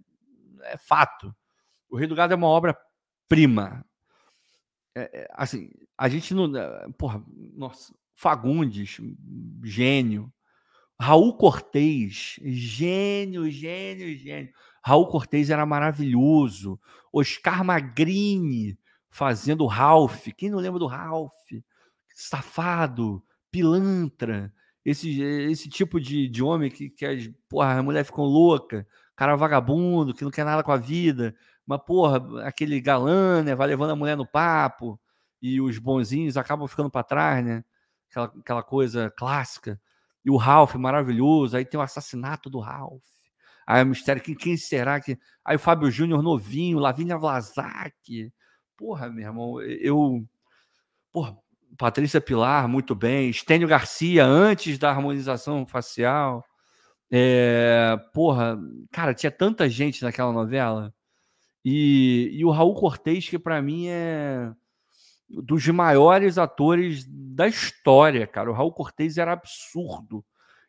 [0.62, 1.36] é fato.
[1.90, 3.84] O Rei do Gado é uma obra-prima.
[4.94, 6.56] É, é, assim, a gente não.
[6.56, 7.22] É, porra,
[7.54, 8.98] nossa, Fagundes,
[9.62, 10.32] gênio.
[10.98, 14.54] Raul Cortez, gênio, gênio, gênio.
[14.82, 16.80] Raul Cortez era maravilhoso.
[17.12, 18.78] Oscar Magrini
[19.10, 20.28] fazendo Ralph.
[20.34, 21.52] Quem não lembra do Ralph?
[22.14, 24.50] Safado, pilantra.
[24.86, 29.34] Esse, esse tipo de, de homem que, que as, porra, a mulher ficou louca, cara
[29.34, 31.34] vagabundo, que não quer nada com a vida.
[31.66, 33.52] Mas, porra, aquele galã, né?
[33.56, 34.96] Vai levando a mulher no papo
[35.42, 37.64] e os bonzinhos acabam ficando para trás, né?
[38.08, 39.80] Aquela, aquela coisa clássica.
[40.24, 41.56] E o Ralph, maravilhoso.
[41.56, 43.02] Aí tem o assassinato do Ralph.
[43.66, 45.18] Aí o mistério, quem, quem será que.
[45.44, 48.32] Aí o Fábio Júnior novinho, Lavínia Vlasak.
[48.76, 50.24] Porra, meu irmão, eu.
[51.12, 51.36] Porra,
[51.78, 53.30] Patrícia Pilar, muito bem.
[53.30, 56.44] Estênio Garcia, antes da harmonização facial.
[57.10, 58.58] É, porra,
[58.90, 60.92] cara, tinha tanta gente naquela novela.
[61.64, 64.52] E, e o Raul Cortez, que para mim é
[65.28, 68.50] dos maiores atores da história, cara.
[68.50, 70.24] O Raul Cortez era absurdo.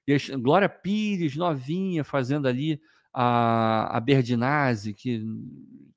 [0.07, 2.81] E a Glória Pires, novinha, fazendo ali
[3.13, 5.23] a, a Berdinazzi, que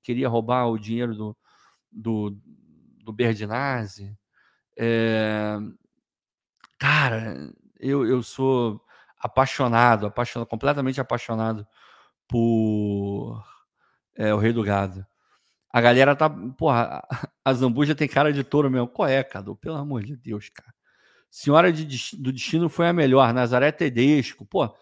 [0.02, 1.36] queria roubar o dinheiro do,
[1.90, 2.36] do,
[3.04, 4.14] do Berdinazzi.
[4.83, 5.59] É...
[6.78, 8.83] Cara, eu, eu sou
[9.18, 11.67] apaixonado, apaixonado, completamente apaixonado
[12.26, 13.44] por
[14.17, 15.07] é, o Rei do Gado.
[15.70, 16.31] A galera tá.
[16.31, 17.02] Porra,
[17.44, 18.89] a Zambuja tem cara de touro mesmo.
[18.89, 19.55] Qual é, Cadu?
[19.57, 20.73] Pelo amor de Deus, cara.
[21.31, 21.86] Senhora de,
[22.17, 23.33] do Destino foi a melhor.
[23.34, 24.47] Nazaré Tedesco.
[24.47, 24.75] Pô,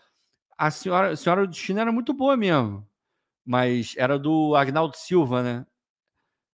[0.57, 2.86] a senhora, a senhora do Destino era muito boa mesmo.
[3.44, 5.67] Mas era do Agnaldo Silva, né?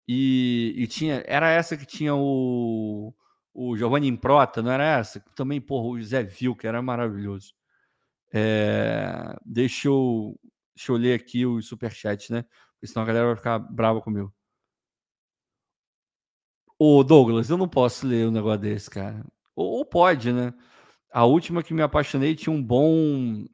[0.07, 1.23] E, e tinha.
[1.27, 3.13] Era essa que tinha o.
[3.53, 5.19] O Giovanni Improta, não era essa?
[5.35, 7.53] Também, porra, o Zé que era maravilhoso.
[8.33, 10.39] É, deixa, eu,
[10.75, 12.43] deixa eu ler aqui os superchats, né?
[12.73, 14.33] Porque senão a galera vai ficar brava comigo.
[16.79, 19.25] Ô, Douglas, eu não posso ler um negócio desse, cara.
[19.55, 20.53] Ou, ou pode, né?
[21.11, 23.45] A última que me apaixonei tinha um bom.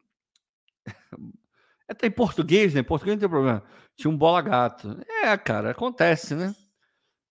[1.88, 2.80] Até em português, né?
[2.82, 3.64] Em português não tem problema.
[3.98, 4.98] Tinha um bola gato.
[5.24, 6.56] É, cara, acontece, né?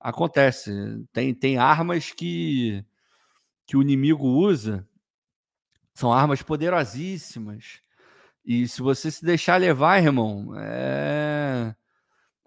[0.00, 0.70] Acontece.
[1.12, 2.84] Tem, tem armas que,
[3.66, 4.86] que o inimigo usa.
[5.94, 7.80] São armas poderosíssimas.
[8.44, 11.74] E se você se deixar levar, irmão, é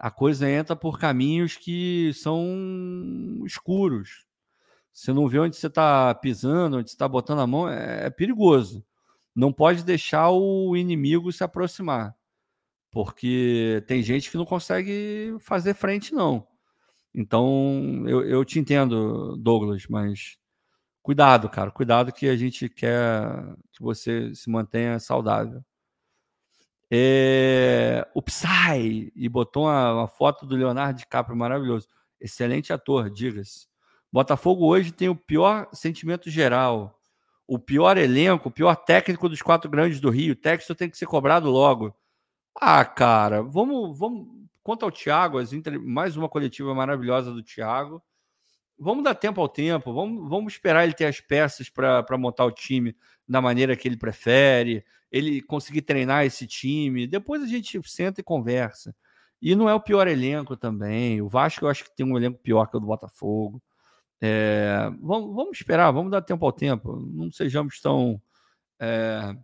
[0.01, 4.25] a coisa entra por caminhos que são escuros.
[4.91, 8.09] Você não vê onde você está pisando, onde você está botando a mão, é, é,
[8.09, 8.83] perigoso.
[9.35, 12.15] Não pode deixar o inimigo se aproximar,
[12.89, 16.47] porque tem gente que não consegue fazer frente, não.
[17.13, 20.37] Então, eu, eu te entendo, Douglas, mas
[21.01, 23.23] cuidado, cara, cuidado que a gente quer
[23.73, 25.63] que você se mantenha saudável.
[26.93, 31.87] É, o Psy, e botou uma, uma, foto do Leonardo DiCaprio maravilhoso.
[32.19, 33.67] Excelente ator, diga-se.
[34.11, 36.99] Botafogo hoje tem o pior sentimento geral,
[37.47, 40.33] o pior elenco, o pior técnico dos quatro grandes do Rio.
[40.33, 41.95] O técnico tem que ser cobrado logo.
[42.59, 43.97] Ah, cara, vamos.
[43.97, 45.37] vamos quanto ao Thiago,
[45.81, 48.01] mais uma coletiva maravilhosa do Thiago.
[48.77, 52.51] Vamos dar tempo ao tempo, vamos, vamos esperar ele ter as peças para montar o
[52.51, 52.95] time
[53.27, 57.05] da maneira que ele prefere ele conseguir treinar esse time.
[57.05, 58.95] Depois a gente senta e conversa.
[59.41, 61.21] E não é o pior elenco também.
[61.21, 63.61] O Vasco eu acho que tem um elenco pior que o do Botafogo.
[64.21, 66.95] É, vamos, vamos, esperar, vamos dar tempo ao tempo.
[66.95, 68.21] Não sejamos tão
[68.79, 69.35] é,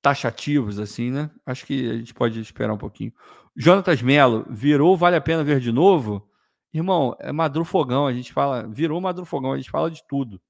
[0.00, 1.30] taxativos assim, né?
[1.44, 3.12] Acho que a gente pode esperar um pouquinho.
[3.56, 6.28] Jonatas Melo, virou Vale a Pena Ver de novo?
[6.72, 10.40] Irmão, é Madru Fogão, a gente fala, virou Madru Fogão, a gente fala de tudo.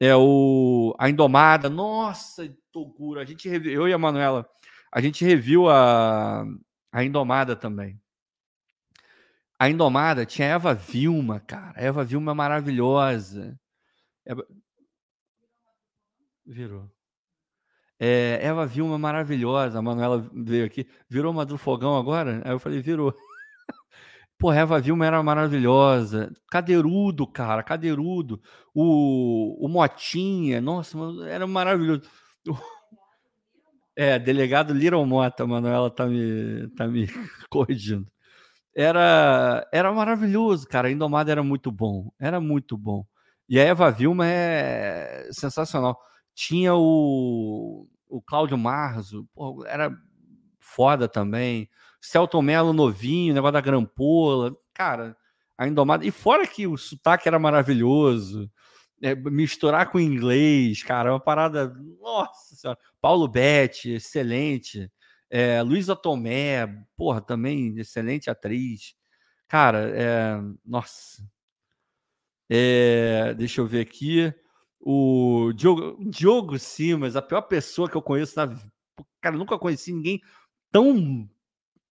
[0.00, 4.48] É o a Indomada, nossa, Toguro, a gente eu e a Manuela,
[4.90, 6.44] a gente reviu a,
[6.90, 8.00] a Indomada também.
[9.58, 11.78] A Indomada tinha Eva Vilma, cara.
[11.78, 13.60] A Eva Vilma é maravilhosa.
[14.24, 14.46] Eva...
[16.46, 16.90] Virou.
[18.00, 19.78] É, Eva Vilma maravilhosa.
[19.78, 20.88] A Manuela veio aqui.
[21.08, 22.40] Virou uma do fogão agora?
[22.44, 23.14] Aí eu falei, virou.
[24.38, 26.32] Pô, Eva Vilma era maravilhosa.
[26.50, 28.40] Cadeirudo, cara, cadeirudo.
[28.74, 30.96] O, o Motinha, nossa,
[31.28, 32.02] era maravilhoso.
[33.96, 37.06] É, delegado Little Mota, Manuela tá me, tá me
[37.50, 38.06] corrigindo.
[38.74, 40.90] Era, era maravilhoso, cara.
[40.90, 42.10] Indomada era muito bom.
[42.18, 43.04] Era muito bom.
[43.48, 46.00] E a Eva Vilma é sensacional.
[46.40, 49.94] Tinha o, o Cláudio Marzo, pô, era
[50.58, 51.68] foda também.
[52.00, 54.56] Celton Mello novinho, negócio da grampola.
[54.72, 55.14] Cara,
[55.58, 56.06] a Indomada.
[56.06, 58.50] E fora que o sotaque era maravilhoso.
[59.02, 61.74] É, misturar com inglês, cara, é uma parada.
[62.00, 62.78] Nossa senhora.
[63.02, 64.90] Paulo Betti, excelente.
[65.28, 68.94] É, Luísa Tomé, porra, também excelente atriz.
[69.46, 71.22] Cara, é, nossa.
[72.48, 74.34] É, deixa eu ver aqui.
[74.80, 78.46] O Diogo, Diogo Simas, a pior pessoa que eu conheço na
[79.20, 80.20] Cara, nunca conheci ninguém
[80.72, 81.28] tão,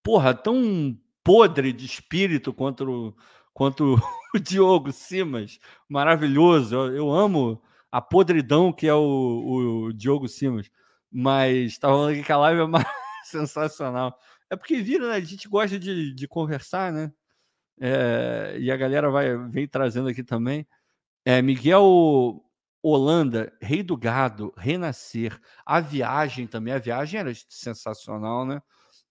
[0.03, 3.15] porra, tão podre de espírito quanto,
[3.53, 3.95] quanto
[4.33, 5.59] o Diogo Simas.
[5.87, 6.75] Maravilhoso.
[6.75, 7.61] Eu, eu amo
[7.91, 10.69] a podridão que é o, o Diogo Simas.
[11.11, 12.65] Mas estava falando aqui que a live é
[13.25, 14.17] sensacional.
[14.49, 15.15] É porque vira, né?
[15.15, 17.11] A gente gosta de, de conversar, né?
[17.79, 20.67] É, e a galera vai vem trazendo aqui também.
[21.25, 22.43] É, Miguel
[22.81, 26.73] Holanda, Rei do Gado, Renascer, a viagem também.
[26.73, 28.61] A viagem era sensacional, né?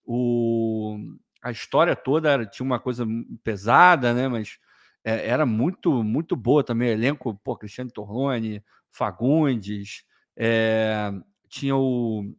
[0.03, 0.97] O,
[1.41, 3.05] a história toda era, tinha uma coisa
[3.43, 4.27] pesada, né?
[4.27, 4.57] Mas
[5.03, 6.89] é, era muito, muito boa também.
[6.89, 10.03] Elenco, pô, Cristiano Torlone, Fagundes,
[10.35, 11.11] é,
[11.47, 12.33] tinha o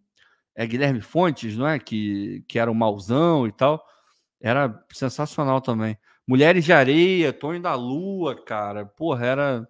[0.55, 1.79] é, Guilherme Fontes, não é?
[1.79, 3.85] Que, que era o mauzão e tal.
[4.41, 5.99] Era sensacional também.
[6.27, 8.87] Mulheres de Areia, Tonho da Lua, cara.
[8.87, 9.69] Porra, era,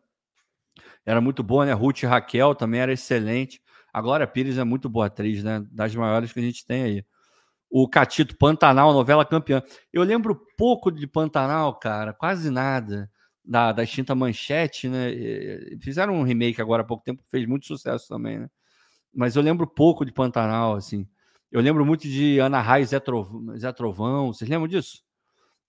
[1.04, 1.72] era muito boa, né?
[1.72, 3.60] Ruth Raquel também era excelente.
[3.92, 5.64] A Glória Pires é muito boa atriz, né?
[5.70, 7.04] Das maiores que a gente tem aí.
[7.70, 9.62] O Catito Pantanal, novela campeã.
[9.92, 13.10] Eu lembro pouco de Pantanal, cara, quase nada.
[13.44, 15.10] Da, da extinta Manchete, né?
[15.80, 18.48] Fizeram um remake agora há pouco tempo, fez muito sucesso também, né?
[19.12, 21.06] mas eu lembro pouco de Pantanal, assim.
[21.50, 25.02] Eu lembro muito de Ana Raiz Zé, Trovão, Zé Trovão, vocês lembram disso?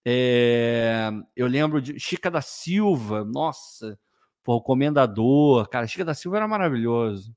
[0.05, 3.99] É, eu lembro de Chica da Silva, nossa,
[4.43, 7.35] pô, o Comendador, cara, Chica da Silva era maravilhoso.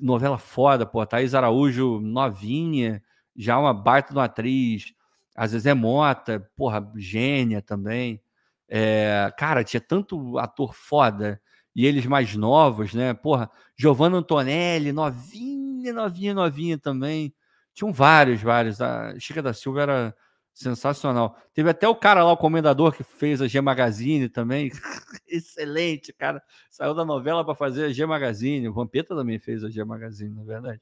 [0.00, 3.02] Novela foda, pô, Thaís Araújo novinha,
[3.36, 4.94] já uma baita de uma atriz.
[5.36, 8.20] Às vezes é Mota, porra, gênia também.
[8.68, 11.40] É, cara, tinha tanto ator foda
[11.74, 13.14] e eles mais novos, né?
[13.14, 17.32] Porra, Giovanna Antonelli, novinha, novinha, novinha também.
[17.72, 18.80] Tinham vários, vários.
[18.80, 20.16] A Chica da Silva era
[20.58, 21.36] sensacional.
[21.54, 24.70] Teve até o cara lá, o comendador, que fez a G Magazine também.
[25.26, 26.42] Excelente, cara.
[26.70, 28.68] Saiu da novela para fazer a G Magazine.
[28.68, 30.80] O Vampeta também fez a G Magazine, na verdade.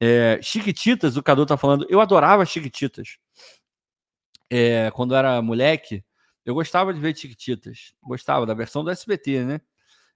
[0.00, 1.86] É, Chiquititas, o Cadu tá falando.
[1.88, 3.18] Eu adorava Chiquititas.
[4.50, 6.04] É, quando era moleque,
[6.44, 7.94] eu gostava de ver Chiquititas.
[8.02, 9.60] Gostava da versão do SBT, né?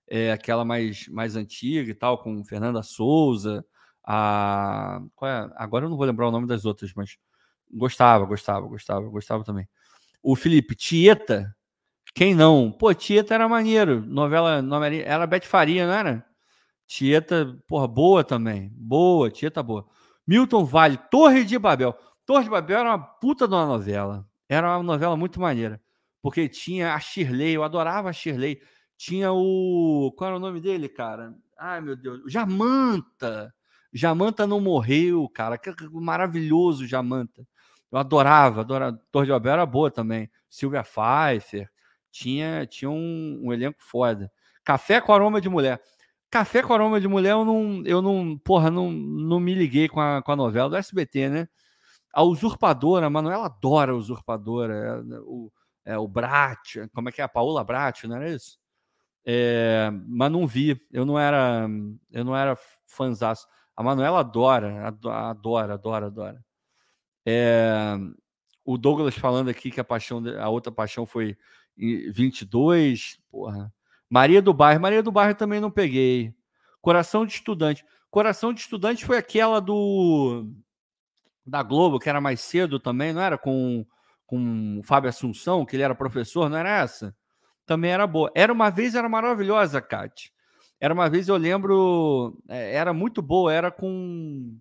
[0.09, 3.65] é, aquela mais, mais antiga e tal, com Fernanda Souza,
[4.05, 5.01] a.
[5.23, 5.51] É?
[5.57, 7.17] Agora eu não vou lembrar o nome das outras, mas
[7.73, 9.69] gostava, gostava, gostava, gostava também.
[10.23, 11.55] O Felipe, Tieta,
[12.15, 12.73] quem não?
[12.73, 14.05] Pô, Tieta era maneiro.
[14.05, 16.27] Novela, novela era Bete Faria, não era?
[16.87, 18.73] Tieta, porra, boa também.
[18.75, 19.87] Boa, Tieta boa.
[20.27, 21.95] Milton Vale, Torre de Babel.
[22.27, 24.27] Torre de Babel era uma puta de uma novela.
[24.49, 25.81] Era uma novela muito maneira.
[26.21, 28.61] Porque tinha a Shirley, eu adorava a Shirley.
[28.97, 30.13] Tinha o.
[30.17, 31.35] Qual era o nome dele, cara?
[31.57, 32.21] Ai, meu Deus.
[32.27, 33.55] Jamanta.
[33.93, 35.59] Jamanta não morreu, cara.
[35.93, 37.47] Maravilhoso, Jamanta.
[37.91, 39.01] Eu adorava, adorava.
[39.11, 40.31] Torre de Babel era boa também.
[40.49, 41.71] Silvia Pfeiffer.
[42.11, 44.31] Tinha, tinha um, um elenco foda.
[44.65, 45.81] Café com aroma de mulher.
[46.31, 50.01] Café com aroma de mulher, eu não, eu não, porra, não, não me liguei com
[50.01, 51.49] a, com a novela do SBT, né?
[52.13, 54.75] A Usurpadora, a Manuela adora a Usurpadora.
[54.75, 55.53] É, o,
[55.87, 57.25] é, o Brat, como é que é?
[57.25, 58.59] A Paola Brat, não era isso?
[59.25, 60.81] É, mas não vi.
[60.93, 61.67] Eu não era,
[62.13, 63.47] eu não era fãzaço.
[63.77, 66.45] A Manuela adora, adora, adora, adora.
[67.29, 67.99] É,
[68.65, 71.37] o Douglas falando aqui que a paixão, a outra paixão foi
[71.77, 73.73] 22, porra.
[74.09, 76.35] Maria do Bairro, Maria do Bairro também não peguei.
[76.81, 77.85] Coração de Estudante.
[78.11, 80.47] Coração de Estudante foi aquela do
[81.45, 83.87] da Globo, que era mais cedo também, não era com
[84.27, 87.17] com o Fábio Assunção, que ele era professor, não era essa?
[87.69, 88.33] também era boa.
[88.35, 90.33] Era uma vez, era maravilhosa, Kate.
[90.81, 94.57] Era uma vez, eu lembro, é, era muito boa, era com.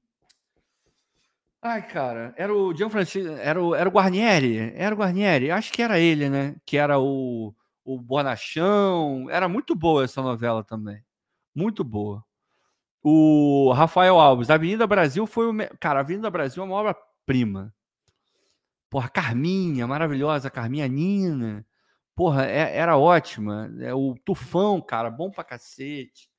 [1.69, 5.81] Ai, cara, era o Gianfrancesco, era o, era o Guarnieri, era o Guarnieri, acho que
[5.81, 6.55] era ele, né?
[6.65, 11.03] Que era o, o Bonachão, era muito boa essa novela também,
[11.53, 12.23] muito boa.
[13.03, 15.77] O Rafael Alves, Avenida Brasil foi o.
[15.77, 17.73] Cara, Avenida Brasil é uma obra-prima.
[18.89, 21.65] Porra, Carminha, maravilhosa, Carminha Nina.
[22.15, 23.69] Porra, é, era ótima.
[23.81, 26.29] É, o Tufão, cara, bom pra cacete.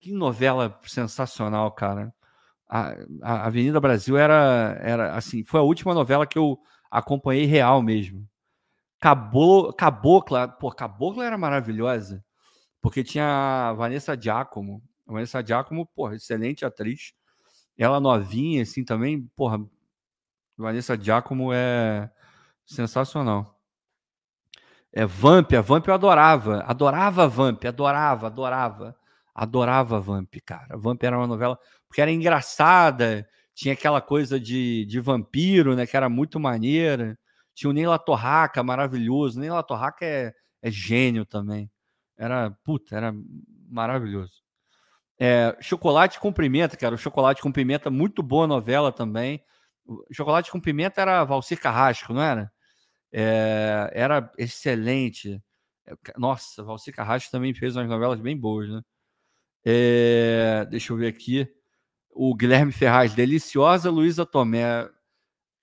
[0.00, 2.14] Que novela sensacional, cara
[2.68, 6.58] a, a Avenida Brasil era, era assim, foi a última novela que eu
[6.90, 8.28] acompanhei real mesmo.
[9.00, 12.24] Cablo, Cabocla, pô, Cabocla era maravilhosa,
[12.80, 14.82] porque tinha a Vanessa Giacomo.
[15.06, 17.12] A Vanessa Giacomo, porra, excelente atriz.
[17.78, 19.60] Ela novinha, assim, também, porra,
[20.56, 22.10] Vanessa Giacomo é
[22.64, 23.60] sensacional.
[24.92, 28.96] É Vamp, a Vamp eu adorava, adorava Vamp, adorava, adorava,
[29.34, 30.76] adorava Vamp, cara.
[30.78, 31.58] Vamp era uma novela
[31.88, 35.86] porque era engraçada, tinha aquela coisa de, de vampiro, né?
[35.86, 37.18] Que era muito maneira.
[37.54, 39.40] Tinha o Neila Torraca, maravilhoso.
[39.40, 41.70] Neila Torraca é, é gênio também.
[42.18, 43.14] Era, puta, era
[43.68, 44.42] maravilhoso.
[45.18, 46.94] É, Chocolate com Pimenta, cara.
[46.94, 49.42] O Chocolate com Pimenta, muito boa novela também.
[49.86, 52.52] O Chocolate com Pimenta era Valcir Carrasco, não era?
[53.10, 55.42] É, era excelente.
[55.86, 58.82] É, nossa, Valcir Carrasco também fez umas novelas bem boas, né?
[59.64, 61.48] É, deixa eu ver aqui
[62.16, 64.88] o Guilherme Ferraz, deliciosa Luísa Tomé.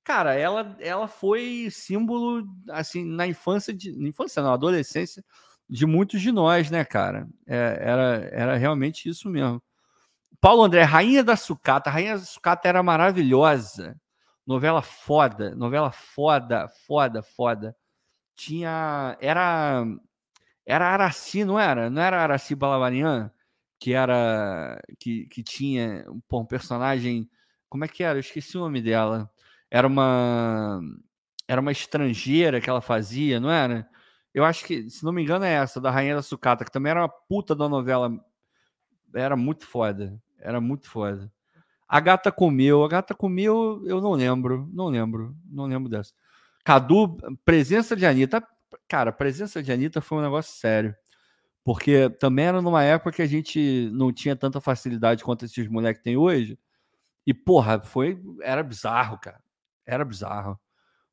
[0.04, 5.24] Cara, ela, ela foi símbolo, assim, na infância, de, na infância, na adolescência,
[5.68, 7.28] de muitos de nós, né, cara?
[7.48, 9.62] É, era, era realmente isso mesmo.
[10.40, 11.90] Paulo André, Rainha da Sucata.
[11.90, 13.96] Rainha da Sucata era maravilhosa.
[14.46, 17.76] Novela foda, novela foda, foda, foda.
[18.36, 19.18] Tinha.
[19.22, 19.86] Era.
[20.66, 21.90] Era Araci, não era?
[21.90, 23.32] Não era Araci Balavarian?
[23.84, 27.30] Que era que, que tinha pô, um personagem,
[27.68, 28.16] como é que era?
[28.16, 29.30] Eu esqueci o nome dela.
[29.70, 30.80] Era uma
[31.46, 33.86] era uma estrangeira que ela fazia, não era?
[34.34, 36.92] Eu acho que, se não me engano, é essa, da Rainha da Sucata, que também
[36.92, 38.10] era uma puta da novela.
[39.14, 40.18] Era muito foda.
[40.40, 41.30] Era muito foda.
[41.86, 42.86] A gata comeu.
[42.86, 44.70] A gata comeu, eu não lembro.
[44.74, 45.36] Não lembro.
[45.46, 46.14] Não lembro dessa.
[46.64, 48.42] Cadu, presença de Anitta.
[48.88, 50.96] Cara, presença de Anitta foi um negócio sério.
[51.64, 56.04] Porque também era numa época que a gente não tinha tanta facilidade quanto esses moleques
[56.04, 56.60] têm hoje.
[57.26, 58.22] E, porra, foi.
[58.42, 59.42] Era bizarro, cara.
[59.86, 60.60] Era bizarro.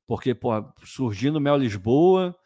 [0.07, 2.37] Porque, porra, surgindo Mel Lisboa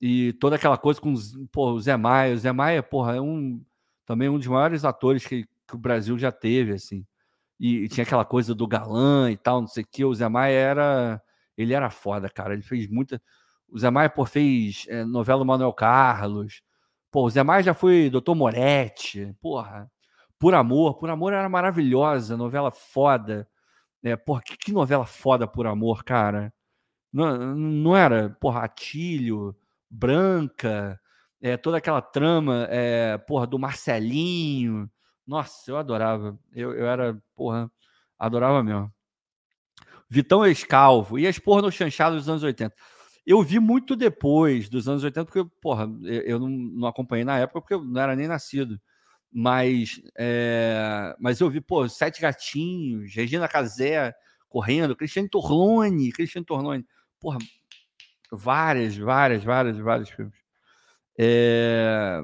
[0.00, 1.14] e toda aquela coisa com
[1.50, 2.34] porra, o Zé Maia.
[2.34, 3.64] O Zé Maia, porra, é um.
[4.04, 7.06] Também um dos maiores atores que, que o Brasil já teve, assim.
[7.58, 10.04] E, e, tinha aquela coisa do galã e tal, não sei o que.
[10.04, 11.22] O Zé Maia era.
[11.56, 12.52] Ele era foda, cara.
[12.54, 13.20] Ele fez muita.
[13.68, 16.62] O Zé Maia, pô, fez é, novela do Manuel Carlos.
[17.16, 19.90] Pô, o Zé Maia já foi Doutor Moretti, porra.
[20.38, 23.48] Por Amor, Por Amor era maravilhosa, novela foda.
[24.02, 26.52] É, porra, que, que novela foda Por Amor, cara.
[27.10, 29.56] Não, não era, porra, Atílio,
[29.88, 31.00] Branca,
[31.40, 34.86] é, toda aquela trama, é, porra, do Marcelinho.
[35.26, 36.38] Nossa, eu adorava.
[36.52, 37.72] Eu, eu era, porra,
[38.18, 38.92] adorava mesmo.
[40.06, 42.76] Vitão Escalvo e as porra no chanchado dos anos 80.
[43.26, 47.60] Eu vi muito depois dos anos 80, porque, porra, eu não, não acompanhei na época,
[47.60, 48.80] porque eu não era nem nascido.
[49.32, 54.14] Mas, é, mas eu vi, pô, Sete Gatinhos, Regina Casé
[54.48, 56.86] correndo, Cristiane Torlone, Cristiane Torlone.
[57.20, 57.38] Porra,
[58.30, 60.38] várias, várias, várias, vários filmes.
[61.18, 62.22] É,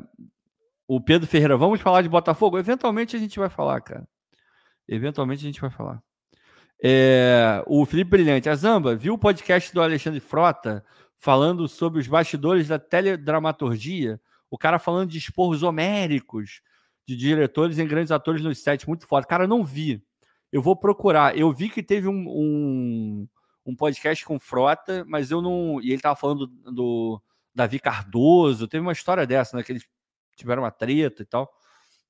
[0.86, 2.58] o Pedro Ferreira, vamos falar de Botafogo?
[2.58, 4.06] Eventualmente a gente vai falar, cara.
[4.88, 6.02] Eventualmente a gente vai falar.
[6.84, 10.84] É, o Felipe Brilhante, a Zamba, viu o podcast do Alexandre Frota
[11.16, 14.20] falando sobre os bastidores da teledramaturgia?
[14.50, 16.60] O cara falando de esporros homéricos,
[17.06, 19.24] de diretores em grandes atores nos sets, muito foda.
[19.26, 20.02] Cara, não vi.
[20.50, 21.38] Eu vou procurar.
[21.38, 23.28] Eu vi que teve um, um,
[23.64, 25.80] um podcast com Frota, mas eu não.
[25.80, 27.22] E ele tava falando do, do
[27.54, 28.66] Davi Cardoso.
[28.66, 29.62] Teve uma história dessa, né?
[29.62, 29.86] Que eles
[30.36, 31.48] tiveram uma treta e tal.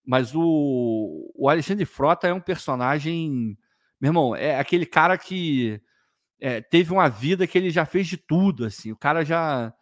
[0.04, 3.56] Mas o, o Alexandre Frota é um personagem
[4.02, 5.80] meu irmão, é aquele cara que
[6.40, 8.90] é, teve uma vida que ele já fez de tudo, assim.
[8.90, 9.72] O cara já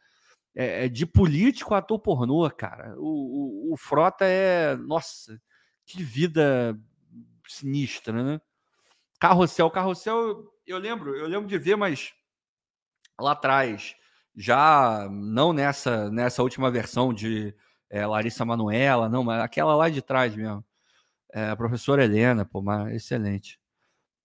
[0.55, 2.95] é, é de político a ator pornô, cara.
[2.99, 5.41] O, o, o, Frota é, nossa,
[5.87, 6.79] que vida
[7.49, 8.41] sinistra, né?
[9.19, 12.13] Carrossel, Carrossel, eu lembro, eu lembro de ver, mas
[13.19, 13.97] lá atrás,
[14.37, 17.55] já não nessa nessa última versão de
[17.91, 20.63] é, Larissa Manuela, não, mas aquela lá de trás mesmo.
[21.33, 23.60] É, a professora Helena, pô, mas excelente.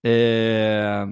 [0.08, 1.08] É...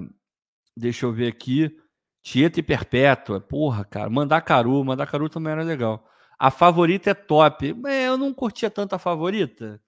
[0.76, 1.76] Deixa eu ver aqui.
[2.22, 3.40] Tieta e Perpétua.
[3.40, 4.08] Porra, cara.
[4.08, 4.84] Mandacaru.
[4.84, 6.08] Mandacaru também era legal.
[6.38, 7.74] A favorita é top.
[8.06, 9.80] Eu não curtia tanto a favorita.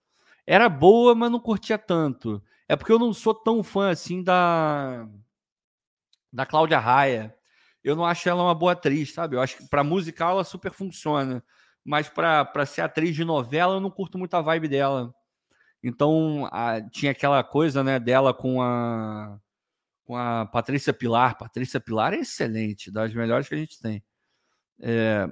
[0.44, 2.42] Era boa, mas não curtia tanto.
[2.68, 5.06] É porque eu não sou tão fã assim da.
[6.32, 7.34] da Cláudia Raia.
[7.82, 9.36] Eu não acho ela uma boa atriz, sabe?
[9.36, 11.44] Eu acho que para musical ela super funciona,
[11.84, 15.14] mas para ser atriz de novela eu não curto muito a vibe dela.
[15.86, 19.38] Então, a, tinha aquela coisa, né, dela com a
[20.04, 21.36] com a Patrícia Pilar.
[21.36, 24.02] Patrícia Pilar é excelente, das melhores que a gente tem.
[24.80, 25.28] É,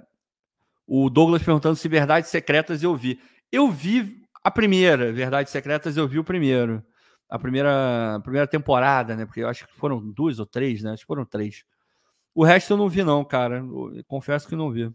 [0.86, 3.20] o Douglas perguntando se Verdades Secretas eu vi.
[3.52, 6.84] Eu vi a primeira, Verdades Secretas, eu vi o primeiro.
[7.28, 9.26] A primeira, a primeira temporada, né?
[9.26, 10.92] Porque eu acho que foram duas ou três, né?
[10.92, 11.64] Acho que foram três.
[12.34, 13.58] O resto eu não vi, não, cara.
[13.58, 14.92] Eu confesso que não vi.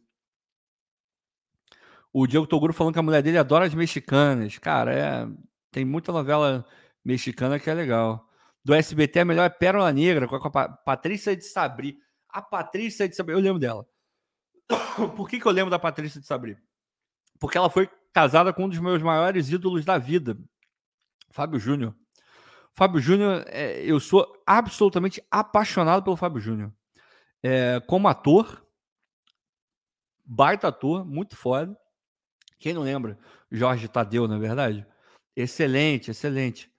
[2.11, 4.57] O Diego Toguro falando que a mulher dele adora as mexicanas.
[4.57, 5.27] Cara, é,
[5.71, 6.65] tem muita novela
[7.03, 8.27] mexicana que é legal.
[8.63, 11.97] Do SBT, a melhor é Pérola Negra, com a Patrícia de Sabri.
[12.27, 13.87] A Patrícia de Sabri, eu lembro dela.
[15.15, 16.57] Por que, que eu lembro da Patrícia de Sabri?
[17.39, 20.37] Porque ela foi casada com um dos meus maiores ídolos da vida,
[21.31, 21.95] Fábio Júnior.
[22.73, 26.73] Fábio Júnior, é, eu sou absolutamente apaixonado pelo Fábio Júnior.
[27.41, 28.65] É, como ator,
[30.25, 31.77] baita ator, muito foda.
[32.59, 33.17] Quem não lembra?
[33.51, 34.85] Jorge Tadeu, na é verdade?
[35.41, 36.69] Excelente, excelente.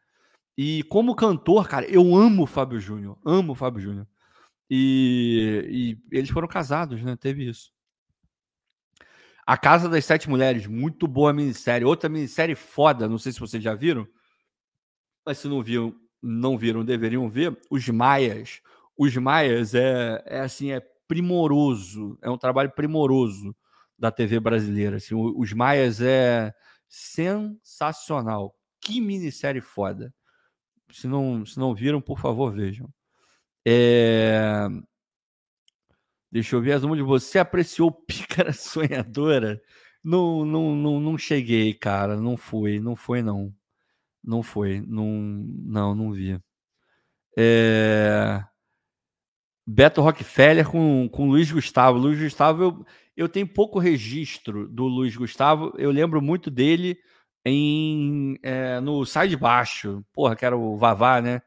[0.57, 4.07] E como cantor, cara, eu amo o Fábio Júnior, amo o Fábio Júnior.
[4.69, 7.17] E, e, eles foram casados, né?
[7.17, 7.73] Teve isso.
[9.47, 11.87] A Casa das Sete Mulheres, muito boa minissérie.
[11.87, 14.07] Outra minissérie foda, não sei se vocês já viram,
[15.25, 17.59] mas se não viram, não viram, deveriam ver.
[17.71, 18.61] Os Maias.
[18.95, 23.57] Os Maias é, é assim, é primoroso, é um trabalho primoroso
[23.99, 24.99] da TV brasileira.
[24.99, 26.55] Assim, os Maias é
[26.91, 28.55] sensacional.
[28.81, 30.13] Que minissérie foda.
[30.91, 32.93] Se não, se não viram, por favor, vejam.
[33.67, 34.67] É...
[36.31, 39.61] Deixa eu ver as de você apreciou Pícara Sonhadora?
[40.03, 42.17] Não, não, não, não cheguei, cara.
[42.17, 43.55] Não foi, não foi, não.
[44.23, 44.81] Não foi.
[44.87, 46.41] Não, não, não vi.
[47.37, 48.45] É...
[49.67, 51.99] Beto Rockefeller com, com Luiz Gustavo.
[51.99, 52.87] Luiz Gustavo, eu,
[53.21, 55.75] eu tenho pouco registro do Luiz Gustavo.
[55.77, 56.99] Eu lembro muito dele
[57.45, 60.03] em é, no Sai de Baixo.
[60.11, 61.43] Porra, que era o Vavá, né?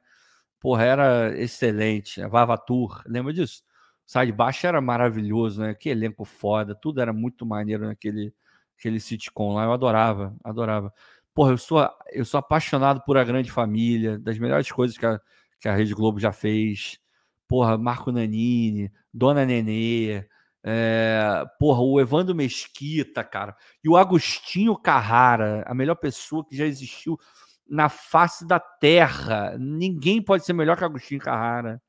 [0.59, 2.21] Porra, era excelente.
[2.27, 3.01] Vava Tour.
[3.07, 3.63] Lembra disso?
[4.05, 5.73] Sai de Baixo era maravilhoso, né?
[5.73, 6.75] Que elenco foda.
[6.75, 8.33] Tudo era muito maneiro naquele
[8.77, 9.63] aquele sitcom lá.
[9.63, 10.93] Eu adorava, adorava.
[11.33, 15.19] Porra, eu sou, eu sou apaixonado por A Grande Família, das melhores coisas que a,
[15.59, 16.99] que a Rede Globo já fez.
[17.47, 20.25] Porra, Marco Nanini, Dona Nenê,
[20.63, 26.65] é, porra, o Evandro Mesquita, cara, e o Agostinho Carrara, a melhor pessoa que já
[26.65, 27.19] existiu
[27.67, 29.57] na face da terra.
[29.59, 31.81] Ninguém pode ser melhor que Agostinho Carrara.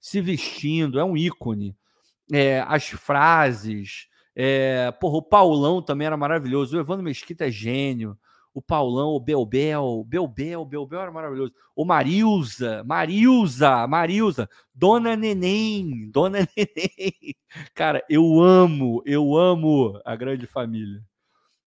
[0.00, 1.76] Se vestindo, é um ícone.
[2.32, 4.08] É, as frases.
[4.34, 6.76] É, porra, o Paulão também era maravilhoso.
[6.76, 8.18] O Evandro Mesquita é gênio
[8.56, 11.52] o Paulão, o Belbel, Belbel, Belbel era maravilhoso.
[11.74, 17.36] O Marilza, Marilza, Marilza, Dona Neném, Dona Neném.
[17.74, 21.04] Cara, eu amo, eu amo a grande família.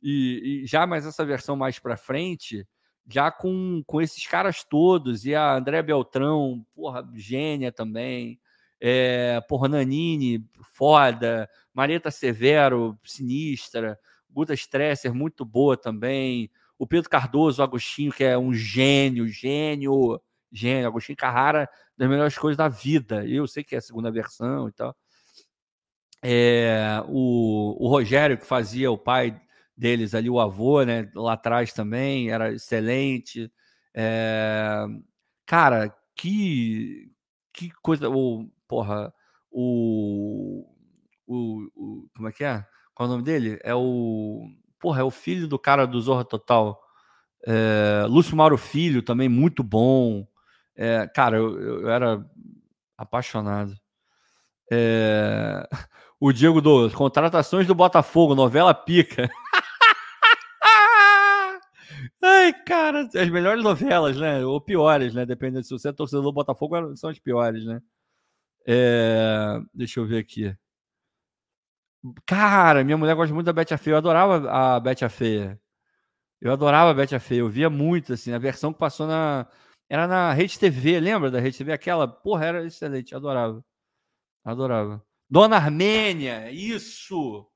[0.01, 2.67] E, e já mais essa versão mais para frente,
[3.07, 8.39] já com, com esses caras todos, e a André Beltrão, porra, gênia também.
[8.81, 10.43] É, porra, Nanini,
[10.73, 11.47] foda.
[11.71, 13.99] Marieta Severo, sinistra.
[14.27, 20.19] Guta Stresser, muito boa também o Pedro Cardoso, o Agostinho, que é um gênio, gênio,
[20.49, 23.27] gênio, Agostinho Carrara, das melhores coisas da vida.
[23.27, 24.95] Eu sei que é a segunda versão e tal.
[26.23, 29.39] É, o, o Rogério, que fazia o pai
[29.75, 33.51] deles ali, o avô, né, lá atrás também, era excelente.
[33.93, 34.85] É,
[35.45, 37.11] cara, que,
[37.53, 38.09] que coisa.
[38.09, 39.13] O, porra,
[39.51, 40.65] o,
[41.27, 42.09] o, o.
[42.15, 42.65] Como é que é?
[42.93, 43.59] Qual é o nome dele?
[43.63, 44.49] É o
[44.79, 46.79] porra, é o filho do cara do Zorra Total.
[47.45, 50.27] É, Lúcio Mauro Filho também, muito bom.
[50.75, 52.25] É, cara, eu, eu, era
[52.97, 53.75] apaixonado.
[54.71, 55.67] É,
[56.19, 59.29] o Diego do Contratações do Botafogo, novela pica.
[62.21, 64.45] Ai, cara, as melhores novelas, né?
[64.45, 65.25] Ou piores, né?
[65.25, 67.81] Dependendo se você é torcedor do Botafogo, são as piores, né?
[68.67, 69.59] É...
[69.73, 70.55] Deixa eu ver aqui.
[72.25, 73.93] Cara, minha mulher gosta muito da Betty a Feia.
[73.93, 75.59] Eu adorava a Betty a Feia.
[76.41, 77.39] Eu adorava a Betty a Feia.
[77.41, 79.47] Eu via muito, assim, a versão que passou na.
[79.89, 81.73] Era na Rede TV, lembra da Rede TV?
[81.73, 83.63] Aquela, porra, era excelente, adorava.
[84.43, 85.03] Adorava.
[85.29, 87.47] Dona Armênia, isso!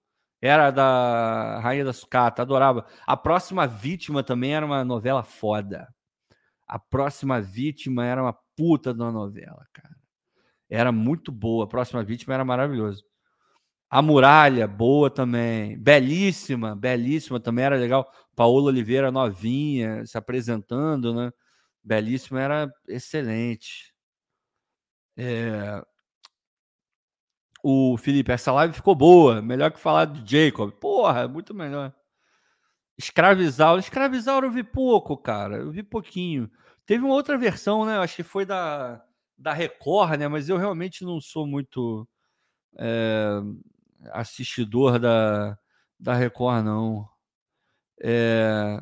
[0.42, 2.86] Era da Rainha da Sucata, adorava.
[3.08, 5.88] A Próxima Vítima também era uma novela foda.
[6.68, 9.96] A Próxima Vítima era uma puta de uma novela, cara.
[10.70, 11.66] Era muito boa.
[11.66, 13.06] A Próxima Vítima era maravilhoso.
[13.94, 15.78] A Muralha, boa também.
[15.78, 18.12] Belíssima, belíssima também era legal.
[18.36, 21.32] Paola Oliveira, novinha, se apresentando, né?
[21.84, 23.94] Belíssima era excelente.
[25.16, 25.80] É...
[27.64, 29.44] O Felipe, essa live ficou boa.
[29.44, 30.72] Melhor que falar de Jacob.
[30.72, 31.94] Porra, muito melhor.
[32.98, 33.80] Escravizauro.
[33.80, 35.58] Escravizauro eu vi pouco, cara.
[35.58, 36.50] Eu vi pouquinho.
[36.84, 38.00] Teve uma outra versão, né?
[38.00, 39.06] Acho que foi da,
[39.38, 40.28] da Record, né?
[40.28, 42.08] Mas eu realmente não sou muito
[42.80, 43.40] é,
[44.12, 45.58] assistidor da,
[46.00, 47.08] da Record, não.
[48.02, 48.82] É,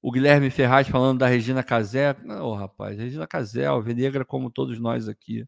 [0.00, 2.16] o Guilherme Ferraz falando da Regina Casé.
[2.22, 5.46] Não, rapaz, Regina Casé, negra como todos nós aqui.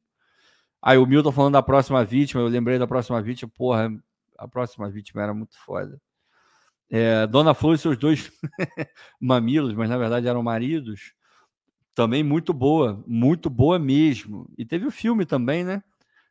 [0.83, 3.91] Aí o Milton falando da próxima vítima, eu lembrei da próxima vítima, porra,
[4.39, 6.01] a próxima vítima era muito foda.
[6.89, 8.31] É, Dona Flor e seus dois
[9.21, 11.13] mamilos, mas na verdade eram maridos,
[11.95, 14.49] também muito boa, muito boa mesmo.
[14.57, 15.83] E teve o filme também, né?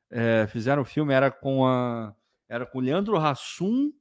[0.10, 2.16] É, fizeram o filme, era com a.
[2.48, 3.92] Era com Leandro Hassum,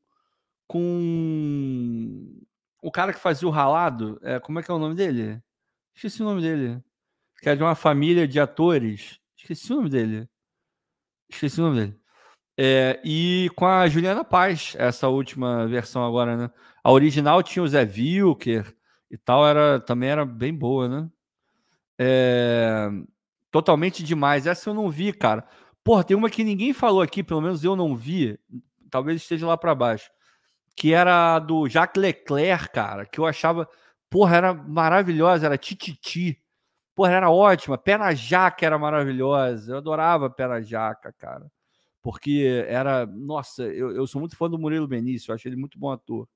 [0.66, 2.40] com
[2.82, 4.18] o cara que fazia o ralado.
[4.23, 5.42] É, como é que é o nome dele?
[5.94, 6.82] Esqueci o nome dele.
[7.40, 9.18] Que é de uma família de atores.
[9.36, 10.28] Esqueci o nome dele.
[11.31, 12.00] Esqueci o nome dele.
[12.56, 16.50] É, e com a Juliana Paz, essa última versão agora, né?
[16.82, 18.74] A original tinha o Zé Wilker
[19.10, 21.10] e tal, era, também era bem boa, né?
[21.98, 22.89] É,
[23.50, 24.47] totalmente demais.
[24.47, 25.47] Essa eu não vi, cara.
[25.84, 28.38] Porra, tem uma que ninguém falou aqui, pelo menos eu não vi.
[28.90, 30.10] Talvez esteja lá para baixo.
[30.74, 33.68] Que era do Jacques Leclerc, cara, que eu achava.
[34.08, 36.40] Porra, era maravilhosa, era Tititi.
[36.94, 37.76] Porra, era ótima.
[37.76, 39.72] Pé na jaca era maravilhosa.
[39.72, 41.50] Eu adorava Pé na jaca, cara.
[42.02, 43.04] Porque era.
[43.06, 46.26] Nossa, eu, eu sou muito fã do Murilo Benício, eu acho ele muito bom ator.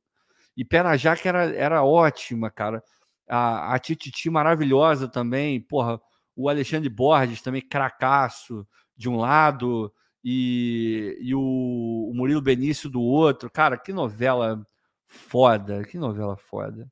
[0.57, 2.83] E Pé na jaca era, era ótima, cara.
[3.29, 5.61] A, a Tititi maravilhosa também.
[5.61, 6.01] Porra,
[6.37, 8.67] o Alexandre Borges também, cracaço
[8.99, 9.93] de um lado.
[10.23, 13.51] E, e o, o Murilo Benício do outro.
[13.51, 14.67] Cara, que novela
[15.07, 15.85] foda.
[15.85, 16.91] Que novela foda.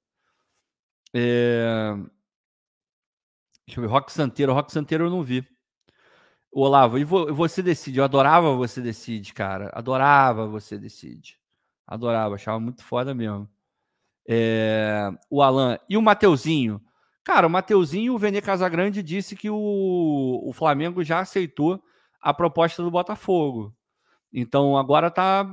[1.13, 1.95] É...
[3.67, 4.55] Deixa eu ver, Rock Santeiro.
[4.55, 5.47] Rock Santeiro eu não vi.
[6.53, 7.99] Olavo, e você decide?
[7.99, 9.71] Eu adorava Você Decide, cara.
[9.75, 11.39] Adorava Você Decide.
[11.87, 13.49] Adorava, achava muito foda mesmo.
[14.27, 15.11] É...
[15.29, 15.79] O Alan.
[15.89, 16.81] E o Mateuzinho?
[17.23, 21.83] Cara, o Mateuzinho, o Vene Casagrande disse que o, o Flamengo já aceitou
[22.27, 23.73] a proposta do Botafogo.
[24.33, 25.45] Então agora está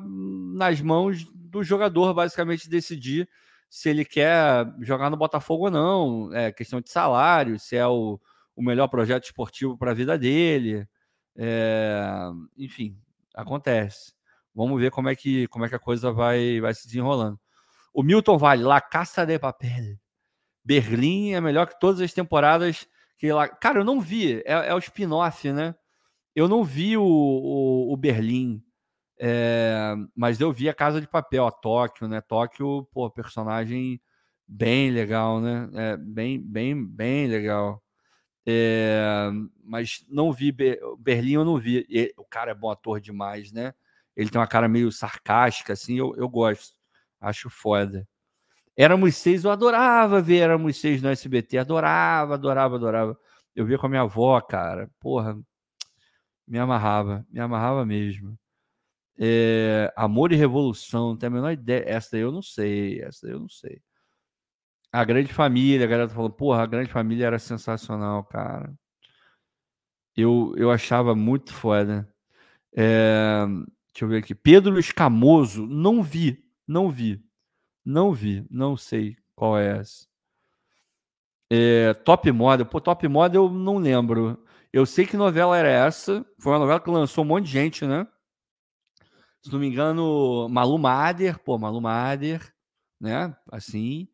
[0.55, 3.29] nas mãos do jogador, basicamente, decidir
[3.69, 8.19] se ele quer jogar no Botafogo ou não, é questão de salário, se é o,
[8.55, 10.87] o melhor projeto esportivo para a vida dele.
[11.35, 12.03] É,
[12.57, 12.97] enfim,
[13.35, 14.11] acontece.
[14.55, 17.39] Vamos ver como é que, como é que a coisa vai, vai se desenrolando.
[17.93, 19.95] O Milton Vale, La Caça de Papel.
[20.65, 23.47] Berlim é melhor que todas as temporadas que lá.
[23.47, 24.41] Cara, eu não vi.
[24.43, 25.75] É, é o spin-off, né?
[26.35, 28.63] Eu não vi o, o, o Berlim.
[29.19, 32.21] É, mas eu vi a Casa de Papel, a Tóquio, né?
[32.21, 34.01] Tóquio, pô, personagem
[34.47, 35.69] bem legal, né?
[35.73, 37.81] É, bem, bem, bem legal.
[38.45, 39.29] É,
[39.63, 40.51] mas não vi
[40.99, 41.85] Berlim, eu não vi.
[41.89, 43.73] E, o cara é bom ator demais, né?
[44.15, 46.75] Ele tem uma cara meio sarcástica, assim, eu, eu gosto.
[47.21, 48.07] Acho foda.
[48.77, 53.17] Éramos seis, eu adorava ver Éramos seis no SBT, adorava, adorava, adorava.
[53.55, 55.37] Eu via com a minha avó, cara, porra,
[56.47, 58.37] me amarrava, me amarrava mesmo.
[59.17, 61.83] É, Amor e Revolução, não tem a menor ideia.
[61.87, 63.81] Essa daí eu não sei, essa eu não sei.
[64.91, 68.73] A Grande Família, a galera tá falando, porra, a Grande Família era sensacional, cara.
[70.15, 72.07] Eu, eu achava muito foda.
[72.75, 73.45] É,
[73.91, 74.35] deixa eu ver aqui.
[74.35, 77.23] Pedro Escamoso, não vi, não vi,
[77.83, 80.07] não vi, não sei qual é essa.
[81.49, 84.42] É, top Model, pô, Top Model eu não lembro.
[84.73, 86.25] Eu sei que novela era essa.
[86.39, 88.07] Foi uma novela que lançou um monte de gente, né?
[89.41, 92.51] Se não me engano, Malu Mader, pô, Malu Mader,
[92.99, 93.35] né?
[93.51, 94.07] Assim.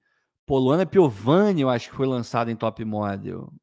[0.46, 3.54] Poluana Piovani, eu acho que foi lançada em Top Model.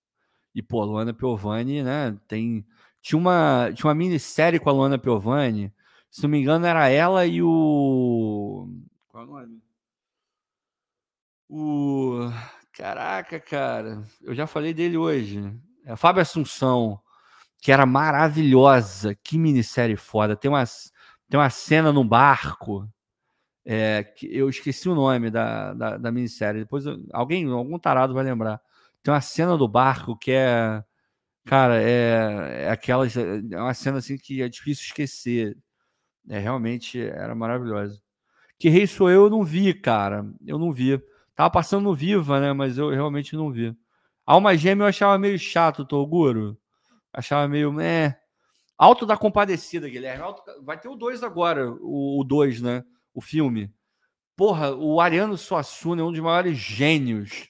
[0.55, 2.19] E pô, Luana Piovani, né?
[2.29, 2.67] Tem
[3.03, 5.73] tinha uma tinha uma minissérie com a Luana Piovani.
[6.11, 8.69] Se não me engano, era ela e o
[9.09, 9.63] qual é o nome?
[11.49, 12.31] O
[12.73, 15.41] caraca, cara, eu já falei dele hoje.
[15.87, 17.01] É Fábio Assunção,
[17.63, 19.15] que era maravilhosa.
[19.15, 20.37] Que minissérie foda.
[20.37, 20.65] Tem uma,
[21.31, 22.89] tem uma cena no barco.
[23.65, 26.63] É, que eu esqueci o nome da, da, da minissérie.
[26.63, 28.61] Depois alguém, algum tarado vai lembrar.
[29.03, 30.83] Tem uma cena do barco que é.
[31.45, 33.07] Cara, é, é aquela.
[33.07, 35.57] É uma cena assim que é difícil esquecer.
[36.29, 38.01] É, realmente era maravilhosa.
[38.59, 40.27] Que Rei Sou Eu, eu não vi, cara.
[40.45, 41.01] Eu não vi.
[41.37, 42.53] Tava passando no Viva, né?
[42.53, 43.77] Mas eu realmente não vi.
[44.27, 46.59] Alma Gêmea eu achava meio chato, Toguro.
[47.13, 47.81] Achava meio.
[47.81, 48.19] É.
[48.77, 50.23] Alto da Compadecida, Guilherme.
[50.23, 50.43] Alto...
[50.65, 52.85] Vai ter o 2 agora, o 2, né?
[53.15, 53.73] O filme.
[54.37, 57.49] Porra, o Ariano Suassuna é um dos maiores gênios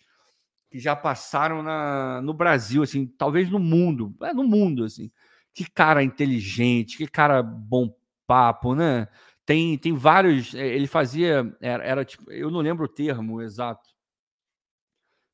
[0.70, 4.14] que já passaram na, no Brasil, assim, talvez no mundo.
[4.22, 5.10] É no mundo, assim.
[5.54, 7.92] Que cara inteligente, que cara bom
[8.26, 9.08] papo, né?
[9.46, 10.54] Tem, tem vários.
[10.54, 11.56] Eh, ele fazia.
[11.60, 12.30] Era, era tipo.
[12.30, 13.95] Eu não lembro o termo exato.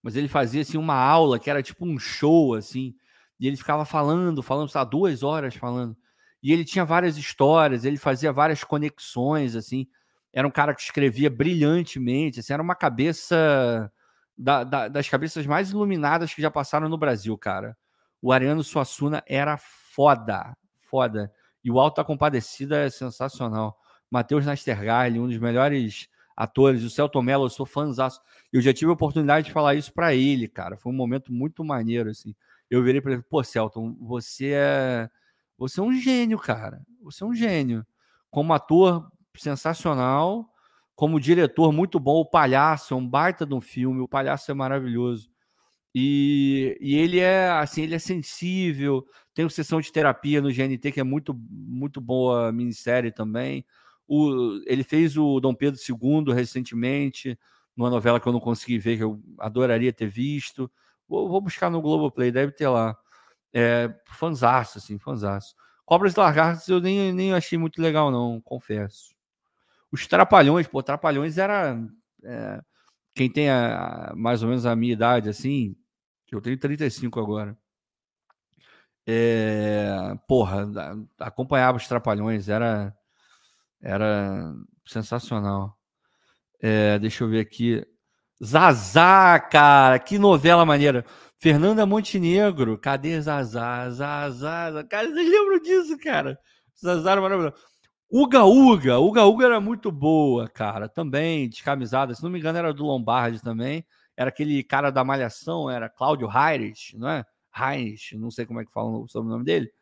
[0.02, 2.94] Mas ele fazia assim, uma aula que era tipo um show, assim.
[3.38, 5.96] E ele ficava falando, falando, sabe, duas horas falando.
[6.42, 9.86] E ele tinha várias histórias, ele fazia várias conexões, assim.
[10.32, 13.90] Era um cara que escrevia brilhantemente, assim, era uma cabeça
[14.36, 17.76] da, da, das cabeças mais iluminadas que já passaram no Brasil, cara.
[18.20, 21.32] O Ariano Suassuna era foda, foda.
[21.62, 23.78] E o Alta Compadecida é sensacional.
[24.10, 26.82] Matheus Nastergalli, um dos melhores atores.
[26.82, 28.20] O Celton Mello, eu sou fãzaço.
[28.52, 30.76] Eu já tive a oportunidade de falar isso para ele, cara.
[30.76, 32.34] Foi um momento muito maneiro, assim.
[32.70, 35.10] Eu virei para ele, pô, Celton, você é...
[35.58, 36.82] Você é um gênio, cara.
[37.02, 37.86] Você é um gênio.
[38.30, 40.50] Como ator, sensacional.
[40.94, 42.20] Como diretor, muito bom.
[42.20, 44.00] O Palhaço é um baita de um filme.
[44.00, 45.30] O Palhaço é maravilhoso.
[45.94, 49.06] E, e ele é assim, ele é sensível.
[49.34, 53.64] Tem uma sessão de terapia no GNT que é muito muito boa minissérie também.
[54.14, 57.38] O, ele fez o Dom Pedro II recentemente,
[57.74, 60.70] numa novela que eu não consegui ver, que eu adoraria ter visto.
[61.08, 62.94] Vou, vou buscar no Globoplay, deve ter lá.
[63.54, 65.54] É, fanzaço, assim, fanzaço.
[65.86, 69.14] Cobras Lagartos eu nem, nem achei muito legal, não, confesso.
[69.90, 71.78] Os Trapalhões, pô, Trapalhões era.
[72.22, 72.60] É,
[73.14, 75.74] quem tem a, mais ou menos a minha idade, assim,
[76.30, 77.56] eu tenho 35 agora.
[79.06, 80.66] É, porra,
[81.18, 82.94] acompanhava os Trapalhões, era,
[83.82, 84.54] era
[84.86, 85.76] sensacional.
[86.60, 87.84] É, deixa eu ver aqui.
[88.42, 91.04] Zazá, cara, que novela maneira.
[91.38, 93.90] Fernanda Montenegro, cadê Zazá?
[93.90, 96.38] Zazá, cara, vocês lembram disso, cara?
[96.80, 97.56] Zazá era maravilhoso.
[98.14, 102.72] Uga Uga, Uga Uga era muito boa, cara, também, descamisada, se não me engano era
[102.74, 107.24] do Lombardi também, era aquele cara da Malhação, era Cláudio Heinrich, não é?
[107.56, 109.72] Heinrich, não sei como é que fala o sobrenome dele,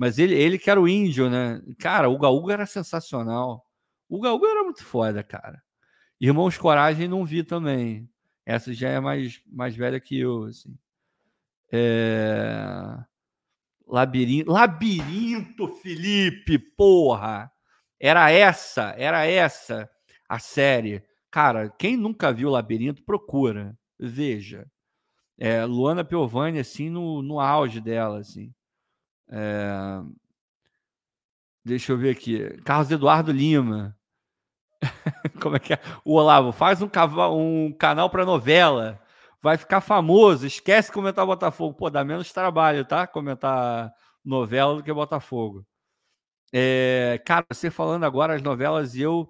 [0.00, 1.60] mas ele, ele que era o índio, né?
[1.78, 3.66] Cara, o Uga era sensacional.
[4.08, 5.62] O Uga era muito foda, cara.
[6.18, 8.08] Irmãos Coragem não vi também.
[8.46, 10.74] Essa já é mais, mais velha que eu, assim.
[11.70, 12.96] É...
[13.86, 14.50] Labirinto.
[14.50, 17.52] Labirinto, Felipe, porra!
[18.00, 19.86] Era essa, era essa
[20.26, 21.04] a série.
[21.30, 24.66] Cara, quem nunca viu Labirinto, procura, veja.
[25.38, 28.50] É, Luana Piovani, assim, no, no auge dela, assim.
[29.30, 30.02] É...
[31.64, 32.60] Deixa eu ver aqui.
[32.64, 33.96] Carlos Eduardo Lima.
[35.40, 35.80] Como é que é?
[36.04, 36.88] O Olavo, faz um,
[37.32, 39.00] um canal para novela.
[39.42, 40.46] Vai ficar famoso.
[40.46, 41.74] Esquece comentar Botafogo.
[41.74, 43.06] Pô, dá menos trabalho, tá?
[43.06, 43.92] Comentar
[44.24, 45.64] novela do que Botafogo.
[46.52, 49.28] É, cara, você falando agora as novelas e eu,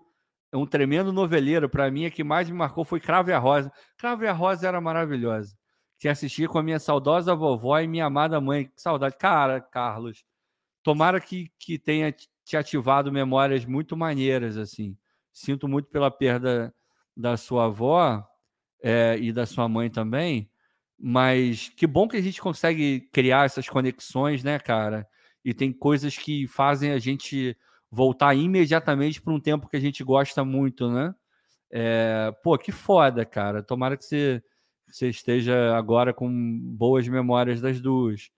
[0.52, 1.68] um tremendo noveleiro.
[1.68, 3.72] Para mim, a que mais me marcou foi Cravo e a Rosa.
[3.98, 5.59] Cravo e a Rosa era maravilhosa.
[6.00, 8.64] Que assisti com a minha saudosa vovó e minha amada mãe.
[8.64, 9.16] Que saudade.
[9.16, 10.24] Cara, Carlos,
[10.82, 12.12] tomara que, que tenha
[12.44, 14.96] te ativado memórias muito maneiras, assim.
[15.32, 16.74] Sinto muito pela perda
[17.16, 18.26] da sua avó
[18.82, 20.50] é, e da sua mãe também.
[20.98, 25.08] Mas que bom que a gente consegue criar essas conexões, né, cara?
[25.44, 27.56] e tem coisas que fazem a gente
[27.90, 31.14] voltar imediatamente para um tempo que a gente gosta muito, né?
[31.70, 33.62] É, pô, que foda, cara.
[33.62, 34.42] Tomara que você,
[34.90, 36.28] você esteja agora com
[36.76, 38.30] boas memórias das duas.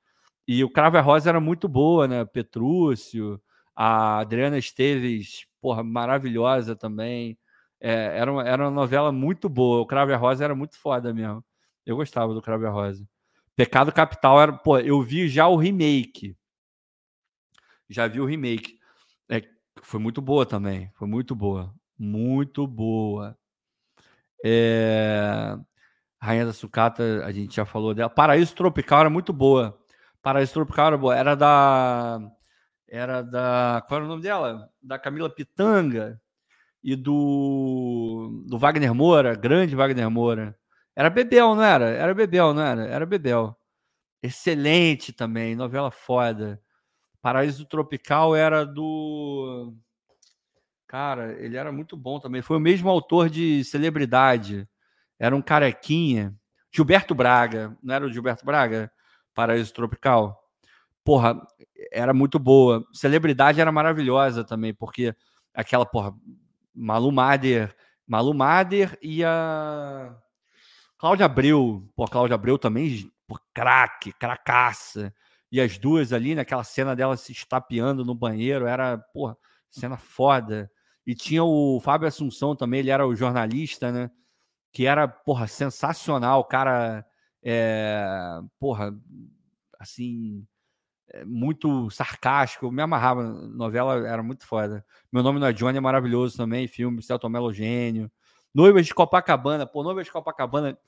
[0.47, 2.25] E o Cravo Rosa era muito boa, né?
[2.25, 3.41] Petrúcio,
[3.75, 7.39] a Adriana Esteves, porra, maravilhosa também.
[7.81, 9.81] É, era, uma, era uma novela muito boa.
[9.81, 11.45] O Cravo Rosa era muito foda mesmo.
[11.87, 13.07] Eu gostava do Cravo Rosa.
[13.57, 16.37] Pecado Capital era, pô, eu vi já o remake
[17.93, 18.79] já vi o remake.
[19.29, 19.43] É,
[19.83, 20.91] foi muito boa também.
[20.95, 21.73] Foi muito boa.
[21.99, 23.39] Muito boa.
[24.45, 25.57] É...
[26.23, 28.09] Rainha da Sucata, a gente já falou dela.
[28.09, 29.77] Paraíso Tropical era muito boa.
[30.23, 31.17] Paraíso Tropical era boa.
[31.17, 32.21] Era da.
[32.89, 33.85] Era da.
[33.89, 34.71] Qual era o nome dela?
[34.81, 36.21] Da Camila Pitanga
[36.81, 38.45] e do.
[38.47, 40.57] Do Wagner Moura, grande Wagner Moura.
[40.95, 41.89] Era Bebel, não era?
[41.89, 42.87] Era Bebel, não era?
[42.87, 43.59] Era Bebel.
[44.23, 46.63] Excelente também, novela foda.
[47.21, 49.75] Paraíso Tropical era do.
[50.87, 52.43] Cara, ele era muito bom também.
[52.43, 54.69] Foi o mesmo autor de Celebridade.
[55.23, 56.35] Era um carequinha.
[56.73, 57.79] Gilberto Braga.
[57.81, 58.91] Não era o Gilberto Braga?
[59.33, 60.37] Paraíso Tropical.
[61.05, 61.41] Porra,
[61.93, 62.85] era muito boa.
[62.93, 65.15] Celebridade era maravilhosa também, porque
[65.55, 66.13] aquela, porra,
[66.75, 67.73] Malu Mader.
[68.05, 70.13] Malu Mader e a.
[70.99, 71.89] Cláudia Abreu.
[71.95, 75.15] Pô, Cláudia Abreu também, por craque, cracaça.
[75.53, 79.37] E as duas ali, naquela cena dela se estapeando no banheiro, era, porra,
[79.71, 80.69] cena foda.
[81.07, 84.11] E tinha o Fábio Assunção também, ele era o jornalista, né?
[84.73, 86.45] Que era, porra, sensacional.
[86.45, 87.05] Cara,
[87.43, 88.95] é, porra,
[89.79, 90.47] assim,
[91.11, 92.67] é, muito sarcástico.
[92.67, 93.23] Eu me amarrava.
[93.23, 94.85] Novela era muito foda.
[95.13, 96.67] Meu nome não é Johnny é maravilhoso também.
[96.67, 98.11] Filme, Celto Melo Gênio.
[98.55, 99.67] Noivas de Copacabana.
[99.67, 100.79] Pô, Noivas de Copacabana,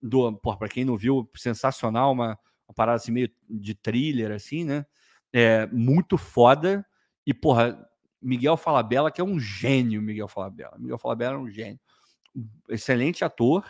[0.00, 2.12] do, pô, pra quem não viu, sensacional.
[2.12, 4.86] Uma, uma parada assim meio de thriller, assim, né?
[5.32, 6.86] É, muito foda.
[7.26, 7.88] E, porra,
[8.22, 10.76] Miguel Falabella, que é um gênio, Miguel Falabella.
[10.78, 11.78] Miguel Falabella é um gênio.
[12.68, 13.64] Excelente ator,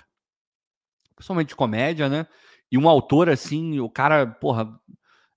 [1.14, 2.26] principalmente de comédia, né?
[2.70, 4.68] E um autor, assim, o cara, porra,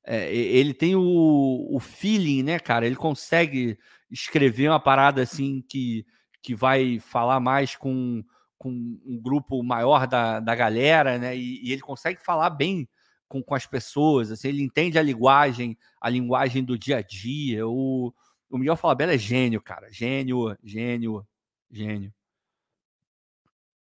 [0.06, 2.86] é, ele tem o, o feeling, né, cara?
[2.86, 3.78] Ele consegue
[4.10, 6.06] escrever uma parada assim que,
[6.42, 8.24] que vai falar mais com,
[8.58, 11.36] com um grupo maior da, da galera, né?
[11.36, 12.88] E, e ele consegue falar bem
[13.28, 17.68] com, com as pessoas, assim, ele entende a linguagem, a linguagem do dia a dia.
[17.68, 18.14] O,
[18.50, 19.92] o Miguel Falabella é gênio, cara.
[19.92, 21.28] Gênio, gênio,
[21.70, 22.14] gênio.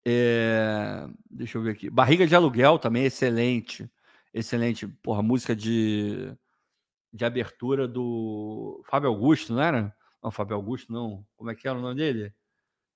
[0.04, 1.90] É, deixa eu ver aqui.
[1.90, 3.90] Barriga de Aluguel também, excelente.
[4.34, 4.86] Excelente.
[4.86, 6.34] Porra, música de,
[7.12, 9.94] de abertura do Fábio Augusto, não era?
[10.22, 11.24] Não, Fábio Augusto, não.
[11.36, 12.32] Como é que era o nome dele?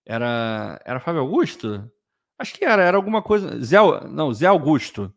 [0.05, 1.91] Era, era Fábio Augusto?
[2.39, 3.60] Acho que era, era alguma coisa.
[3.62, 3.78] Zé,
[4.09, 5.12] não, Zé Augusto.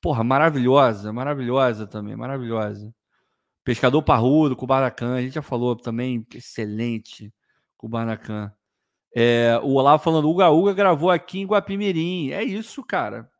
[0.00, 2.94] Porra, maravilhosa, maravilhosa também, maravilhosa.
[3.64, 7.32] Pescador Parrudo, Kubanacan, a gente já falou também, excelente,
[7.76, 8.52] Kubanacan.
[9.14, 12.30] É, o Olavo falando, Uga Uga gravou aqui em Guapimirim.
[12.30, 13.30] É isso, cara.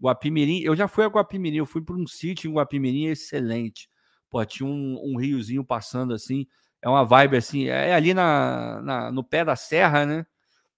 [0.00, 3.88] Guapimirim, eu já fui a Guapimirim, eu fui para um sítio em Guapimirim excelente.
[4.28, 6.46] Pô, tinha um, um, riozinho passando assim,
[6.82, 10.26] é uma vibe assim, é, é ali na, na, no pé da serra, né?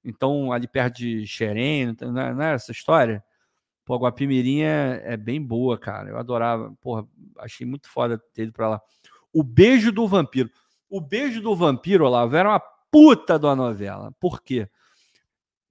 [0.04, 3.22] Então, ali perto de Xerém, não é, não é essa história?
[3.84, 6.10] Pô, Guapimirim é, é, bem boa, cara.
[6.10, 6.72] Eu adorava.
[6.80, 7.06] Porra,
[7.38, 8.82] achei muito foda ter ido pra lá.
[9.32, 10.50] O Beijo do Vampiro.
[10.90, 14.12] O Beijo do Vampiro, Olavo, era uma puta da novela.
[14.20, 14.68] Por quê?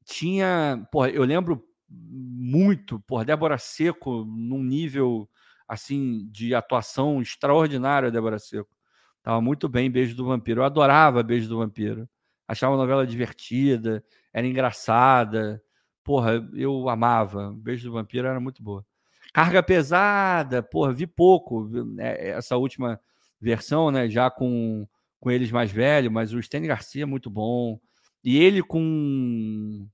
[0.06, 0.88] Tinha.
[0.92, 5.30] Porra, eu lembro muito, por Débora Seco, num nível
[5.68, 8.76] assim de atuação extraordinário, Débora Seco.
[9.22, 10.62] Tava muito bem Beijo do Vampiro.
[10.62, 12.08] Eu adorava Beijo do Vampiro.
[12.48, 15.62] Achava a novela divertida, era engraçada.
[16.04, 17.54] Porra, eu amava.
[17.58, 18.86] Beijo do Vampiro era muito boa.
[19.34, 23.00] Carga pesada, porra, vi pouco é, essa última
[23.40, 24.10] versão, né?
[24.10, 24.88] Já com,
[25.28, 27.78] com eles mais velhos, mas o Stanley Garcia é muito bom.
[28.24, 29.86] E ele com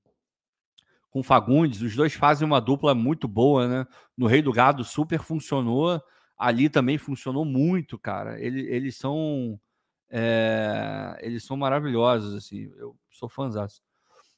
[1.10, 3.86] com Fagundes, os dois fazem uma dupla muito boa, né?
[4.16, 6.00] No Rei do Gado super funcionou,
[6.38, 8.40] ali também funcionou muito, cara.
[8.40, 9.60] Eles, eles são
[10.08, 12.70] é, eles são maravilhosos, assim.
[12.76, 13.66] Eu sou fãzão.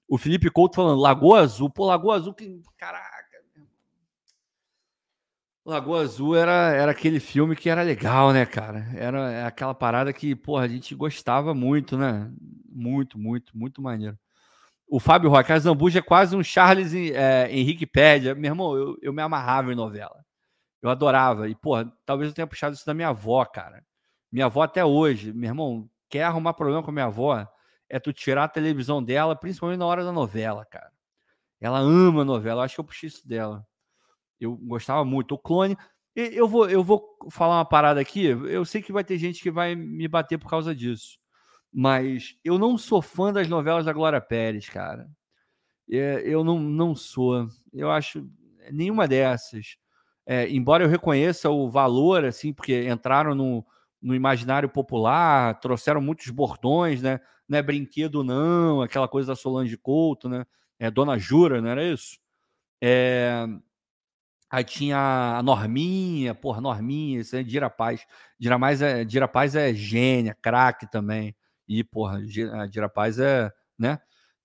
[0.09, 2.59] O Felipe Couto falando Lagoa Azul, pô, Lagoa Azul, que.
[5.67, 8.87] Lagoa Azul era, era aquele filme que era legal, né, cara?
[8.95, 12.31] Era aquela parada que, porra, a gente gostava muito, né?
[12.71, 14.17] Muito, muito, muito maneiro.
[14.89, 18.33] O Fábio Roque, a Zambuja é quase um Charles é, Henrique Pédia.
[18.33, 20.25] Meu irmão, eu, eu me amarrava em novela.
[20.81, 21.49] Eu adorava.
[21.49, 23.83] E, porra, talvez eu tenha puxado isso da minha avó, cara.
[24.31, 27.45] Minha avó até hoje, meu irmão, quer arrumar problema com a minha avó,
[27.89, 30.93] é tu tirar a televisão dela, principalmente na hora da novela, cara.
[31.61, 33.67] Ela ama novela, eu acho que eu puxei isso dela.
[34.41, 35.35] Eu gostava muito.
[35.35, 35.77] O clone.
[36.15, 38.25] Eu vou, eu vou falar uma parada aqui.
[38.25, 41.19] Eu sei que vai ter gente que vai me bater por causa disso.
[41.73, 45.09] Mas eu não sou fã das novelas da Glória Pérez, cara.
[45.91, 47.49] É, eu não, não sou.
[47.73, 48.27] Eu acho
[48.73, 49.77] nenhuma dessas.
[50.25, 53.65] É, embora eu reconheça o valor, assim, porque entraram no,
[54.03, 57.21] no imaginário popular, trouxeram muitos bordões, né?
[57.49, 60.45] Não é brinquedo, não, aquela coisa da Solange Couto, né?
[60.79, 62.19] É Dona Jura, não era isso?
[62.83, 63.47] É...
[64.51, 68.07] Aí tinha a Norminha, porra, Norminha, isso é Dira Paz.
[68.39, 71.35] Dira, mais é, Dira Paz é gênia, craque também.
[71.69, 72.21] E, porra,
[72.53, 73.99] a Dirapaz é, né?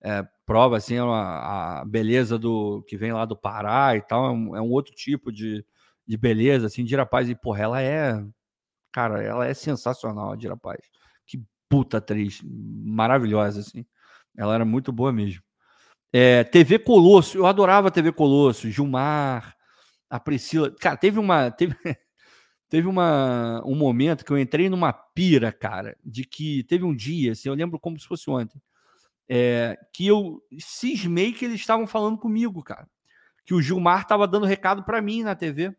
[0.04, 4.30] É, prova assim a, a, beleza do que vem lá do Pará e tal, é
[4.30, 5.64] um, é um outro tipo de,
[6.06, 7.28] de beleza, assim, Dirapaz.
[7.28, 8.20] E, porra, ela é,
[8.90, 10.80] cara, ela é sensacional, a Dirapaz.
[11.26, 13.86] Que puta atriz, maravilhosa, assim.
[14.36, 15.42] Ela era muito boa mesmo.
[16.12, 19.56] É, TV Colosso, eu adorava TV Colosso, Gilmar,
[20.12, 20.70] a Priscila.
[20.78, 21.50] Cara, teve uma.
[21.50, 21.74] Teve,
[22.68, 27.32] Teve uma, um momento que eu entrei numa pira, cara, de que teve um dia,
[27.32, 28.58] assim, eu lembro como se fosse ontem,
[29.28, 32.88] é, que eu cismei que eles estavam falando comigo, cara.
[33.44, 35.76] Que o Gilmar estava dando recado para mim na TV.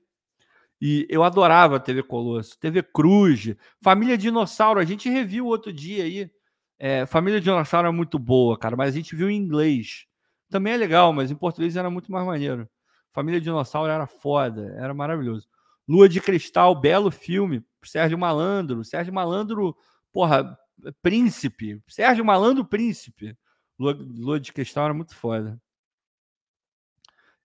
[0.80, 4.80] E eu adorava a TV Colosso, TV Cruz, Família Dinossauro.
[4.80, 6.30] A gente reviu outro dia aí.
[6.78, 10.06] É, Família Dinossauro é muito boa, cara, mas a gente viu em inglês.
[10.48, 12.70] Também é legal, mas em português era muito mais maneiro.
[13.14, 15.48] Família Dinossauro era foda, era maravilhoso.
[15.88, 17.64] Lua de Cristal, belo filme.
[17.84, 18.84] Sérgio Malandro.
[18.84, 19.78] Sérgio Malandro,
[20.12, 20.58] porra,
[21.02, 21.82] príncipe.
[21.88, 23.38] Sérgio Malandro, príncipe.
[23.78, 25.62] Lua, Lua de Cristal era muito foda.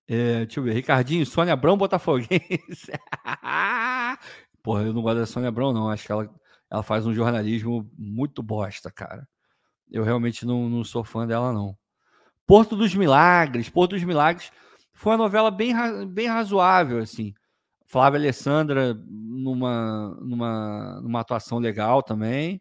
[0.07, 0.73] É, deixa eu ver.
[0.73, 2.91] Ricardinho, Sônia Abrão, Botafoguense.
[4.63, 5.91] Porra, eu não gosto da Sônia Abrão, não.
[5.91, 6.35] Acho que ela,
[6.71, 9.29] ela faz um jornalismo muito bosta, cara.
[9.91, 11.77] Eu realmente não, não sou fã dela, não.
[12.47, 13.69] Porto dos Milagres.
[13.69, 14.51] Porto dos Milagres
[14.99, 15.73] foi uma novela bem,
[16.09, 17.33] bem razoável, assim.
[17.87, 22.61] Flávia Alessandra numa, numa, numa atuação legal também.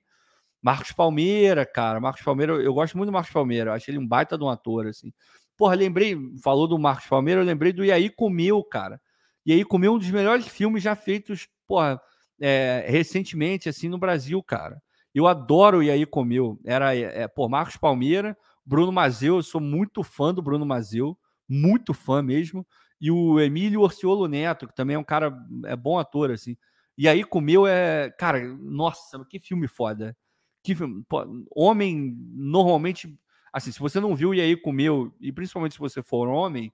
[0.61, 1.99] Marcos Palmeira, cara.
[1.99, 3.71] Marcos Palmeira, eu gosto muito do Marcos Palmeira.
[3.71, 5.11] Eu acho ele um baita de um ator, assim.
[5.57, 9.01] Porra, lembrei, falou do Marcos Palmeira, eu lembrei do E aí Comeu, cara.
[9.43, 11.99] E aí Comeu um dos melhores filmes já feitos, porra,
[12.39, 14.79] é, recentemente, assim, no Brasil, cara.
[15.11, 16.59] Eu adoro E aí Comeu.
[16.63, 21.17] Era, é, é, por Marcos Palmeira, Bruno Mazeu, eu sou muito fã do Bruno Mazeu,
[21.47, 22.65] muito fã mesmo.
[22.99, 26.57] E o Emílio Orciolo Neto, que também é um cara, é bom ator, assim.
[26.97, 30.17] E aí Comeu é, cara, nossa, que filme foda.
[30.63, 31.23] Que filme, pô,
[31.55, 33.17] homem normalmente
[33.57, 36.71] assim, se você não viu e aí comeu, e principalmente se você for homem,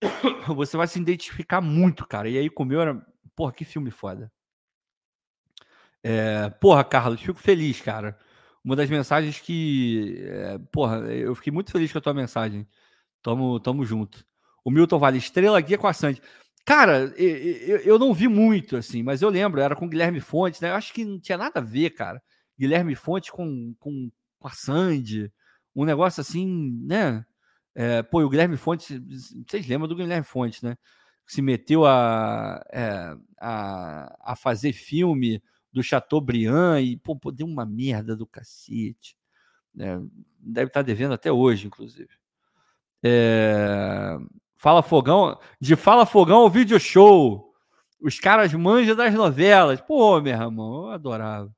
[0.54, 2.28] você vai se identificar muito, cara.
[2.28, 4.30] E aí comeu era, porra, que filme foda.
[6.02, 8.18] É, porra, Carlos, fico feliz, cara.
[8.64, 12.66] Uma das mensagens que, é, porra, eu fiquei muito feliz com a tua mensagem.
[13.22, 14.24] Tamo, tamo junto.
[14.64, 16.20] O Milton Vale, Estrela Guia com a Sandy.
[16.64, 20.70] Cara, eu, eu não vi muito, assim, mas eu lembro, era com Guilherme Fontes, né?
[20.70, 22.22] Eu acho que não tinha nada a ver, cara.
[22.58, 25.32] Guilherme Fontes com, com, com a Sandy
[25.74, 26.46] um negócio assim,
[26.82, 27.24] né?
[27.74, 29.00] É, pô, o Guilherme Fontes,
[29.48, 30.76] vocês lembram do Guilherme Fontes, né?
[31.26, 35.42] Se meteu a, é, a, a fazer filme
[35.72, 39.16] do Chateaubriand e, pô, deu uma merda do cacete.
[39.74, 39.98] Né?
[40.38, 42.10] Deve estar devendo até hoje, inclusive.
[43.02, 44.16] É,
[44.56, 47.52] Fala Fogão, de Fala Fogão ao vídeo show.
[48.00, 49.80] Os caras manjam das novelas.
[49.80, 51.52] Pô, meu irmão, eu adorava.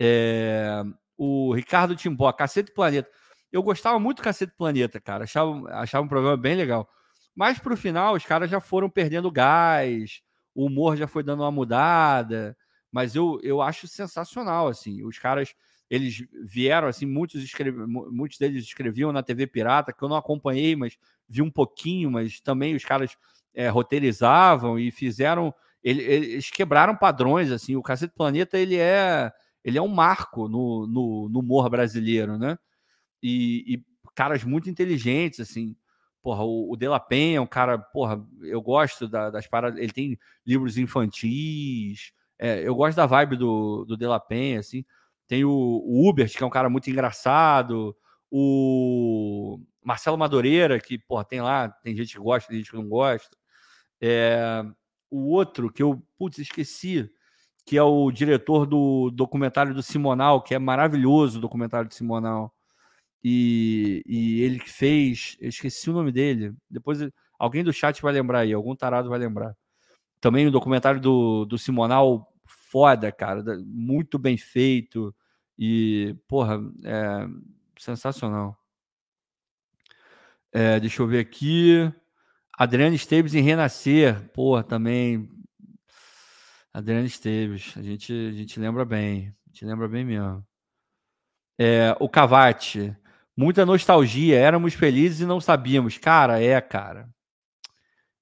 [0.00, 0.82] É,
[1.16, 3.10] o Ricardo Timbó, Cacete Planeta.
[3.50, 5.24] Eu gostava muito do Cacete Planeta, cara.
[5.24, 6.88] Achava, achava um programa bem legal.
[7.34, 10.22] Mas pro final, os caras já foram perdendo gás,
[10.54, 12.56] o humor já foi dando uma mudada.
[12.90, 15.04] Mas eu, eu acho sensacional, assim.
[15.04, 15.54] Os caras,
[15.90, 17.76] eles vieram, assim, muitos, escrev...
[17.86, 22.40] muitos deles escreviam na TV Pirata, que eu não acompanhei, mas vi um pouquinho, mas
[22.40, 23.16] também os caras
[23.54, 25.54] é, roteirizavam e fizeram.
[25.82, 27.76] Eles quebraram padrões, assim.
[27.76, 29.32] O Cacete Planeta, ele é
[29.64, 32.58] ele é um marco no, no, no humor brasileiro, né?
[33.22, 33.84] E, e,
[34.14, 35.76] caras muito inteligentes, assim.
[36.22, 39.78] Porra, o, o De La Penha é um cara, porra, eu gosto da, das paradas.
[39.78, 42.12] Ele tem livros infantis.
[42.38, 44.84] É, eu gosto da vibe do, do De La Penha, assim.
[45.28, 47.94] Tem o, o que é um cara muito engraçado.
[48.30, 52.88] O Marcelo Madureira, que, porra, tem lá, tem gente que gosta, tem gente que não
[52.88, 53.36] gosta.
[54.00, 54.64] É,
[55.10, 57.10] o outro que eu, putz, esqueci
[57.66, 62.54] que é o diretor do documentário do Simonal, que é maravilhoso o documentário do Simonal.
[63.22, 66.98] E, e ele que fez, eu esqueci o nome dele, depois
[67.38, 69.54] alguém do chat vai lembrar aí, algum tarado vai lembrar.
[70.18, 75.14] Também o documentário do, do Simonal, foda, cara, muito bem feito
[75.58, 77.26] e, porra, é
[77.78, 78.56] sensacional.
[80.52, 81.92] É, deixa eu ver aqui.
[82.56, 85.28] Adriano Esteves em Renascer, porra, também
[86.72, 90.44] Adriano Esteves, a gente, a gente lembra bem, a gente lembra bem mesmo.
[91.58, 92.96] É, o Cavate,
[93.36, 95.98] muita nostalgia, éramos felizes e não sabíamos.
[95.98, 97.08] Cara, é, cara.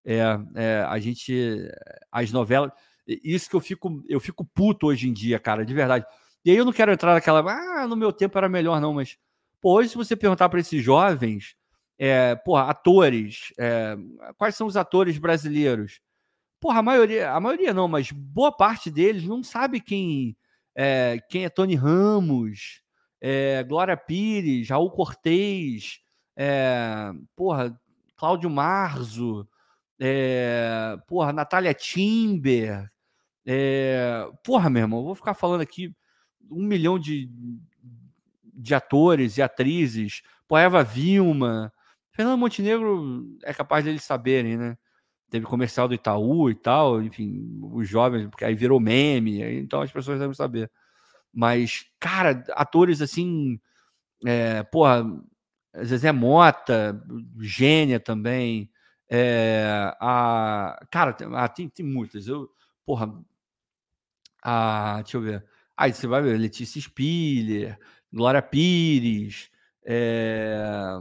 [0.05, 0.20] É,
[0.55, 1.68] é, a gente,
[2.10, 2.70] as novelas,
[3.06, 6.06] isso que eu fico, eu fico puto hoje em dia, cara, de verdade.
[6.47, 9.18] E aí eu não quero entrar naquela, ah, no meu tempo era melhor não, mas
[9.60, 11.57] pô, hoje se você perguntar para esses jovens,
[11.99, 13.97] é, porra, atores, é,
[14.39, 16.00] quais são os atores brasileiros?
[16.60, 20.36] Porra, a maioria, a maioria não, mas boa parte deles não sabe quem
[20.73, 22.81] é, quem é Tony Ramos,
[23.20, 25.99] é, Glória Pires, Raul Cortez,
[26.36, 27.76] é, porra,
[28.15, 29.49] Cláudio Marzo,
[29.99, 32.89] é, porra, Natália Timber,
[33.44, 35.92] é, porra, meu irmão, vou ficar falando aqui
[36.50, 37.31] um milhão de,
[38.55, 41.73] de atores e atrizes, porra, Eva Vilma,
[42.12, 44.76] Fernando Montenegro é capaz deles saberem, né?
[45.31, 49.91] teve comercial do Itaú e tal, enfim, os jovens, porque aí virou meme, então as
[49.91, 50.70] pessoas devem saber.
[51.33, 53.60] Mas, cara, atores assim,
[54.25, 55.05] é, porra,
[55.84, 57.02] Zezé Mota,
[57.41, 58.70] Gênia também,
[59.10, 62.49] é, a, cara, tem, ah, tem, tem muitas, eu,
[62.84, 63.12] porra,
[64.42, 67.78] a, deixa eu ver, aí você vai ver, Letícia Spiller,
[68.12, 69.50] Glória Pires,
[69.84, 70.98] é,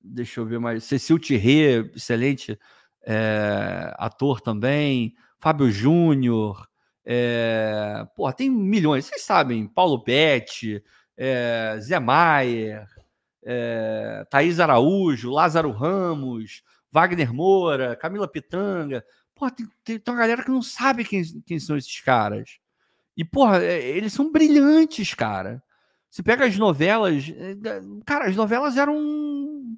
[0.00, 2.58] deixa eu ver mais, Cecil Thierry, excelente
[3.02, 6.68] é, ator também, Fábio Júnior,
[7.04, 10.82] é, porra, tem milhões, vocês sabem, Paulo Betti,
[11.16, 12.86] é, Zé Maier,
[13.44, 19.04] é, Thaís Araújo, Lázaro Ramos, Wagner Moura, Camila Pitanga,
[19.40, 22.58] Pô, tem, tem, tem, uma galera que não sabe quem, quem são esses caras.
[23.20, 25.62] E, porra, é, eles são brilhantes, cara.
[26.08, 27.28] Você pega as novelas.
[27.28, 27.54] É,
[28.06, 29.76] cara, as novelas eram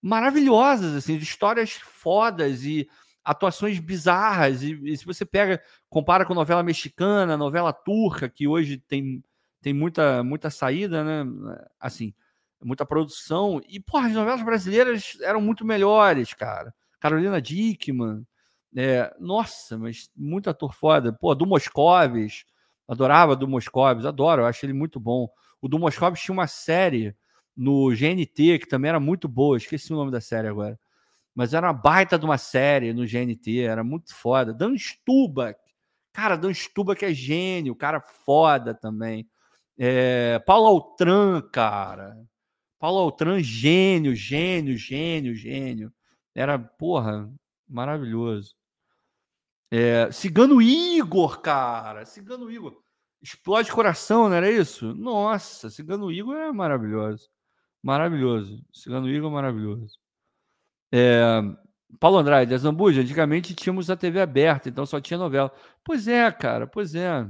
[0.00, 2.88] maravilhosas, assim, histórias fodas e
[3.24, 4.62] atuações bizarras.
[4.62, 9.24] E, e, se você pega, compara com novela mexicana, novela turca, que hoje tem,
[9.60, 11.28] tem muita, muita saída, né?
[11.80, 12.14] Assim,
[12.62, 13.60] muita produção.
[13.68, 16.72] E, porra, as novelas brasileiras eram muito melhores, cara.
[17.00, 18.24] Carolina Dickman.
[18.76, 21.12] É, nossa, mas muito ator foda.
[21.12, 22.44] Pô, do Moscovis.
[22.86, 25.28] Adorava do Moscovis, adoro, eu acho ele muito bom.
[25.60, 27.16] O do Moscovis tinha uma série
[27.56, 30.78] no GNT que também era muito boa, esqueci o nome da série agora.
[31.34, 34.52] Mas era uma baita de uma série no GNT, era muito foda.
[34.52, 35.58] Dan Stubach,
[36.12, 39.28] cara, Dan Stubach é gênio, cara foda também.
[39.78, 42.16] É, Paulo Altran, cara.
[42.78, 45.92] Paulo Altran, gênio, gênio, gênio, gênio.
[46.34, 47.30] Era, porra,
[47.68, 48.54] maravilhoso.
[49.76, 52.06] É, Cigano Igor, cara.
[52.06, 52.80] Cigano Igor.
[53.20, 54.94] Explode coração, não era isso?
[54.94, 57.28] Nossa, Cigano Igor é maravilhoso.
[57.82, 58.64] Maravilhoso.
[58.72, 59.98] Cigano Igor é maravilhoso.
[60.92, 61.42] É,
[61.98, 65.52] Paulo Andrade, a Zambuja, antigamente tínhamos a TV aberta, então só tinha novela.
[65.82, 67.26] Pois é, cara, pois é.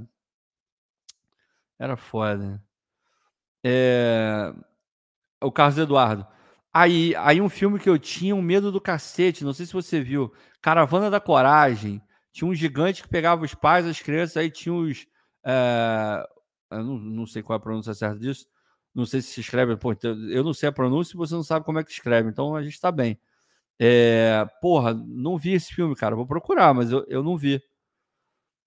[1.79, 2.63] Era foda.
[3.65, 4.53] É,
[5.43, 6.27] o Carlos Eduardo.
[6.75, 10.03] Aí, aí um filme que eu tinha um medo do cacete, não sei se você
[10.03, 10.31] viu.
[10.61, 12.03] Caravana da Coragem.
[12.35, 15.07] Tinha um gigante que pegava os pais, as crianças, aí tinha os.
[15.45, 16.29] É,
[16.69, 18.49] não, não sei qual é a pronúncia certa disso.
[18.93, 19.77] Não sei se se escreve.
[19.77, 22.29] Pô, então, eu não sei a pronúncia e você não sabe como é que escreve,
[22.29, 23.21] então a gente tá bem.
[23.79, 26.17] É, porra, não vi esse filme, cara.
[26.17, 27.63] Vou procurar, mas eu, eu não vi.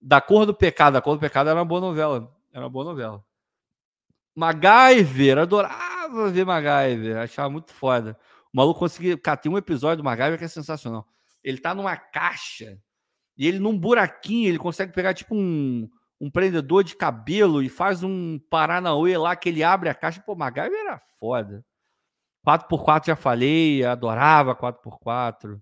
[0.00, 0.96] Da Cor do Pecado.
[0.96, 2.34] A Cor do Pecado era uma boa novela.
[2.50, 3.22] Era uma boa novela.
[4.34, 8.18] MacGyver, adorava ver MacGyver, achava muito foda.
[8.50, 9.18] O maluco conseguia.
[9.18, 11.06] Cara, tem um episódio do MacGyver que é sensacional.
[11.44, 12.80] Ele tá numa caixa
[13.38, 15.88] e ele, num buraquinho, ele consegue pegar tipo um,
[16.20, 20.20] um prendedor de cabelo e faz um Paranauê lá que ele abre a caixa.
[20.20, 21.64] Pô, MacGyver era foda.
[22.44, 25.60] 4x4 já falei, adorava 4x4.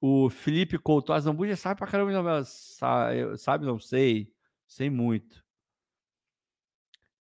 [0.00, 2.44] O Felipe Couto, a Zambuja sabe pra caramba.
[2.44, 4.32] Sabe, sabe, não sei.
[4.68, 5.42] Sei muito.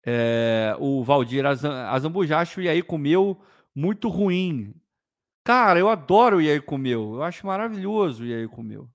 [0.04, 3.40] É, o Valdir, a Zambuja acho o Iaí comeu
[3.76, 4.74] muito ruim.
[5.44, 7.16] Cara, eu adoro o Iaí comeu.
[7.16, 8.90] Eu acho maravilhoso o Iaí comeu.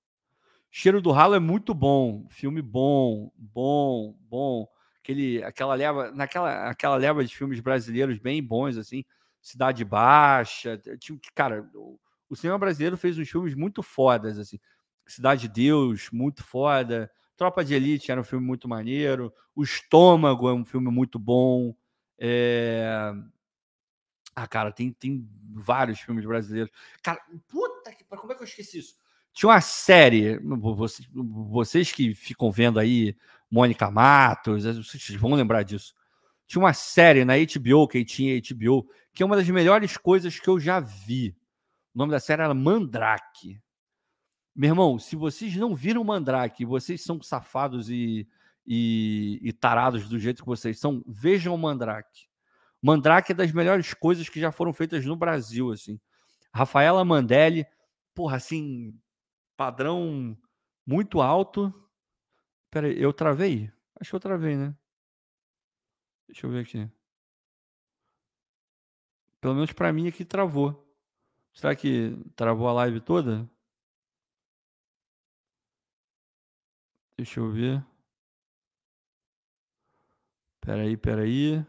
[0.76, 4.68] Cheiro do Ralo é muito bom, filme bom, bom, bom.
[4.98, 9.04] Aquele, aquela leva, naquela aquela leva de filmes brasileiros bem bons assim,
[9.40, 10.82] Cidade Baixa,
[11.32, 11.64] cara,
[12.28, 14.58] o cinema brasileiro fez uns filmes muito fodas assim.
[15.06, 17.08] Cidade de Deus, muito foda.
[17.36, 19.32] Tropa de Elite era um filme muito maneiro.
[19.54, 21.72] O Estômago é um filme muito bom.
[22.18, 23.12] É...
[24.34, 26.72] Ah, cara, tem, tem vários filmes brasileiros.
[27.00, 28.02] Cara, puta que.
[28.02, 29.03] Como é que eu esqueci isso?
[29.34, 30.38] Tinha uma série,
[31.50, 33.16] vocês, que ficam vendo aí
[33.50, 35.92] Mônica Matos, vocês vão lembrar disso.
[36.46, 40.48] Tinha uma série na HBO, quem tinha HBO, que é uma das melhores coisas que
[40.48, 41.36] eu já vi.
[41.92, 43.60] O nome da série era Mandrake.
[44.54, 48.28] Meu irmão, se vocês não viram Mandrake, vocês são safados e,
[48.64, 52.28] e, e tarados do jeito que vocês são, vejam Mandrake.
[52.80, 55.98] Mandrake é das melhores coisas que já foram feitas no Brasil, assim.
[56.52, 57.66] Rafaela Mandelli,
[58.14, 58.94] porra, assim,
[59.56, 60.36] padrão
[60.86, 61.72] muito alto.
[62.70, 63.72] Pera aí, eu travei?
[64.00, 64.76] Acho que eu travei, né?
[66.26, 66.90] Deixa eu ver aqui.
[69.40, 70.84] Pelo menos para mim aqui travou.
[71.52, 73.48] Será que travou a live toda?
[77.16, 77.84] Deixa eu ver.
[80.60, 81.64] Peraí, peraí.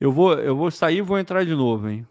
[0.00, 2.06] Eu vou, eu vou sair e vou entrar de novo, hein?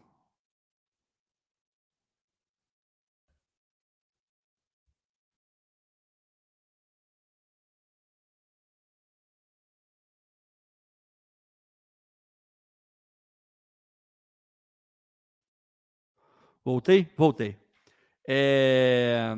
[16.65, 17.07] Voltei?
[17.15, 17.55] Voltei.
[18.27, 19.37] É...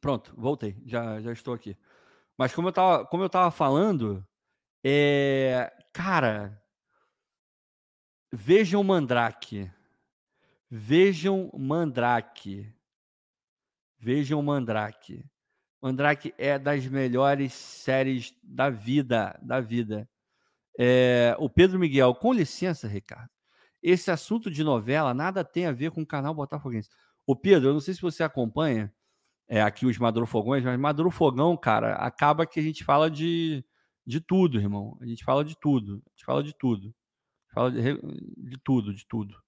[0.00, 0.76] Pronto, voltei.
[0.86, 1.76] Já, já estou aqui.
[2.38, 4.24] Mas como eu estava como eu tava falando,
[4.84, 5.72] é...
[5.92, 6.62] cara,
[8.32, 9.68] vejam Mandrake.
[10.70, 12.72] Vejam Mandrake.
[13.98, 15.24] Vejam Mandrake.
[15.82, 20.08] Mandrake é das melhores séries da vida, da vida.
[20.78, 21.34] É...
[21.40, 23.35] o Pedro Miguel, com licença, Ricardo
[23.88, 26.88] esse assunto de novela nada tem a ver com o canal Botafoguense.
[27.24, 28.92] O Pedro, eu não sei se você acompanha
[29.48, 33.64] é, aqui os Maduro Fogões, mas Maduro Fogão, cara, acaba que a gente fala de,
[34.04, 34.98] de tudo, irmão.
[35.00, 36.02] A gente fala de tudo.
[36.04, 36.92] A gente fala de tudo.
[37.54, 37.80] Fala de,
[38.36, 39.40] de tudo, de tudo.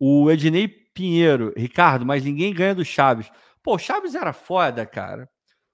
[0.00, 3.30] O Ednei Pinheiro, Ricardo, mas ninguém ganha do Chaves.
[3.62, 5.30] Pô, o Chaves era foda, cara.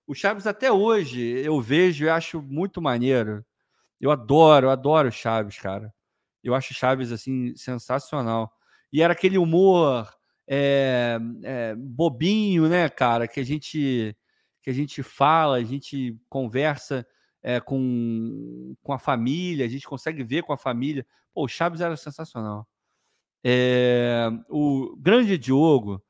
[0.06, 3.42] O Chaves até hoje eu vejo e acho muito maneiro.
[3.98, 5.90] Eu adoro, eu adoro Chaves, cara.
[6.48, 8.52] Eu acho Chaves assim sensacional.
[8.92, 10.08] E era aquele humor
[10.48, 14.16] é, é, bobinho, né, cara, que a gente
[14.62, 17.06] que a gente fala, a gente conversa
[17.40, 21.06] é, com, com a família, a gente consegue ver com a família.
[21.32, 22.66] Pô, o Chaves era sensacional.
[24.48, 26.02] O grande Diogo,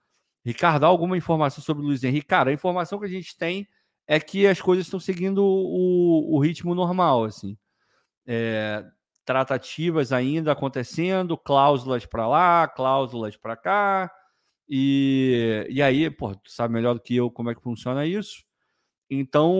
[0.42, 2.26] Ricardo, alguma informação sobre o Luiz Henrique?
[2.26, 3.68] Cara, a informação que a gente tem
[4.06, 7.58] é que as coisas estão seguindo o, o ritmo normal, assim.
[8.26, 8.84] É,
[9.26, 14.10] tratativas ainda acontecendo, cláusulas para lá, cláusulas para cá,
[14.68, 18.44] e, e aí, pô, tu sabe melhor do que eu como é que funciona isso.
[19.10, 19.54] Então,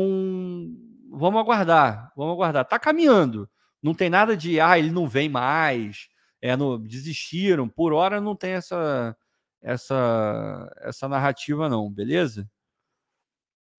[1.11, 2.65] vamos aguardar, vamos aguardar.
[2.67, 3.49] Tá caminhando.
[3.83, 6.09] Não tem nada de, ah, ele não vem mais,
[6.43, 7.69] é, no, desistiram.
[7.69, 9.17] Por hora não tem essa,
[9.63, 12.49] essa, essa narrativa, não, beleza?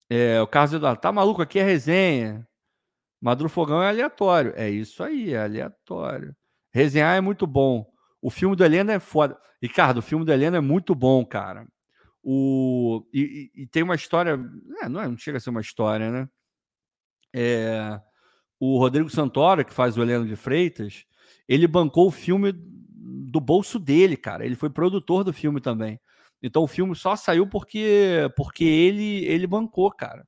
[0.09, 1.41] É, o Carlos Eduardo, tá maluco?
[1.41, 2.47] Aqui é resenha.
[3.21, 4.53] Maduro Fogão é aleatório.
[4.55, 6.35] É isso aí, é aleatório.
[6.71, 7.85] Resenhar é muito bom.
[8.21, 9.37] O filme do Helena é foda.
[9.61, 11.67] Ricardo, o filme do Helena é muito bom, cara.
[12.23, 14.39] O, e, e, tem uma história.
[14.81, 16.29] É, não, é, não chega a ser uma história, né?
[17.33, 17.99] É,
[18.59, 21.05] o Rodrigo Santoro, que faz o Helena de Freitas,
[21.47, 24.45] ele bancou o filme do bolso dele, cara.
[24.45, 25.99] Ele foi produtor do filme também.
[26.41, 30.27] Então o filme só saiu porque porque ele ele bancou, cara.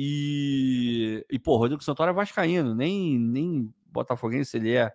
[0.00, 4.92] E, e pô, Rodrigo Santoro é vascaíno, nem nem botafoguense ele é.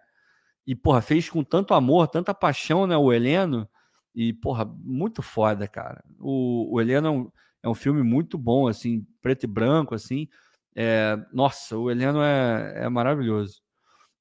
[0.65, 3.69] E porra, fez com tanto amor, tanta paixão, né, o Heleno.
[4.15, 6.01] E porra, muito foda, cara.
[6.19, 7.31] O, o Heleno é um,
[7.63, 10.29] é um filme muito bom, assim, preto e branco, assim.
[10.73, 13.61] É, nossa, o Heleno é, é maravilhoso.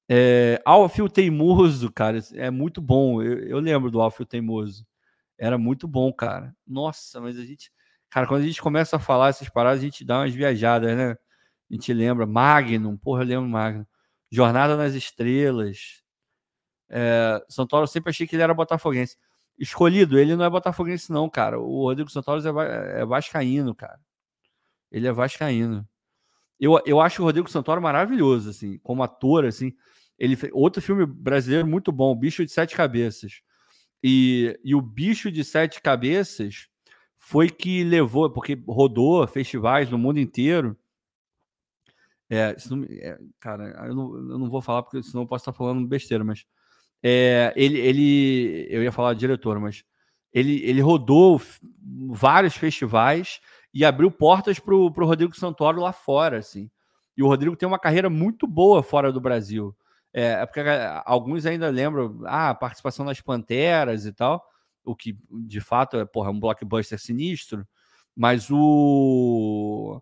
[0.09, 3.21] É, Alfio Teimoso, cara, é muito bom.
[3.21, 4.85] Eu, eu lembro do Alfio Teimoso.
[5.37, 6.53] Era muito bom, cara.
[6.67, 7.71] Nossa, mas a gente.
[8.13, 11.17] Cara, quando a gente começa a falar essas paradas, a gente dá umas viajadas, né?
[11.67, 12.27] A gente lembra.
[12.27, 13.87] Magnum, porra, eu lembro Magnum.
[14.31, 16.03] Jornada nas Estrelas.
[16.87, 19.17] É, Santoro, eu sempre achei que ele era botafoguense.
[19.57, 21.59] Escolhido, ele não é botafoguense, não, cara.
[21.59, 23.99] O Rodrigo Santoro é, é vascaíno, cara.
[24.91, 25.83] Ele é vascaíno.
[26.59, 29.73] Eu, eu acho o Rodrigo Santoro maravilhoso, assim, como ator, assim.
[30.19, 33.41] Ele outro filme brasileiro muito bom, Bicho de Sete Cabeças.
[34.03, 36.71] E, e o Bicho de Sete Cabeças
[37.25, 40.77] foi que levou, porque rodou festivais no mundo inteiro.
[42.29, 45.53] É, não, é, cara, eu não, eu não, vou falar porque senão eu posso estar
[45.53, 46.45] falando besteira, mas
[47.01, 49.85] é, ele, ele, eu ia falar diretor, mas
[50.33, 51.41] ele, ele rodou
[52.09, 53.39] vários festivais
[53.73, 56.69] e abriu portas para o Rodrigo Santoro lá fora, assim.
[57.15, 59.73] E o Rodrigo tem uma carreira muito boa fora do Brasil.
[60.13, 60.59] É, é, porque
[61.05, 64.45] alguns ainda lembram ah, a participação nas Panteras e tal,
[64.83, 67.67] o que de fato é, porra, é um blockbuster sinistro,
[68.15, 70.01] mas o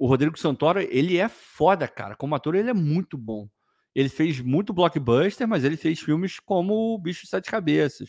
[0.00, 2.16] o Rodrigo Santoro, ele é foda, cara.
[2.16, 3.46] Como ator, ele é muito bom.
[3.94, 8.08] Ele fez muito blockbuster, mas ele fez filmes como O Bicho de Sete Cabeças.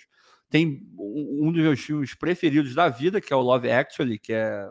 [0.50, 4.70] Tem um dos meus filmes preferidos da vida, que é o Love Actually, que é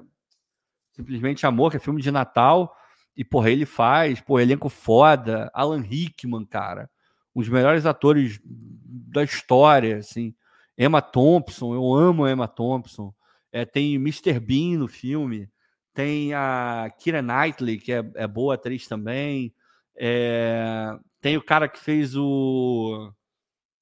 [0.93, 2.75] simplesmente amor, que é filme de Natal.
[3.15, 5.51] E, porra, ele faz, pô, elenco foda.
[5.53, 6.89] Alan Rickman, cara.
[7.35, 10.35] Um dos melhores atores da história, assim.
[10.83, 13.13] Emma Thompson, eu amo a Emma Thompson.
[13.53, 14.41] É, tem Mr.
[14.41, 15.47] Bean no filme.
[15.93, 19.55] Tem a Kira Knightley, que é, é boa atriz também.
[19.95, 23.13] É, tem o cara que fez o.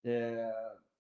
[0.03, 0.51] É,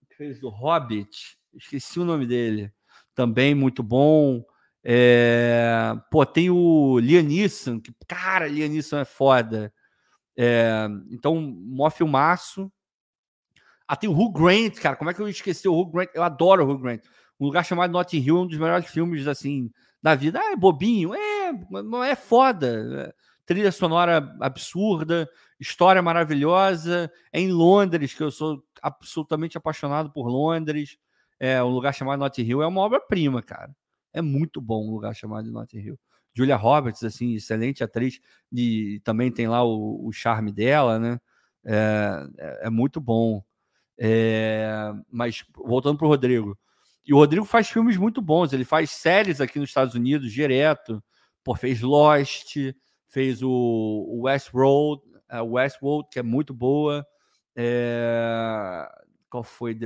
[0.09, 1.37] que fez o Hobbit.
[1.53, 2.73] Esqueci o nome dele.
[3.13, 4.45] Também muito bom.
[4.85, 9.75] É, pô, tem o Lianisson, que, cara, Lianisson é foda.
[10.37, 12.71] É, então, mó filmaço.
[13.89, 14.97] Ah, tem o Hugh Grant, cara.
[14.97, 16.11] Como é que eu esqueci o Hugh Grant?
[16.15, 17.01] Eu adoro o Hugh Grant.
[17.41, 19.71] Um lugar chamado Notting Hill é um dos melhores filmes, assim,
[20.03, 20.39] da vida.
[20.39, 21.15] Ah, é bobinho.
[21.15, 21.53] É,
[21.83, 23.15] não é foda.
[23.47, 25.27] Trilha sonora absurda,
[25.59, 27.11] história maravilhosa.
[27.33, 30.99] É em Londres, que eu sou absolutamente apaixonado por Londres.
[31.41, 32.63] É um lugar chamado Notting Hill.
[32.63, 33.75] É uma obra-prima, cara.
[34.13, 35.99] É muito bom um lugar chamado Notting Hill.
[36.35, 38.21] Julia Roberts, assim, excelente atriz,
[38.53, 41.21] e também tem lá o, o charme dela, né?
[41.65, 43.43] É, é, é muito bom.
[43.99, 46.57] É, mas voltando para o Rodrigo.
[47.05, 48.53] E o Rodrigo faz filmes muito bons.
[48.53, 51.03] Ele faz séries aqui nos Estados Unidos direto.
[51.43, 52.57] Pô, fez Lost,
[53.09, 57.07] fez o, Westworld, a Westworld, que é muito boa.
[57.57, 58.87] É,
[59.29, 59.77] qual foi?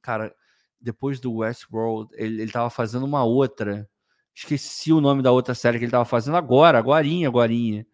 [0.00, 0.34] Cara,
[0.80, 3.88] depois do Westworld, ele, ele tava fazendo uma outra.
[4.34, 7.86] Esqueci o nome da outra série que ele tava fazendo agora, agorinha, agorinha.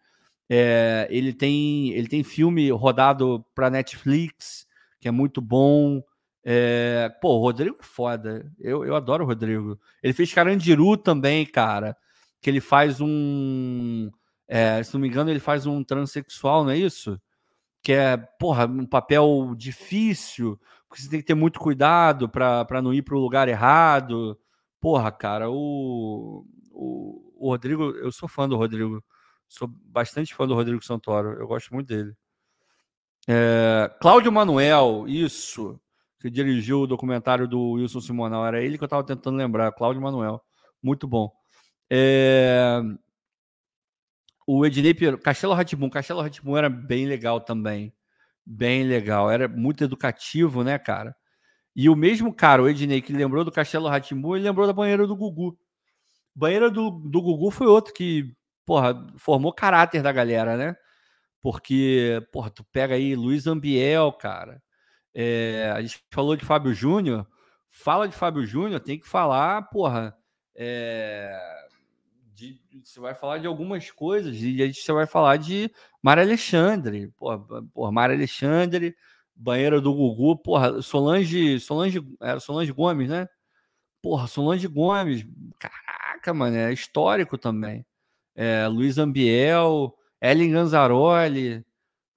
[0.49, 4.65] É, ele tem ele tem filme rodado para Netflix
[4.99, 6.03] que é muito bom.
[6.43, 8.51] É, pô, o Rodrigo é foda.
[8.59, 9.79] Eu, eu adoro o Rodrigo.
[10.01, 11.95] Ele fez Carandiru também, cara.
[12.41, 14.09] Que ele faz um.
[14.47, 17.19] É, se não me engano, ele faz um transexual, não é isso?
[17.83, 22.93] Que é, porra, um papel difícil, porque você tem que ter muito cuidado para não
[22.93, 24.39] ir para o lugar errado.
[24.81, 29.03] Porra, cara, o, o, o Rodrigo, eu sou fã do Rodrigo.
[29.47, 31.33] Sou bastante fã do Rodrigo Santoro.
[31.33, 32.15] Eu gosto muito dele.
[33.31, 35.79] É, Cláudio Manuel, isso,
[36.19, 38.43] que dirigiu o documentário do Wilson Simonal.
[38.43, 39.71] Era ele que eu estava tentando lembrar.
[39.71, 40.41] Cláudio Manuel.
[40.81, 41.31] Muito bom.
[41.91, 42.81] É,
[44.47, 45.91] o Ednei Pinheiro, Castelo Ratibum.
[45.91, 47.93] Castelo Ratibum era bem legal também.
[48.43, 49.29] Bem legal.
[49.29, 51.15] Era muito educativo, né, cara?
[51.75, 55.05] E o mesmo cara, o Ednei, que lembrou do Castelo Ratibum, ele lembrou da banheira
[55.05, 55.55] do Gugu.
[56.35, 58.33] Banheira do, do Gugu foi outro que,
[58.65, 60.75] porra, formou caráter da galera, né?
[61.41, 64.61] Porque, porra, tu pega aí Luiz Ambiel, cara.
[65.13, 67.27] É, a gente falou de Fábio Júnior.
[67.69, 70.15] Fala de Fábio Júnior, tem que falar, porra.
[70.55, 71.31] É,
[72.33, 77.09] de, você vai falar de algumas coisas, e a gente vai falar de Mário Alexandre.
[77.17, 77.39] Porra,
[77.73, 78.95] porra Mário Alexandre,
[79.35, 83.27] banheira do Gugu, porra, Solange, Solange, era Solange Gomes, né?
[84.01, 85.25] Porra, Solange Gomes,
[85.59, 87.85] caraca, mano, é histórico também.
[88.35, 91.65] É, Luiz Ambiel, Ellen Ganzaroli.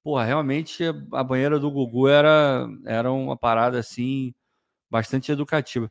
[0.02, 0.82] Porra, realmente
[1.12, 4.34] a banheira do Gugu era, era uma parada assim
[4.90, 5.90] bastante educativa.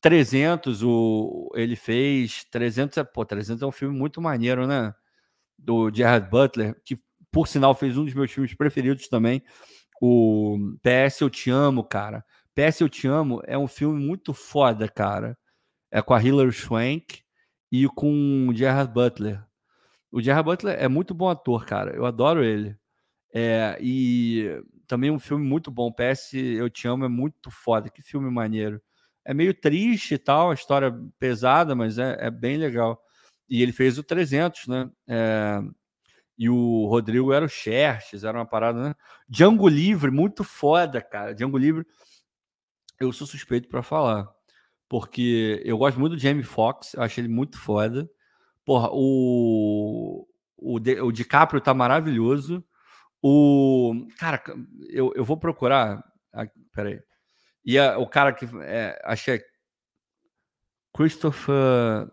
[0.00, 2.44] 300 o, ele fez.
[2.50, 4.94] 300 é, pô, 300 é um filme muito maneiro, né?
[5.58, 6.98] Do Gerard Butler, que
[7.30, 9.42] por sinal fez um dos meus filmes preferidos também.
[10.00, 12.24] O PS Eu Te Amo, cara.
[12.54, 15.38] PS Eu Te Amo é um filme muito foda, cara.
[15.90, 17.22] É com a Hilary Swank
[17.70, 19.42] e com o Gerard Butler.
[20.12, 21.96] O Gerard Butler é muito bom ator, cara.
[21.96, 22.76] Eu adoro ele.
[23.34, 25.90] É, e também um filme muito bom.
[25.90, 27.88] PS Eu Te Amo é muito foda.
[27.88, 28.80] Que filme maneiro.
[29.24, 33.00] É meio triste e tal, a história pesada, mas é, é bem legal.
[33.48, 34.90] E ele fez o 300, né?
[35.08, 35.60] É,
[36.38, 38.94] e o Rodrigo era o Xerxes, era uma parada, né?
[39.28, 41.34] Django Livre, muito foda, cara.
[41.34, 41.86] Django Livre,
[43.00, 44.28] eu sou suspeito para falar.
[44.88, 48.10] Porque eu gosto muito do Jamie Foxx, eu acho ele muito foda.
[48.64, 50.26] Porra, o,
[50.56, 52.64] o, o DiCaprio tá maravilhoso.
[53.22, 54.06] O.
[54.18, 54.42] Cara,
[54.88, 56.02] eu, eu vou procurar.
[56.32, 57.00] Ah, peraí.
[57.64, 58.48] E a, o cara que.
[58.62, 59.36] É, achei.
[59.36, 59.52] É
[60.94, 61.54] Christopher.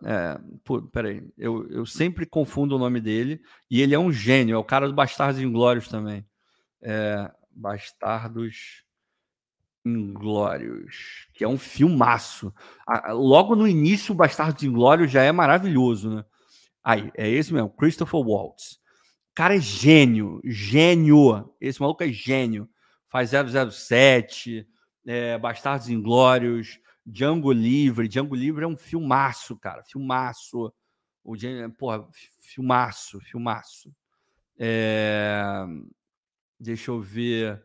[0.04, 1.28] É, pô, peraí.
[1.38, 3.42] Eu, eu sempre confundo o nome dele.
[3.70, 4.56] E ele é um gênio.
[4.56, 6.26] É o cara do Bastardos Inglórios também.
[6.82, 8.84] É, Bastardos
[9.86, 11.28] Inglórios.
[11.34, 12.54] Que é um filmaço.
[13.10, 16.26] Logo no início, o Bastardos Inglórios já é maravilhoso, né?
[16.84, 18.80] Aí, é esse mesmo, Christopher Waltz.
[19.34, 21.54] Cara é gênio, gênio.
[21.62, 22.70] Esse maluco é gênio.
[23.08, 24.68] Faz 007,
[25.06, 28.08] é, Bastardos Inglórios, Django Livre.
[28.08, 30.72] Django Livre é um filmaço, cara, filmaço.
[31.24, 31.36] O
[31.78, 32.08] porra,
[32.42, 33.94] filmaço, filmaço.
[34.58, 35.66] É...
[36.60, 37.64] Deixa eu ver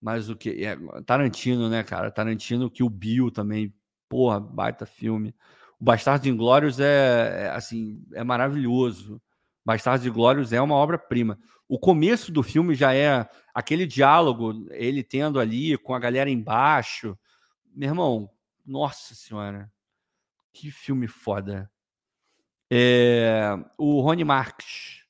[0.00, 0.64] mais o que.
[0.64, 0.76] É,
[1.06, 2.10] Tarantino, né, cara?
[2.10, 3.72] Tarantino, que o Bill também,
[4.08, 5.34] porra, baita filme.
[5.82, 9.20] Bastardos Inglórios é, é assim, é maravilhoso.
[9.64, 11.36] Bastardos Inglórios é uma obra-prima.
[11.68, 17.18] O começo do filme já é aquele diálogo, ele tendo ali com a galera embaixo.
[17.74, 18.30] Meu irmão,
[18.64, 19.72] nossa senhora,
[20.52, 21.68] que filme foda.
[22.70, 25.02] É, o Rony Marx.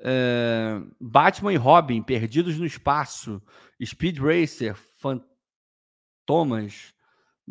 [0.00, 3.40] É, Batman e Robin, Perdidos no Espaço.
[3.80, 4.74] Speed Racer,
[6.26, 6.92] Fantomas.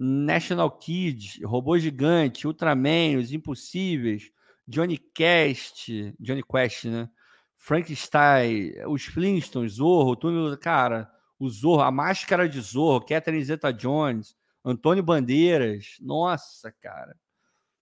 [0.02, 4.32] National Kid, Robô Gigante, Ultraman, Os Impossíveis,
[4.66, 7.10] Johnny Quest, Johnny Quest, né?
[7.58, 15.03] Frankenstein, os Flintstones, Zorro, Túnel, cara, o Zorro, a máscara de Zorro, Catherine Zeta-Jones, Antônio
[15.03, 17.14] Bandeiras, nossa, cara.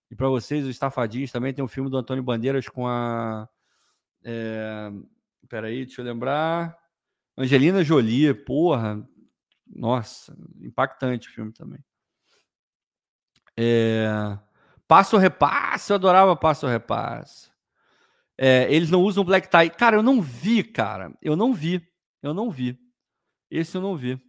[0.10, 3.48] E para vocês, os Estafadinhos, também tem um filme do Antônio Bandeiras com a.
[4.24, 4.90] É,
[5.48, 6.76] peraí, deixa eu lembrar.
[7.38, 9.08] Angelina Jolie, porra.
[9.68, 11.84] Nossa, impactante o filme também.
[13.58, 14.38] É...
[14.88, 17.52] Passo repasse, eu adorava passo repasse.
[18.38, 19.70] É, eles não usam black tie.
[19.70, 21.12] Cara, eu não vi, cara.
[21.22, 21.86] Eu não vi.
[22.22, 22.80] Eu não vi.
[23.50, 24.22] Esse eu não vi.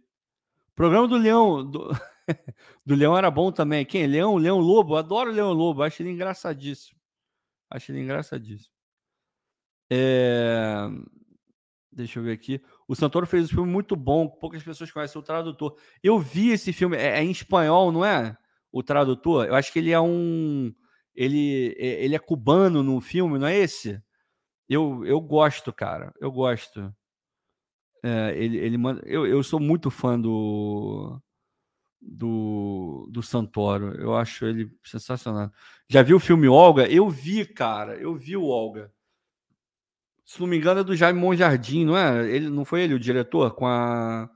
[0.75, 1.63] Programa do Leão.
[1.63, 1.89] Do,
[2.85, 3.85] do Leão era bom também.
[3.85, 4.07] Quem?
[4.07, 4.35] Leão?
[4.35, 4.93] Leão Lobo?
[4.93, 5.83] Eu adoro Leão Lobo.
[5.83, 6.99] Acho ele engraçadíssimo.
[7.69, 8.73] Acho ele engraçadíssimo.
[9.91, 10.89] É...
[11.91, 12.61] Deixa eu ver aqui.
[12.87, 14.27] O Santoro fez um filme muito bom.
[14.27, 15.77] Poucas pessoas conhecem o tradutor.
[16.01, 16.97] Eu vi esse filme.
[16.97, 18.35] É, é em espanhol, não é?
[18.71, 20.73] O tradutor, eu acho que ele é um.
[21.15, 24.01] Ele, ele é cubano no filme, não é esse?
[24.69, 26.13] Eu, eu gosto, cara.
[26.21, 26.93] Eu gosto.
[28.03, 31.19] É, ele, ele manda, eu, eu sou muito fã do,
[32.01, 33.99] do, do Santoro.
[33.99, 35.51] Eu acho ele sensacional.
[35.87, 36.87] Já viu o filme Olga?
[36.87, 37.95] Eu vi, cara.
[37.95, 38.91] Eu vi o Olga.
[40.25, 42.29] Se não me engano, é do Jaime Monjardim, não é?
[42.29, 43.55] Ele, não foi ele o diretor?
[43.55, 44.29] Com a.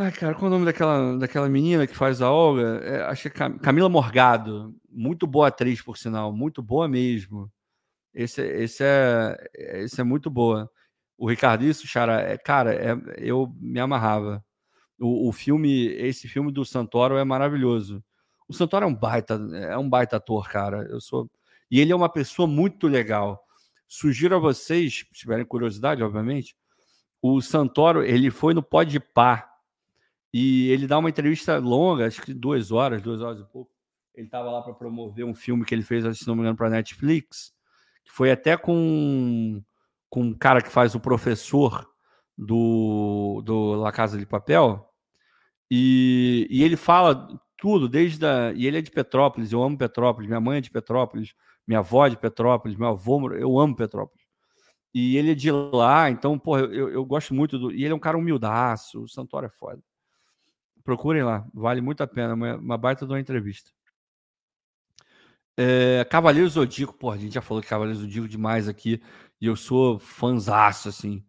[0.00, 2.80] Ai, cara, qual é o nome daquela, daquela menina que faz a Olga?
[2.84, 4.72] É, acho que é Camila Morgado.
[4.88, 6.32] Muito boa atriz, por sinal.
[6.32, 7.50] Muito boa mesmo.
[8.14, 9.36] Esse, esse, é,
[9.82, 10.70] esse é muito boa.
[11.18, 14.44] O Ricardo, isso, Chara, é, cara, é, eu me amarrava.
[15.00, 18.02] O, o, filme, esse filme do Santoro é maravilhoso.
[18.48, 20.86] O Santoro é um baita, é um baita ator, cara.
[20.88, 21.28] Eu sou
[21.70, 23.44] e ele é uma pessoa muito legal.
[23.88, 26.56] Sugiro a vocês, se tiverem curiosidade, obviamente,
[27.20, 29.57] o Santoro, ele foi no Pode Par
[30.32, 33.70] e ele dá uma entrevista longa, acho que duas horas, duas horas e pouco.
[34.14, 36.70] Ele estava lá para promover um filme que ele fez, se não me engano, para
[36.70, 37.52] Netflix,
[38.04, 39.62] que foi até com,
[40.10, 41.88] com um cara que faz o professor
[42.36, 44.84] do, do La Casa de Papel.
[45.70, 48.24] E, e ele fala tudo, desde.
[48.56, 51.34] E ele é de Petrópolis, eu amo Petrópolis, minha mãe é de Petrópolis,
[51.66, 54.26] minha avó é de Petrópolis, meu avô, eu amo Petrópolis.
[54.94, 57.72] E ele é de lá, então, pô, eu, eu gosto muito do.
[57.72, 59.82] E ele é um cara humildaço, o Santoro é foda.
[60.88, 63.70] Procurem lá, vale muito a pena, uma, baita de uma entrevista.
[65.54, 68.98] É, Cavaleiro Zodíaco, pô, a gente já falou de Cavaleiro Zodíaco demais aqui,
[69.38, 71.22] e eu sou fanzaço, assim.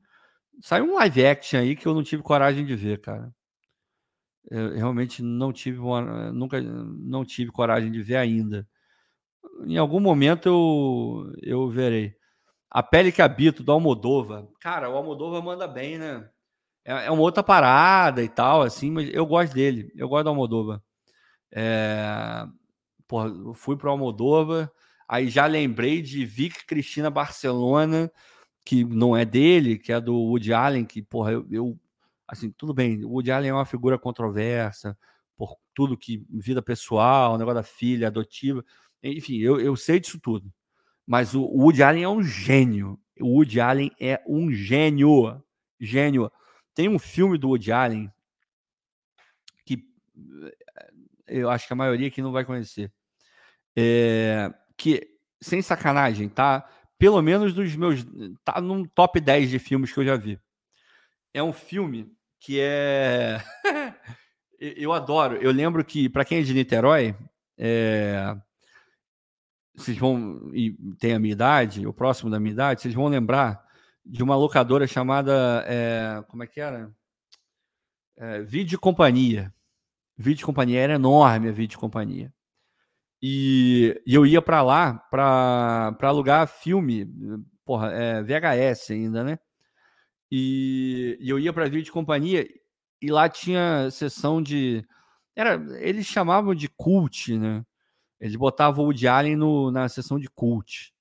[0.62, 3.36] Saiu um live action aí que eu não tive coragem de ver, cara.
[4.50, 5.78] Eu realmente não tive
[6.34, 8.66] nunca não tive coragem de ver ainda.
[9.66, 12.16] Em algum momento eu, eu verei.
[12.72, 14.50] A pele que habito do Almodova.
[14.62, 16.30] Cara, o Almodova manda bem, né?
[16.90, 19.92] É, é uma outra parada e tal, assim, mas eu gosto dele.
[19.96, 20.84] Eu gosto do Almodova.
[21.52, 22.48] É,
[23.54, 24.72] fui pro Almodova,
[25.08, 28.12] aí já lembrei de Vic Cristina Barcelona,
[28.66, 31.80] que não é dele, que é do Woody Allen, que, porra, eu, eu
[32.28, 34.98] assim, tudo bem, o Woody Allen é uma figura controversa,
[35.38, 38.64] por tudo que, vida pessoal, negócio da filha, adotiva,
[39.02, 40.52] enfim, eu, eu sei disso tudo.
[41.06, 43.00] Mas o Woody Allen é um gênio.
[43.20, 45.42] O Woody Allen é um gênio.
[45.80, 46.32] Gênio.
[46.74, 48.12] Tem um filme do Woody Allen
[49.66, 49.84] que
[50.44, 50.58] eh,
[51.28, 52.92] eu acho que a maioria aqui não vai conhecer.
[53.76, 55.08] É, que,
[55.42, 56.68] sem sacanagem, tá?
[56.98, 58.06] Pelo menos dos meus.
[58.44, 60.40] Tá num top 10 de filmes que eu já vi.
[61.34, 63.42] É um filme que é.
[64.60, 65.38] eu adoro.
[65.38, 67.16] Eu lembro que, para quem é de Niterói,
[67.58, 68.36] é...
[69.76, 70.52] vocês vão.
[70.54, 73.69] e tem a minha idade, o próximo da minha idade, vocês vão lembrar
[74.06, 75.64] de uma locadora chamada.
[75.68, 76.24] É...
[76.28, 76.92] como é que era?
[78.18, 78.42] É...
[78.42, 79.54] Vídeo Companhia.
[80.18, 82.34] Vídeo Companhia era enorme a Vídeo Companhia.
[83.22, 87.06] E, e eu ia para lá para alugar filme,
[87.66, 89.40] porra, é, VHS ainda, né?
[90.32, 92.48] E, e eu ia para vídeo de companhia
[93.02, 94.86] e lá tinha sessão de.
[95.36, 97.66] Era, eles chamavam de cult, né?
[98.20, 100.94] Eles botavam o Woody Allen no, na sessão de cult.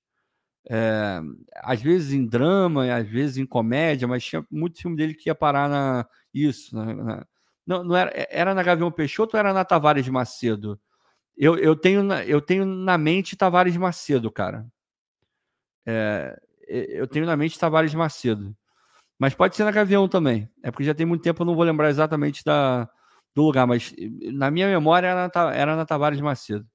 [0.70, 1.20] É,
[1.56, 5.34] às vezes em drama, às vezes em comédia, mas tinha muito filme dele que ia
[5.34, 6.76] parar na isso.
[6.76, 7.26] Na, na,
[7.66, 10.78] não, não era, era na Gavião Peixoto ou era na Tavares de Macedo?
[11.36, 14.66] Eu, eu, tenho, eu tenho na mente Tavares de Macedo, cara.
[15.86, 16.38] É,
[16.68, 18.54] eu tenho na mente Tavares de Macedo.
[19.18, 20.48] Mas pode ser na Gavião também.
[20.62, 22.88] É porque já tem muito tempo, eu não vou lembrar exatamente da,
[23.34, 23.94] do lugar, mas
[24.32, 26.66] na minha memória era na, era na Tavares de Macedo.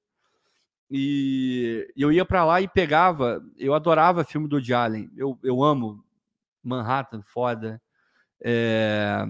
[0.90, 3.42] E eu ia para lá e pegava.
[3.56, 5.10] Eu adorava filme do Woody Allen.
[5.16, 6.04] Eu, eu amo
[6.62, 7.80] Manhattan, foda.
[8.42, 9.24] É...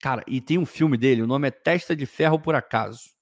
[0.00, 3.16] Cara, e tem um filme dele, o nome é Testa de Ferro por Acaso.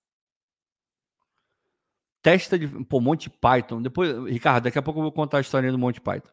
[2.20, 2.66] Testa de.
[2.84, 3.82] Pô, Monty Python.
[3.82, 6.32] Depois, Ricardo, daqui a pouco eu vou contar a história do Monty Python.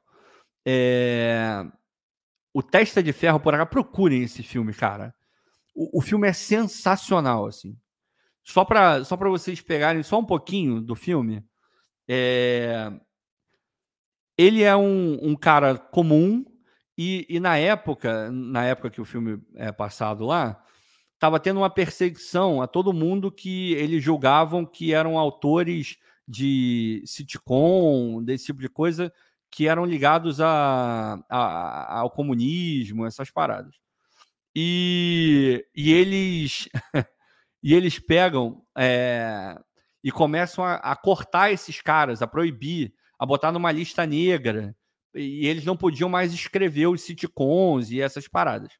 [0.65, 1.65] É...
[2.53, 3.69] O Testa de Ferro por Acaso.
[3.69, 5.13] Procurem esse filme, cara.
[5.75, 7.77] O, o filme é sensacional, assim.
[8.43, 11.43] Só para só vocês pegarem só um pouquinho do filme.
[12.07, 12.91] É...
[14.37, 16.43] Ele é um, um cara comum
[16.97, 20.63] e, e, na época, na época que o filme é passado lá,
[21.13, 25.97] estava tendo uma perseguição a todo mundo que eles julgavam que eram autores
[26.27, 29.11] de sitcom, desse tipo de coisa,
[29.51, 33.75] que eram ligados a, a, ao comunismo, essas paradas.
[34.55, 36.69] E, e eles
[37.63, 39.55] e eles pegam é,
[40.03, 44.75] e começam a, a, cortar esses caras, a proibir, a botar numa lista negra.
[45.13, 48.73] E eles não podiam mais escrever os sitcoms e essas paradas.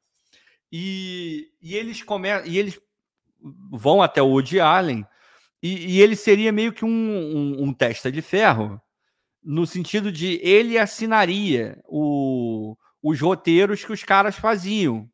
[0.71, 2.79] E, e eles começam e eles
[3.71, 5.05] vão até o Woody Allen
[5.61, 8.81] e, e ele seria meio que um, um, um testa de ferro
[9.43, 15.09] no sentido de ele assinaria o, os roteiros que os caras faziam.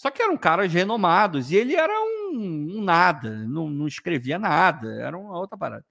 [0.00, 4.94] Só que eram caras renomados e ele era um, um, nada, não, não, escrevia nada,
[4.94, 5.84] era uma outra parada.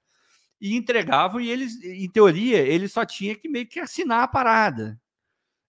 [0.60, 5.00] E entregavam, e eles, em teoria, ele só tinha que meio que assinar a parada.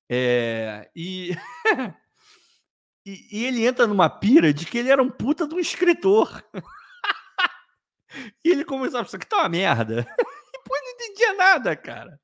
[0.08, 1.36] É, e,
[3.04, 6.42] e, e, ele entra numa pira de que ele era um puta de um escritor.
[8.42, 10.06] e ele começava a pensar que tá uma merda.
[10.52, 12.18] E pô, não entendia nada, cara.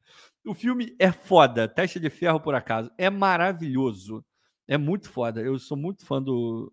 [0.47, 1.69] O filme é foda.
[1.69, 2.91] Teste de Ferro, por acaso.
[2.97, 4.25] É maravilhoso.
[4.69, 5.41] É muito foda.
[5.41, 6.73] Eu sou muito fã do,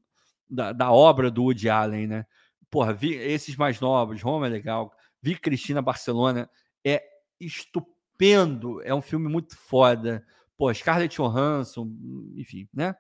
[0.50, 2.26] da, da obra do Woody Allen, né?
[2.70, 4.22] Porra, vi esses mais novos.
[4.22, 4.92] Roma é legal.
[5.22, 6.50] Vi Cristina Barcelona.
[6.84, 7.04] É
[7.40, 8.82] estupendo.
[8.84, 10.26] É um filme muito foda.
[10.58, 11.92] Pô, Scarlett Johansson,
[12.36, 12.96] enfim, né?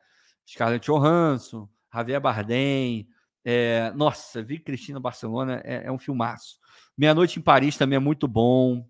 [0.45, 3.07] Scarlett Johansson, Javier Bardem.
[3.45, 5.61] É, nossa, vi Cristina Barcelona.
[5.63, 6.59] É, é um filmaço.
[6.97, 8.87] Meia Noite em Paris também é muito bom.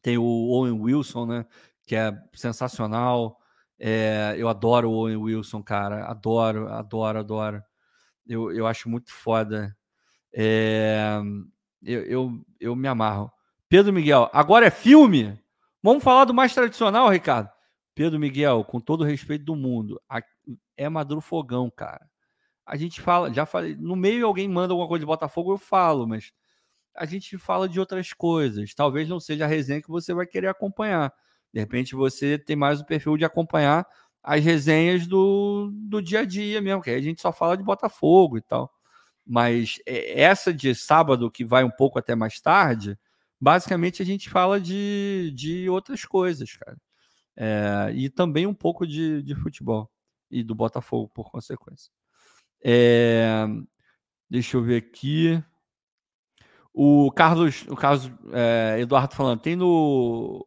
[0.00, 1.46] Tem o Owen Wilson, né?
[1.86, 3.38] Que é sensacional.
[3.84, 6.04] É, eu adoro o Owen Wilson, cara.
[6.06, 7.62] Adoro, adoro, adoro.
[8.24, 9.76] Eu, eu acho muito foda.
[10.32, 11.20] É,
[11.82, 13.28] eu, eu, eu me amarro.
[13.68, 15.36] Pedro Miguel, agora é filme?
[15.82, 17.50] Vamos falar do mais tradicional, Ricardo.
[17.92, 20.00] Pedro Miguel, com todo o respeito do mundo,
[20.76, 22.08] é Maduro Fogão, cara.
[22.64, 26.06] A gente fala, já falei, no meio alguém manda alguma coisa de Botafogo, eu falo,
[26.06, 26.32] mas
[26.94, 28.72] a gente fala de outras coisas.
[28.74, 31.12] Talvez não seja a resenha que você vai querer acompanhar.
[31.52, 33.86] De repente você tem mais o perfil de acompanhar
[34.22, 37.64] as resenhas do, do dia a dia mesmo, que aí a gente só fala de
[37.64, 38.72] Botafogo e tal.
[39.26, 42.98] Mas é, essa de sábado, que vai um pouco até mais tarde,
[43.40, 46.76] basicamente a gente fala de, de outras coisas, cara.
[47.36, 49.90] É, e também um pouco de, de futebol
[50.30, 51.90] e do Botafogo, por consequência.
[52.64, 53.46] É,
[54.30, 55.42] deixa eu ver aqui.
[56.72, 60.46] O Carlos, o Carlos é, Eduardo falando, tem no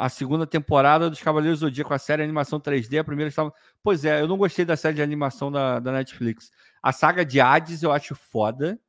[0.00, 3.00] a segunda temporada dos Cavaleiros do com a série animação 3D.
[3.00, 3.52] A primeira estava.
[3.82, 6.52] Pois é, eu não gostei da série de animação da, da Netflix.
[6.80, 8.80] A saga de Hades eu acho foda.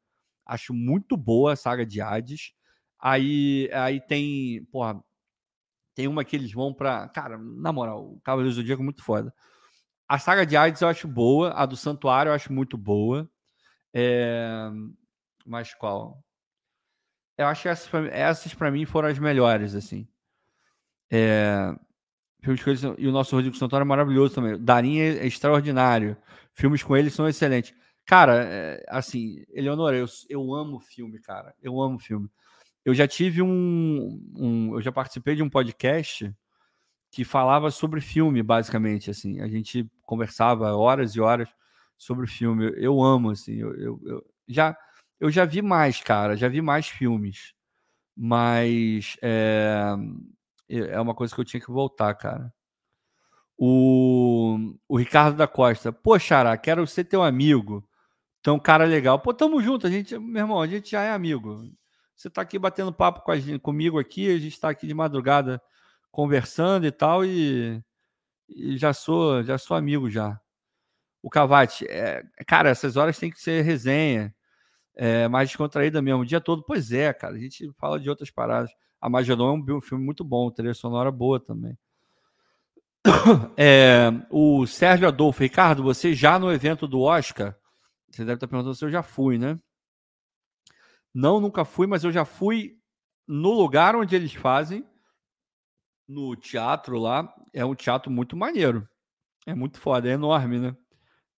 [0.45, 2.53] Acho muito boa a saga de Hades.
[2.99, 4.63] Aí, aí tem.
[4.65, 5.03] Porra,
[5.95, 7.09] tem uma que eles vão pra.
[7.09, 9.33] Cara, na moral, o Cavaleiros do Dia é muito foda.
[10.07, 11.53] A saga de Hades eu acho boa.
[11.53, 13.27] A do Santuário eu acho muito boa.
[13.91, 14.69] É...
[15.43, 16.23] Mas qual?
[17.35, 20.07] Eu acho que essas, essas para mim foram as melhores, assim.
[21.11, 21.75] É,
[22.41, 24.57] filmes com eles, e o nosso Rodrigo Santoro é maravilhoso também.
[24.57, 26.15] Darim é, é extraordinário.
[26.53, 27.73] Filmes com ele são excelentes.
[28.05, 31.53] Cara, é, assim, Eleonora, eu, eu amo filme, cara.
[31.61, 32.29] Eu amo filme.
[32.83, 36.33] Eu já tive um, um, Eu já participei de um podcast
[37.11, 39.11] que falava sobre filme, basicamente.
[39.11, 41.49] Assim, a gente conversava horas e horas
[41.97, 42.65] sobre filme.
[42.65, 43.55] Eu, eu amo, assim.
[43.57, 44.75] Eu, eu, eu, já,
[45.19, 46.35] eu já vi mais, cara.
[46.35, 47.53] Já vi mais filmes.
[48.15, 49.17] Mas.
[49.21, 49.95] É,
[50.69, 52.53] é uma coisa que eu tinha que voltar, cara.
[53.57, 54.57] O,
[54.87, 55.91] o Ricardo da Costa.
[55.91, 57.87] Pô, Xará, quero ser teu amigo.
[58.39, 59.19] Então, cara legal.
[59.19, 59.87] Pô, tamo junto.
[59.87, 61.69] A gente, meu irmão, a gente já é amigo.
[62.15, 64.33] Você tá aqui batendo papo com a gente, comigo aqui.
[64.33, 65.61] A gente tá aqui de madrugada
[66.11, 67.25] conversando e tal.
[67.25, 67.83] E,
[68.49, 70.39] e já sou já sou amigo já.
[71.21, 74.33] O Cavate, é, cara, essas horas tem que ser resenha.
[74.95, 76.21] É, mais descontraída mesmo.
[76.21, 77.35] O dia todo, pois é, cara.
[77.35, 78.71] A gente fala de outras paradas.
[79.01, 81.77] A Magedon é um filme muito bom, trilha sonora boa também.
[83.57, 87.55] É, o Sérgio Adolfo, Ricardo, você já no evento do Oscar,
[88.09, 89.59] você deve estar perguntando se eu já fui, né?
[91.13, 92.77] Não, nunca fui, mas eu já fui
[93.27, 94.85] no lugar onde eles fazem,
[96.07, 97.31] no teatro lá.
[97.53, 98.87] É um teatro muito maneiro.
[99.45, 100.75] É muito foda, é enorme, né?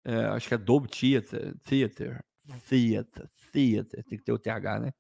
[0.03, 2.23] É, acho que é Dolby Theater, Theater,
[2.67, 4.93] Theater, Theater, tem que ter o TH, né?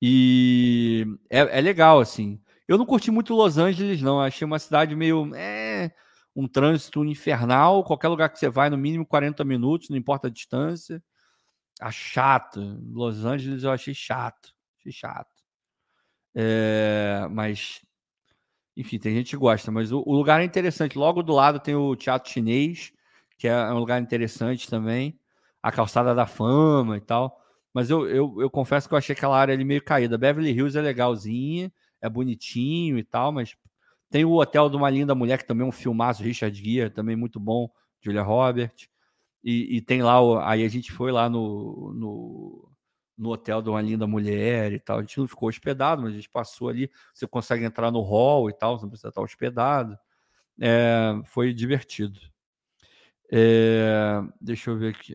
[0.00, 2.40] E é, é, legal, assim.
[2.68, 4.20] Eu não curti muito Los Angeles, não.
[4.20, 5.34] Achei uma cidade meio.
[5.34, 5.92] É,
[6.34, 7.82] um trânsito infernal.
[7.84, 11.02] Qualquer lugar que você vai, no mínimo 40 minutos, não importa a distância.
[11.80, 12.60] Ah, chato.
[12.92, 14.50] Los Angeles eu achei chato.
[14.78, 15.30] Achei chato.
[16.34, 17.80] É, mas,
[18.76, 19.70] enfim, tem gente que gosta.
[19.70, 20.98] Mas o, o, lugar é interessante.
[20.98, 22.92] Logo do lado tem o Teatro Chinês,
[23.38, 25.18] que é um lugar interessante também.
[25.62, 27.40] A Calçada da Fama e tal.
[27.76, 30.16] Mas eu, eu, eu confesso que eu achei aquela área ali meio caída.
[30.16, 33.54] Beverly Hills é legalzinha, é bonitinho e tal, mas
[34.08, 37.14] tem o Hotel de uma Linda Mulher, que também é um filmaço, Richard Gere, também
[37.14, 38.72] muito bom, Julia Robert.
[39.44, 40.16] E, e tem lá,
[40.50, 42.72] aí a gente foi lá no, no,
[43.18, 45.00] no Hotel de uma Linda Mulher e tal.
[45.00, 46.90] A gente não ficou hospedado, mas a gente passou ali.
[47.12, 49.98] Você consegue entrar no hall e tal, não precisa estar hospedado.
[50.58, 52.18] É, foi divertido.
[53.30, 55.14] É, deixa eu ver aqui.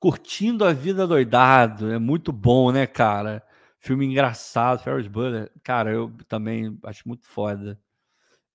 [0.00, 1.90] Curtindo a Vida Doidado.
[1.92, 3.42] É muito bom, né, cara?
[3.78, 5.50] Filme engraçado, Ferris Bueller.
[5.62, 7.80] Cara, eu também acho muito foda.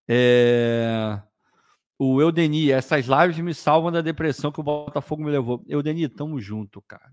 [0.08, 1.22] É...
[1.98, 5.64] O Eudeni, essas lives me salvam da depressão que o Botafogo me levou.
[5.68, 7.12] Eudeni, tamo junto, cara.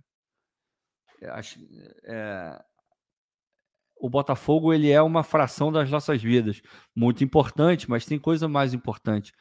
[1.22, 1.60] Acho,
[2.04, 2.58] é,
[4.00, 6.62] o Botafogo ele é uma fração das nossas vidas,
[6.96, 9.32] muito importante, mas tem coisa mais importante.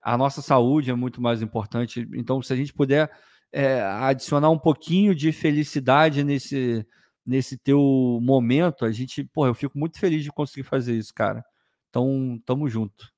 [0.00, 2.08] A nossa saúde é muito mais importante.
[2.14, 3.10] Então, se a gente puder
[3.52, 6.86] é, adicionar um pouquinho de felicidade nesse
[7.28, 11.44] nesse teu momento, a gente, porra, eu fico muito feliz de conseguir fazer isso, cara.
[11.90, 13.12] Então, tamo junto.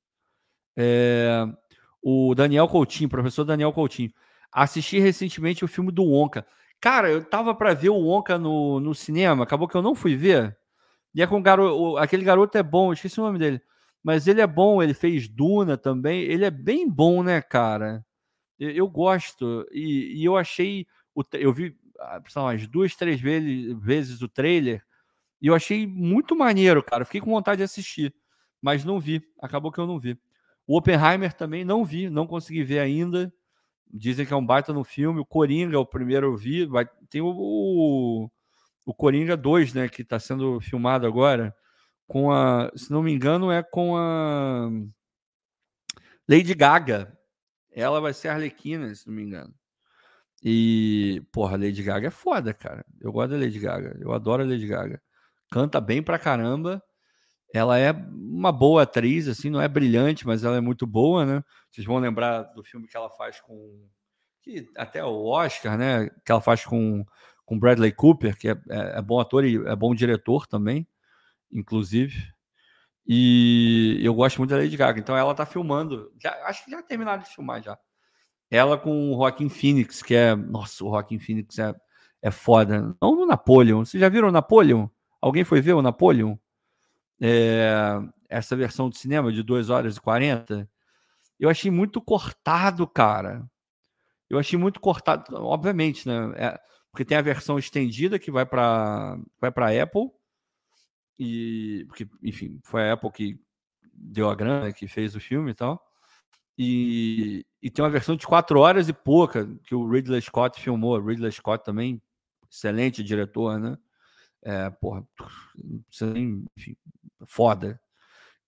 [0.77, 1.45] É,
[2.03, 4.11] o Daniel Coutinho, professor Daniel Coutinho,
[4.51, 6.45] assisti recentemente o filme do Wonka.
[6.81, 10.17] Cara, eu tava para ver o Wonka no, no cinema, acabou que eu não fui
[10.17, 10.57] ver.
[11.15, 13.61] E é com garoto, aquele garoto é bom, esqueci o nome dele.
[14.03, 16.23] Mas ele é bom, ele fez Duna também.
[16.23, 18.05] Ele é bem bom, né, cara?
[18.61, 19.67] Eu, gosto.
[19.73, 20.87] E, e, eu achei.
[21.15, 24.85] O, eu vi ah, são umas duas, três vezes, vezes o trailer.
[25.41, 27.07] E eu achei muito maneiro, cara.
[27.07, 28.15] Fiquei com vontade de assistir.
[28.61, 29.23] Mas não vi.
[29.41, 30.19] Acabou que eu não vi.
[30.67, 33.33] O Oppenheimer também não vi, não consegui ver ainda.
[33.93, 35.21] Dizem que é um baita no filme.
[35.21, 36.67] O Coringa, o primeiro eu vi.
[36.67, 38.31] Vai, tem o, o,
[38.87, 39.89] o Coringa 2, né?
[39.89, 41.55] Que está sendo filmado agora.
[42.07, 42.71] Com a.
[42.77, 44.71] Se não me engano, é com a.
[46.29, 47.19] Lady Gaga.
[47.73, 49.55] Ela vai ser a Arlequina, se não me engano.
[50.43, 52.85] E, porra, Lady Gaga é foda, cara.
[53.01, 53.97] Eu gosto da Lady Gaga.
[54.01, 55.01] Eu adoro a Lady Gaga.
[55.51, 56.83] Canta bem pra caramba.
[57.53, 61.45] Ela é uma boa atriz, assim, não é brilhante, mas ela é muito boa, né?
[61.69, 63.87] Vocês vão lembrar do filme que ela faz com.
[64.43, 66.09] Que até o Oscar, né?
[66.25, 67.05] Que ela faz com,
[67.45, 70.87] com Bradley Cooper, que é, é, é bom ator e é bom diretor também,
[71.53, 72.33] inclusive.
[73.13, 75.01] E eu gosto muito da Lady Gaga.
[75.01, 76.13] Então ela tá filmando.
[76.17, 77.77] Já, acho que já terminaram de filmar já.
[78.49, 80.37] Ela com o Joaquim Phoenix, que é.
[80.37, 81.75] Nossa, o Joaquim Phoenix é,
[82.23, 82.97] é foda.
[83.03, 83.85] Não no Napoleon.
[83.85, 84.87] Vocês já viram o Napoleon?
[85.21, 86.37] Alguém foi ver o Napoleon?
[87.21, 90.71] É, essa versão do cinema de 2 horas e 40.
[91.41, 93.45] Eu achei muito cortado, cara.
[94.29, 96.33] Eu achei muito cortado, obviamente, né?
[96.37, 96.61] É,
[96.93, 100.13] porque tem a versão estendida que vai para vai para Apple
[101.21, 103.41] e porque enfim foi a Apple que
[103.93, 105.81] deu a grana que fez o filme e tal
[106.63, 111.01] e, e tem uma versão de quatro horas e pouca que o Ridley Scott filmou.
[111.01, 112.03] Ridley Scott também,
[112.53, 113.79] excelente diretor, né?
[114.43, 115.03] É, porra,
[115.99, 116.77] enfim,
[117.25, 117.81] foda.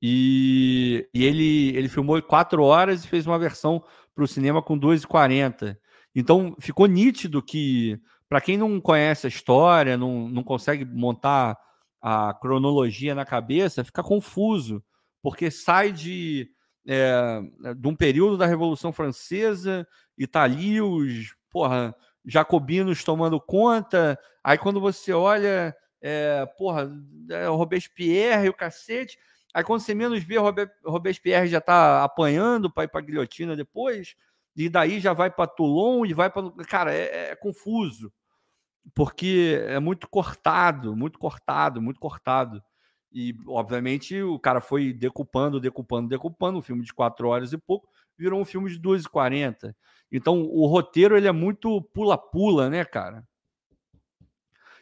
[0.01, 3.83] E, e, ele, ele filmou quatro horas e fez uma versão
[4.15, 5.79] para o cinema com 2,40.
[6.15, 11.57] Então ficou nítido que, para quem não conhece a história, não, não consegue montar
[12.03, 14.83] a cronologia na cabeça, fica confuso,
[15.23, 16.51] porque sai de
[16.87, 17.41] é,
[17.77, 19.87] de um período da Revolução Francesa
[20.19, 24.19] e tá ali os porra, jacobinos tomando conta.
[24.43, 26.91] Aí quando você olha, é, porra,
[27.31, 29.19] é, Robespierre o cacete.
[29.55, 30.37] Aí quando você menos vê,
[30.85, 34.17] Robespierre já tá apanhando para ir para guilhotina depois.
[34.57, 36.51] E daí já vai para Toulon e vai para.
[36.67, 38.13] Cara, é, é confuso.
[38.95, 42.63] Porque é muito cortado, muito cortado, muito cortado.
[43.13, 46.59] E, obviamente, o cara foi decupando, decupando, decupando.
[46.59, 49.77] Um filme de quatro horas e pouco virou um filme de duas e quarenta.
[50.11, 53.27] Então, o roteiro ele é muito pula-pula, né, cara?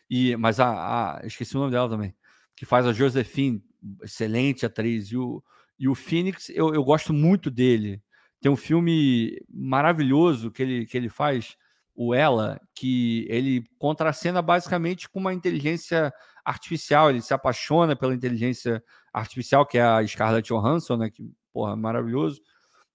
[0.08, 2.14] E, mas a, a, Esqueci o nome dela também.
[2.56, 3.62] Que faz a Josephine,
[4.02, 5.10] excelente atriz.
[5.12, 5.42] E o,
[5.78, 8.02] e o Phoenix, eu, eu gosto muito dele.
[8.40, 11.56] Tem um filme maravilhoso que ele, que ele faz,
[11.94, 16.12] o Ela, que ele contracena basicamente com uma inteligência
[16.44, 21.10] artificial, ele se apaixona pela inteligência artificial, que é a Scarlett Johansson, né?
[21.10, 22.40] Que, porra, maravilhoso.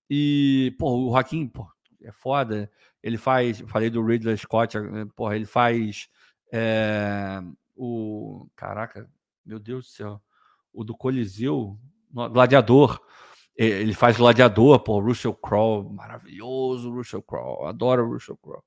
[0.09, 2.69] E, porra, o Joaquim, porra, é foda.
[3.01, 6.09] Ele faz, falei do Ridley Scott, né, porra, ele faz
[6.51, 7.41] é,
[7.75, 8.48] o.
[8.56, 9.09] Caraca,
[9.45, 10.22] meu Deus do céu.
[10.74, 11.77] O do Coliseu,
[12.11, 12.99] Gladiador.
[13.56, 18.61] Ele faz Gladiador, pô, Russell Crowe, maravilhoso Russell Crowe, adoro Russell Crowe.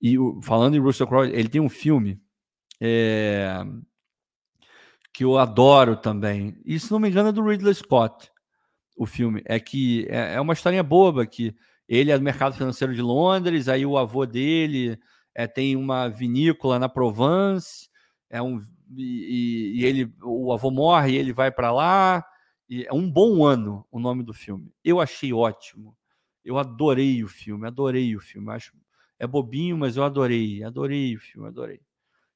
[0.00, 2.20] E falando em Russell Crowe, ele tem um filme
[2.80, 3.64] é,
[5.12, 6.56] que eu adoro também.
[6.64, 8.30] E se não me engano é do Ridley Scott,
[8.96, 9.42] o filme.
[9.44, 11.54] É que é, é uma historinha boba que
[11.88, 14.98] ele é do mercado financeiro de Londres, aí o avô dele
[15.34, 17.88] é, tem uma vinícola na Provence,
[18.28, 18.62] é um
[18.96, 22.24] e, e ele o avô morre e ele vai para lá.
[22.68, 24.72] E é um bom ano o nome do filme.
[24.84, 25.96] Eu achei ótimo.
[26.44, 28.50] Eu adorei o filme, adorei o filme.
[28.52, 28.72] Acho
[29.18, 31.80] é bobinho, mas eu adorei, adorei o filme, adorei.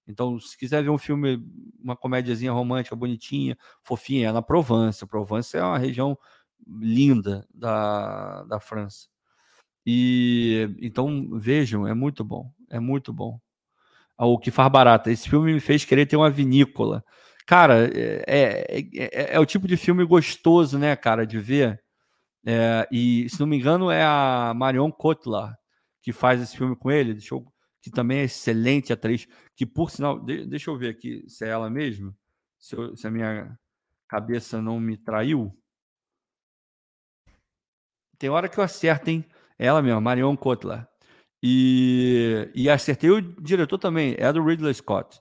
[0.07, 1.41] Então, se quiser ver um filme,
[1.81, 5.07] uma comédiazinha romântica, bonitinha, fofinha, é na Provence.
[5.07, 6.19] Provence é uma região
[6.67, 9.09] linda da, da França.
[9.87, 13.41] E então vejam, é muito bom, é muito bom.
[14.19, 15.11] Ah, o que faz barata.
[15.11, 17.05] Esse filme me fez querer ter uma vinícola.
[17.47, 21.83] Cara, é, é, é, é, o tipo de filme gostoso, né, cara, de ver.
[22.47, 25.57] É, e, se não me engano, é a Marion Cotillard
[26.03, 27.47] que faz esse filme com ele, deixa eu,
[27.81, 31.49] que também é excelente atriz, que por sinal, de, deixa eu ver aqui se é
[31.49, 32.15] ela mesmo,
[32.59, 33.59] se, eu, se a minha
[34.09, 35.57] cabeça não me traiu.
[38.19, 39.25] Tem hora que eu acerto, hein?
[39.59, 40.87] É ela mesma, Marion Cotillard.
[41.43, 45.21] E, e acertei o diretor também, é do Ridley Scott.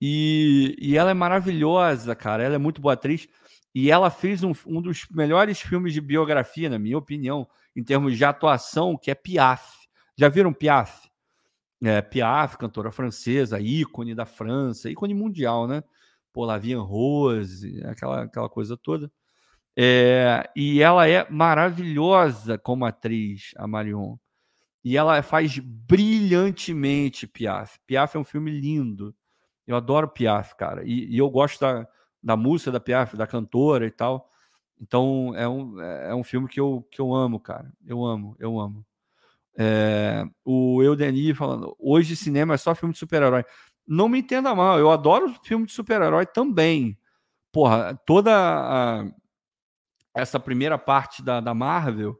[0.00, 2.42] E, e ela é maravilhosa, cara.
[2.42, 3.26] Ela é muito boa atriz.
[3.74, 8.16] E ela fez um, um dos melhores filmes de biografia, na minha opinião, em termos
[8.16, 9.77] de atuação, que é Piaf.
[10.18, 11.08] Já viram Piaf?
[11.80, 15.84] É, Piaf, cantora francesa, ícone da França, ícone mundial, né?
[16.32, 19.12] Pô, Lavian Rose, aquela, aquela coisa toda.
[19.76, 24.16] É, e ela é maravilhosa como atriz, a Marion.
[24.84, 27.78] E ela faz brilhantemente Piaf.
[27.86, 29.14] Piaf é um filme lindo.
[29.66, 30.82] Eu adoro Piaf, cara.
[30.84, 31.86] E, e eu gosto da,
[32.20, 34.28] da música da Piaf, da cantora e tal.
[34.80, 37.72] Então é um, é um filme que eu, que eu amo, cara.
[37.86, 38.84] Eu amo, eu amo.
[39.60, 43.44] É, o Eudeni falando, hoje cinema é só filme de super-herói.
[43.84, 46.96] Não me entenda mal, eu adoro filme de super-herói também.
[47.50, 49.04] Porra, toda a,
[50.14, 52.16] essa primeira parte da, da Marvel,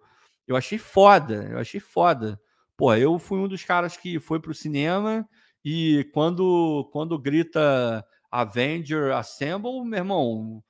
[0.49, 2.41] eu achei foda, eu achei foda.
[2.77, 5.29] Pô, eu fui um dos caras que foi pro cinema
[5.65, 10.65] e quando, quando grita Avenger Assemble, meu irmão,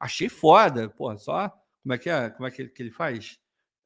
[0.00, 0.88] achei foda.
[0.88, 2.30] Pô, só como é que é?
[2.30, 3.38] Como é que ele faz?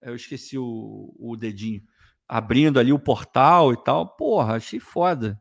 [0.05, 1.83] Eu esqueci o, o dedinho.
[2.29, 4.07] Abrindo ali o portal e tal.
[4.17, 5.41] Porra, achei foda.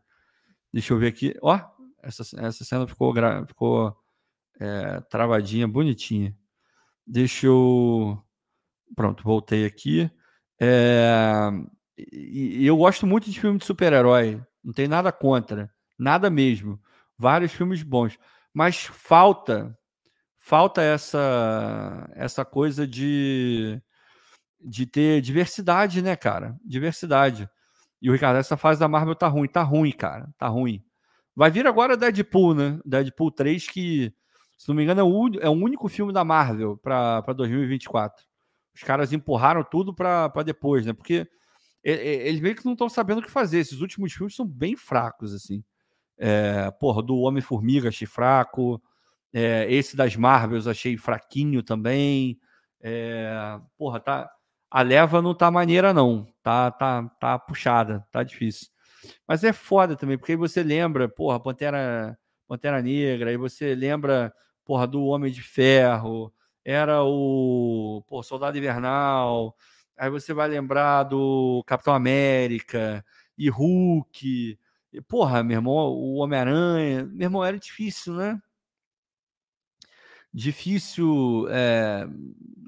[0.72, 1.35] Deixa eu ver aqui.
[1.42, 1.59] Ó,
[2.01, 3.14] essa, essa cena ficou,
[3.48, 3.95] ficou
[4.59, 6.35] é, travadinha, bonitinha.
[7.06, 8.17] Deixa eu.
[8.95, 10.09] Pronto, voltei aqui.
[10.59, 11.50] É...
[11.98, 14.42] E eu gosto muito de filme de super-herói.
[14.64, 15.72] Não tem nada contra.
[15.98, 16.80] Nada mesmo.
[17.17, 18.17] Vários filmes bons.
[18.53, 19.77] Mas falta.
[20.38, 23.82] Falta essa essa coisa de,
[24.66, 26.58] de ter diversidade, né, cara?
[26.66, 27.50] Diversidade.
[28.01, 29.48] E o Ricardo, essa fase da Marvel tá ruim.
[29.48, 30.30] Tá ruim, cara.
[30.38, 30.83] Tá ruim.
[31.35, 32.80] Vai vir agora Deadpool, né?
[32.85, 34.14] Deadpool 3, que,
[34.58, 38.24] se não me engano, é o, é o único filme da Marvel para 2024.
[38.75, 40.93] Os caras empurraram tudo para depois, né?
[40.93, 41.27] Porque
[41.83, 43.59] eles meio que não estão sabendo o que fazer.
[43.59, 45.64] Esses últimos filmes são bem fracos, assim.
[46.17, 48.82] É, porra, do Homem-Formiga achei fraco.
[49.33, 52.40] É, esse das Marvels achei fraquinho também.
[52.82, 54.30] É, porra, tá.
[54.74, 56.27] A leva não tá maneira, não.
[56.42, 58.69] Tá, tá, tá puxada, tá difícil.
[59.27, 64.34] Mas é foda também, porque aí você lembra, porra, Pantera, Pantera Negra, aí você lembra,
[64.66, 66.34] porra, do Homem de Ferro,
[66.66, 69.56] era o pô, Soldado Invernal,
[69.95, 73.06] aí você vai lembrar do Capitão América
[73.38, 74.58] e Hulk.
[74.92, 78.42] E, porra, meu irmão, o Homem-Aranha, meu irmão, era difícil, né?
[80.34, 82.08] Difícil é,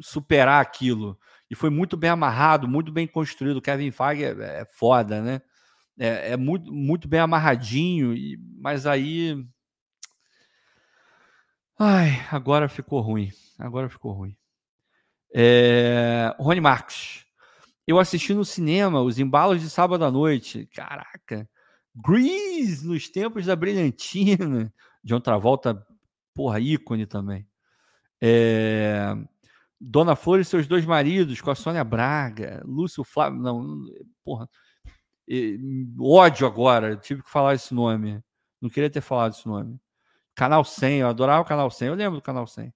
[0.01, 1.17] superar aquilo.
[1.49, 3.57] E foi muito bem amarrado, muito bem construído.
[3.57, 5.41] O Kevin Feige é, é foda, né?
[5.97, 9.45] É, é, muito, muito bem amarradinho, e, mas aí.
[11.79, 13.31] Ai, agora ficou ruim.
[13.59, 14.35] Agora ficou ruim.
[15.33, 16.33] É...
[16.39, 17.25] Rony Marques.
[17.87, 20.67] Eu assisti no cinema os embalos de sábado à noite.
[20.73, 21.47] Caraca.
[21.93, 24.73] Grease nos tempos da Brilhantina.
[25.03, 25.85] John Travolta,
[26.33, 27.47] porra, ícone também.
[28.21, 29.15] É...
[29.79, 33.39] Dona Flor e seus dois maridos, com a Sônia Braga, Lúcio Flávio.
[33.39, 33.83] Não,
[34.23, 34.49] porra.
[35.99, 38.21] ódio agora, tive que falar esse nome.
[38.61, 39.79] Não queria ter falado esse nome.
[40.35, 41.87] Canal 100, eu adorava o Canal 100.
[41.87, 42.73] Eu lembro do Canal 100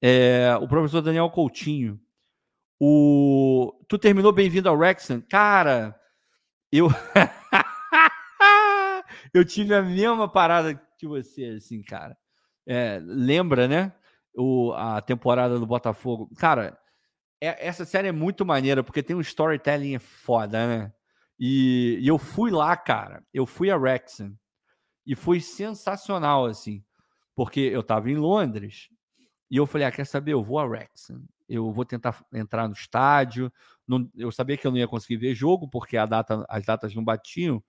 [0.00, 2.00] é, o professor Daniel Coutinho.
[2.80, 3.74] O...
[3.88, 5.20] Tu terminou bem-vindo ao Rexon?
[5.28, 5.98] Cara,
[6.70, 6.88] eu.
[9.34, 12.16] eu tive a mesma parada que você, assim, cara.
[12.66, 13.92] É, lembra, né?
[14.40, 16.30] O, a temporada do Botafogo.
[16.36, 16.78] Cara,
[17.40, 20.92] é, essa série é muito maneira, porque tem um storytelling foda, né?
[21.38, 23.24] E, e eu fui lá, cara.
[23.34, 24.34] Eu fui a Rexon.
[25.06, 26.84] E foi sensacional, assim.
[27.34, 28.88] Porque eu tava em Londres
[29.50, 30.32] e eu falei, ah, quer saber?
[30.32, 31.22] Eu vou a Wrexham.
[31.48, 33.50] Eu vou tentar entrar no estádio.
[33.86, 36.94] Não, eu sabia que eu não ia conseguir ver jogo, porque a data, as datas
[36.94, 37.62] não batiam.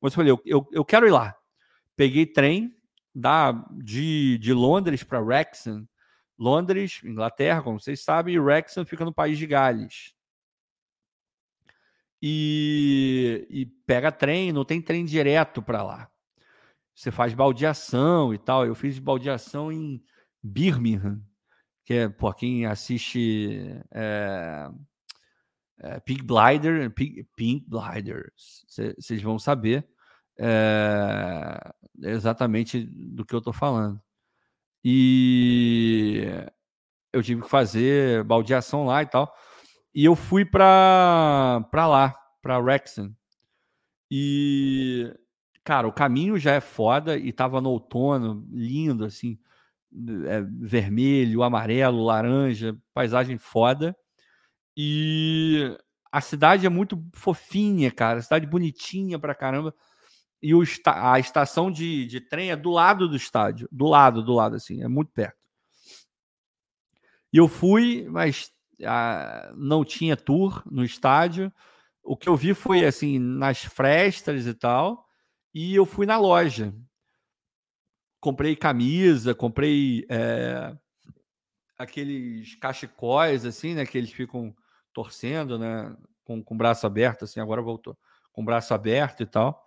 [0.00, 1.36] Mas eu falei, eu, eu, eu quero ir lá.
[1.94, 2.74] Peguei trem
[3.14, 5.86] da, de, de Londres para Wrexham.
[6.38, 10.14] Londres, Inglaterra, como vocês sabem, e Wrexham fica no país de Gales.
[12.20, 16.10] E, e pega trem, não tem trem direto para lá.
[16.94, 18.66] Você faz baldeação e tal.
[18.66, 20.02] Eu fiz baldeação em
[20.42, 21.22] Birmingham,
[21.84, 24.70] que é, por quem assiste é,
[25.78, 28.64] é, Pink Blider, Pink, Pink Blinders,
[28.98, 29.86] vocês vão saber
[30.38, 34.00] é, exatamente do que eu estou falando.
[34.88, 36.28] E,
[37.12, 39.34] eu tive que fazer baldeação lá e tal.
[39.92, 43.12] E eu fui para lá, para Wrexham.
[44.08, 45.12] E,
[45.64, 49.36] cara, o caminho já é foda e tava no outono, lindo, assim,
[50.28, 53.96] é, vermelho, amarelo, laranja, paisagem foda.
[54.76, 55.76] E
[56.12, 59.74] a cidade é muito fofinha, cara, cidade bonitinha pra caramba.
[60.46, 64.32] E o, a estação de, de trem é do lado do estádio, do lado, do
[64.32, 65.36] lado, assim, é muito perto.
[67.32, 68.52] E eu fui, mas
[68.84, 71.52] ah, não tinha tour no estádio.
[72.00, 75.08] O que eu vi foi assim nas frestas e tal,
[75.52, 76.72] e eu fui na loja.
[78.20, 80.76] Comprei camisa, comprei é,
[81.76, 84.54] aqueles cachecóis assim, né, que eles ficam
[84.92, 85.92] torcendo, né,
[86.22, 87.98] com, com o braço aberto assim, agora voltou,
[88.30, 89.65] com o braço aberto e tal.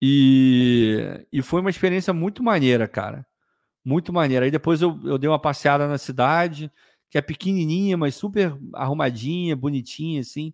[0.00, 3.26] E, e foi uma experiência muito maneira, cara.
[3.84, 4.46] Muito maneira.
[4.46, 6.70] Aí depois eu, eu dei uma passeada na cidade,
[7.10, 10.52] que é pequenininha, mas super arrumadinha, bonitinha, assim.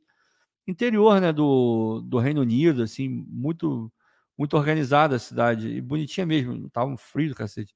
[0.66, 3.92] Interior, né, do, do Reino Unido, assim, muito
[4.38, 7.74] muito organizada a cidade, e bonitinha mesmo, tava um frio do cacete.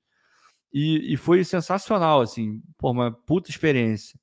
[0.72, 4.18] E, e foi sensacional, assim, por uma puta experiência.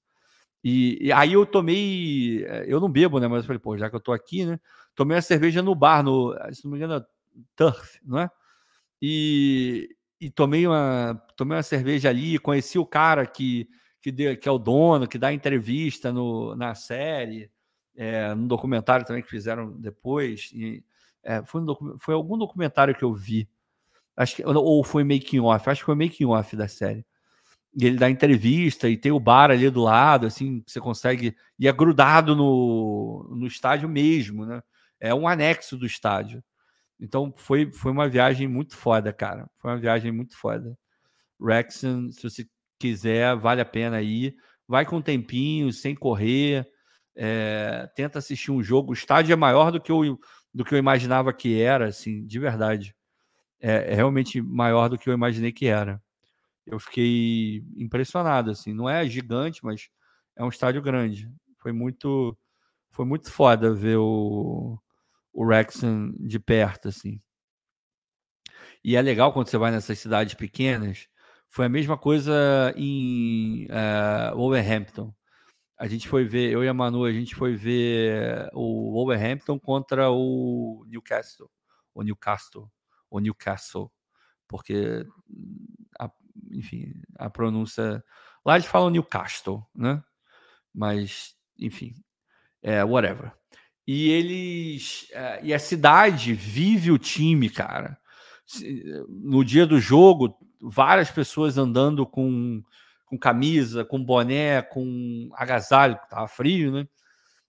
[0.64, 3.90] E, e, aí eu tomei, eh, eu não bebo, né, mas eu falei, pô, já
[3.90, 4.60] que eu tô aqui, né,
[4.96, 7.06] tomei a cerveja no bar, no, se não me engano,
[7.56, 8.30] Turf, não é?
[9.02, 9.90] E,
[10.20, 13.68] e tomei uma tomei uma cerveja ali, conheci o cara que
[14.06, 17.50] que, deu, que é o dono, que dá entrevista no, na série,
[17.96, 20.52] é, no documentário também que fizeram depois.
[20.54, 20.84] E,
[21.24, 21.62] é, foi,
[21.98, 23.50] foi algum documentário que eu vi,
[24.16, 27.04] acho que, ou foi making off, acho que foi making off da série.
[27.76, 31.36] E ele dá entrevista e tem o bar ali do lado, assim, você consegue.
[31.58, 34.62] E é grudado no, no estádio mesmo, né?
[35.00, 36.44] É um anexo do estádio.
[37.00, 39.50] Então foi, foi uma viagem muito foda, cara.
[39.58, 40.78] Foi uma viagem muito foda.
[41.40, 42.48] Wrexham, se você
[42.80, 44.36] quiser, vale a pena ir.
[44.68, 46.68] Vai com um tempinho, sem correr.
[47.16, 48.92] É, tenta assistir um jogo.
[48.92, 50.20] O estádio é maior do que eu,
[50.54, 52.96] do que eu imaginava que era, assim, de verdade.
[53.60, 56.02] É, é realmente maior do que eu imaginei que era.
[56.66, 58.74] Eu fiquei impressionado, assim.
[58.74, 59.90] Não é gigante, mas
[60.36, 61.30] é um estádio grande.
[61.60, 62.38] Foi muito,
[62.92, 64.80] foi muito foda ver o,
[65.36, 67.22] o Wrexham de perto, assim.
[68.84, 71.08] E é legal quando você vai nessas cidades pequenas,
[71.50, 75.14] foi a mesma coisa em uh, Wolverhampton.
[75.78, 80.10] A gente foi ver, eu e a Manu, a gente foi ver o Wolverhampton contra
[80.10, 81.52] o Newcastle,
[81.94, 82.72] o Newcastle,
[83.10, 83.92] o Newcastle,
[84.48, 85.06] porque,
[86.00, 86.10] a,
[86.52, 88.02] enfim, a pronúncia
[88.46, 90.02] lá eles falam Newcastle, né?
[90.74, 91.94] Mas, enfim,
[92.62, 93.34] é whatever.
[93.88, 97.98] E eles, uh, e a cidade vive o time, cara.
[99.08, 102.64] No dia do jogo, várias pessoas andando com,
[103.06, 106.88] com camisa, com boné, com agasalho, que estava frio, né?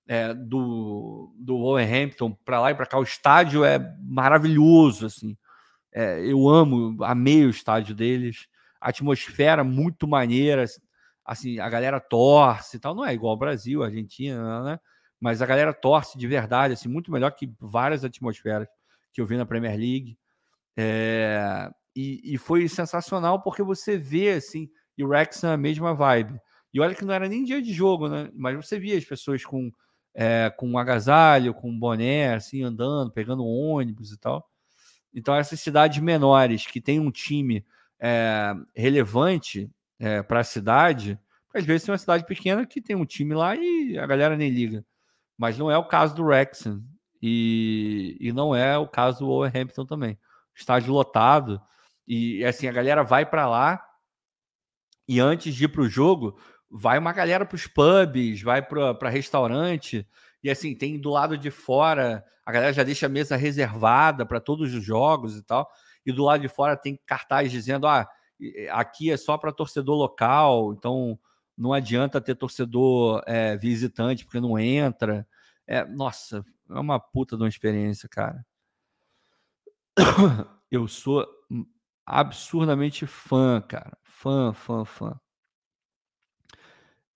[0.09, 2.99] É, do, do Wolverhampton para lá e para cá.
[2.99, 5.37] O estádio é maravilhoso, assim.
[5.93, 8.47] É, eu amo, amei o estádio deles.
[8.81, 10.65] A atmosfera muito maneira,
[11.25, 12.95] assim, a galera torce e tal.
[12.95, 14.79] Não é igual ao Brasil, Argentina, né?
[15.27, 18.69] Mas a galera torce de verdade, assim, muito melhor que várias atmosferas
[19.13, 20.17] que eu vi na Premier League.
[20.77, 26.41] É, e, e, foi sensacional porque você vê assim, e o Wrexham a mesma vibe.
[26.73, 28.31] E olha que não era nem dia de jogo, né?
[28.35, 29.73] Mas você via as pessoas com,
[30.15, 34.49] é, com um agasalho, com um boné, assim, andando, pegando ônibus e tal.
[35.13, 37.67] Então, essas cidades menores que tem um time
[37.99, 41.19] é, relevante é, para a cidade,
[41.53, 44.51] às vezes tem uma cidade pequena que tem um time lá e a galera nem
[44.51, 44.87] liga.
[45.37, 46.83] Mas não é o caso do Wrexham
[47.23, 50.19] e, e não é o caso do Wolverhampton também.
[50.55, 51.61] Estádio lotado.
[52.07, 53.83] E assim, a galera vai para lá
[55.09, 56.37] e antes de ir para o jogo,
[56.71, 60.07] vai uma galera para os pubs, vai para restaurante.
[60.43, 64.41] E assim, tem do lado de fora, a galera já deixa a mesa reservada para
[64.41, 65.69] todos os jogos e tal.
[66.05, 68.09] E do lado de fora tem cartaz dizendo: ah,
[68.71, 71.19] aqui é só para torcedor local, então
[71.57, 75.27] não adianta ter torcedor é, visitante porque não entra.
[75.67, 78.45] É, nossa, é uma puta de uma experiência, cara.
[80.71, 81.27] Eu sou
[82.05, 83.97] absurdamente fã, cara.
[84.05, 85.21] Fã, fã, fã.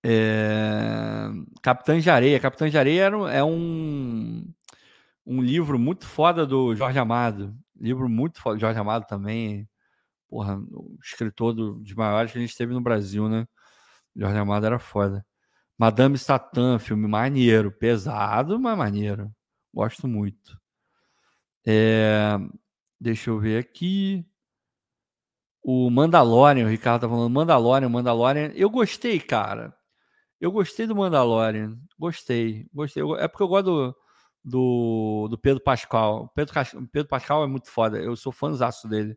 [0.03, 1.29] É...
[1.63, 2.41] Capitã de Areia.
[2.41, 4.45] Capitã de Areia é um,
[5.27, 7.55] um livro muito foda do Jorge Amado.
[7.79, 8.59] Livro muito foda.
[8.59, 9.69] Jorge Amado também.
[10.29, 10.61] Porra,
[11.03, 13.47] escritor do, dos maiores que a gente teve no Brasil, né?
[14.17, 15.25] Jorge Amado era foda.
[15.79, 17.73] Madame Satã, filme maneiro.
[17.73, 19.31] Pesado, mas maneiro.
[19.73, 20.59] Gosto muito.
[21.67, 22.37] É...
[23.01, 24.27] Deixa eu ver aqui.
[25.63, 28.53] O Mandalorian, o Ricardo tá falando Mandalorian, Mandalorian.
[28.55, 29.75] Eu gostei, cara.
[30.41, 31.79] Eu gostei do Mandalorian.
[31.99, 33.03] Gostei, gostei.
[33.19, 33.97] É porque eu gosto do,
[34.45, 36.25] do, do Pedro Pascal.
[36.25, 36.55] O Pedro,
[36.93, 37.99] Pedro Pascal é muito foda.
[37.99, 39.17] Eu sou fãzaço dele.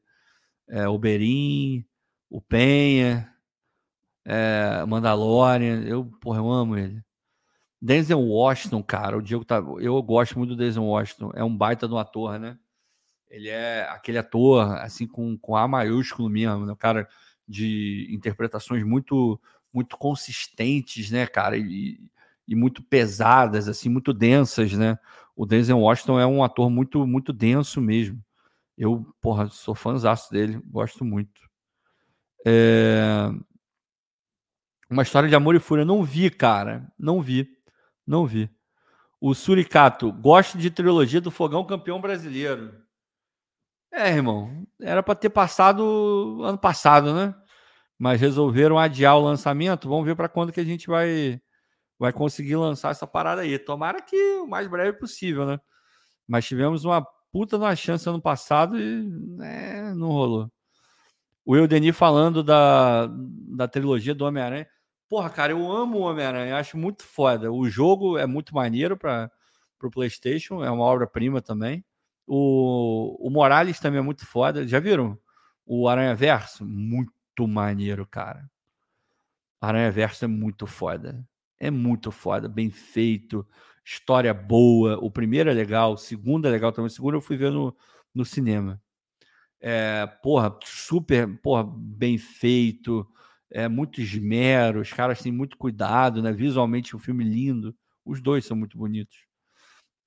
[0.70, 1.86] É, o Berim,
[2.30, 3.33] o Penha,
[4.26, 5.84] é, Mandalorian.
[5.84, 7.02] Eu, porra, eu amo ele.
[7.82, 9.58] Denzel Washington, cara, o Diego tá.
[9.80, 11.32] Eu gosto muito do Denzel Washington.
[11.36, 12.58] É um baita de um ator, né?
[13.30, 16.76] Ele é aquele ator, assim, com, com A maiúsculo mesmo, né?
[16.78, 17.08] cara
[17.48, 19.40] de interpretações muito
[19.74, 21.58] muito consistentes, né, cara?
[21.58, 22.00] E,
[22.48, 24.98] e muito pesadas, assim, muito densas, né?
[25.36, 28.24] O Denzel Washington é um ator muito, muito denso mesmo.
[28.78, 31.42] Eu, porra, sou fãzaço dele, gosto muito.
[32.46, 33.32] É...
[34.94, 35.84] Uma história de amor e fúria.
[35.84, 36.88] Não vi, cara.
[37.00, 37.50] Não vi.
[38.06, 38.48] Não vi.
[39.20, 42.76] O Suricato, gosto de trilogia do Fogão Campeão Brasileiro.
[43.92, 44.68] É, irmão.
[44.80, 47.34] Era para ter passado ano passado, né?
[47.98, 49.90] Mas resolveram adiar o lançamento.
[49.90, 51.42] Vamos ver para quando que a gente vai
[51.98, 53.58] vai conseguir lançar essa parada aí.
[53.58, 55.60] Tomara que o mais breve possível, né?
[56.28, 59.04] Mas tivemos uma puta uma chance ano passado e
[59.38, 60.52] né, não rolou.
[61.44, 64.68] O Eudeni falando da, da trilogia do Homem-Aranha.
[65.10, 67.52] Porra, cara, eu amo o Homem-Aranha, acho muito foda.
[67.52, 69.32] O jogo é muito maneiro para
[69.82, 71.84] o PlayStation, é uma obra-prima também.
[72.26, 74.68] O, o Morales também é muito foda.
[74.68, 75.18] Já viram?
[75.66, 76.66] O Aranha Verso?
[76.66, 78.50] Muito maneiro, cara.
[79.62, 81.26] Aranha Verso é muito foda.
[81.60, 83.48] É muito foda, bem feito,
[83.86, 84.98] história boa.
[85.02, 86.88] O primeiro é legal, o segundo é legal também.
[86.88, 87.76] O segundo eu fui ver no,
[88.14, 88.82] no cinema.
[89.62, 93.08] É, porra, super, porra, bem feito
[93.54, 96.32] é, muito esmero, os caras têm muito cuidado, né?
[96.34, 97.76] Visualmente, um filme lindo.
[98.04, 99.16] Os dois são muito bonitos.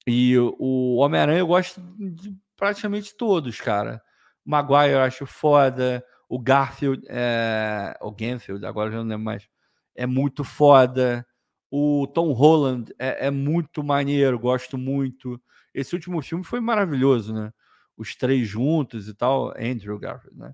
[0.06, 4.02] E o Homem-Aranha eu gosto de praticamente todos, cara.
[4.44, 6.04] O Maguire eu acho foda.
[6.28, 7.96] O Garfield, é...
[8.00, 9.48] o Ganfield, agora eu não lembro mais,
[9.94, 11.24] é muito foda.
[11.70, 15.40] O Tom Holland é, é muito maneiro, gosto muito.
[15.72, 17.52] Esse último filme foi maravilhoso, né?
[17.96, 19.50] Os três juntos e tal.
[19.56, 20.52] Andrew Garfield, né?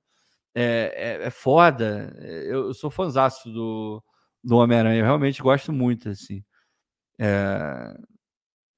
[0.55, 2.15] É, é, é foda.
[2.21, 4.03] Eu, eu sou fãzaço do,
[4.43, 6.45] do Homem-Aranha, eu realmente gosto muito, assim.
[7.19, 7.97] É,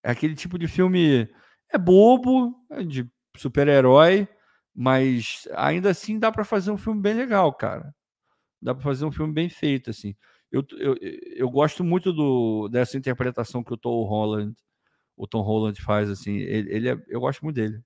[0.05, 1.29] é aquele tipo de filme.
[1.73, 4.29] É bobo, é de super-herói,
[4.75, 7.95] mas ainda assim dá para fazer um filme bem legal, cara.
[8.63, 10.15] Dá para fazer um filme bem feito, assim.
[10.51, 10.97] Eu, eu,
[11.37, 14.55] eu gosto muito do, dessa interpretação que o Tom Holland,
[15.17, 16.37] o Tom Holland faz, assim.
[16.39, 17.83] Ele, ele é, eu gosto muito dele.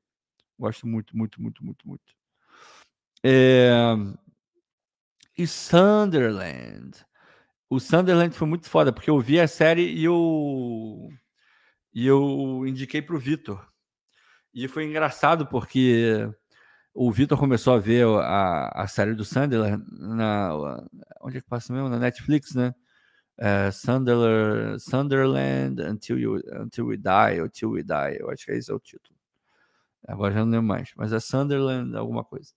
[0.58, 2.17] Gosto muito, muito, muito, muito, muito.
[3.24, 3.70] É...
[5.36, 7.05] E Sunderland.
[7.70, 11.08] O Sunderland foi muito foda, porque eu vi a série e eu,
[11.94, 13.64] e eu indiquei para o Vitor.
[14.55, 16.28] E foi engraçado porque
[16.94, 20.52] o Vitor começou a ver a, a série do Sunderland na.
[21.20, 21.88] Onde é que passa mesmo?
[21.88, 22.74] Na Netflix, né?
[23.38, 28.18] É, Sunderland, Sunderland Until, you, Until We Die, Until We Die.
[28.18, 29.16] Eu acho que esse é o título.
[30.08, 30.90] Agora já não lembro mais.
[30.97, 32.52] Mas é Sunderland alguma coisa.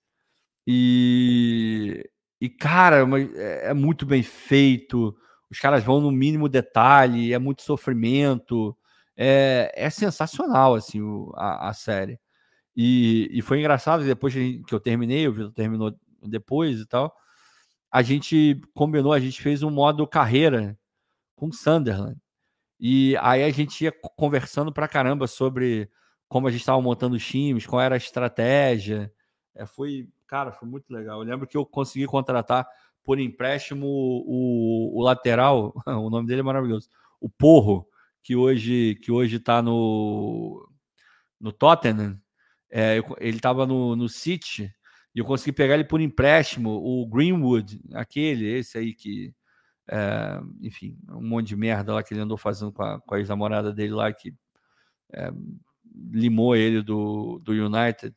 [0.67, 2.09] E,
[2.40, 5.15] e cara, é, é muito bem feito.
[5.49, 8.75] Os caras vão no mínimo detalhe, é muito sofrimento.
[9.17, 12.19] É, é sensacional, assim, o, a, a série.
[12.75, 17.14] E, e foi engraçado, depois que eu terminei, o Vitor terminou depois e tal,
[17.91, 20.77] a gente combinou, a gente fez um modo carreira
[21.35, 22.17] com Sunderland.
[22.80, 25.90] E aí a gente ia conversando pra caramba sobre
[26.27, 29.14] como a gente estava montando os times, qual era a estratégia.
[29.53, 31.19] É, foi, Cara, foi muito legal.
[31.19, 32.66] Eu lembro que eu consegui contratar
[33.03, 36.88] por empréstimo o, o lateral, o nome dele é maravilhoso,
[37.19, 37.85] o Porro,
[38.24, 40.66] que hoje que hoje está no
[41.38, 42.18] no Tottenham.
[42.72, 44.74] É, ele estava no, no City
[45.14, 49.35] e eu consegui pegar ele por empréstimo, o Greenwood, aquele, esse aí que,
[49.90, 53.19] é, enfim, um monte de merda lá que ele andou fazendo com a, com a
[53.19, 54.34] ex-namorada dele lá, que
[55.11, 55.30] é,
[56.14, 58.16] limou ele do, do United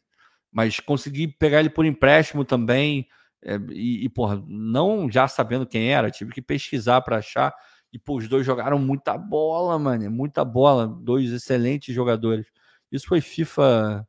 [0.55, 3.09] mas consegui pegar ele por empréstimo também.
[3.43, 7.53] É, e, e, porra, não já sabendo quem era, tive que pesquisar para achar.
[7.93, 10.09] E, pô, os dois jogaram muita bola, mano.
[10.11, 10.87] Muita bola.
[10.87, 12.47] Dois excelentes jogadores.
[12.91, 14.07] Isso foi FIFA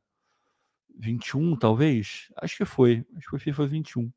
[0.99, 2.31] 21, talvez?
[2.37, 3.03] Acho que foi.
[3.17, 4.11] Acho que foi FIFA 21.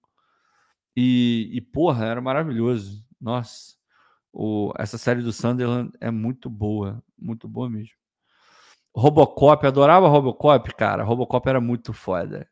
[0.94, 3.05] E, e porra, era maravilhoso.
[3.18, 3.76] Nossa.
[4.32, 7.02] O, essa série do Sunderland é muito boa.
[7.18, 7.97] Muito boa mesmo.
[8.94, 11.05] Robocop, adorava Robocop, cara.
[11.05, 12.49] Robocop era muito foda.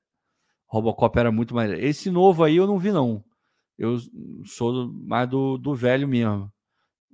[0.66, 1.70] Robocop era muito mais.
[1.72, 3.24] Esse novo aí eu não vi, não.
[3.78, 3.98] Eu
[4.44, 6.52] sou mais do, do velho mesmo.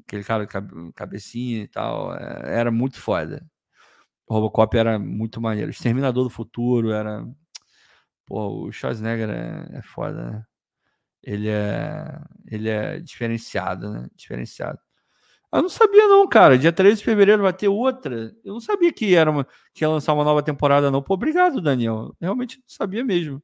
[0.07, 0.47] Aquele cara
[0.95, 2.15] cabecinha e tal.
[2.15, 3.47] É, era muito foda.
[4.29, 5.71] Robocop era muito maneiro.
[5.71, 7.27] Exterminador do Futuro era.
[8.27, 10.45] Pô, o Schwarzenegger é, é foda, né?
[11.23, 14.09] Ele é, ele é diferenciado, né?
[14.17, 14.79] Diferenciado.
[15.53, 16.57] Eu não sabia, não, cara.
[16.59, 18.35] Dia 13 de fevereiro vai ter outra.
[18.45, 21.03] Eu não sabia que era uma, que ia lançar uma nova temporada, não.
[21.03, 22.15] Pô, obrigado, Daniel.
[22.21, 23.43] Realmente não sabia mesmo.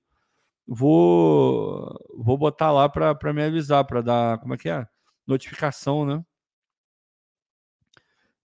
[0.66, 4.86] Vou, vou botar lá para me avisar, para dar, como é que é?
[5.26, 6.24] Notificação, né?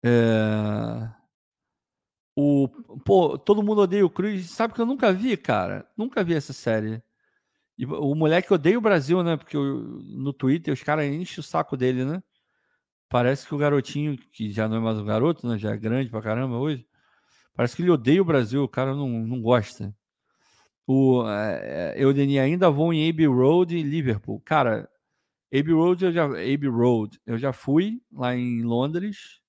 [0.04, 1.10] É...
[2.36, 2.68] O,
[3.04, 4.50] pô, todo mundo odeia o Cruz.
[4.50, 5.88] Sabe que eu nunca vi, cara?
[5.96, 7.02] Nunca vi essa série.
[7.76, 9.36] E o moleque odeia o Brasil, né?
[9.36, 12.22] Porque no Twitter os caras enchem o saco dele, né?
[13.08, 15.58] Parece que o garotinho, que já não é mais um garoto, né?
[15.58, 16.86] Já é grande pra caramba hoje.
[17.54, 19.94] Parece que ele odeia o Brasil, o cara não, não gosta.
[20.86, 24.40] O é, é Eudeni ainda vou em Abbey Road e Liverpool.
[24.44, 24.88] Cara,
[25.52, 29.40] Abbey Road eu já Abbey Road, eu já fui lá em Londres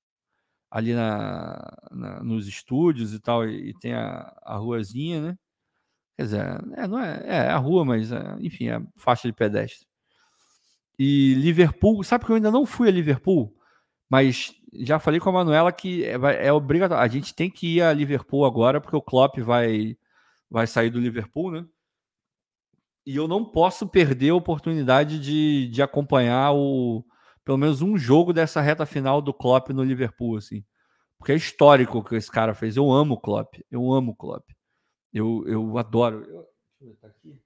[0.71, 1.57] ali na,
[1.91, 5.37] na, nos estúdios e tal, e, e tem a, a ruazinha, né?
[6.17, 6.41] Quer dizer,
[6.77, 9.88] é, não é, é a rua, mas é, enfim, é a faixa de pedestre.
[10.99, 13.55] E Liverpool, sabe que eu ainda não fui a Liverpool,
[14.09, 17.01] mas já falei com a Manuela que é, é obrigatório.
[17.01, 19.97] A gente tem que ir a Liverpool agora, porque o Klopp vai,
[20.49, 21.65] vai sair do Liverpool, né?
[23.05, 27.03] E eu não posso perder a oportunidade de, de acompanhar o,
[27.43, 30.63] pelo menos um jogo dessa reta final do Klopp no Liverpool, assim.
[31.17, 32.77] Porque é histórico o que esse cara fez.
[32.77, 33.55] Eu amo o Klopp.
[33.71, 34.47] Eu amo o Klopp.
[35.13, 36.23] Eu, eu adoro.
[36.23, 36.47] Eu,
[36.79, 37.41] deixa eu ver, tá aqui?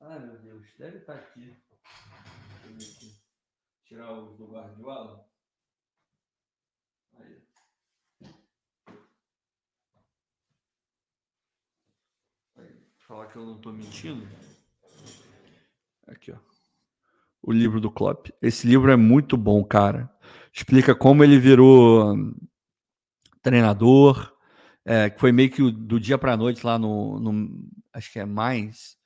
[0.00, 1.40] Ai, meu Deus, deve estar tá aqui.
[1.40, 3.20] Deixa eu ver aqui.
[3.96, 5.26] Tirar o do Guardiola.
[7.18, 7.42] Aí.
[12.58, 12.66] Aí.
[12.98, 14.28] Falar que eu não estou mentindo.
[16.08, 16.38] Aqui, ó
[17.42, 18.28] o livro do Klopp.
[18.42, 20.10] Esse livro é muito bom, cara.
[20.52, 22.34] Explica como ele virou hum,
[23.40, 24.36] treinador,
[24.84, 27.48] é, que foi meio que do dia para noite lá no, no,
[27.92, 28.98] acho que é mais,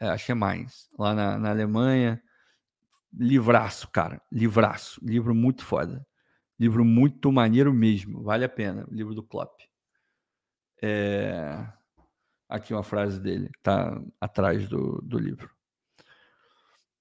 [0.00, 2.22] é, acho que é mais, lá na, na, Alemanha.
[3.16, 6.04] Livraço, cara, livraço, livro muito foda,
[6.58, 9.60] livro muito maneiro mesmo, vale a pena, o livro do Klopp.
[10.82, 11.66] É...
[12.48, 15.50] Aqui uma frase dele, tá atrás do, do livro.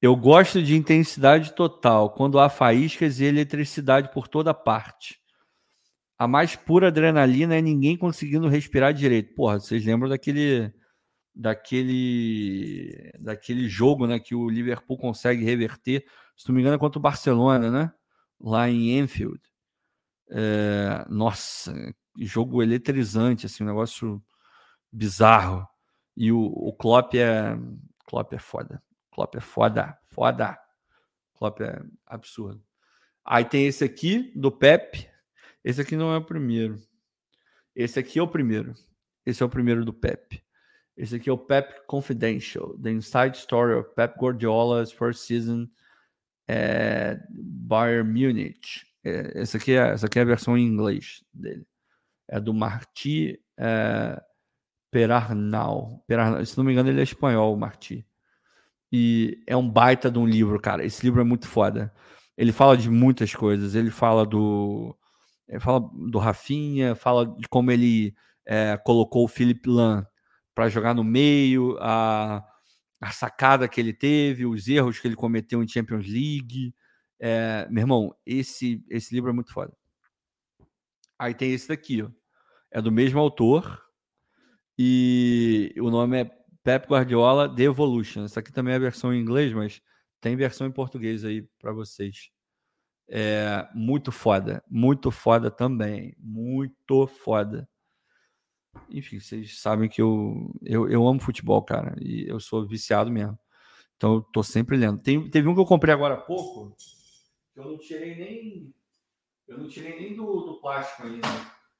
[0.02, 5.18] Eu gosto de intensidade total, quando há faíscas e eletricidade por toda parte.
[6.18, 9.34] A mais pura adrenalina é ninguém conseguindo respirar direito.
[9.34, 10.74] Porra, vocês lembram daquele
[11.36, 16.06] daquele daquele jogo, né, que o Liverpool consegue reverter,
[16.38, 17.94] se não me engano, é contra o Barcelona, né?
[18.40, 19.42] Lá em Enfield.
[20.30, 21.74] É, nossa,
[22.20, 24.24] jogo eletrizante, assim, um negócio
[24.92, 25.68] bizarro.
[26.16, 27.58] E o, o Klopp é
[28.06, 28.82] Klopp é foda.
[29.12, 30.58] Klopp é foda, foda.
[31.34, 32.64] Klopp é absurdo.
[33.26, 35.10] Aí tem esse aqui do Pep.
[35.64, 36.82] Esse aqui não é o primeiro.
[37.76, 38.74] Esse aqui é o primeiro.
[39.26, 40.44] Esse é o primeiro do Pep.
[40.96, 45.68] Esse aqui é o Pep Confidential, The Inside Story of Pep Guardiola's First Season
[46.48, 48.86] at Bayern Munich.
[49.04, 51.66] É, essa, aqui é, essa aqui é a versão em inglês dele.
[52.30, 54.22] É do Marti é.
[54.92, 56.06] Perarnal.
[56.46, 58.06] Se não me engano, ele é espanhol, o Marti.
[58.92, 60.86] E é um baita de um livro, cara.
[60.86, 61.92] Esse livro é muito foda.
[62.38, 63.74] Ele fala de muitas coisas.
[63.74, 64.96] Ele fala do.
[65.48, 68.14] Ele fala do Rafinha, fala de como ele
[68.46, 70.06] é, colocou o Philip Lan
[70.54, 72.44] para jogar no meio, a,
[73.02, 76.74] a sacada que ele teve, os erros que ele cometeu em Champions League.
[77.20, 79.76] É, meu irmão, esse, esse livro é muito foda.
[81.18, 82.10] Aí tem esse daqui, ó.
[82.72, 83.82] É do mesmo autor.
[84.78, 86.32] E o nome é
[86.64, 88.26] Pep Guardiola The Evolution.
[88.26, 89.82] Essa aqui também é a versão em inglês, mas
[90.20, 92.30] tem versão em português aí para vocês.
[93.10, 97.70] É muito foda, muito foda também, muito foda.
[98.90, 103.38] Enfim, vocês sabem que eu, eu, eu amo futebol, cara, e eu sou viciado mesmo.
[103.98, 105.00] Então eu tô sempre lendo.
[105.00, 106.76] Tem, teve um que eu comprei agora há pouco,
[107.54, 108.74] que eu não tirei nem
[109.48, 111.28] eu não tirei nem do, do plástico ainda.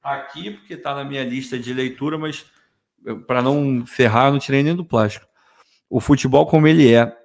[0.02, 2.44] Aqui porque tá na minha lista de leitura, mas
[3.26, 5.26] para não ferrar, não tirei nem do plástico.
[5.88, 7.16] O futebol como ele é,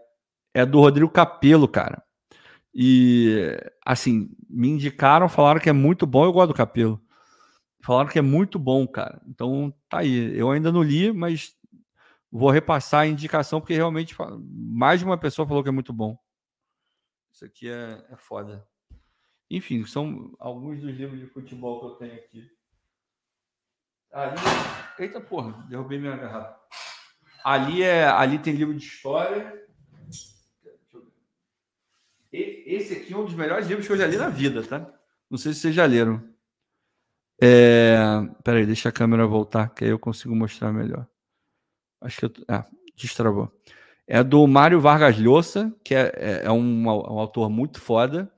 [0.53, 2.01] é do Rodrigo Capello, cara.
[2.73, 7.01] E assim, me indicaram, falaram que é muito bom, eu gosto do Capello.
[7.81, 9.21] Falaram que é muito bom, cara.
[9.27, 10.37] Então tá aí.
[10.37, 11.55] Eu ainda não li, mas
[12.31, 16.17] vou repassar a indicação, porque realmente mais de uma pessoa falou que é muito bom.
[17.31, 18.67] Isso aqui é, é foda.
[19.49, 22.51] Enfim, são alguns dos livros de futebol que eu tenho aqui.
[24.11, 24.35] Ali.
[24.99, 26.59] Eita porra, derrubei minha garrafa.
[27.43, 29.65] Ali, é, ali tem livro de história.
[32.31, 34.93] Esse aqui é um dos melhores livros que eu já li na vida, tá?
[35.29, 36.28] Não sei se vocês já leram.
[37.41, 37.97] É...
[38.43, 41.07] Peraí, deixa a câmera voltar, que aí eu consigo mostrar melhor.
[42.01, 42.45] Acho que eu.
[42.47, 43.51] Ah, destravou.
[44.07, 48.31] É do Mário Vargas Llosa, que é, é, é um, um, autor muito foda.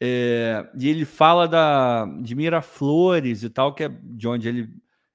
[0.00, 4.68] É, e ele fala da, de Miraflores e tal, que é de onde ele,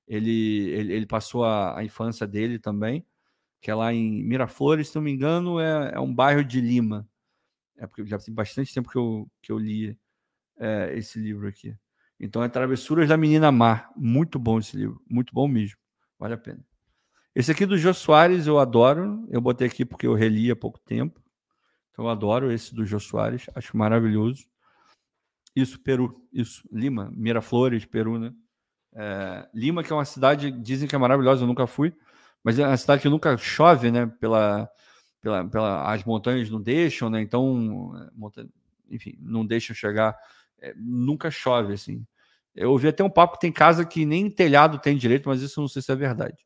[0.07, 3.05] ele, ele, ele passou a, a, infância dele também,
[3.61, 7.07] que é lá em Miraflores, se não me engano, é, é um bairro de Lima.
[7.77, 9.97] É porque já tem bastante tempo que eu, que eu li
[10.59, 11.75] é, esse livro aqui.
[12.19, 13.91] Então é Travessuras da Menina Mar.
[13.95, 15.77] Muito bom esse livro, muito bom mesmo.
[16.17, 16.63] Vale a pena.
[17.35, 19.25] Esse aqui do Jô Soares eu adoro.
[19.29, 21.21] Eu botei aqui porque eu reli há pouco tempo.
[21.91, 24.45] Então eu adoro esse do Jô Soares, acho maravilhoso.
[25.55, 28.33] Isso, Peru, isso, Lima, Miraflores, Peru, né?
[28.95, 31.93] É, Lima, que é uma cidade, dizem que é maravilhosa, eu nunca fui,
[32.43, 34.07] mas é uma cidade que nunca chove, né?
[34.19, 34.67] Pela,
[35.21, 37.21] pela, pela as montanhas não deixam, né?
[37.21, 38.49] Então, montanha,
[38.89, 40.17] enfim, não deixam chegar,
[40.63, 42.07] é, nunca chove, assim.
[42.55, 45.59] Eu ouvi até um papo que tem casa que nem telhado tem direito, mas isso
[45.59, 46.37] não sei se é verdade.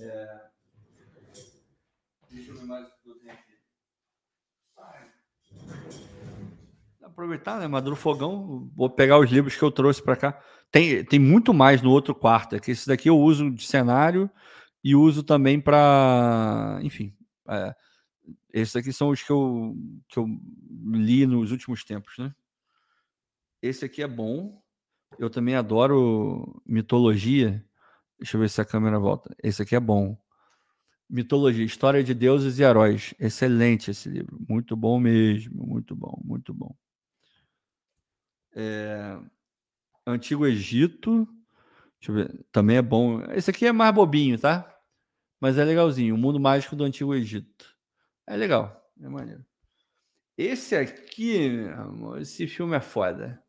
[0.00, 0.40] É...
[2.30, 3.58] Deixa eu ver mais o que eu tenho aqui.
[7.02, 7.66] Aproveitar, né?
[7.66, 10.42] Maduro Fogão, vou pegar os livros que eu trouxe para cá.
[10.70, 12.56] Tem, tem muito mais no outro quarto.
[12.56, 14.30] É que esse daqui eu uso de cenário
[14.82, 16.78] e uso também para.
[16.82, 17.14] Enfim.
[17.48, 17.74] É,
[18.52, 19.74] esses aqui são os que eu,
[20.08, 20.26] que eu
[20.92, 22.34] li nos últimos tempos, né?
[23.66, 24.62] Esse aqui é bom.
[25.18, 27.64] Eu também adoro mitologia.
[28.18, 29.34] Deixa eu ver se a câmera volta.
[29.42, 30.16] Esse aqui é bom.
[31.08, 33.14] Mitologia, História de Deuses e Heróis.
[33.18, 34.38] Excelente esse livro.
[34.48, 35.66] Muito bom mesmo.
[35.66, 36.74] Muito bom, muito bom.
[38.54, 39.18] É...
[40.06, 41.26] Antigo Egito.
[42.00, 42.46] Deixa eu ver.
[42.50, 43.22] Também é bom.
[43.32, 44.72] Esse aqui é mais bobinho, tá?
[45.40, 46.14] Mas é legalzinho.
[46.14, 47.76] O Mundo Mágico do Antigo Egito.
[48.26, 48.82] É legal.
[49.00, 49.44] É maneiro.
[50.36, 51.64] Esse aqui,
[52.20, 53.42] esse filme é foda.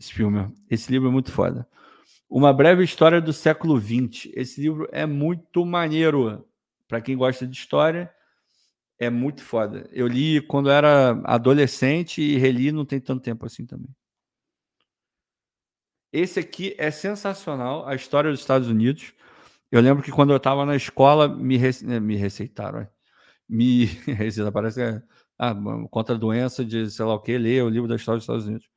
[0.00, 1.66] Filme, esse livro é muito foda.
[2.28, 4.30] Uma breve história do século XX.
[4.34, 6.46] Esse livro é muito maneiro.
[6.86, 8.12] Para quem gosta de história,
[8.98, 9.88] é muito foda.
[9.92, 13.88] Eu li quando era adolescente e reli não tem tanto tempo assim também.
[16.12, 19.12] Esse aqui é sensacional, a história dos Estados Unidos.
[19.70, 21.84] Eu lembro que quando eu estava na escola, me, rece...
[21.86, 22.88] Eh, me receitaram.
[23.48, 25.02] Me receita, parece que é
[25.38, 25.54] ah,
[25.90, 28.46] contra a doença de sei lá o que, ler o livro da história dos Estados
[28.46, 28.68] Unidos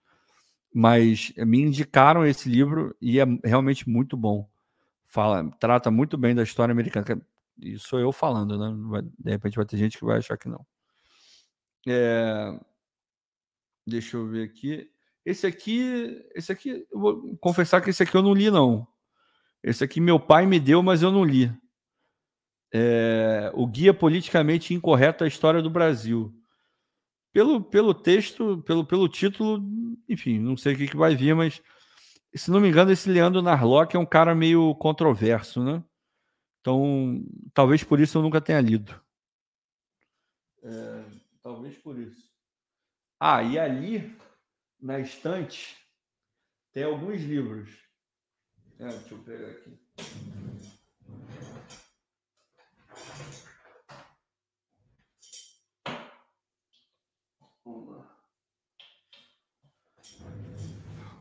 [0.74, 4.50] mas me indicaram esse livro e é realmente muito bom.
[5.06, 7.22] Fala, trata muito bem da história americana.
[7.60, 9.02] E sou eu falando, né?
[9.20, 10.66] De repente vai ter gente que vai achar que não.
[11.88, 12.58] É...
[13.86, 14.90] Deixa eu ver aqui.
[15.26, 18.88] Esse aqui, esse aqui, eu vou confessar que esse aqui eu não li, não.
[19.62, 21.52] Esse aqui meu pai me deu, mas eu não li.
[22.74, 23.52] É...
[23.54, 26.34] O Guia Politicamente Incorreto à História do Brasil.
[27.34, 29.64] Pelo, pelo texto, pelo, pelo título,
[30.08, 31.62] enfim, não sei o que, que vai vir, mas
[32.36, 35.84] se não me engano, esse Leandro Narlock é um cara meio controverso, né?
[36.60, 39.00] Então, talvez por isso eu nunca tenha lido.
[40.64, 41.04] É,
[41.42, 42.30] talvez por isso.
[43.20, 44.16] Ah, e ali,
[44.80, 45.76] na estante,
[46.72, 47.70] tem alguns livros.
[48.80, 49.78] É, deixa eu pegar aqui.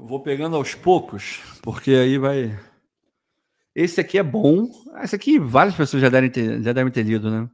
[0.02, 2.58] Vou pegando aos poucos, porque aí vai.
[3.74, 4.66] Esse aqui é bom.
[5.02, 7.48] Esse aqui várias pessoas já devem ter, já devem ter lido, né?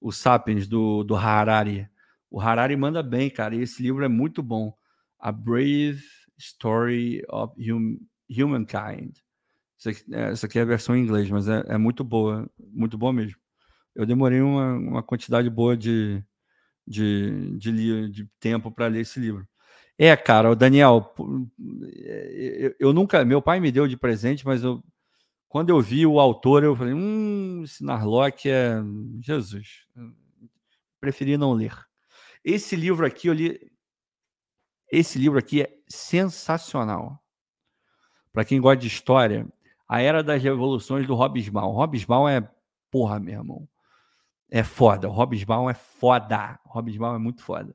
[0.00, 1.88] O Sapiens do, do Harari.
[2.30, 3.54] O Harari manda bem, cara.
[3.54, 4.72] E esse livro é muito bom.
[5.18, 6.00] A Brave
[6.38, 7.98] Story of hum,
[8.30, 9.16] Humankind.
[9.78, 12.48] Essa aqui, é, aqui é a versão em inglês, mas é, é muito boa.
[12.72, 13.38] Muito boa mesmo.
[13.94, 16.22] Eu demorei uma, uma quantidade boa de,
[16.86, 19.46] de, de, de tempo para ler esse livro.
[19.98, 21.12] É, cara, o Daniel,
[21.58, 24.82] eu, eu, nunca, meu pai me deu de presente, mas eu,
[25.48, 28.80] quando eu vi o autor, eu falei, hum, esse Narlock é
[29.20, 29.86] Jesus.
[31.00, 31.74] Preferi não ler.
[32.44, 33.60] Esse livro aqui eu li,
[34.90, 37.20] esse livro aqui é sensacional.
[38.32, 39.48] Para quem gosta de história,
[39.88, 41.72] a Era das Revoluções do Hobbes-Ball.
[41.72, 42.48] Hobbes-Ball é
[42.90, 43.68] porra, meu irmão
[44.50, 45.08] é foda.
[45.08, 46.58] O Hobbesbaum é foda.
[46.64, 47.74] O Hobbesbaum é muito foda.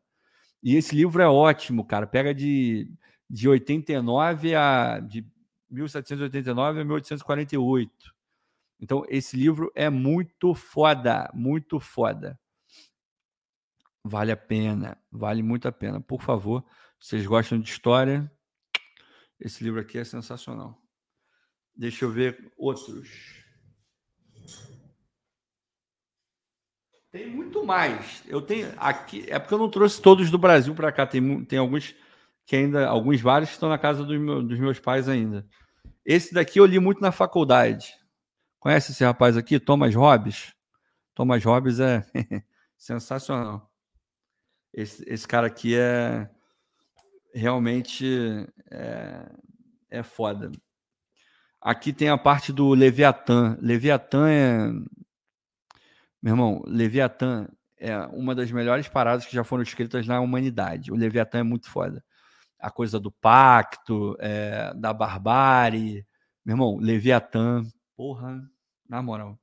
[0.63, 2.07] E esse livro é ótimo, cara.
[2.07, 2.89] Pega de,
[3.29, 5.27] de 89 a de
[5.69, 8.13] 1789 a 1848.
[8.79, 12.39] Então, esse livro é muito foda, muito foda.
[14.05, 15.99] Vale a pena, vale muito a pena.
[15.99, 16.65] Por favor,
[16.99, 18.31] vocês gostam de história?
[19.39, 20.81] Esse livro aqui é sensacional.
[21.75, 23.42] Deixa eu ver outros.
[27.13, 28.23] Tem muito mais.
[28.25, 31.05] Eu tenho aqui, é porque eu não trouxe todos do Brasil para cá.
[31.05, 31.93] Tem, tem alguns
[32.43, 35.47] que ainda, alguns vários que estão na casa dos, meu, dos meus pais ainda.
[36.03, 37.93] Esse daqui eu li muito na faculdade.
[38.59, 40.55] Conhece esse rapaz aqui, Thomas Hobbes?
[41.13, 42.03] Thomas Hobbes é
[42.75, 43.71] sensacional.
[44.73, 46.27] Esse, esse cara aqui é
[47.31, 48.07] realmente
[48.71, 49.31] é,
[49.91, 50.51] é foda.
[51.61, 53.55] Aqui tem a parte do Leviatã.
[53.61, 54.71] Leviatã é.
[56.23, 60.89] Meu irmão, Leviatã é uma das melhores paradas que já foram escritas na humanidade.
[60.89, 62.01] O Leviatã é muito foda.
[62.57, 66.07] A coisa do pacto, é, da barbárie.
[66.45, 67.61] Meu irmão, Leviatã,
[67.93, 68.41] porra,
[68.87, 69.37] na moral.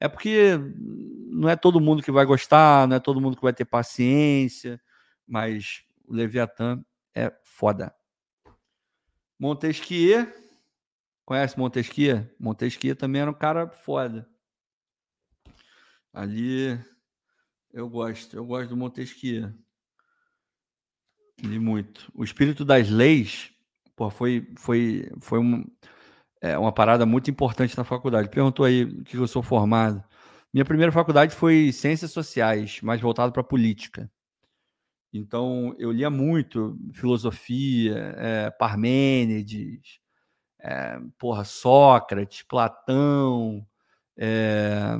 [0.00, 0.58] É porque
[1.30, 4.80] não é todo mundo que vai gostar, não é todo mundo que vai ter paciência,
[5.24, 6.82] mas o Leviatã
[7.14, 7.94] é foda.
[9.38, 10.26] Montesquieu,
[11.24, 12.28] conhece Montesquieu?
[12.40, 14.28] Montesquieu também era um cara foda.
[16.12, 16.78] Ali
[17.72, 19.52] eu gosto, eu gosto do Montesquieu.
[21.42, 22.10] Li muito.
[22.14, 23.52] O espírito das leis,
[23.94, 25.64] pô, foi foi foi um,
[26.40, 28.28] é, uma parada muito importante na faculdade.
[28.28, 30.02] Perguntou aí o que eu sou formado.
[30.52, 34.10] Minha primeira faculdade foi Ciências Sociais, mais voltado para política.
[35.12, 40.00] Então, eu lia muito filosofia, é, Parmênides,
[40.60, 43.66] é, porra, Sócrates, Platão,
[44.16, 44.98] é,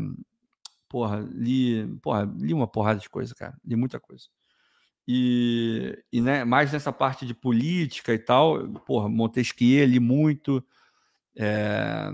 [0.89, 4.27] porra, li, porra, li uma porrada de coisa, cara, li muita coisa.
[5.07, 10.65] E, e né, mais nessa parte de política e tal, porra, Montesquieu, li muito,
[11.37, 12.11] é,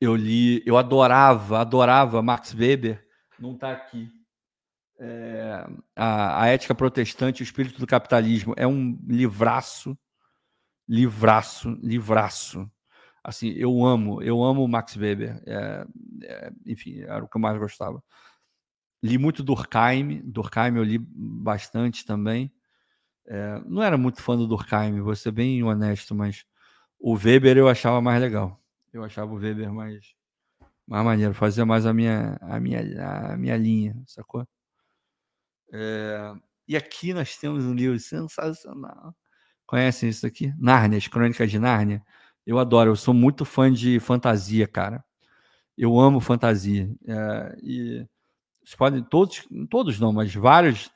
[0.00, 3.06] eu li, eu adorava, adorava Max Weber,
[3.38, 4.10] não está aqui.
[4.98, 5.66] É,
[5.96, 9.98] a, a, Ética Protestante, o Espírito do Capitalismo, é um livraço,
[10.86, 12.70] livraço, livraço.
[13.22, 15.42] Assim, eu amo, eu amo Max Weber.
[15.46, 15.86] É,
[16.24, 18.02] é, enfim, era o que eu mais gostava.
[19.02, 22.52] Li muito Durkheim, Durkheim eu li bastante também.
[23.26, 26.44] É, não era muito fã do Durkheim, vou ser bem honesto, mas
[26.98, 28.60] o Weber eu achava mais legal.
[28.92, 30.14] Eu achava o Weber mais,
[30.86, 34.46] mais maneiro, fazia mais a minha, a minha, a minha linha, sacou?
[35.72, 36.34] É,
[36.66, 39.14] e aqui nós temos um livro sensacional.
[39.66, 40.52] Conhecem isso aqui?
[40.58, 42.04] Nárnia, as Crônicas de Nárnia.
[42.50, 45.04] Eu adoro, eu sou muito fã de fantasia, cara.
[45.78, 46.92] Eu amo fantasia.
[47.06, 48.08] É, e
[48.64, 50.90] vocês podem, todos, todos não, mas vários.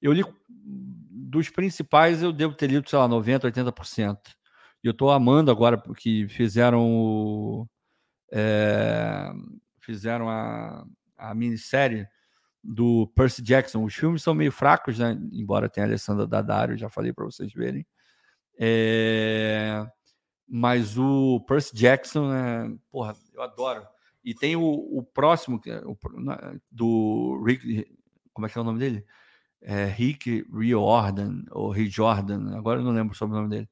[0.00, 4.18] Eu li dos principais, eu devo ter lido, sei lá, 90%, 80%.
[4.82, 7.68] E eu estou amando agora, porque fizeram
[8.32, 9.30] é,
[9.80, 10.82] fizeram a,
[11.18, 12.08] a minissérie
[12.64, 13.84] do Percy Jackson.
[13.84, 15.14] Os filmes são meio fracos, né?
[15.30, 17.86] Embora tenha a Alessandra Daddario, já falei para vocês verem.
[18.58, 19.86] É,
[20.48, 22.76] mas o Percy Jackson, né?
[22.90, 23.86] porra, eu adoro.
[24.24, 25.96] E tem o, o próximo, é o,
[26.70, 27.86] do Rick,
[28.32, 29.04] como é que é o nome dele?
[29.62, 33.68] É, Rick Riordan, ou Rick Jordan, agora eu não lembro sobre o nome dele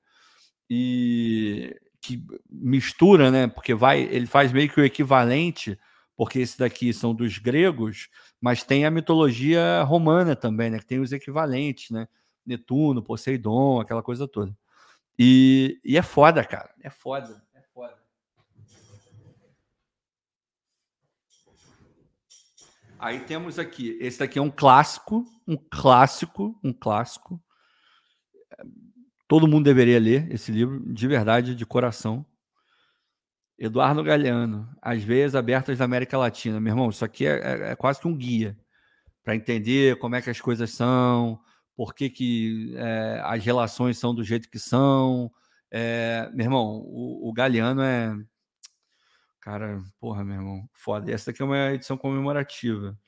[0.69, 3.47] e que mistura, né?
[3.47, 5.79] Porque vai, ele faz meio que o equivalente,
[6.17, 8.09] porque esse daqui são dos gregos,
[8.41, 10.79] mas tem a mitologia romana também, né?
[10.79, 12.07] Que tem os equivalentes, né?
[12.45, 14.55] Netuno, Poseidon, aquela coisa toda.
[15.19, 16.75] E, e é foda, cara.
[16.83, 17.43] É foda.
[17.55, 17.97] É foda.
[22.99, 27.43] Aí temos aqui, esse daqui é um clássico, um clássico, um clássico
[29.27, 32.25] Todo mundo deveria ler esse livro, de verdade, de coração.
[33.59, 36.61] Eduardo Galeano, As Veias Abertas da América Latina.
[36.61, 38.59] Meu irmão, isso aqui é, é, é quase que um guia
[39.23, 41.41] para entender como é que as coisas são,
[41.77, 45.31] por que, que é, as relações são do jeito que são.
[45.71, 48.17] É, meu irmão, o, o Galeano é.
[49.41, 51.11] Cara, porra, meu irmão, foda.
[51.13, 52.99] Essa daqui é uma edição comemorativa.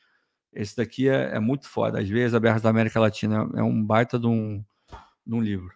[0.53, 2.01] Esse daqui é, é muito foda.
[2.01, 4.62] As Veias Abertas da América Latina é um baita de um,
[5.27, 5.75] de um livro.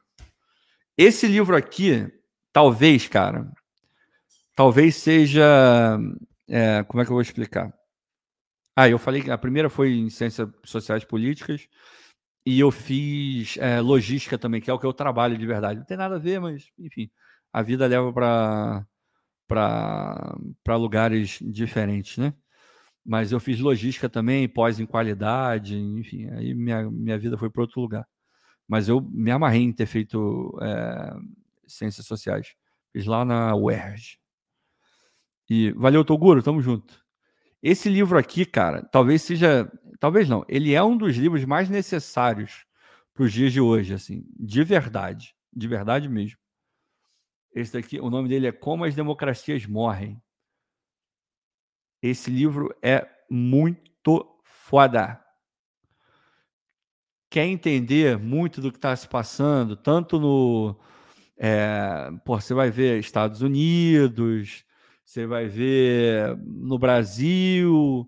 [0.98, 2.12] Esse livro aqui,
[2.52, 3.50] talvez, cara,
[4.54, 5.98] talvez seja.
[6.48, 7.72] É, como é que eu vou explicar?
[8.74, 11.68] Ah, eu falei que a primeira foi em Ciências Sociais Políticas
[12.46, 15.80] e eu fiz é, logística também, que é o que eu trabalho de verdade.
[15.80, 17.10] Não tem nada a ver, mas, enfim,
[17.52, 18.86] a vida leva para
[20.76, 22.34] lugares diferentes, né?
[23.04, 27.62] Mas eu fiz logística também, pós em qualidade, enfim, aí minha, minha vida foi para
[27.62, 28.06] outro lugar
[28.70, 31.12] mas eu me amarrei em ter feito é,
[31.66, 32.54] ciências sociais.
[32.92, 34.16] Fiz lá na UERJ.
[35.50, 37.04] E valeu, Toguro, tamo junto.
[37.60, 39.68] Esse livro aqui, cara, talvez seja.
[40.00, 40.44] Talvez não.
[40.48, 42.66] Ele é um dos livros mais necessários
[43.14, 45.36] para os dias de hoje, assim, de verdade.
[45.52, 46.38] De verdade mesmo.
[47.54, 50.20] Esse daqui, o nome dele é Como as Democracias Morrem.
[52.02, 55.20] Esse livro é muito foda
[57.30, 60.76] quer entender muito do que está se passando, tanto no.
[61.38, 64.64] É, pô, você vai ver Estados Unidos,
[65.04, 68.06] você vai ver no Brasil,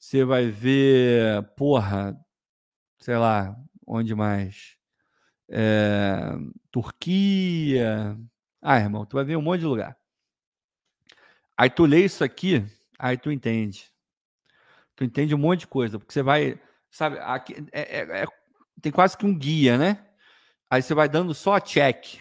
[0.00, 2.18] você vai ver, porra,
[2.98, 3.54] sei lá,
[3.86, 4.76] onde mais?
[5.50, 6.32] É,
[6.70, 8.18] Turquia.
[8.62, 9.96] Ah, irmão, tu vai ver um monte de lugar.
[11.56, 12.64] Aí tu lê isso aqui,
[12.98, 13.92] aí tu entende.
[14.96, 16.58] Tu entende um monte de coisa, porque você vai,
[16.90, 18.26] sabe, aqui é, é, é,
[18.80, 20.06] tem quase que um guia, né?
[20.70, 22.20] Aí você vai dando só check.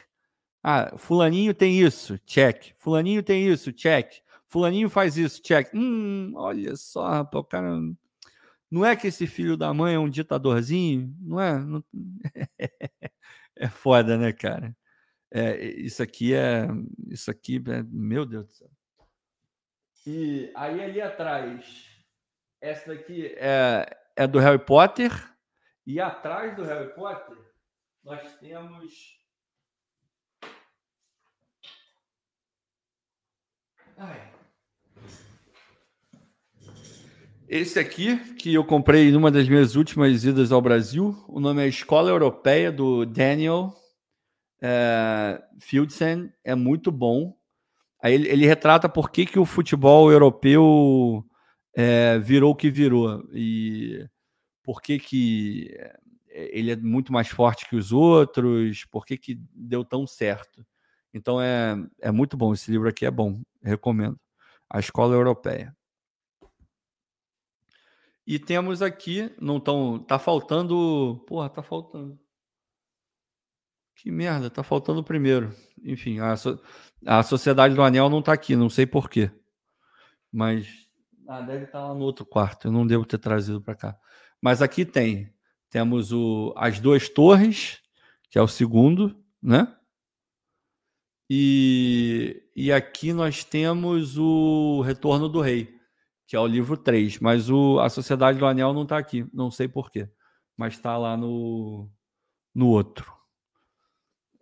[0.62, 2.74] Ah, fulaninho tem isso, check.
[2.78, 4.22] Fulaninho tem isso, check.
[4.50, 5.72] Fulaninho faz isso, check.
[5.74, 7.80] Hum, olha só, rapaz, o cara
[8.70, 11.60] não é que esse filho da mãe é um ditadorzinho, não é?
[11.60, 11.84] Não...
[13.56, 14.76] é foda, né, cara?
[15.32, 16.68] É, isso aqui é,
[17.08, 18.70] isso aqui, é, meu Deus do céu.
[20.08, 21.88] E aí ali atrás,
[22.60, 25.12] essa daqui é, é do Harry Potter
[25.86, 27.38] e atrás do Harry Potter
[28.04, 29.20] nós temos
[33.98, 34.39] Ai.
[37.52, 41.68] Esse aqui, que eu comprei numa das minhas últimas idas ao Brasil, o nome é
[41.68, 43.74] Escola Europeia, do Daniel
[44.62, 47.36] é, Fieldsen, é muito bom.
[48.04, 51.26] Aí ele, ele, retrata por que, que o futebol europeu
[51.76, 54.08] é, virou o que virou e
[54.62, 55.76] por que, que
[56.30, 60.64] é, ele é muito mais forte que os outros, por que, que deu tão certo.
[61.12, 64.20] Então é, é muito bom, esse livro aqui é bom, recomendo.
[64.70, 65.76] A Escola Europeia.
[68.30, 72.16] E temos aqui, não tão, tá faltando, porra, tá faltando.
[73.96, 75.52] Que merda, tá faltando o primeiro.
[75.84, 76.62] Enfim, a, so,
[77.08, 79.32] a Sociedade do Anel não tá aqui, não sei porquê.
[80.32, 80.68] Mas
[81.28, 83.98] ah, deve estar tá lá no outro quarto, eu não devo ter trazido para cá.
[84.40, 85.34] Mas aqui tem,
[85.68, 87.80] temos o, as duas torres,
[88.30, 89.76] que é o segundo, né?
[91.28, 95.79] E, e aqui nós temos o Retorno do Rei
[96.30, 97.18] que é o livro 3.
[97.20, 100.08] Mas o, a Sociedade do Anel não está aqui, não sei porquê.
[100.56, 101.90] Mas está lá no,
[102.54, 103.12] no outro.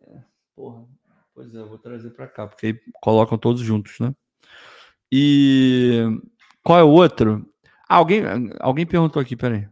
[0.02, 0.22] É,
[0.54, 0.86] porra,
[1.34, 4.14] pois é, vou trazer para cá, porque aí colocam todos juntos, né?
[5.10, 6.04] E
[6.62, 7.50] qual é o outro?
[7.88, 8.22] Ah, alguém,
[8.60, 9.66] alguém perguntou aqui, peraí.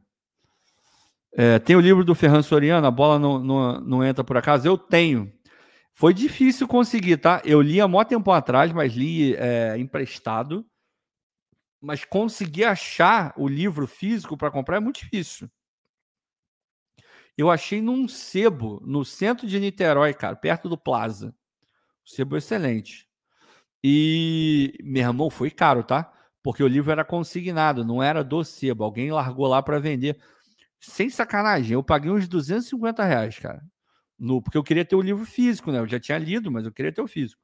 [1.33, 4.65] É, tem o livro do Ferran Soriano, a bola não, não, não entra por acaso?
[4.65, 5.29] Eu tenho.
[5.91, 7.41] Foi difícil conseguir, tá?
[7.43, 10.65] Eu li há muito tempo atrás, mas li é, emprestado
[11.85, 15.47] mas conseguir achar o livro físico para comprar é muito difícil.
[17.37, 21.35] Eu achei num sebo, no centro de Niterói, cara, perto do Plaza.
[22.03, 23.07] Sebo excelente.
[23.83, 26.11] E, meu irmão, foi caro, tá?
[26.41, 28.83] Porque o livro era consignado, não era do sebo.
[28.83, 30.19] Alguém largou lá para vender.
[30.79, 33.63] Sem sacanagem, eu paguei uns 250 reais, cara.
[34.17, 35.79] No, porque eu queria ter o livro físico, né?
[35.79, 37.41] Eu já tinha lido, mas eu queria ter o físico.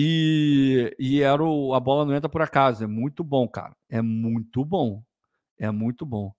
[0.00, 2.84] E, e era o, a bola não entra por acaso.
[2.84, 3.76] É muito bom, cara.
[3.90, 5.02] É muito bom.
[5.58, 6.32] É muito bom.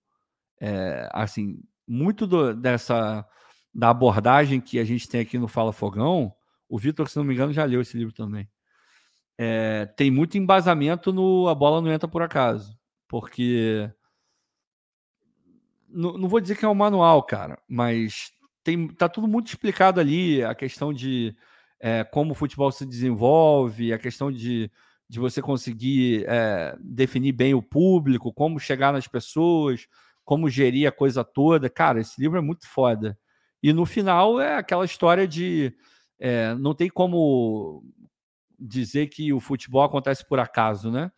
[0.58, 3.22] É, assim, muito do, dessa
[3.74, 6.34] da abordagem que a gente tem aqui no Fala Fogão,
[6.70, 8.48] o Vitor, se não me engano, já leu esse livro também.
[9.36, 12.74] É, tem muito embasamento no A Bola Não Entra Por Acaso.
[13.06, 13.90] Porque.
[15.86, 18.32] Não, não vou dizer que é um manual, cara, mas
[18.64, 20.42] tem, tá tudo muito explicado ali.
[20.42, 21.36] A questão de
[21.80, 24.70] é, como o futebol se desenvolve, a questão de,
[25.08, 29.86] de você conseguir é, definir bem o público, como chegar nas pessoas,
[30.24, 31.70] como gerir a coisa toda.
[31.70, 33.18] Cara, esse livro é muito foda.
[33.62, 35.74] E no final é aquela história de
[36.18, 37.82] é, não tem como
[38.58, 41.10] dizer que o futebol acontece por acaso, né?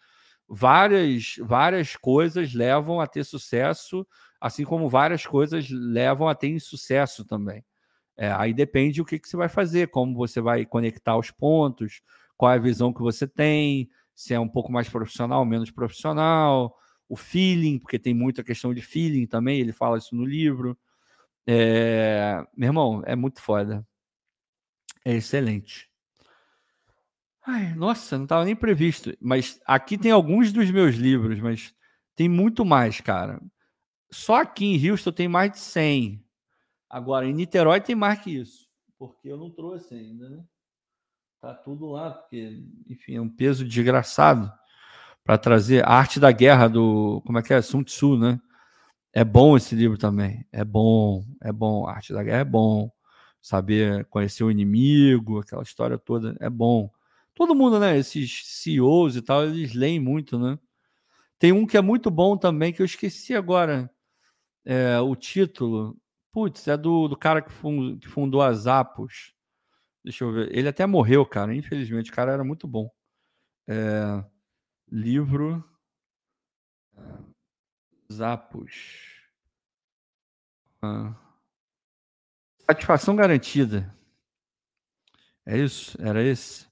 [0.48, 4.06] Várias, várias coisas levam a ter sucesso,
[4.40, 7.64] assim como várias coisas levam a ter insucesso também.
[8.16, 12.02] É, aí depende o que, que você vai fazer, como você vai conectar os pontos,
[12.36, 16.76] qual é a visão que você tem, se é um pouco mais profissional, menos profissional,
[17.08, 20.78] o feeling, porque tem muita questão de feeling também, ele fala isso no livro.
[21.46, 23.86] É, meu irmão, é muito foda.
[25.04, 25.90] É excelente.
[27.44, 29.16] Ai, nossa, não estava nem previsto.
[29.20, 31.74] Mas aqui tem alguns dos meus livros, mas
[32.14, 33.40] tem muito mais, cara.
[34.10, 36.24] Só aqui em Houston tem mais de 100.
[36.92, 40.44] Agora, em Niterói tem mais que isso, porque eu não trouxe ainda, né?
[41.40, 44.52] Tá tudo lá, porque, enfim, é um peso desgraçado
[45.24, 47.22] para trazer a arte da guerra do.
[47.24, 47.62] Como é que é?
[47.62, 48.38] Sun Tzu, né?
[49.10, 50.46] É bom esse livro também.
[50.52, 51.86] É bom, é bom.
[51.86, 52.92] A arte da guerra é bom.
[53.40, 56.90] Saber conhecer o inimigo, aquela história toda, é bom.
[57.34, 57.96] Todo mundo, né?
[57.96, 60.58] Esses CEOs e tal, eles leem muito, né?
[61.38, 63.90] Tem um que é muito bom também, que eu esqueci agora
[64.64, 65.96] é, o título.
[66.32, 69.34] Putz, é do, do cara que fundou, que fundou as Apos.
[70.04, 70.56] Deixa eu ver.
[70.56, 71.54] Ele até morreu, cara.
[71.54, 72.90] Infelizmente, o cara era muito bom.
[73.68, 74.24] É...
[74.90, 75.64] livro
[78.12, 79.22] Zapos.
[80.82, 81.14] Ah.
[82.66, 83.94] Satisfação garantida.
[85.46, 85.96] É isso?
[86.00, 86.66] Era esse?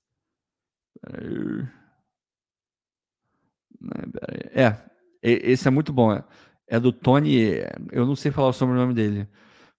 [4.52, 4.76] É,
[5.22, 6.12] esse é muito bom.
[6.66, 7.58] É do Tony.
[7.90, 9.28] Eu não sei falar o sobrenome dele,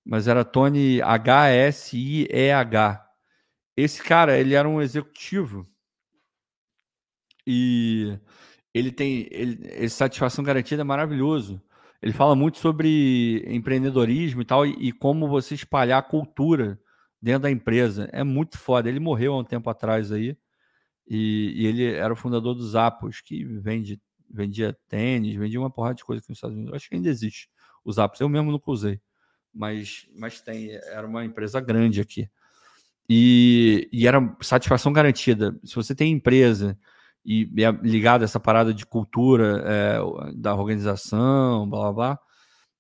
[0.06, 3.08] mas era Tony H-S-I-E-H.
[3.78, 5.68] Esse cara, ele era um executivo
[7.46, 8.18] e
[8.74, 11.62] ele tem ele, esse satisfação garantida é maravilhoso.
[12.02, 16.80] Ele fala muito sobre empreendedorismo e tal, e, e, como você espalhar a cultura
[17.22, 18.10] dentro da empresa.
[18.12, 18.90] É muito foda.
[18.90, 20.36] Ele morreu há um tempo atrás aí,
[21.08, 25.96] e, e ele era o fundador dos Zappos, que vende, vendia tênis, vendia uma porrada
[25.96, 26.74] de coisa aqui nos Estados Unidos.
[26.74, 27.50] Acho que ainda existe
[27.86, 28.22] os Zappos.
[28.22, 29.00] Eu mesmo nunca usei,
[29.54, 30.72] mas, mas tem.
[30.72, 32.30] Era uma empresa grande aqui.
[33.10, 35.60] E, e era satisfação garantida.
[35.64, 36.78] Se você tem empresa
[37.26, 42.20] e é ligado a essa parada de cultura é, da organização, blá blá blá,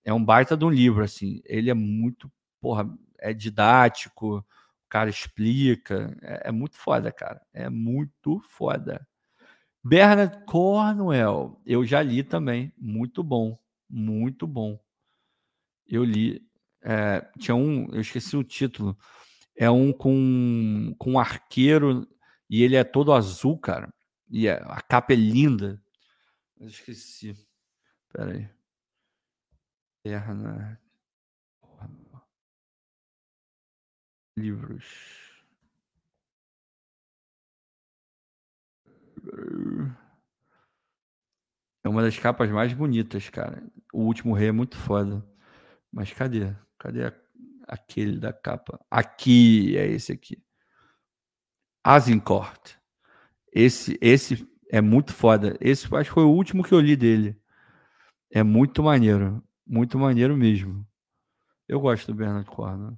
[0.03, 1.41] é um baita de um livro, assim.
[1.45, 4.45] Ele é muito, porra, é didático, o
[4.89, 7.41] cara explica, é, é muito foda, cara.
[7.53, 9.05] É muito foda.
[9.83, 13.57] Bernard Cornwell, eu já li também, muito bom,
[13.89, 14.79] muito bom.
[15.87, 16.41] Eu li,
[16.83, 18.97] é, tinha um, eu esqueci o título,
[19.55, 22.07] é um com, com um arqueiro
[22.49, 23.93] e ele é todo azul, cara.
[24.29, 25.81] E a, a capa é linda.
[26.59, 27.35] Mas esqueci.
[28.11, 28.49] Pera aí.
[30.03, 30.79] Perna.
[34.37, 34.85] Livros.
[41.83, 43.63] É uma das capas mais bonitas, cara.
[43.93, 45.25] O último rei é muito foda.
[45.91, 46.55] Mas cadê?
[46.81, 47.13] Cadê
[47.67, 48.83] aquele da capa?
[48.89, 50.43] Aqui, é esse aqui.
[51.83, 52.75] Azincourt.
[53.53, 55.55] Esse, esse é muito foda.
[55.61, 57.39] Esse acho que foi o último que eu li dele.
[58.31, 59.43] É muito maneiro.
[59.65, 60.83] Muito maneiro mesmo.
[61.67, 62.97] Eu gosto do Bernard Cornwell.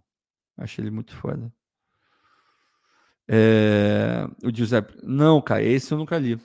[0.55, 1.53] Acho ele muito foda.
[3.27, 4.25] É...
[4.45, 4.97] O Giuseppe.
[5.03, 6.39] Não, cara, esse eu nunca li.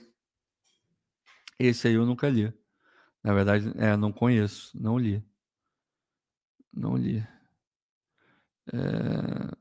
[1.57, 2.53] Esse aí eu nunca li.
[3.23, 4.77] Na verdade, é, não conheço.
[4.77, 5.25] Não li.
[6.73, 7.27] Não li.
[8.73, 9.57] É...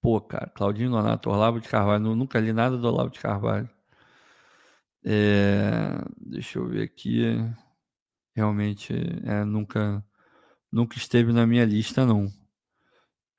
[0.00, 3.70] Pô, cara, Claudinho Nonato, Olavo de Carvalho, nunca li nada do Olavo de Carvalho.
[5.04, 7.22] É, deixa eu ver aqui.
[8.34, 8.92] Realmente,
[9.24, 10.04] é, nunca,
[10.72, 12.28] nunca esteve na minha lista, não.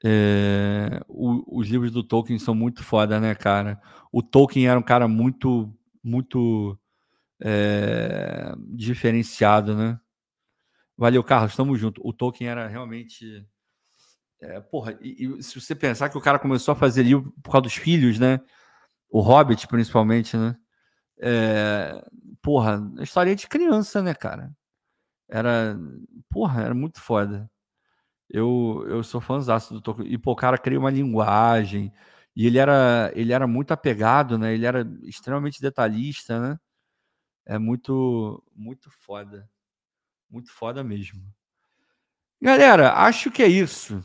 [0.06, 3.82] É, o, os livros do Tolkien são muito foda, né, cara?
[4.12, 5.74] O Tolkien era um cara muito,
[6.04, 6.78] muito
[7.42, 10.00] é, diferenciado, né?
[10.98, 12.02] Valeu, Carlos, tamo junto.
[12.06, 13.46] O Tolkien era realmente
[14.44, 17.52] é, porra, e, e, se você pensar que o cara começou a fazer livro por
[17.52, 18.42] causa dos filhos, né?
[19.10, 20.58] O Hobbit, principalmente, né?
[21.20, 22.04] É,
[22.42, 24.52] porra, história de criança, né, cara?
[25.30, 25.78] Era,
[26.30, 27.50] porra, era muito foda.
[28.30, 30.12] Eu, eu sou fãzaço do Tolkien.
[30.12, 31.94] E, pô, o cara cria uma linguagem.
[32.36, 34.54] E ele era, ele era muito apegado, né?
[34.54, 36.60] Ele era extremamente detalhista, né?
[37.46, 39.50] É muito, muito foda.
[40.34, 41.22] Muito foda mesmo.
[42.42, 44.04] Galera, acho que é isso.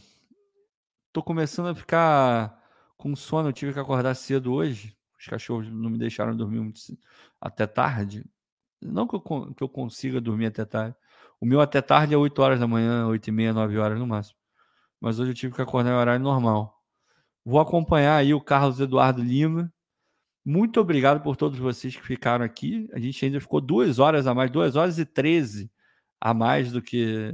[1.11, 2.63] Tô começando a ficar
[2.99, 3.49] com sono.
[3.49, 4.95] Eu tive que acordar cedo hoje.
[5.19, 6.79] Os cachorros não me deixaram dormir muito,
[7.41, 8.27] até tarde.
[8.79, 9.21] Não que eu,
[9.55, 10.95] que eu consiga dormir até tarde.
[11.41, 14.07] O meu até tarde é 8 horas da manhã, 8 e meia, 9 horas no
[14.07, 14.39] máximo.
[15.01, 16.79] Mas hoje eu tive que acordar em horário normal.
[17.43, 19.73] Vou acompanhar aí o Carlos Eduardo Lima.
[20.45, 22.87] Muito obrigado por todos vocês que ficaram aqui.
[22.93, 25.71] A gente ainda ficou duas horas a mais, duas horas e 13
[26.21, 27.33] a mais do que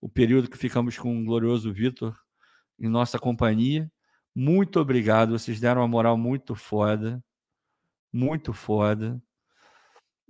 [0.00, 2.16] o período que ficamos com o glorioso Vitor
[2.78, 3.90] em nossa companhia.
[4.34, 7.22] Muito obrigado, vocês deram uma moral muito foda.
[8.12, 9.20] Muito foda.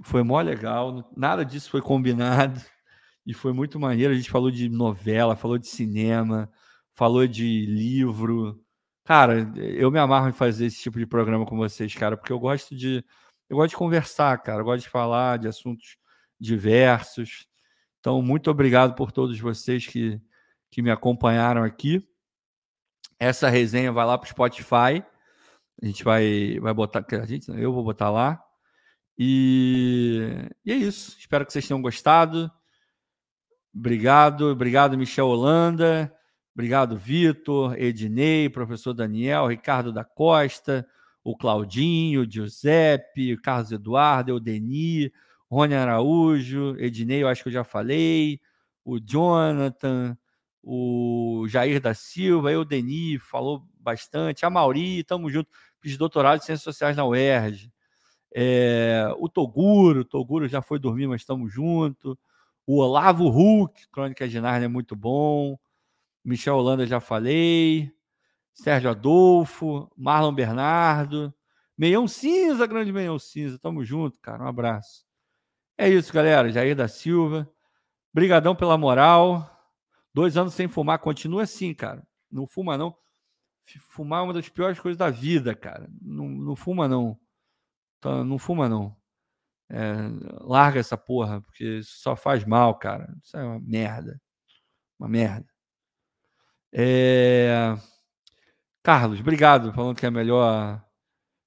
[0.02, 2.60] Foi mó legal, nada disso foi combinado
[3.26, 4.12] e foi muito maneiro.
[4.12, 6.50] A gente falou de novela, falou de cinema,
[6.92, 8.62] falou de livro.
[9.04, 12.38] Cara, eu me amarro em fazer esse tipo de programa com vocês, cara, porque eu
[12.40, 13.04] gosto de
[13.48, 15.96] eu gosto de conversar, cara, eu gosto de falar de assuntos
[16.40, 17.46] diversos.
[18.06, 20.20] Então, muito obrigado por todos vocês que,
[20.70, 22.08] que me acompanharam aqui.
[23.18, 25.02] Essa resenha vai lá para o Spotify.
[25.82, 27.04] A gente vai, vai botar.
[27.20, 28.40] A gente, eu vou botar lá.
[29.18, 30.22] E,
[30.64, 31.16] e é isso.
[31.18, 32.48] Espero que vocês tenham gostado.
[33.74, 36.14] Obrigado, obrigado, Michel Holanda.
[36.54, 40.86] Obrigado, Vitor, Ednei, professor Daniel, Ricardo da Costa,
[41.24, 45.12] o Claudinho, o Giuseppe, o Carlos Eduardo, o Deni,
[45.50, 48.40] Rony Araújo, Ednei, eu acho que eu já falei,
[48.84, 50.16] o Jonathan,
[50.62, 56.44] o Jair da Silva, o Deni falou bastante, a Mauri, estamos juntos, fiz doutorado em
[56.44, 57.70] Ciências Sociais na UERJ,
[58.34, 62.16] É, o Toguro, o Toguro já foi dormir, mas estamos juntos.
[62.66, 65.58] O Olavo Hulk, Crônica de Narnia é muito bom.
[66.24, 67.92] Michel Holanda, já falei.
[68.54, 71.34] Sérgio Adolfo, Marlon Bernardo.
[71.78, 73.58] Meião Cinza, grande Meião Cinza.
[73.60, 74.44] Tamo junto, cara.
[74.44, 75.05] Um abraço.
[75.78, 76.50] É isso, galera.
[76.50, 77.50] Jair da Silva.
[78.12, 79.50] Brigadão pela moral.
[80.14, 80.98] Dois anos sem fumar.
[80.98, 82.06] Continua assim, cara.
[82.30, 82.96] Não fuma, não.
[83.80, 85.88] Fumar é uma das piores coisas da vida, cara.
[86.00, 87.18] Não, não fuma, não.
[88.00, 88.96] Tá, não fuma, não.
[89.68, 89.94] É,
[90.40, 93.12] larga essa porra, porque só faz mal, cara.
[93.22, 94.20] Isso é uma merda.
[94.98, 95.46] Uma merda.
[96.72, 97.74] É...
[98.82, 99.72] Carlos, obrigado.
[99.72, 100.84] Falando que é a melhor,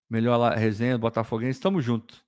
[0.10, 1.58] melhor resenha do Botafoguense.
[1.58, 2.24] Estamos juntos.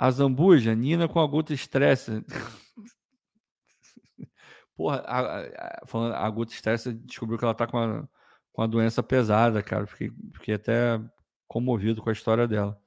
[0.00, 2.24] A Zambuja, Nina com a gota estresse.
[4.74, 8.08] Porra, a, falando, a gota estresse descobriu que ela tá com a,
[8.50, 9.86] com a doença pesada, cara.
[9.86, 10.98] Fiquei, fiquei até
[11.46, 12.80] comovido com a história dela.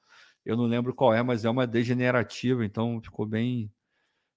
[0.44, 3.72] Eu não lembro qual é, mas é uma degenerativa, então ficou bem.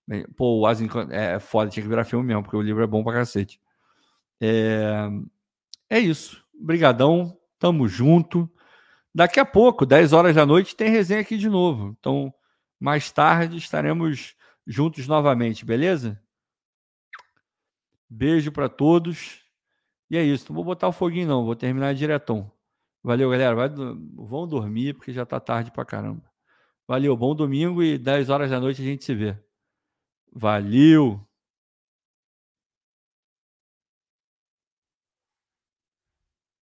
[0.07, 0.27] bem...
[0.37, 2.87] Pô, o Asin é, é foda, tinha que virar filme mesmo, porque o livro é
[2.87, 3.59] bom pra cacete.
[4.39, 5.09] É,
[5.89, 6.45] é isso.
[6.53, 8.47] Brigadão, tamo junto.
[9.15, 11.97] Daqui a pouco, 10 horas da noite, tem resenha aqui de novo.
[11.99, 12.35] Então,
[12.79, 14.35] mais tarde estaremos
[14.67, 16.21] juntos novamente, beleza?
[18.09, 19.45] Beijo para todos.
[20.11, 20.47] E é isso.
[20.49, 21.45] Não vou botar o foguinho, não.
[21.45, 22.51] Vou terminar diretão.
[23.03, 23.55] Valeu, galera.
[23.55, 26.23] Vai, vão dormir, porque já tá tarde pra caramba.
[26.87, 29.37] Valeu, bom domingo e 10 horas da noite a gente se vê.
[30.33, 31.26] Valeu!